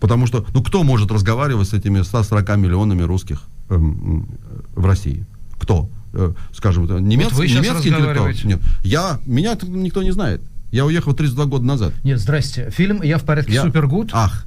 Потому 0.00 0.26
что, 0.26 0.44
ну, 0.52 0.62
кто 0.62 0.82
может 0.82 1.10
разговаривать 1.12 1.68
с 1.68 1.74
этими 1.74 2.02
140 2.02 2.56
миллионами 2.56 3.02
русских 3.02 3.42
м, 3.70 4.26
в 4.74 4.84
России? 4.84 5.24
Кто? 5.60 5.88
Э, 6.12 6.32
скажем, 6.52 6.86
вы 6.86 6.88
щас 6.88 7.00
немецкий 7.00 7.88
интеллектуал? 7.90 8.28
Нет. 8.44 8.60
Я, 8.82 9.20
меня 9.26 9.56
никто 9.62 10.02
не 10.02 10.10
знает. 10.10 10.42
Я 10.72 10.86
уехал 10.86 11.12
32 11.12 11.44
года 11.44 11.64
назад. 11.64 11.92
Нет, 12.02 12.18
здрасте. 12.18 12.70
Фильм 12.70 13.02
«Я 13.02 13.18
в 13.18 13.24
порядке 13.24 13.52
Я- 13.52 13.62
Супергуд», 13.62 14.10
Ах. 14.12 14.44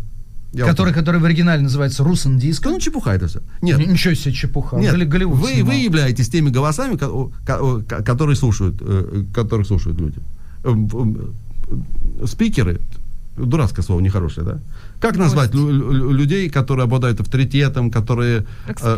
Я 0.56 0.66
который, 0.66 0.88
вот- 0.94 0.96
который 1.00 1.20
в 1.20 1.26
оригинале 1.26 1.62
называется 1.62 2.04
«Русен 2.04 2.40
Диск». 2.40 2.66
Ну, 2.66 2.80
чепуха 2.80 3.12
это 3.12 3.28
все. 3.28 3.40
Нет. 3.62 3.78
Ничего 3.80 4.14
себе 4.14 4.34
чепуха. 4.34 4.78
Нет, 4.78 5.08
Голливуд 5.08 5.38
вы, 5.38 5.50
снимал. 5.54 5.72
вы 5.74 5.78
являетесь 5.80 6.30
теми 6.30 6.50
голосами, 6.50 6.98
которые 8.04 8.36
слушают, 8.36 8.76
э, 8.82 9.24
которых 9.34 9.68
слушают 9.68 10.00
люди. 10.00 10.18
Эм, 10.64 10.88
э, 12.22 12.26
Спикеры, 12.26 12.80
дурацкое 13.38 13.84
слово, 13.84 14.00
нехорошее, 14.00 14.46
да? 14.48 14.60
Как 15.00 15.18
назвать 15.18 15.54
лю- 15.54 15.70
лю- 15.70 16.12
людей, 16.12 16.50
которые 16.50 16.86
обладают 16.86 17.20
авторитетом, 17.20 17.92
которые... 17.92 18.46
э, 18.68 18.96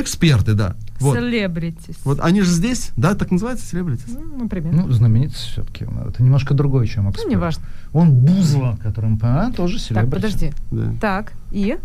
Эксперты. 0.00 0.54
да. 0.54 0.76
Вот. 1.00 1.16
Селебритис. 1.16 1.96
Вот 2.04 2.20
они 2.20 2.40
же 2.42 2.50
здесь, 2.50 2.90
да, 2.96 3.14
так 3.14 3.30
называется, 3.30 3.66
селебритис? 3.66 4.06
Ну, 4.08 4.38
например. 4.44 4.72
Ну, 4.72 4.90
знаменитость 4.92 5.42
все-таки. 5.52 5.84
Это 5.84 6.22
немножко 6.22 6.54
другое, 6.54 6.86
чем 6.86 7.10
эксперт. 7.10 7.26
Ну, 7.26 7.32
неважно. 7.32 7.64
Он 7.92 8.10
Бузова, 8.12 8.78
которым, 8.82 9.18
а, 9.22 9.50
тоже 9.52 9.74
Так, 9.78 9.82
селебрити. 9.86 10.10
подожди. 10.14 10.52
Да. 10.70 10.92
Так, 11.00 11.32
и? 11.52 11.76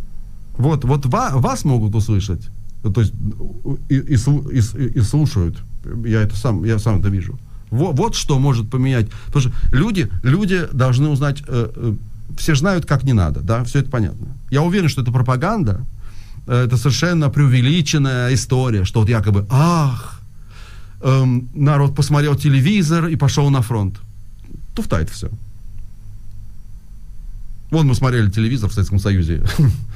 Вот, 0.57 0.83
вот 0.85 1.05
ва- 1.07 1.31
вас 1.35 1.65
могут 1.65 1.95
услышать, 1.95 2.47
то 2.83 3.01
есть 3.01 3.13
и, 3.89 3.95
и 3.95 4.15
и 4.15 4.97
и- 4.97 5.01
слушают. 5.01 5.57
Я 6.05 6.21
это 6.21 6.35
сам, 6.35 6.63
я 6.65 6.77
сам 6.79 6.99
это 6.99 7.09
вижу. 7.09 7.39
Во- 7.69 7.91
Вот, 7.91 8.15
что 8.15 8.37
может 8.39 8.69
поменять. 8.69 9.07
Потому 9.27 9.41
что 9.41 9.51
люди, 9.75 10.09
люди 10.23 10.67
должны 10.73 11.07
узнать, 11.09 11.41
э, 11.47 11.69
э, 11.75 11.93
все 12.37 12.53
же 12.53 12.59
знают, 12.59 12.85
как 12.85 13.03
не 13.03 13.13
надо, 13.13 13.39
да, 13.41 13.63
все 13.63 13.79
это 13.79 13.89
понятно. 13.89 14.27
Я 14.49 14.61
уверен, 14.61 14.89
что 14.89 15.01
это 15.01 15.11
пропаганда, 15.11 15.81
это 16.47 16.77
совершенно 16.77 17.29
преувеличенная 17.29 18.33
история, 18.33 18.83
что 18.85 18.99
вот 19.01 19.09
якобы, 19.09 19.45
ах, 19.49 20.21
эм, 21.01 21.49
народ 21.53 21.95
посмотрел 21.95 22.35
телевизор 22.35 23.07
и 23.07 23.15
пошел 23.15 23.49
на 23.49 23.61
фронт. 23.61 23.99
Туфта 24.75 24.97
это 24.97 25.11
все. 25.11 25.29
Вон 27.71 27.87
мы 27.87 27.95
смотрели 27.95 28.29
телевизор 28.29 28.69
в 28.69 28.73
Советском 28.73 28.99
Союзе 28.99 29.43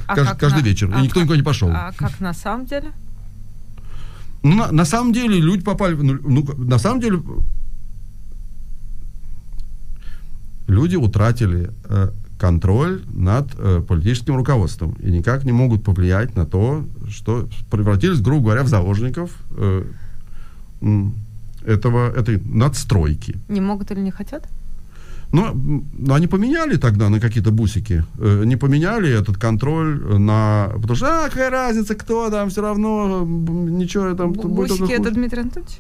А 0.08 0.16
кажд- 0.16 0.38
каждый 0.40 0.62
на- 0.62 0.66
вечер, 0.66 0.90
а 0.94 1.00
и 1.00 1.04
никто 1.04 1.16
как- 1.16 1.24
никуда 1.24 1.38
не 1.38 1.44
пошел. 1.44 1.70
А 1.74 1.92
как 1.98 2.20
на 2.22 2.34
самом 2.34 2.66
деле? 2.66 2.92
Ну, 4.44 4.56
на, 4.56 4.72
на 4.72 4.86
самом 4.86 5.12
деле 5.14 5.40
люди 5.42 5.64
попали, 5.64 5.96
ну, 5.96 6.20
ну, 6.24 6.44
на 6.58 6.78
самом 6.80 7.00
деле 7.02 7.20
люди 10.68 10.96
утратили 10.96 11.70
э, 11.90 12.12
контроль 12.38 13.02
над 13.14 13.48
э, 13.58 13.82
политическим 13.88 14.36
руководством 14.36 14.96
и 15.00 15.12
никак 15.12 15.46
не 15.46 15.52
могут 15.52 15.84
повлиять 15.84 16.36
на 16.36 16.46
то, 16.46 16.84
что 17.10 17.48
превратились, 17.72 18.20
грубо 18.20 18.44
говоря, 18.44 18.64
в 18.64 18.68
заложников 18.68 19.32
э, 19.58 19.84
этого, 21.66 22.12
этой 22.12 22.42
надстройки. 22.46 23.36
Не 23.50 23.62
могут 23.62 23.92
или 23.92 24.02
не 24.02 24.12
хотят? 24.12 24.48
Но 25.32 25.56
они 26.16 26.28
поменяли 26.28 26.78
тогда 26.78 27.10
на 27.10 27.20
какие-то 27.20 27.52
бусики, 27.52 28.04
э, 28.20 28.44
не 28.46 28.56
поменяли 28.58 29.10
этот 29.10 29.38
контроль 29.38 30.20
на... 30.20 30.72
Потому 30.76 30.96
что, 30.96 31.26
а, 31.26 31.30
какая 31.30 31.50
разница, 31.50 31.96
кто 31.96 32.30
там, 32.30 32.50
все 32.50 32.62
равно, 32.62 33.26
ничего 33.26 34.14
там... 34.14 34.34
будет 34.34 34.52
Бусики 34.52 34.94
это 34.94 35.04
хуже». 35.04 35.16
Дмитрий 35.16 35.42
Анатольевич? 35.42 35.78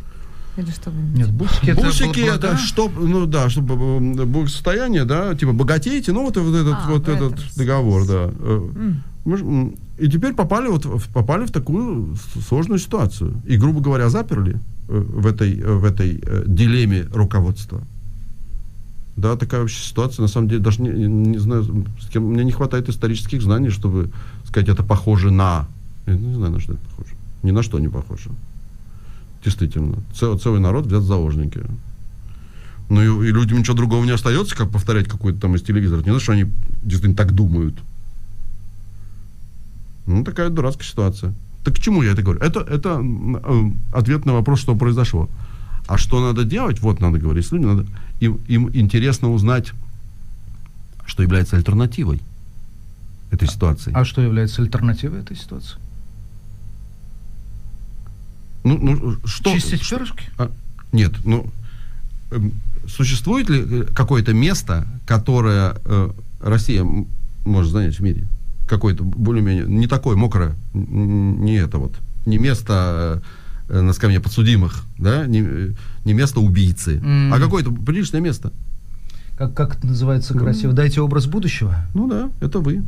Или 0.57 0.69
что 0.71 0.89
вы 0.89 1.01
Нет, 1.17 1.31
бусики 1.31 1.69
это... 1.71 1.81
Бусики 1.81 2.19
это 2.21 2.51
да. 2.51 2.57
что, 2.57 2.89
ну 2.89 3.25
да, 3.25 3.49
чтобы 3.49 3.73
м, 3.75 4.13
благосостояние, 4.31 5.03
да, 5.05 5.35
типа 5.35 5.51
богатейте, 5.53 6.13
ну 6.13 6.23
вот, 6.23 6.37
вот 6.37 6.55
этот, 6.55 6.75
А, 6.75 6.89
вот 6.89 7.07
этот 7.09 7.39
договор, 7.57 8.05
да. 8.07 8.31
Э, 8.39 8.69
М. 8.75 9.03
мы 9.25 9.75
И 9.97 10.07
теперь 10.09 10.33
попали 10.33 10.67
вот 10.69 10.85
в- 10.85 11.09
попали 11.13 11.45
в 11.45 11.51
такую 11.51 12.15
сложную 12.47 12.79
ситуацию 12.79 13.33
и, 13.45 13.57
грубо 13.57 13.81
говоря, 13.81 14.09
заперли 14.09 14.59
э, 14.87 14.97
в 14.97 15.25
этой 15.27 15.57
э, 15.59 15.73
в 15.73 15.83
этой 15.85 16.19
э, 16.21 16.43
дилемме 16.47 17.05
руководства. 17.13 17.81
Да, 19.17 19.35
такая 19.37 19.61
вообще 19.61 19.81
ситуация, 19.81 20.21
на 20.23 20.27
самом 20.27 20.49
деле, 20.49 20.61
даже 20.61 20.81
не, 20.81 20.89
не- 20.89 21.07
не 21.07 21.37
знаю, 21.37 21.63
с 22.01 22.09
кем, 22.09 22.23
мне 22.25 22.43
не 22.43 22.51
хватает 22.51 22.89
исторических 22.89 23.41
знаний, 23.41 23.69
чтобы 23.69 24.09
сказать, 24.45 24.67
это 24.69 24.83
похоже 24.83 25.31
на... 25.31 25.67
Я 26.05 26.15
не 26.15 26.35
знаю, 26.35 26.51
на 26.51 26.59
что 26.59 26.73
это 26.73 26.81
похоже. 26.89 27.15
Ни 27.43 27.51
на 27.51 27.63
что 27.63 27.79
не 27.79 27.87
похоже. 27.87 28.29
Действительно. 29.45 29.97
Цел- 30.13 30.39
целый 30.39 30.59
народ 30.59 30.87
взят 30.87 31.03
в 31.03 31.05
заложники. 31.05 31.61
Ну 32.89 33.23
и, 33.23 33.27
и 33.27 33.31
людям 33.31 33.59
ничего 33.59 33.75
другого 33.75 34.03
не 34.03 34.11
остается, 34.11 34.55
как 34.55 34.71
повторять 34.71 35.07
какой-то 35.07 35.39
там 35.39 35.55
из 35.55 35.61
телевизора. 35.61 35.99
Не 35.99 36.05
знаю, 36.05 36.19
что 36.19 36.33
они 36.33 36.45
действительно 36.81 37.15
так 37.15 37.31
думают. 37.31 37.75
Ну, 40.07 40.23
такая 40.23 40.49
дурацкая 40.49 40.87
ситуация. 40.87 41.33
Так 41.63 41.75
к 41.75 41.79
чему 41.79 42.03
я 42.03 42.11
это 42.11 42.23
говорю? 42.23 42.39
Это, 42.41 42.59
это 42.59 43.01
э, 43.01 43.71
ответ 43.93 44.25
на 44.25 44.33
вопрос, 44.33 44.59
что 44.59 44.75
произошло. 44.75 45.29
А 45.87 45.97
что 45.97 46.21
надо 46.21 46.43
делать? 46.43 46.79
Вот 46.79 46.99
надо 46.99 47.19
говорить 47.19 47.45
с 47.45 47.51
людьми. 47.51 47.67
Надо, 47.67 47.85
им, 48.19 48.39
им 48.47 48.69
интересно 48.73 49.31
узнать, 49.31 49.73
что 51.05 51.21
является 51.21 51.55
альтернативой 51.55 52.21
этой 53.29 53.47
ситуации. 53.47 53.91
А 53.93 54.05
что 54.05 54.21
является 54.21 54.63
альтернативой 54.63 55.19
этой 55.19 55.37
ситуации? 55.37 55.77
Ну, 58.65 58.77
ну, 58.79 59.15
что, 59.25 59.53
Чистить 59.53 59.87
перышки? 59.87 60.23
а, 60.39 60.51
Нет, 60.91 61.11
ну, 61.23 61.45
эм, 62.31 62.51
существует 62.87 63.47
ли 63.47 63.63
э, 63.63 63.83
какое-то 63.93 64.33
место, 64.33 64.87
которое 65.05 65.75
э, 65.85 66.09
Россия 66.41 66.83
может 67.45 67.71
занять 67.71 67.95
в 67.95 67.99
мире? 68.01 68.25
Какое-то 68.67 69.03
более-менее, 69.03 69.65
не 69.67 69.85
такое 69.85 70.15
мокрое, 70.15 70.55
не 70.73 71.57
это 71.57 71.77
вот, 71.77 71.93
не 72.25 72.39
место 72.39 73.21
э, 73.69 73.81
на 73.81 73.93
скамье 73.93 74.19
подсудимых, 74.19 74.83
да, 74.97 75.27
не, 75.27 75.41
э, 75.45 75.71
не 76.03 76.13
место 76.13 76.39
убийцы, 76.39 76.97
М. 76.97 77.31
а 77.31 77.39
какое-то 77.39 77.71
приличное 77.71 78.19
место. 78.19 78.51
Как, 79.37 79.53
как 79.53 79.77
это 79.77 79.85
называется 79.85 80.33
красиво? 80.33 80.73
Дайте 80.73 81.01
образ 81.01 81.27
будущего. 81.27 81.75
Ну 81.93 82.09
да, 82.09 82.31
это 82.41 82.57
вы. 82.59 82.81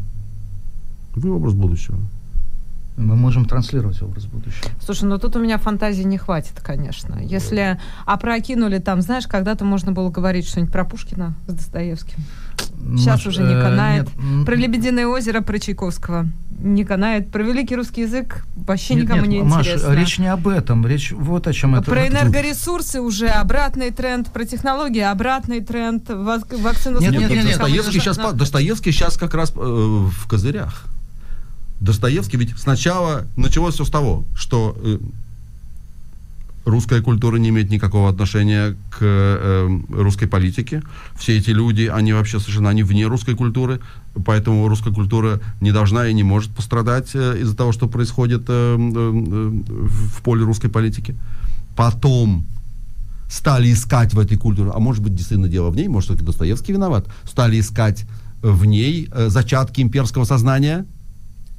Вы 1.15 1.29
образ 1.29 1.53
будущего. 1.53 1.99
Мы 2.97 3.15
можем 3.15 3.45
транслировать 3.45 4.01
образ 4.01 4.25
будущего. 4.25 4.71
Слушай, 4.83 5.03
ну 5.03 5.19
тут 5.19 5.35
у 5.35 5.39
меня 5.39 5.59
фантазии 5.59 6.01
не 6.01 6.17
хватит, 6.17 6.59
конечно. 6.63 7.19
Если 7.21 7.79
опрокинули 8.07 8.79
там, 8.79 9.01
знаешь, 9.03 9.27
когда-то 9.27 9.63
можно 9.65 9.91
было 9.91 10.09
говорить 10.09 10.47
что-нибудь 10.47 10.73
про 10.73 10.83
Пушкина 10.83 11.35
с 11.47 11.53
Достоевским. 11.53 12.17
Сейчас 12.97 13.17
Маш, 13.19 13.27
уже 13.27 13.43
не 13.43 13.53
э, 13.53 13.61
канает. 13.61 14.05
нет, 14.07 14.13
м, 14.17 14.45
Про 14.45 14.55
Лебединое 14.55 15.05
озеро, 15.05 15.41
про 15.41 15.59
Чайковского. 15.59 16.27
Не 16.59 16.85
канает. 16.85 17.29
Про 17.31 17.43
великий 17.43 17.75
русский 17.75 18.01
язык 18.01 18.45
вообще 18.55 18.95
Нет, 18.95 19.03
никому 19.03 19.21
нет, 19.25 19.43
не 19.43 19.47
Маш, 19.47 19.67
интересно. 19.67 19.93
речь 19.93 20.17
не 20.17 20.27
об 20.27 20.47
этом, 20.47 20.85
речь 20.87 21.11
вот 21.11 21.45
о 21.47 21.53
чем 21.53 21.75
это. 21.75 21.83
Про 21.91 21.99
это- 22.01 22.13
энергоресурсы 22.13 22.99
уже 22.99 23.27
обратный 23.27 23.91
тренд, 23.91 24.31
про 24.33 24.43
технологии 24.43 25.01
обратный 25.01 25.61
тренд, 25.61 26.09
вак- 26.09 26.51
вакцину 26.59 26.99
Нет, 26.99 27.11
нет, 27.11 27.29
нет, 27.29 27.31
нет, 27.43 27.45
Достоевский 27.45 27.99
сейчас, 27.99 28.17
Достоевский 28.33 28.91
сейчас 28.91 29.17
как 29.17 29.35
раз 29.35 29.51
э, 29.51 29.59
в 29.59 30.27
козырях. 30.27 30.85
Достоевский 31.79 32.37
ведь 32.37 32.57
сначала 32.57 33.25
началось 33.35 33.75
все 33.75 33.85
с 33.85 33.89
того, 33.89 34.25
что 34.35 34.75
э, 34.81 34.97
русская 36.67 37.01
культура 37.01 37.37
не 37.37 37.49
имеет 37.49 37.69
никакого 37.69 38.09
отношения 38.09 38.75
к 38.89 38.97
э, 39.01 39.79
русской 39.89 40.27
политике. 40.27 40.83
Все 41.15 41.37
эти 41.37 41.51
люди, 41.51 41.83
они 41.83 42.13
вообще 42.13 42.39
совершенно 42.39 42.69
они 42.69 42.83
вне 42.83 43.05
русской 43.07 43.35
культуры, 43.35 43.79
поэтому 44.25 44.67
русская 44.67 44.93
культура 44.93 45.39
не 45.61 45.71
должна 45.71 46.07
и 46.07 46.13
не 46.13 46.23
может 46.23 46.51
пострадать 46.51 47.11
э, 47.13 47.39
из-за 47.41 47.55
того, 47.55 47.71
что 47.71 47.87
происходит 47.87 48.43
э, 48.47 48.51
э, 48.51 48.79
э, 48.79 49.61
в 49.87 50.21
поле 50.23 50.43
русской 50.43 50.67
политики. 50.69 51.15
Потом 51.75 52.45
стали 53.29 53.71
искать 53.71 54.13
в 54.13 54.19
этой 54.19 54.37
культуре, 54.37 54.71
а 54.73 54.79
может 54.79 55.01
быть, 55.01 55.15
действительно 55.15 55.47
дело 55.47 55.69
в 55.69 55.75
ней, 55.75 55.87
может, 55.87 56.11
это 56.11 56.23
Достоевский 56.23 56.73
виноват, 56.73 57.07
стали 57.23 57.59
искать 57.59 58.05
в 58.41 58.65
ней 58.65 59.09
э, 59.11 59.29
зачатки 59.29 59.81
имперского 59.81 60.25
сознания, 60.25 60.85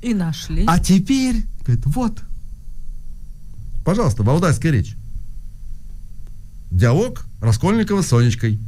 И 0.02 0.14
нашли. 0.14 0.64
а 0.66 0.78
теперь, 0.78 1.44
говорит, 1.64 1.84
вот, 1.86 2.22
пожалуйста, 3.84 4.22
валдайская 4.22 4.72
речь. 4.72 4.96
Диалог 6.70 7.24
Раскольникова 7.40 8.02
с 8.02 8.08
Сонечкой. 8.08 8.58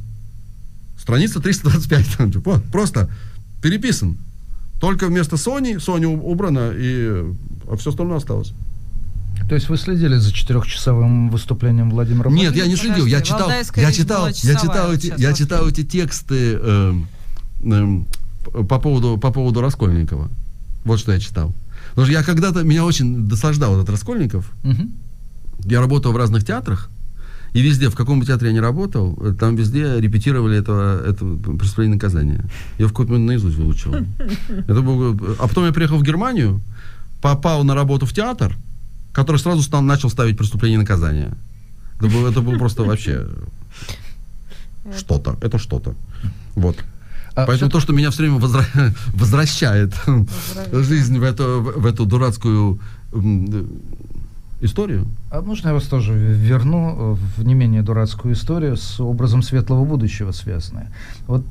Страница 0.99 1.41
325. 1.41 2.37
Вот, 2.45 2.65
просто 2.65 3.11
переписан. 3.63 4.17
Только 4.81 5.07
вместо 5.09 5.37
Сони, 5.37 5.77
Соня 5.79 6.09
убрана, 6.09 6.73
и 6.75 7.25
а 7.69 7.77
все 7.77 7.91
остальное 7.91 8.17
осталось. 8.17 8.53
То 9.49 9.55
есть 9.55 9.69
вы 9.69 9.77
следили 9.77 10.17
за 10.17 10.33
четырехчасовым 10.33 11.31
выступлением 11.31 11.91
Владимира 11.91 12.31
Нет, 12.31 12.55
я 12.57 12.67
не 12.67 12.77
Подожди, 12.77 12.89
следил. 12.89 13.07
Я 13.07 13.21
читал, 13.21 13.41
Валдайская 13.41 13.85
я 13.85 13.93
читал, 13.93 14.27
я 14.27 14.33
часовая 14.33 14.59
читал 14.61 14.93
эти, 14.93 15.15
я 15.21 15.33
читал 15.35 15.69
эти 15.69 15.85
тексты 15.85 16.55
эм, 16.55 17.07
п- 18.45 18.65
по 18.65 18.79
поводу 18.79 19.19
по 19.19 19.31
поводу 19.31 19.61
Раскольникова. 19.61 20.31
Вот 20.85 20.99
что 20.99 21.13
я 21.13 21.21
читал. 21.21 21.55
Потому 21.91 22.07
что 22.07 22.13
я 22.13 22.23
когда-то 22.23 22.63
меня 22.63 22.85
очень 22.85 23.29
досаждал 23.29 23.77
этот 23.77 23.91
Раскольников. 23.91 24.51
Мгм. 24.63 24.93
Я 25.65 25.81
работал 25.81 26.13
в 26.13 26.17
разных 26.17 26.45
театрах, 26.45 26.91
и 27.53 27.63
везде, 27.63 27.89
в 27.91 27.97
каком 27.97 28.21
бы 28.21 28.27
театре 28.27 28.51
я 28.51 28.55
ни 28.55 28.61
работал, 28.61 29.17
там 29.39 29.57
везде 29.57 30.01
репетировали 30.01 30.59
это, 30.59 31.03
это 31.05 31.25
преступление 31.59 31.95
и 31.95 31.97
наказание. 31.97 32.45
Я 32.79 32.87
в 32.87 32.91
какой-то 32.91 33.13
момент 33.13 33.29
наизусть 33.29 33.57
выучил. 33.57 33.95
Это 34.49 34.81
был, 34.83 35.19
а 35.39 35.49
потом 35.49 35.67
я 35.67 35.73
приехал 35.73 35.99
в 35.99 36.03
Германию, 36.03 36.61
попал 37.21 37.65
на 37.65 37.75
работу 37.75 38.07
в 38.07 38.13
театр, 38.13 38.57
который 39.13 39.39
сразу 39.39 39.63
стал, 39.63 39.83
начал 39.83 40.11
ставить 40.11 40.39
преступление 40.39 40.77
и 40.77 40.81
наказание. 40.81 41.33
Это 41.99 42.09
было, 42.09 42.31
это 42.31 42.41
было 42.41 42.57
просто 42.57 42.85
вообще 42.85 43.27
что-то. 44.97 45.37
Это 45.43 45.59
что-то. 45.59 45.95
Вот. 46.55 46.77
А 47.35 47.47
Поэтому 47.47 47.69
всё- 47.71 47.79
то, 47.79 47.81
что 47.81 47.93
меня 47.93 48.11
все 48.11 48.23
время 48.23 48.39
возра- 48.39 48.95
возвращает 49.15 49.95
жизнь 50.73 51.19
в 51.19 51.23
эту, 51.23 51.61
в 51.77 51.87
эту 51.87 52.05
дурацкую 52.07 52.81
историю, 54.63 55.07
А 55.31 55.41
можно 55.41 55.69
я 55.69 55.75
вас 55.75 55.85
тоже 55.85 56.13
верну 56.13 57.17
в 57.37 57.43
не 57.45 57.55
менее 57.55 57.83
дурацкую 57.83 58.35
историю 58.35 58.77
с 58.77 59.01
образом 59.01 59.43
светлого 59.43 59.85
будущего 59.87 60.33
связанное? 60.33 60.93
Вот 61.27 61.45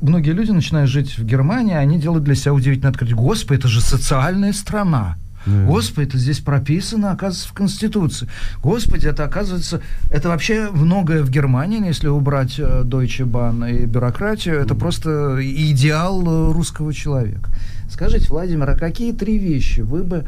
многие 0.00 0.30
люди, 0.30 0.52
начиная 0.52 0.86
жить 0.86 1.18
в 1.18 1.24
Германии, 1.24 1.74
они 1.74 1.98
делают 1.98 2.22
для 2.22 2.36
себя 2.36 2.52
удивительное 2.54 2.90
открытие. 2.92 3.16
Господи, 3.16 3.58
это 3.58 3.68
же 3.68 3.80
социальная 3.80 4.52
страна. 4.52 5.16
Господи, 5.46 6.08
это 6.08 6.18
здесь 6.18 6.40
прописано, 6.40 7.10
оказывается, 7.10 7.48
в 7.48 7.52
Конституции. 7.52 8.28
Господи, 8.62 9.06
это 9.06 9.24
оказывается, 9.24 9.80
это 10.10 10.28
вообще 10.28 10.70
многое 10.70 11.22
в 11.22 11.30
Германии, 11.30 11.86
если 11.86 12.08
убрать 12.08 12.58
э, 12.58 12.82
Deutsche 12.84 13.26
Bahn 13.26 13.70
и 13.70 13.86
бюрократию, 13.86 14.56
это 14.56 14.74
просто 14.74 15.38
идеал 15.40 16.22
э, 16.22 16.52
русского 16.52 16.92
человека. 16.92 17.50
Скажите, 17.90 18.28
Владимир, 18.28 18.70
а 18.70 18.76
какие 18.76 19.12
три 19.12 19.38
вещи 19.38 19.80
вы 19.80 20.02
бы 20.02 20.24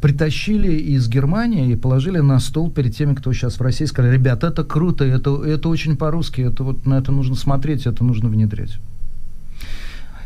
притащили 0.00 0.72
из 0.72 1.08
Германии 1.08 1.72
и 1.72 1.76
положили 1.76 2.18
на 2.18 2.40
стол 2.40 2.70
перед 2.70 2.96
теми, 2.96 3.14
кто 3.14 3.32
сейчас 3.32 3.58
в 3.58 3.62
России, 3.62 3.84
сказали, 3.84 4.14
ребят, 4.14 4.44
это 4.44 4.64
круто, 4.64 5.04
это, 5.04 5.44
это 5.44 5.68
очень 5.68 5.96
по-русски, 5.96 6.40
это 6.42 6.64
вот 6.64 6.86
на 6.86 6.94
это 6.98 7.12
нужно 7.12 7.36
смотреть, 7.36 7.86
это 7.86 8.02
нужно 8.02 8.28
внедрять. 8.28 8.78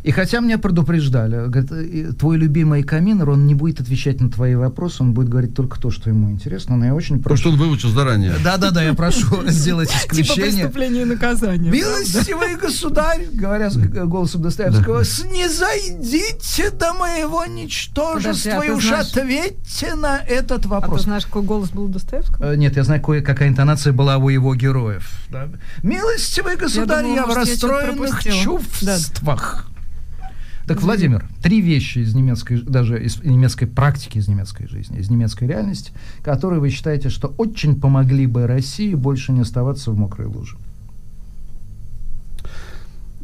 И 0.06 0.12
хотя 0.12 0.38
меня 0.38 0.56
предупреждали, 0.56 1.48
говорят, 1.48 1.72
«И 1.72 2.12
твой 2.12 2.36
любимый 2.36 2.84
каминер, 2.84 3.28
он 3.28 3.48
не 3.48 3.56
будет 3.56 3.80
отвечать 3.80 4.20
на 4.20 4.30
твои 4.30 4.54
вопросы, 4.54 5.02
он 5.02 5.14
будет 5.14 5.28
говорить 5.28 5.52
только 5.52 5.80
то, 5.80 5.90
что 5.90 6.10
ему 6.10 6.30
интересно, 6.30 6.76
но 6.76 6.84
я 6.84 6.94
очень 6.94 7.18
потому 7.20 7.36
что 7.36 7.50
прошу... 7.50 7.60
он 7.60 7.68
выучил 7.68 7.88
заранее. 7.90 8.34
Да-да-да, 8.44 8.84
я 8.84 8.94
прошу 8.94 9.42
сделать 9.48 9.88
Типа 9.88 10.12
исключение. 10.12 10.66
преступление 10.66 11.02
и 11.02 11.06
наказание. 11.06 11.72
Милостивый 11.72 12.54
государь, 12.54 13.26
говоря 13.32 13.68
голосом 14.04 14.42
Достоевского, 14.42 15.04
снизойдите 15.04 16.70
до 16.70 16.92
моего 16.94 17.44
ничтожества 17.44 18.60
а 18.60 18.64
и 18.64 18.70
уж 18.70 18.88
ответьте 18.92 19.96
на 19.96 20.18
этот 20.18 20.60
А 20.60 20.62
ты 20.62 20.68
вопрос. 20.68 21.02
знаешь, 21.02 21.26
какой 21.26 21.42
голос 21.42 21.70
был 21.70 21.86
у 21.86 21.88
Достоевского? 21.88 22.52
Э, 22.52 22.56
Нет, 22.56 22.76
я 22.76 22.84
знаю, 22.84 23.02
какая 23.02 23.48
интонация 23.48 23.92
была 23.92 24.18
у 24.18 24.28
его 24.28 24.54
героев. 24.54 25.10
Милостивый 25.82 26.54
государь, 26.54 27.06
я, 27.06 27.26
в 27.26 27.34
расстроенных 27.34 28.22
чувствах. 28.22 29.66
Так, 30.66 30.82
Владимир, 30.82 31.24
три 31.42 31.60
вещи 31.60 31.98
из 31.98 32.14
немецкой, 32.14 32.60
даже 32.60 33.02
из 33.02 33.22
немецкой 33.22 33.66
практики, 33.66 34.18
из 34.18 34.26
немецкой 34.26 34.66
жизни, 34.66 34.98
из 34.98 35.08
немецкой 35.10 35.46
реальности, 35.46 35.92
которые 36.24 36.58
вы 36.58 36.70
считаете, 36.70 37.08
что 37.08 37.28
очень 37.38 37.80
помогли 37.80 38.26
бы 38.26 38.48
России 38.48 38.94
больше 38.94 39.30
не 39.30 39.42
оставаться 39.42 39.92
в 39.92 39.96
мокрой 39.96 40.26
луже. 40.26 40.56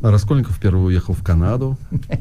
Раскольников 0.00 0.60
первый 0.60 0.86
уехал 0.86 1.14
в 1.14 1.24
Канаду. 1.24 1.76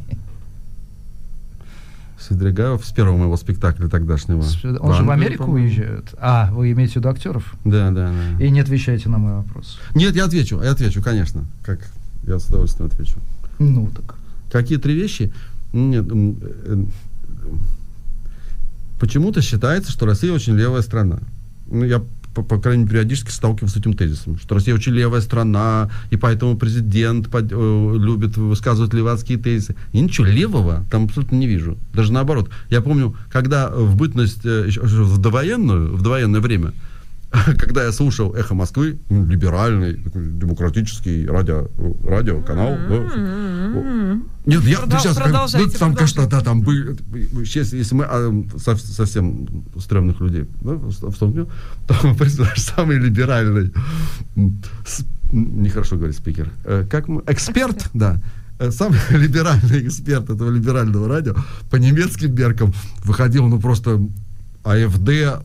Свидригайлов 2.20 2.86
с 2.86 2.92
первого 2.92 3.18
моего 3.18 3.38
спектакля 3.38 3.88
тогдашнего. 3.90 4.44
Он 4.80 4.94
же 4.94 5.04
в 5.04 5.10
Америку 5.10 5.46
по-моему. 5.46 5.68
уезжает. 5.68 6.16
А, 6.20 6.50
вы 6.52 6.72
имеете 6.72 6.94
в 6.94 6.96
виду 6.98 7.10
актеров? 7.10 7.56
Да, 7.64 7.92
да, 7.92 8.12
да. 8.12 8.44
И 8.44 8.50
не 8.50 8.60
отвечаете 8.60 9.10
на 9.10 9.18
мой 9.18 9.34
вопрос. 9.34 9.80
Нет, 9.96 10.16
я 10.16 10.26
отвечу, 10.26 10.62
я 10.62 10.72
отвечу, 10.72 11.02
конечно. 11.04 11.46
Как 11.64 11.92
я 12.24 12.40
с 12.40 12.46
удовольствием 12.48 12.90
отвечу. 12.92 13.18
Ну 13.58 13.88
так. 13.88 14.16
Какие 14.52 14.78
три 14.78 14.94
вещи? 14.96 15.32
Нет, 15.74 16.06
э, 16.12 16.84
почему-то 19.00 19.42
считается, 19.42 19.92
что 19.92 20.06
Россия 20.06 20.32
очень 20.34 20.56
левая 20.56 20.82
страна. 20.82 21.20
Ну, 21.70 21.86
я, 21.86 22.02
по, 22.36 22.44
по 22.44 22.60
крайней 22.60 22.84
мере, 22.84 22.92
периодически 22.98 23.32
сталкиваюсь 23.32 23.74
с 23.74 23.78
этим 23.78 23.94
тезисом, 23.94 24.38
что 24.40 24.56
Россия 24.56 24.76
очень 24.76 24.92
левая 24.92 25.22
страна, 25.22 25.90
и 26.12 26.18
поэтому 26.18 26.58
президент 26.58 27.30
под- 27.30 27.52
э, 27.52 27.96
любит 27.98 28.36
высказывать 28.38 28.94
левацкие 28.94 29.38
тезисы. 29.38 29.76
Я 29.94 30.02
ничего 30.02 30.28
левого 30.28 30.84
там 30.92 31.06
абсолютно 31.06 31.38
не 31.38 31.48
вижу. 31.48 31.78
Даже 31.94 32.12
наоборот. 32.12 32.50
Я 32.70 32.82
помню, 32.82 33.16
когда 33.32 33.70
в 33.70 33.96
бытность, 33.96 34.46
э, 34.46 34.68
в 34.82 35.18
довоенную, 35.18 35.96
в 35.96 36.02
довоенное 36.02 36.42
время, 36.42 36.74
когда 37.58 37.84
я 37.86 37.92
слушал 37.92 38.34
«Эхо 38.36 38.54
Москвы», 38.56 39.00
ну, 39.10 39.26
либеральный, 39.26 39.94
демократический 40.14 41.26
радио, 41.26 41.68
радиоканал, 42.06 42.78
да, 42.90 44.20
нет, 44.46 44.64
я 44.64 44.80
Продол- 44.80 45.00
сейчас, 45.00 45.18
как- 45.18 45.54
ну, 45.54 45.70
там, 45.80 45.96
конечно, 45.96 46.28
да, 46.28 46.42
там 46.42 46.62
были, 46.62 46.96
сейчас, 47.46 47.74
если 47.74 47.96
мы 47.96 48.06
а, 48.06 48.30
сов- 48.58 48.82
совсем 48.82 49.48
стрёмных 49.80 50.20
людей, 50.20 50.46
да, 50.62 50.78
вступим, 50.90 51.48
то, 51.88 51.96
представляешь, 52.16 52.62
самый 52.62 52.98
либеральный, 52.98 53.72
с- 54.86 55.06
нехорошо 55.32 55.96
говорить 55.98 56.18
спикер, 56.18 56.50
э, 56.66 56.86
как 56.90 57.08
мы, 57.08 57.22
эксперт, 57.28 57.90
да, 57.94 58.22
э, 58.60 58.72
самый 58.72 59.00
либеральный 59.12 59.88
эксперт 59.88 60.30
этого 60.30 60.50
либерального 60.50 61.08
радио 61.08 61.36
по 61.70 61.78
немецким 61.78 62.34
меркам 62.36 62.74
выходил, 63.06 63.48
ну, 63.48 63.60
просто 63.60 64.02
АФД, 64.64 65.10
э, 65.10 65.40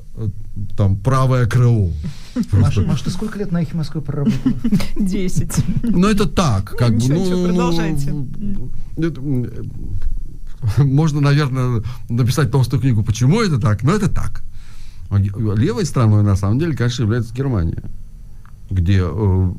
там 0.76 0.96
правое 0.96 1.46
крыло. 1.46 1.92
Маша, 2.52 2.82
Маша, 2.82 3.04
ты 3.04 3.10
сколько 3.10 3.38
лет 3.38 3.52
на 3.52 3.62
эхе 3.62 3.76
Москвы 3.76 4.00
проработала? 4.00 4.54
Десять. 4.96 5.64
Ну, 5.82 6.08
это 6.08 6.26
так, 6.26 6.76
как 6.76 6.90
бы, 6.90 6.96
Ничего, 6.96 7.14
ну, 7.14 7.24
ничего, 7.24 7.36
ну, 7.38 7.46
продолжайте. 7.48 8.14
можно, 10.78 11.20
наверное, 11.20 11.82
написать 12.08 12.50
толстую 12.50 12.80
книгу, 12.80 13.02
почему 13.02 13.40
это 13.42 13.58
так, 13.58 13.82
но 13.82 13.92
это 13.92 14.08
так. 14.08 14.42
А 15.08 15.18
Левой 15.18 15.86
страной, 15.86 16.22
на 16.22 16.36
самом 16.36 16.58
деле, 16.58 16.76
конечно, 16.76 17.02
является 17.04 17.34
Германия, 17.34 17.82
где 18.70 19.00
э, 19.00 19.50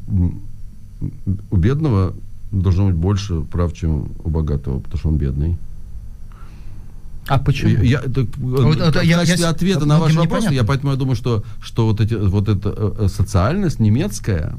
у 1.52 1.58
бедного 1.58 2.14
должно 2.52 2.88
быть 2.88 2.96
больше 2.96 3.42
прав, 3.42 3.74
чем 3.74 4.12
у 4.24 4.30
богатого, 4.30 4.80
потому 4.80 5.00
что 5.00 5.10
он 5.10 5.18
бедный. 5.18 5.58
А 7.28 7.38
почему? 7.40 7.70
Я, 7.70 7.82
я- 7.84 8.02
так, 8.02 8.26
э, 8.26 8.28
Вот 8.40 8.80
это 8.80 9.00
в 9.00 9.04
я- 9.04 9.18
качестве 9.20 9.44
я- 9.46 9.50
ответа 9.50 9.80
вот 9.80 9.88
на 9.88 10.00
ваш 10.00 10.14
вопрос, 10.16 10.26
непонятно. 10.44 10.56
я 10.56 10.64
поэтому 10.64 10.92
я 10.92 10.98
думаю, 10.98 11.16
что, 11.16 11.44
что 11.62 11.86
вот, 11.86 12.00
эти, 12.02 12.14
вот 12.16 12.48
эта 12.50 12.70
э, 12.70 12.94
э, 13.06 13.08
социальность 13.10 13.80
немецкая, 13.80 14.54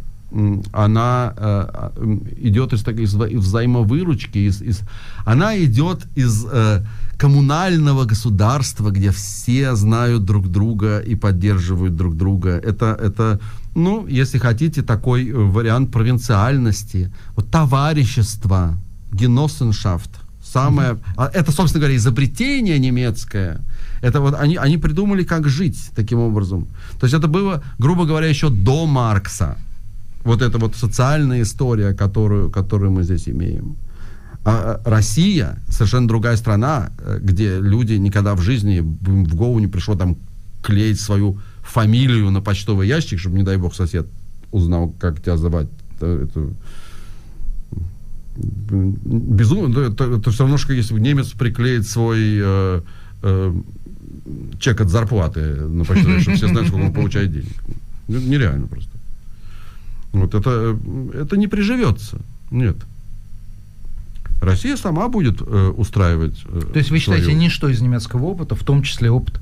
она 0.72 1.32
э, 1.36 1.90
м, 1.96 2.20
идет 2.42 2.72
из, 2.74 2.82
такой 2.82 3.04
из 3.04 3.14
вза- 3.14 3.30
из 3.30 3.40
взаимовыручки, 3.40 4.38
из, 4.38 4.60
из- 4.62 4.80
она 5.24 5.56
идет 5.58 6.06
из 6.16 6.44
э, 6.52 6.84
коммунального 7.16 8.04
государства, 8.04 8.90
где 8.90 9.10
все 9.10 9.74
знают 9.74 10.24
друг 10.24 10.48
друга 10.48 10.98
и 10.98 11.14
поддерживают 11.14 11.96
друг 11.96 12.14
друга. 12.16 12.50
Это, 12.50 12.94
это 13.00 13.40
ну, 13.74 14.06
если 14.06 14.38
хотите, 14.38 14.82
такой 14.82 15.28
э, 15.30 15.32
вариант 15.34 15.90
провинциальности, 15.92 17.10
вот 17.36 17.50
товарищество, 17.50 18.76
геноссеншафт, 19.12 20.10
самое, 20.52 20.98
а 21.16 21.30
это, 21.32 21.52
собственно 21.52 21.80
говоря, 21.80 21.96
изобретение 21.96 22.78
немецкое. 22.78 23.60
Это 24.02 24.20
вот 24.20 24.34
они, 24.34 24.56
они 24.56 24.78
придумали, 24.78 25.24
как 25.24 25.48
жить 25.48 25.90
таким 25.94 26.18
образом. 26.18 26.66
То 27.00 27.06
есть 27.06 27.14
это 27.14 27.28
было, 27.28 27.62
грубо 27.78 28.04
говоря, 28.04 28.28
еще 28.28 28.48
до 28.48 28.86
Маркса. 28.86 29.56
Вот 30.24 30.42
эта 30.42 30.58
вот 30.58 30.76
социальная 30.76 31.42
история, 31.42 31.94
которую, 31.94 32.50
которую 32.50 32.92
мы 32.92 33.04
здесь 33.04 33.28
имеем. 33.28 33.76
А 34.44 34.80
а, 34.84 34.90
Россия 34.90 35.58
совершенно 35.68 36.08
другая 36.08 36.36
страна, 36.36 36.90
э, 36.98 37.18
где 37.22 37.58
люди 37.60 37.94
никогда 37.94 38.34
в 38.34 38.40
жизни 38.40 38.80
в 38.80 39.34
голову 39.34 39.58
не 39.58 39.66
пришло 39.66 39.94
там 39.94 40.16
клеить 40.62 41.00
свою 41.00 41.38
фамилию 41.62 42.30
на 42.30 42.40
почтовый 42.40 42.88
ящик, 42.88 43.18
чтобы, 43.18 43.36
не 43.36 43.44
дай 43.44 43.56
бог, 43.56 43.74
сосед 43.74 44.06
узнал, 44.50 44.94
как 44.98 45.20
тебя 45.20 45.36
звать. 45.36 45.68
Это, 45.96 46.06
это 46.06 46.48
безумно. 48.38 49.78
Это, 49.80 50.04
это 50.04 50.30
все 50.30 50.44
равно, 50.44 50.58
что 50.58 50.72
если 50.72 50.94
немец 50.98 51.28
приклеит 51.32 51.86
свой 51.86 52.18
э, 52.40 52.80
э, 53.22 53.54
чек 54.60 54.80
от 54.80 54.88
зарплаты 54.88 55.40
на 55.40 55.84
почтовый 55.84 56.20
чтобы 56.20 56.36
все 56.36 56.48
знают, 56.48 56.68
сколько 56.68 56.84
он 56.86 56.92
получает 56.92 57.32
денег. 57.32 57.52
Это 58.08 58.20
нереально 58.20 58.66
просто. 58.66 58.90
Вот 60.12 60.34
это, 60.34 60.78
э, 60.84 61.20
это 61.22 61.36
не 61.36 61.48
приживется. 61.48 62.18
Нет. 62.50 62.76
Россия 64.40 64.76
сама 64.76 65.08
будет 65.08 65.42
э, 65.44 65.72
устраивать. 65.76 66.44
э, 66.46 66.60
То 66.72 66.78
есть 66.78 66.90
вы 66.90 66.98
считаете, 67.00 67.24
свою- 67.24 67.38
ничто 67.38 67.68
из 67.68 67.80
немецкого 67.80 68.24
опыта, 68.26 68.54
в 68.54 68.62
том 68.62 68.82
числе 68.82 69.10
опыт, 69.10 69.40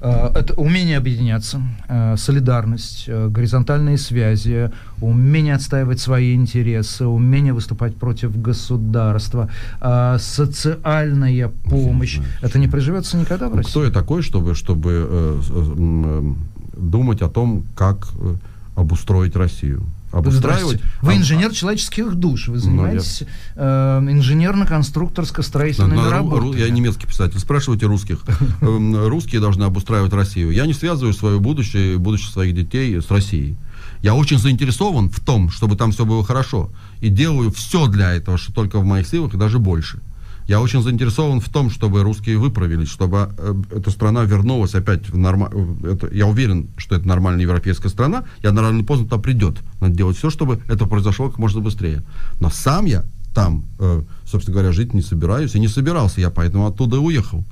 это 0.00 0.54
умение 0.54 0.98
объединяться, 0.98 1.60
э, 1.88 2.16
солидарность, 2.16 3.04
э, 3.08 3.28
горизонтальные 3.28 3.98
связи, 3.98 4.70
умение 5.00 5.54
отстаивать 5.54 6.00
свои 6.00 6.34
интересы, 6.34 7.06
умение 7.06 7.52
выступать 7.52 7.96
против 7.96 8.40
государства, 8.40 9.48
э, 9.80 10.16
социальная 10.20 11.48
помощь. 11.70 12.20
Это 12.42 12.58
не 12.58 12.68
приживется 12.68 13.16
никогда 13.16 13.48
в 13.48 13.50
Ну, 13.52 13.56
России? 13.58 13.70
Кто 13.70 13.84
я 13.84 13.90
такой, 13.90 14.22
чтобы, 14.22 14.54
чтобы 14.54 14.90
э, 14.92 15.40
э, 15.50 15.74
э, 15.78 16.34
думать 16.76 17.22
о 17.22 17.28
том, 17.28 17.64
как 17.74 18.08
э, 18.20 18.34
обустроить 18.76 19.36
Россию? 19.36 19.82
Обустраивать? 20.12 20.80
Вы 21.02 21.12
А- 21.12 21.16
инженер 21.16 21.52
человеческих 21.52 22.14
душ, 22.14 22.48
вы 22.48 22.54
Ну, 22.54 22.58
я- 22.58 22.64
занимаетесь 22.64 23.22
э, 23.56 23.98
инженерно-конструкторско-строительными 24.08 25.96
Надо 25.96 26.08
ру- 26.16 26.28
ру- 26.28 26.30
работами. 26.36 26.60
я 26.60 26.68
немецкий 26.70 27.06
писатель. 27.06 27.38
Спрашивайте 27.38 27.86
русских. 27.86 28.20
Эм, 28.60 28.96
Русские 29.08 29.40
должны 29.40 29.64
обустраивать 29.64 30.12
Россию. 30.12 30.50
Я 30.52 30.66
не 30.66 30.74
связываю 30.74 31.12
свое 31.12 31.38
будущее, 31.38 31.98
будущее 31.98 32.30
своих 32.32 32.54
детей 32.54 33.00
с 33.00 33.10
Россией. 33.10 33.56
Я 34.02 34.14
очень 34.14 34.38
заинтересован 34.38 35.08
в 35.10 35.20
том, 35.20 35.50
чтобы 35.50 35.76
там 35.76 35.90
все 35.92 36.04
было 36.04 36.24
хорошо. 36.24 36.70
И 37.00 37.08
делаю 37.08 37.50
все 37.50 37.86
для 37.86 38.12
этого, 38.14 38.38
что 38.38 38.52
только 38.52 38.78
в 38.78 38.84
моих 38.84 39.06
силах, 39.08 39.34
и 39.34 39.36
даже 39.36 39.58
больше. 39.58 40.00
Я 40.48 40.60
очень 40.60 40.82
заинтересован 40.82 41.40
в 41.40 41.48
том, 41.48 41.70
чтобы 41.70 42.02
русские 42.02 42.38
выправились, 42.38 42.88
чтобы 42.88 43.30
э, 43.36 43.54
эта 43.72 43.90
страна 43.90 44.22
вернулась 44.24 44.74
опять 44.74 45.08
в 45.08 45.18
нормальную... 45.18 45.98
Я 46.12 46.26
уверен, 46.26 46.68
что 46.76 46.94
это 46.94 47.08
нормальная 47.08 47.42
европейская 47.42 47.88
страна, 47.88 48.24
рано 48.42 48.76
или 48.76 48.84
поздно 48.84 49.06
туда 49.06 49.20
придет. 49.20 49.58
Надо 49.80 49.94
делать 49.94 50.16
все, 50.16 50.30
чтобы 50.30 50.60
это 50.68 50.86
произошло 50.86 51.28
как 51.30 51.38
можно 51.38 51.60
быстрее. 51.60 52.04
Но 52.38 52.50
сам 52.50 52.86
я 52.86 53.04
там, 53.34 53.64
э, 53.80 54.02
собственно 54.24 54.54
говоря, 54.54 54.72
жить 54.72 54.94
не 54.94 55.02
собираюсь, 55.02 55.54
и 55.54 55.60
не 55.60 55.68
собирался 55.68 56.20
я, 56.20 56.30
поэтому 56.30 56.66
оттуда 56.66 56.96
и 56.96 57.00
уехал. 57.00 57.44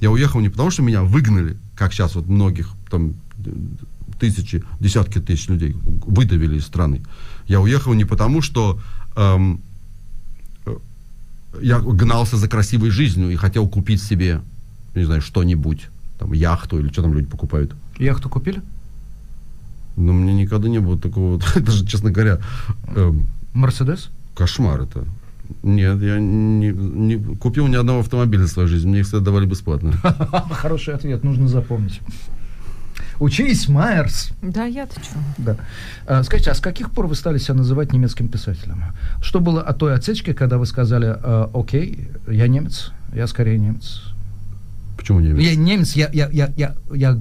Я 0.00 0.10
уехал 0.10 0.40
не 0.40 0.50
потому, 0.50 0.70
что 0.70 0.82
меня 0.82 1.02
выгнали, 1.02 1.56
как 1.74 1.92
сейчас 1.92 2.14
вот 2.14 2.26
многих 2.26 2.68
там 2.90 3.14
тысячи, 4.20 4.62
десятки 4.78 5.20
тысяч 5.20 5.48
людей 5.48 5.74
выдавили 6.06 6.58
из 6.58 6.64
страны. 6.64 7.02
Я 7.46 7.60
уехал 7.60 7.94
не 7.94 8.04
потому, 8.04 8.42
что 8.42 8.78
эм, 9.16 9.60
я 11.60 11.80
гнался 11.80 12.36
за 12.36 12.48
красивой 12.48 12.90
жизнью 12.90 13.30
и 13.30 13.36
хотел 13.36 13.68
купить 13.68 14.02
себе, 14.02 14.40
не 14.94 15.04
знаю, 15.04 15.20
что-нибудь, 15.20 15.88
там, 16.18 16.32
яхту 16.32 16.78
или 16.78 16.88
что 16.88 17.02
там 17.02 17.14
люди 17.14 17.26
покупают. 17.26 17.74
Яхту 17.98 18.28
купили? 18.28 18.62
Но 19.96 20.12
мне 20.12 20.32
никогда 20.34 20.68
не 20.68 20.78
было 20.78 20.98
такого, 20.98 21.40
даже, 21.56 21.86
честно 21.86 22.10
говоря, 22.10 22.38
эм, 22.94 23.26
Мерседес? 23.54 24.10
кошмар 24.34 24.82
это. 24.82 25.04
Нет, 25.62 26.00
я 26.00 26.18
не, 26.18 26.68
не 26.70 27.36
купил 27.36 27.66
ни 27.66 27.76
одного 27.76 28.00
автомобиля 28.00 28.44
в 28.44 28.48
своей 28.48 28.68
жизни, 28.68 28.88
мне 28.88 29.00
их 29.00 29.06
всегда 29.06 29.20
давали 29.20 29.44
бесплатно. 29.44 29.92
Хороший 30.50 30.94
ответ, 30.94 31.24
нужно 31.24 31.48
запомнить. 31.48 32.00
Учись, 33.22 33.68
Майерс. 33.68 34.30
Да, 34.42 34.64
я-то 34.64 35.00
что? 35.00 35.14
Да. 35.38 35.56
А, 36.06 36.24
скажите, 36.24 36.50
а 36.50 36.54
с 36.54 36.60
каких 36.60 36.90
пор 36.90 37.06
вы 37.06 37.14
стали 37.14 37.38
себя 37.38 37.54
называть 37.54 37.92
немецким 37.92 38.26
писателем? 38.26 38.82
Что 39.22 39.38
было 39.38 39.62
от 39.62 39.78
той 39.78 39.94
отсечки, 39.94 40.32
когда 40.32 40.58
вы 40.58 40.66
сказали, 40.66 41.14
э, 41.22 41.46
окей, 41.54 42.08
я 42.26 42.48
немец, 42.48 42.90
я 43.14 43.28
скорее 43.28 43.58
немец? 43.60 44.02
Почему 44.96 45.20
немец? 45.20 45.40
Я 45.40 45.54
немец, 45.54 45.92
я, 45.92 46.10
я, 46.12 46.28
я, 46.30 46.52
я, 46.56 46.74
я 46.92 47.16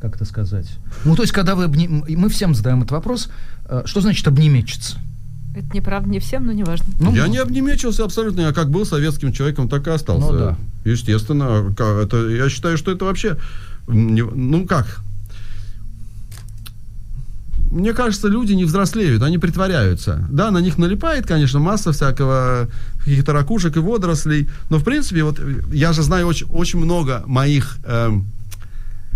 как 0.00 0.16
это 0.16 0.24
сказать? 0.24 0.66
Ну, 1.04 1.14
то 1.14 1.22
есть, 1.22 1.32
когда 1.32 1.54
вы, 1.54 1.66
обни- 1.66 1.86
м- 1.86 2.04
мы 2.20 2.28
всем 2.28 2.52
задаем 2.52 2.78
этот 2.80 2.90
вопрос, 2.90 3.28
э, 3.66 3.82
что 3.84 4.00
значит 4.00 4.26
обнемечиться? 4.26 4.98
Это 5.54 5.68
неправда 5.76 6.10
не 6.10 6.18
всем, 6.18 6.44
но 6.46 6.50
неважно. 6.52 6.86
Ну, 6.98 7.14
я 7.14 7.28
не 7.28 7.38
обнемечился 7.38 8.02
абсолютно, 8.04 8.40
я 8.40 8.52
как 8.52 8.68
был 8.68 8.84
советским 8.84 9.32
человеком, 9.32 9.68
так 9.68 9.86
и 9.86 9.90
остался. 9.90 10.32
Ну 10.32 10.38
да. 10.38 10.56
Естественно, 10.84 11.72
это, 12.02 12.28
я 12.30 12.48
считаю, 12.48 12.76
что 12.76 12.90
это 12.90 13.04
вообще, 13.04 13.36
не- 13.86 14.24
ну 14.24 14.66
как, 14.66 15.03
мне 17.74 17.92
кажется, 17.92 18.28
люди 18.28 18.52
не 18.52 18.64
взрослеют, 18.64 19.22
они 19.22 19.38
притворяются. 19.38 20.24
Да, 20.30 20.50
на 20.50 20.58
них 20.58 20.78
налипает, 20.78 21.26
конечно, 21.26 21.58
масса 21.58 21.90
всякого, 21.92 22.68
каких-то 22.98 23.32
ракушек 23.32 23.76
и 23.76 23.80
водорослей, 23.80 24.48
но, 24.70 24.78
в 24.78 24.84
принципе, 24.84 25.24
вот 25.24 25.40
э, 25.40 25.60
я 25.72 25.92
же 25.92 26.02
знаю 26.02 26.28
очень, 26.28 26.46
очень 26.46 26.78
много 26.78 27.24
моих 27.26 27.78
эм, 27.84 28.26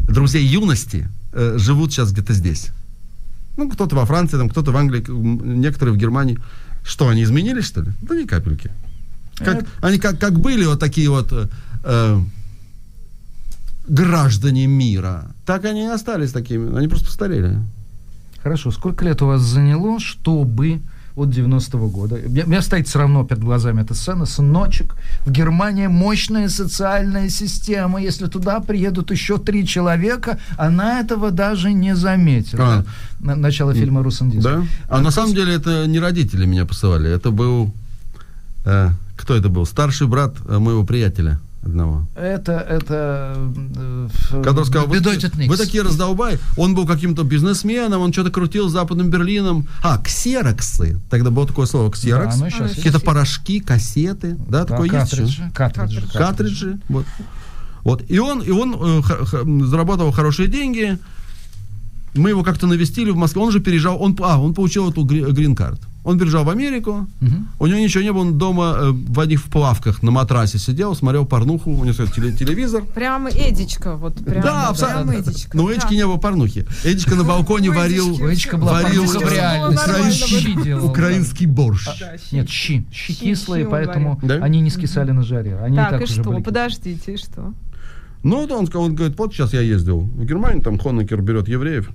друзей 0.02 0.44
юности 0.44 1.08
э, 1.32 1.56
живут 1.58 1.92
сейчас 1.92 2.12
где-то 2.12 2.32
здесь. 2.32 2.70
Ну, 3.56 3.70
кто-то 3.70 3.94
во 3.94 4.04
Франции, 4.06 4.36
там, 4.36 4.48
кто-то 4.48 4.72
в 4.72 4.76
Англии, 4.76 5.04
некоторые 5.08 5.94
в 5.94 5.98
Германии. 5.98 6.38
Что, 6.82 7.08
они 7.08 7.22
изменились, 7.22 7.64
что 7.64 7.82
ли? 7.82 7.92
Да 8.02 8.16
ни 8.16 8.24
капельки. 8.24 8.70
Как, 9.36 9.66
они 9.80 9.98
как, 9.98 10.18
как 10.18 10.38
были 10.40 10.64
вот 10.64 10.80
такие 10.80 11.08
вот 11.10 11.28
э, 11.32 11.46
э, 11.84 12.20
граждане 13.86 14.66
мира, 14.66 15.30
так 15.46 15.64
они 15.64 15.84
и 15.84 15.88
остались 15.88 16.32
такими. 16.32 16.76
Они 16.76 16.88
просто 16.88 17.06
постарели. 17.06 17.60
Хорошо, 18.48 18.70
сколько 18.70 19.04
лет 19.04 19.20
у 19.20 19.26
вас 19.26 19.42
заняло, 19.42 20.00
чтобы 20.00 20.80
от 21.16 21.28
90-го 21.28 21.88
года. 21.90 22.14
У 22.14 22.30
меня, 22.30 22.62
стоит 22.62 22.88
все 22.88 22.98
равно 22.98 23.22
перед 23.22 23.44
глазами 23.44 23.82
эта 23.82 23.92
сцена. 23.92 24.24
Сыночек, 24.24 24.94
в 25.26 25.30
Германии 25.30 25.86
мощная 25.86 26.48
социальная 26.48 27.28
система. 27.28 28.00
Если 28.00 28.26
туда 28.26 28.60
приедут 28.60 29.10
еще 29.10 29.36
три 29.36 29.66
человека, 29.66 30.38
она 30.56 31.00
этого 31.00 31.30
даже 31.30 31.74
не 31.74 31.94
заметит. 31.94 32.58
А. 32.58 32.84
На- 33.20 33.36
начало 33.36 33.74
фильма 33.74 34.02
«Русандис». 34.02 34.42
Да? 34.42 34.64
А 34.88 35.00
на 35.02 35.10
самом 35.10 35.34
деле 35.34 35.52
это 35.52 35.86
не 35.86 35.98
родители 36.00 36.46
меня 36.46 36.64
посылали. 36.64 37.10
Это 37.10 37.30
был... 37.30 37.70
э, 38.64 38.88
кто 39.18 39.34
это 39.36 39.50
был? 39.50 39.66
Старший 39.66 40.06
брат 40.06 40.36
э, 40.48 40.58
моего 40.58 40.84
приятеля 40.84 41.38
одного. 41.68 42.06
Это, 42.14 42.52
это... 42.52 43.34
э, 43.76 44.08
Который 44.42 44.64
сказал, 44.66 44.86
вы, 44.88 45.00
вы 45.00 45.56
такие 45.56 45.82
раздолбай. 45.82 46.38
Он 46.56 46.74
был 46.74 46.86
каким-то 46.86 47.22
бизнесменом, 47.24 48.00
он 48.02 48.12
что-то 48.12 48.30
крутил 48.30 48.68
с 48.68 48.72
Западным 48.72 49.10
Берлином. 49.10 49.68
А, 49.82 49.98
ксероксы. 49.98 50.98
Тогда 51.10 51.30
было 51.30 51.46
такое 51.46 51.66
слово 51.66 51.90
ксерокс. 51.90 52.36
Да, 52.38 52.50
щас 52.50 52.74
Какие-то 52.74 53.00
порошки, 53.00 53.60
кассеты. 53.60 54.36
Да, 54.48 54.64
Да, 54.64 54.64
такое 54.64 54.90
есть 54.90 55.12
еще. 55.12 55.50
картриджи, 55.54 56.00
картриджи, 56.00 56.18
Картриджи. 56.18 56.80
Вот. 56.88 57.06
Вот, 57.84 58.04
и 58.08 58.18
он, 58.18 58.42
и 58.42 58.50
он 58.50 58.74
э, 58.78 59.02
х- 59.02 59.24
х- 59.24 59.66
зарабатывал 59.66 60.12
хорошие 60.12 60.48
деньги. 60.48 60.98
Мы 62.18 62.30
его 62.30 62.42
как-то 62.42 62.66
навестили 62.66 63.10
в 63.10 63.16
Москве. 63.16 63.42
Он 63.42 63.50
же 63.52 63.60
переезжал, 63.60 64.00
он, 64.02 64.16
а, 64.20 64.40
он 64.40 64.54
получил 64.54 64.90
эту 64.90 65.04
гри- 65.04 65.24
грин-карт. 65.32 65.80
Он 66.04 66.18
переезжал 66.18 66.44
в 66.44 66.48
Америку, 66.48 67.06
у 67.58 67.66
него 67.66 67.78
ничего 67.78 68.02
не 68.02 68.12
было, 68.12 68.22
он 68.22 68.38
дома 68.38 68.76
э, 68.78 68.90
в 68.92 69.20
одних 69.20 69.42
плавках 69.42 70.02
на 70.02 70.10
матрасе 70.10 70.58
сидел, 70.58 70.94
смотрел 70.94 71.26
порнуху, 71.26 71.70
у 71.70 71.84
него 71.84 71.92
теле- 71.92 72.32
телевизор. 72.32 72.82
Прямо 72.94 73.28
Эдичка, 73.28 73.94
вот 73.96 74.14
прям. 74.24 74.40
Да, 74.42 74.68
абсолютно. 74.68 75.12
прям 75.12 75.22
Эдичка. 75.22 75.56
Но 75.56 75.64
у 75.64 75.70
Эдички 75.70 75.94
не 75.94 76.06
было 76.06 76.16
порнухи. 76.16 76.66
Эдичка 76.84 77.14
на 77.14 77.24
балконе 77.24 77.70
варил, 77.78 78.14
варил 78.14 79.04
украинский, 79.04 80.72
украинский 80.74 81.46
борщ. 81.46 81.86
Нет, 82.32 82.48
щи. 82.48 82.86
Щи 82.92 83.14
кислые, 83.14 83.66
поэтому. 83.66 84.18
Да? 84.22 84.36
они 84.36 84.60
не 84.60 84.70
скисали 84.70 85.10
на 85.10 85.22
жаре. 85.22 85.58
Они 85.58 85.74
и 85.74 85.78
Так, 85.78 85.90
так 85.90 86.00
и 86.00 86.04
уже 86.04 86.14
что? 86.14 86.30
были 86.30 86.42
Подождите, 86.42 87.14
и 87.14 87.16
что? 87.16 87.52
Ну, 88.22 88.46
вот 88.46 88.50
он, 88.50 88.68
он 88.74 88.94
говорит, 88.94 89.16
вот 89.18 89.32
сейчас 89.34 89.52
я 89.52 89.60
ездил 89.60 90.00
в 90.00 90.24
Германию, 90.24 90.62
там 90.62 90.78
Хонекер 90.78 91.20
берет 91.22 91.48
евреев. 91.48 91.90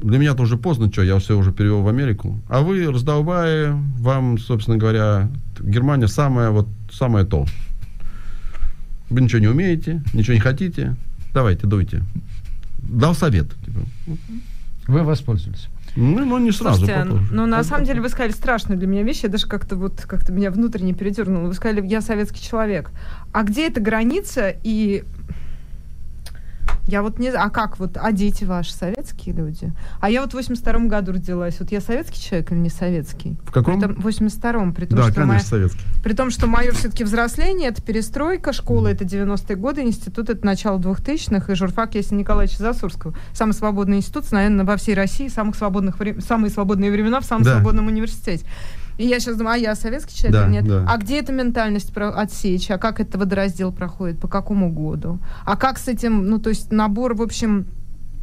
Для 0.00 0.18
меня-то 0.18 0.42
уже 0.42 0.56
поздно, 0.56 0.92
что, 0.92 1.02
я 1.02 1.18
все 1.18 1.36
уже 1.36 1.52
перевел 1.52 1.82
в 1.82 1.88
Америку. 1.88 2.40
А 2.48 2.60
вы, 2.60 2.90
раздолбая, 2.90 3.72
вам, 3.98 4.38
собственно 4.38 4.76
говоря, 4.76 5.30
Германия 5.58 6.08
самая, 6.08 6.50
вот, 6.50 6.68
самое 6.92 7.24
то. 7.24 7.46
Вы 9.08 9.22
ничего 9.22 9.40
не 9.40 9.48
умеете, 9.48 10.02
ничего 10.12 10.34
не 10.34 10.40
хотите, 10.40 10.96
давайте, 11.32 11.66
дуйте. 11.66 12.02
Дал 12.78 13.14
совет. 13.14 13.46
Типа. 13.64 13.80
Вы 14.86 15.02
воспользовались. 15.02 15.68
Ну, 15.96 16.24
ну, 16.26 16.38
не 16.38 16.52
сразу. 16.52 16.78
Слушайте, 16.78 17.04
попозже. 17.04 17.32
ну 17.32 17.46
на 17.46 17.64
самом 17.64 17.86
деле 17.86 18.02
вы 18.02 18.10
сказали 18.10 18.32
страшную 18.32 18.78
для 18.78 18.86
меня 18.86 19.02
вещь, 19.02 19.20
я 19.22 19.30
даже 19.30 19.46
как-то 19.46 19.76
вот 19.76 20.02
как-то 20.06 20.30
меня 20.30 20.50
внутренне 20.50 20.92
передернула. 20.92 21.48
Вы 21.48 21.54
сказали, 21.54 21.84
я 21.86 22.02
советский 22.02 22.42
человек. 22.42 22.90
А 23.32 23.42
где 23.44 23.66
эта 23.66 23.80
граница 23.80 24.54
и 24.62 25.04
я 26.86 27.02
вот 27.02 27.18
не 27.18 27.30
знаю, 27.30 27.46
а 27.46 27.50
как 27.50 27.78
вот, 27.78 27.96
а 27.96 28.12
дети 28.12 28.44
ваши 28.44 28.72
советские 29.26 29.34
люди? 29.34 29.72
А 30.00 30.10
я 30.10 30.20
вот 30.22 30.30
в 30.30 30.34
82 30.34 30.86
году 30.88 31.12
родилась. 31.12 31.56
Вот 31.60 31.72
я 31.72 31.80
советский 31.80 32.20
человек 32.20 32.52
или 32.52 32.58
не 32.58 32.68
советский? 32.70 33.36
В 33.44 33.52
каком? 33.52 33.80
При 33.80 33.86
том, 33.88 33.94
в 34.00 34.06
82-м, 34.06 34.74
при 34.74 34.86
том, 34.86 34.96
Да, 34.98 35.04
что 35.04 35.14
конечно, 35.14 35.26
моя- 35.26 35.40
советский. 35.40 35.80
при 36.02 36.12
том, 36.14 36.30
что 36.30 36.46
мое 36.46 36.72
все-таки 36.72 37.04
взросление, 37.04 37.70
это 37.70 37.82
перестройка, 37.82 38.52
школа 38.52 38.88
это 38.88 39.04
90-е 39.04 39.56
годы, 39.56 39.82
институт 39.82 40.30
это 40.30 40.44
начало 40.46 40.78
2000-х, 40.78 41.52
и 41.52 41.56
журфак 41.56 41.94
Ясения 41.94 42.20
Николаевича 42.22 42.58
Засурского. 42.58 43.14
Самый 43.32 43.52
свободный 43.52 43.98
институт, 43.98 44.30
наверное, 44.32 44.64
во 44.64 44.76
всей 44.76 44.94
России, 44.94 45.28
самых 45.28 45.56
свободных 45.56 45.98
вре- 45.98 46.20
самые 46.20 46.50
свободные 46.50 46.90
времена 46.90 47.20
в 47.20 47.24
самом 47.24 47.42
Да. 47.44 47.52
свободном 47.54 47.86
университете. 47.88 48.44
И 48.98 49.06
я 49.06 49.20
сейчас 49.20 49.36
думаю, 49.36 49.54
а 49.54 49.58
я 49.58 49.74
советский 49.74 50.14
человек 50.16 50.40
Да, 50.40 50.44
или 50.46 50.52
нет? 50.52 50.66
да. 50.66 50.86
А 50.88 50.96
где 50.96 51.18
эта 51.18 51.30
ментальность 51.30 51.92
про 51.92 52.08
отсечь? 52.08 52.70
А 52.70 52.78
как 52.78 52.98
это 52.98 53.18
водораздел 53.18 53.70
проходит? 53.70 54.18
По 54.18 54.26
какому 54.26 54.72
году? 54.72 55.18
А 55.44 55.56
как 55.56 55.76
с 55.78 55.86
этим, 55.88 56.26
ну, 56.26 56.38
то 56.38 56.48
есть 56.48 56.72
набор, 56.72 57.12
в 57.14 57.20
общем, 57.20 57.66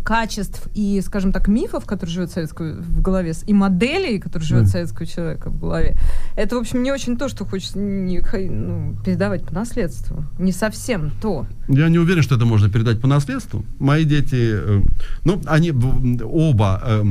качеств 0.03 0.67
и, 0.73 1.01
скажем 1.01 1.31
так, 1.31 1.47
мифов, 1.47 1.85
которые 1.85 2.13
живут 2.13 2.31
советского 2.31 2.73
в 2.81 3.01
голове, 3.01 3.33
и 3.47 3.53
моделей, 3.53 4.19
которые 4.19 4.45
живут 4.47 4.63
Да. 4.65 4.69
советского 4.69 5.05
человека 5.05 5.49
в 5.49 5.59
голове, 5.59 5.95
это, 6.35 6.55
в 6.55 6.59
общем, 6.59 6.83
не 6.83 6.91
очень 6.91 7.17
то, 7.17 7.29
что 7.29 7.45
хочется 7.45 7.79
не 7.79 8.19
ну, 8.49 8.95
передавать 9.03 9.45
по 9.45 9.53
наследству. 9.53 10.25
Не 10.39 10.51
совсем 10.51 11.11
то. 11.21 11.47
Я 11.67 11.89
не 11.89 11.99
уверен, 11.99 12.21
что 12.21 12.35
это 12.35 12.45
можно 12.45 12.69
передать 12.69 12.99
по 13.01 13.07
наследству. 13.07 13.65
Мои 13.79 14.03
дети, 14.03 14.51
э, 14.53 14.81
ну, 15.25 15.41
они 15.45 15.71
оба 15.71 16.81
э, 16.85 17.03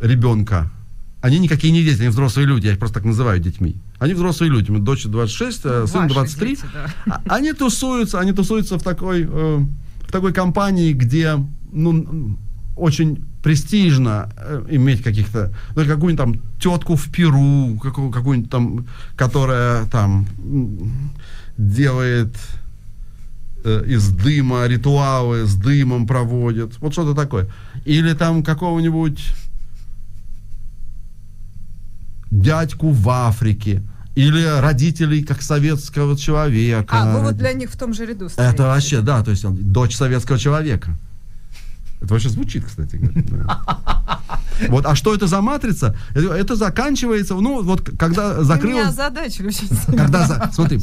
ребенка, 0.00 0.70
они 1.20 1.38
никакие 1.38 1.72
не 1.72 1.84
дети, 1.84 2.00
они 2.00 2.08
взрослые 2.08 2.46
люди, 2.46 2.66
я 2.66 2.72
их 2.72 2.78
просто 2.78 2.94
так 2.94 3.04
называю 3.04 3.38
детьми. 3.40 3.76
Они 3.98 4.14
взрослые 4.14 4.50
люди, 4.50 4.72
дочь 4.78 5.04
26, 5.04 5.60
э, 5.64 5.86
сын 5.86 6.02
Ваши 6.02 6.14
23. 6.14 6.48
дети, 6.48 6.64
да. 6.72 7.20
А- 7.26 7.34
Они 7.36 7.52
тусуются, 7.52 8.18
они 8.18 8.32
тусуются 8.32 8.78
в 8.78 8.82
такой, 8.82 9.28
э, 9.30 9.60
в 10.10 10.12
такой 10.12 10.32
компании, 10.32 10.92
где, 10.92 11.36
ну, 11.72 12.36
очень 12.74 13.24
престижно 13.44 14.28
э, 14.36 14.66
иметь 14.70 15.04
каких-то, 15.04 15.52
ну, 15.76 15.84
какую-нибудь 15.84 16.16
там 16.16 16.34
тетку 16.58 16.96
в 16.96 17.08
Перу, 17.12 17.78
какую- 17.80 18.10
какую-нибудь 18.10 18.50
там, 18.50 18.86
которая 19.16 19.86
там 19.86 20.26
делает 21.56 22.34
э, 23.64 23.84
из 23.86 24.08
дыма 24.08 24.66
ритуалы, 24.66 25.46
с 25.46 25.54
дымом 25.54 26.08
проводит, 26.08 26.80
вот 26.80 26.92
что-то 26.92 27.14
такое. 27.14 27.46
Или 27.84 28.12
там 28.14 28.42
какого-нибудь 28.42 29.20
дядьку 32.32 32.90
в 32.90 33.08
Африке, 33.10 33.82
или 34.20 34.60
родителей 34.60 35.22
как 35.24 35.40
советского 35.40 36.16
человека. 36.16 36.88
А, 36.90 37.16
вы 37.16 37.24
вот 37.24 37.36
для 37.36 37.52
них 37.54 37.70
в 37.70 37.78
том 37.78 37.94
же 37.94 38.04
ряду 38.04 38.28
стоите. 38.28 38.52
Это 38.52 38.64
вообще, 38.64 39.00
да, 39.00 39.22
то 39.22 39.30
есть 39.30 39.44
он 39.44 39.56
дочь 39.56 39.96
советского 39.96 40.38
человека. 40.38 40.96
Это 42.02 42.12
вообще 42.12 42.28
звучит, 42.28 42.64
кстати. 42.64 43.00
Вот, 44.68 44.84
а 44.84 44.94
что 44.94 45.14
это 45.14 45.26
за 45.26 45.40
матрица? 45.40 45.96
Это, 46.14 46.54
заканчивается, 46.54 47.34
ну, 47.34 47.62
вот 47.62 47.90
когда 47.98 48.34
меня 48.34 48.44
закрылась... 48.44 48.98
очень 48.98 49.54
сильно. 49.54 49.96
Когда, 49.96 50.26
за- 50.26 50.50
смотри, 50.52 50.80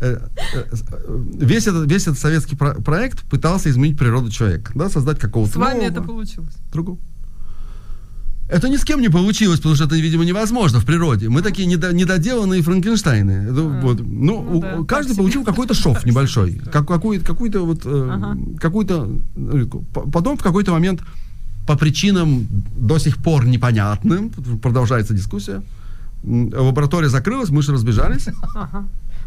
э, 0.00 0.18
э, 0.54 0.64
э, 0.92 1.22
весь 1.38 1.66
этот, 1.66 1.90
весь 1.90 2.02
этот 2.02 2.18
советский 2.18 2.54
про- 2.54 2.74
проект 2.74 3.22
пытался 3.22 3.70
изменить 3.70 3.96
природу 3.96 4.30
человека, 4.30 4.72
да, 4.74 4.90
создать 4.90 5.18
какого-то 5.18 5.54
С 5.54 5.56
вами 5.56 5.84
это 5.84 6.02
получилось. 6.02 6.52
другого. 6.70 6.98
Это 8.54 8.68
ни 8.68 8.76
с 8.76 8.84
кем 8.84 9.00
не 9.00 9.08
получилось, 9.08 9.58
потому 9.58 9.74
что 9.74 9.84
это, 9.86 9.96
видимо, 9.96 10.24
невозможно 10.24 10.78
в 10.78 10.84
природе. 10.84 11.28
Мы 11.28 11.42
такие 11.42 11.66
недо- 11.66 11.92
недоделанные 11.92 12.62
Франкенштейны. 12.62 13.48
Это 13.50 13.62
вот, 13.62 14.00
ну, 14.00 14.42
ну 14.42 14.58
у- 14.58 14.60
да, 14.60 14.76
каждый 14.86 15.16
получил 15.16 15.44
какой-то 15.44 15.74
шов 15.74 16.06
небольшой, 16.06 16.60
как, 16.72 16.86
какую-то, 16.86 17.24
какую-то 17.26 17.64
вот, 17.66 17.80
э, 17.84 18.08
Ага. 18.12 18.38
какую-то, 18.60 19.08
э, 19.36 19.64
потом 20.12 20.36
в 20.36 20.42
какой-то 20.42 20.70
момент 20.72 21.00
по 21.66 21.76
причинам 21.76 22.46
до 22.76 22.98
сих 22.98 23.16
пор 23.16 23.44
непонятным, 23.46 24.30
продолжается 24.62 25.14
дискуссия, 25.14 25.60
лаборатория 26.24 27.08
закрылась, 27.08 27.50
мыши 27.50 27.72
разбежались. 27.72 28.28
Ага. 28.54 28.84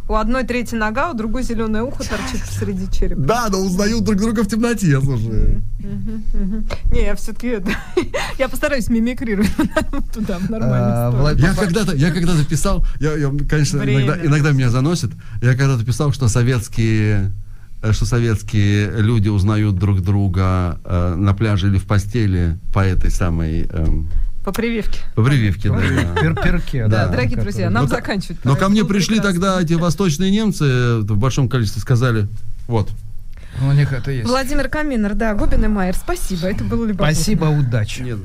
У 0.10 0.16
одной 0.16 0.46
третья 0.46 0.78
нога, 0.78 1.12
у 1.12 1.14
другой 1.14 1.44
зеленое 1.44 1.84
ухо 1.84 2.04
торчит 2.04 2.42
посреди 2.46 2.90
черепа. 2.90 3.22
Да, 3.22 3.48
но 3.50 3.60
узнают 3.60 4.06
друг 4.06 4.18
друга 4.18 4.44
в 4.44 4.48
темноте, 4.48 5.00
слушай. 5.02 5.62
Не, 6.92 7.02
я 7.04 7.16
все-таки 7.16 7.58
я 8.40 8.48
постараюсь 8.48 8.88
мимикрировать 8.88 9.52
туда, 10.14 10.38
в 10.40 10.50
нормальную 10.50 11.28
А, 11.28 11.34
Я 11.38 11.54
когда-то, 11.54 11.94
я 11.94 12.12
когда-то 12.12 12.46
писал, 12.46 12.86
я, 13.02 13.32
конечно, 13.50 13.82
иногда, 13.82 14.52
меня 14.52 14.70
заносит. 14.70 15.12
Я 15.42 15.56
когда-то 15.56 15.84
писал, 15.84 16.14
что 16.14 16.30
советские, 16.30 17.34
э, 17.82 17.92
что 17.92 18.06
советские 18.06 19.02
люди 19.02 19.28
узнают 19.28 19.78
друг 19.78 20.02
друга 20.02 20.80
э, 20.86 21.16
на 21.16 21.34
пляже 21.34 21.68
или 21.68 21.78
в 21.78 21.86
постели 21.86 22.58
по 22.74 22.80
этой 22.80 23.12
самой 23.12 23.68
эм, 23.70 24.10
По 24.48 24.54
прививке. 24.54 25.00
по 25.14 25.24
прививке. 25.24 25.68
Да, 25.68 25.76
да. 25.76 26.22
Пер- 26.22 26.42
перке, 26.42 26.88
Да, 26.88 27.06
да. 27.08 27.12
дорогие 27.12 27.36
друзья, 27.38 27.70
нам 27.70 27.86
ка- 27.86 27.96
заканчивать 27.98 28.38
Но 28.46 28.56
ко 28.56 28.70
мне 28.70 28.86
пришли 28.86 29.20
тогда 29.20 29.62
эти 29.62 29.74
восточные 29.74 30.32
немцы 30.32 30.64
э, 30.64 30.98
в 31.00 31.18
большом 31.18 31.50
количестве, 31.50 31.82
сказали, 31.82 32.30
вот, 32.66 32.90
У 33.62 33.70
них 33.74 33.92
это 33.92 34.10
есть. 34.10 34.26
Владимир 34.26 34.70
Каминер, 34.70 35.16
да, 35.16 35.34
Губин 35.36 35.66
и 35.66 35.68
Майер, 35.68 35.96
спасибо, 35.96 36.48
это 36.48 36.64
было 36.64 36.86
любопытно. 36.86 37.14
Спасибо, 37.14 37.46
удачи. 37.48 38.16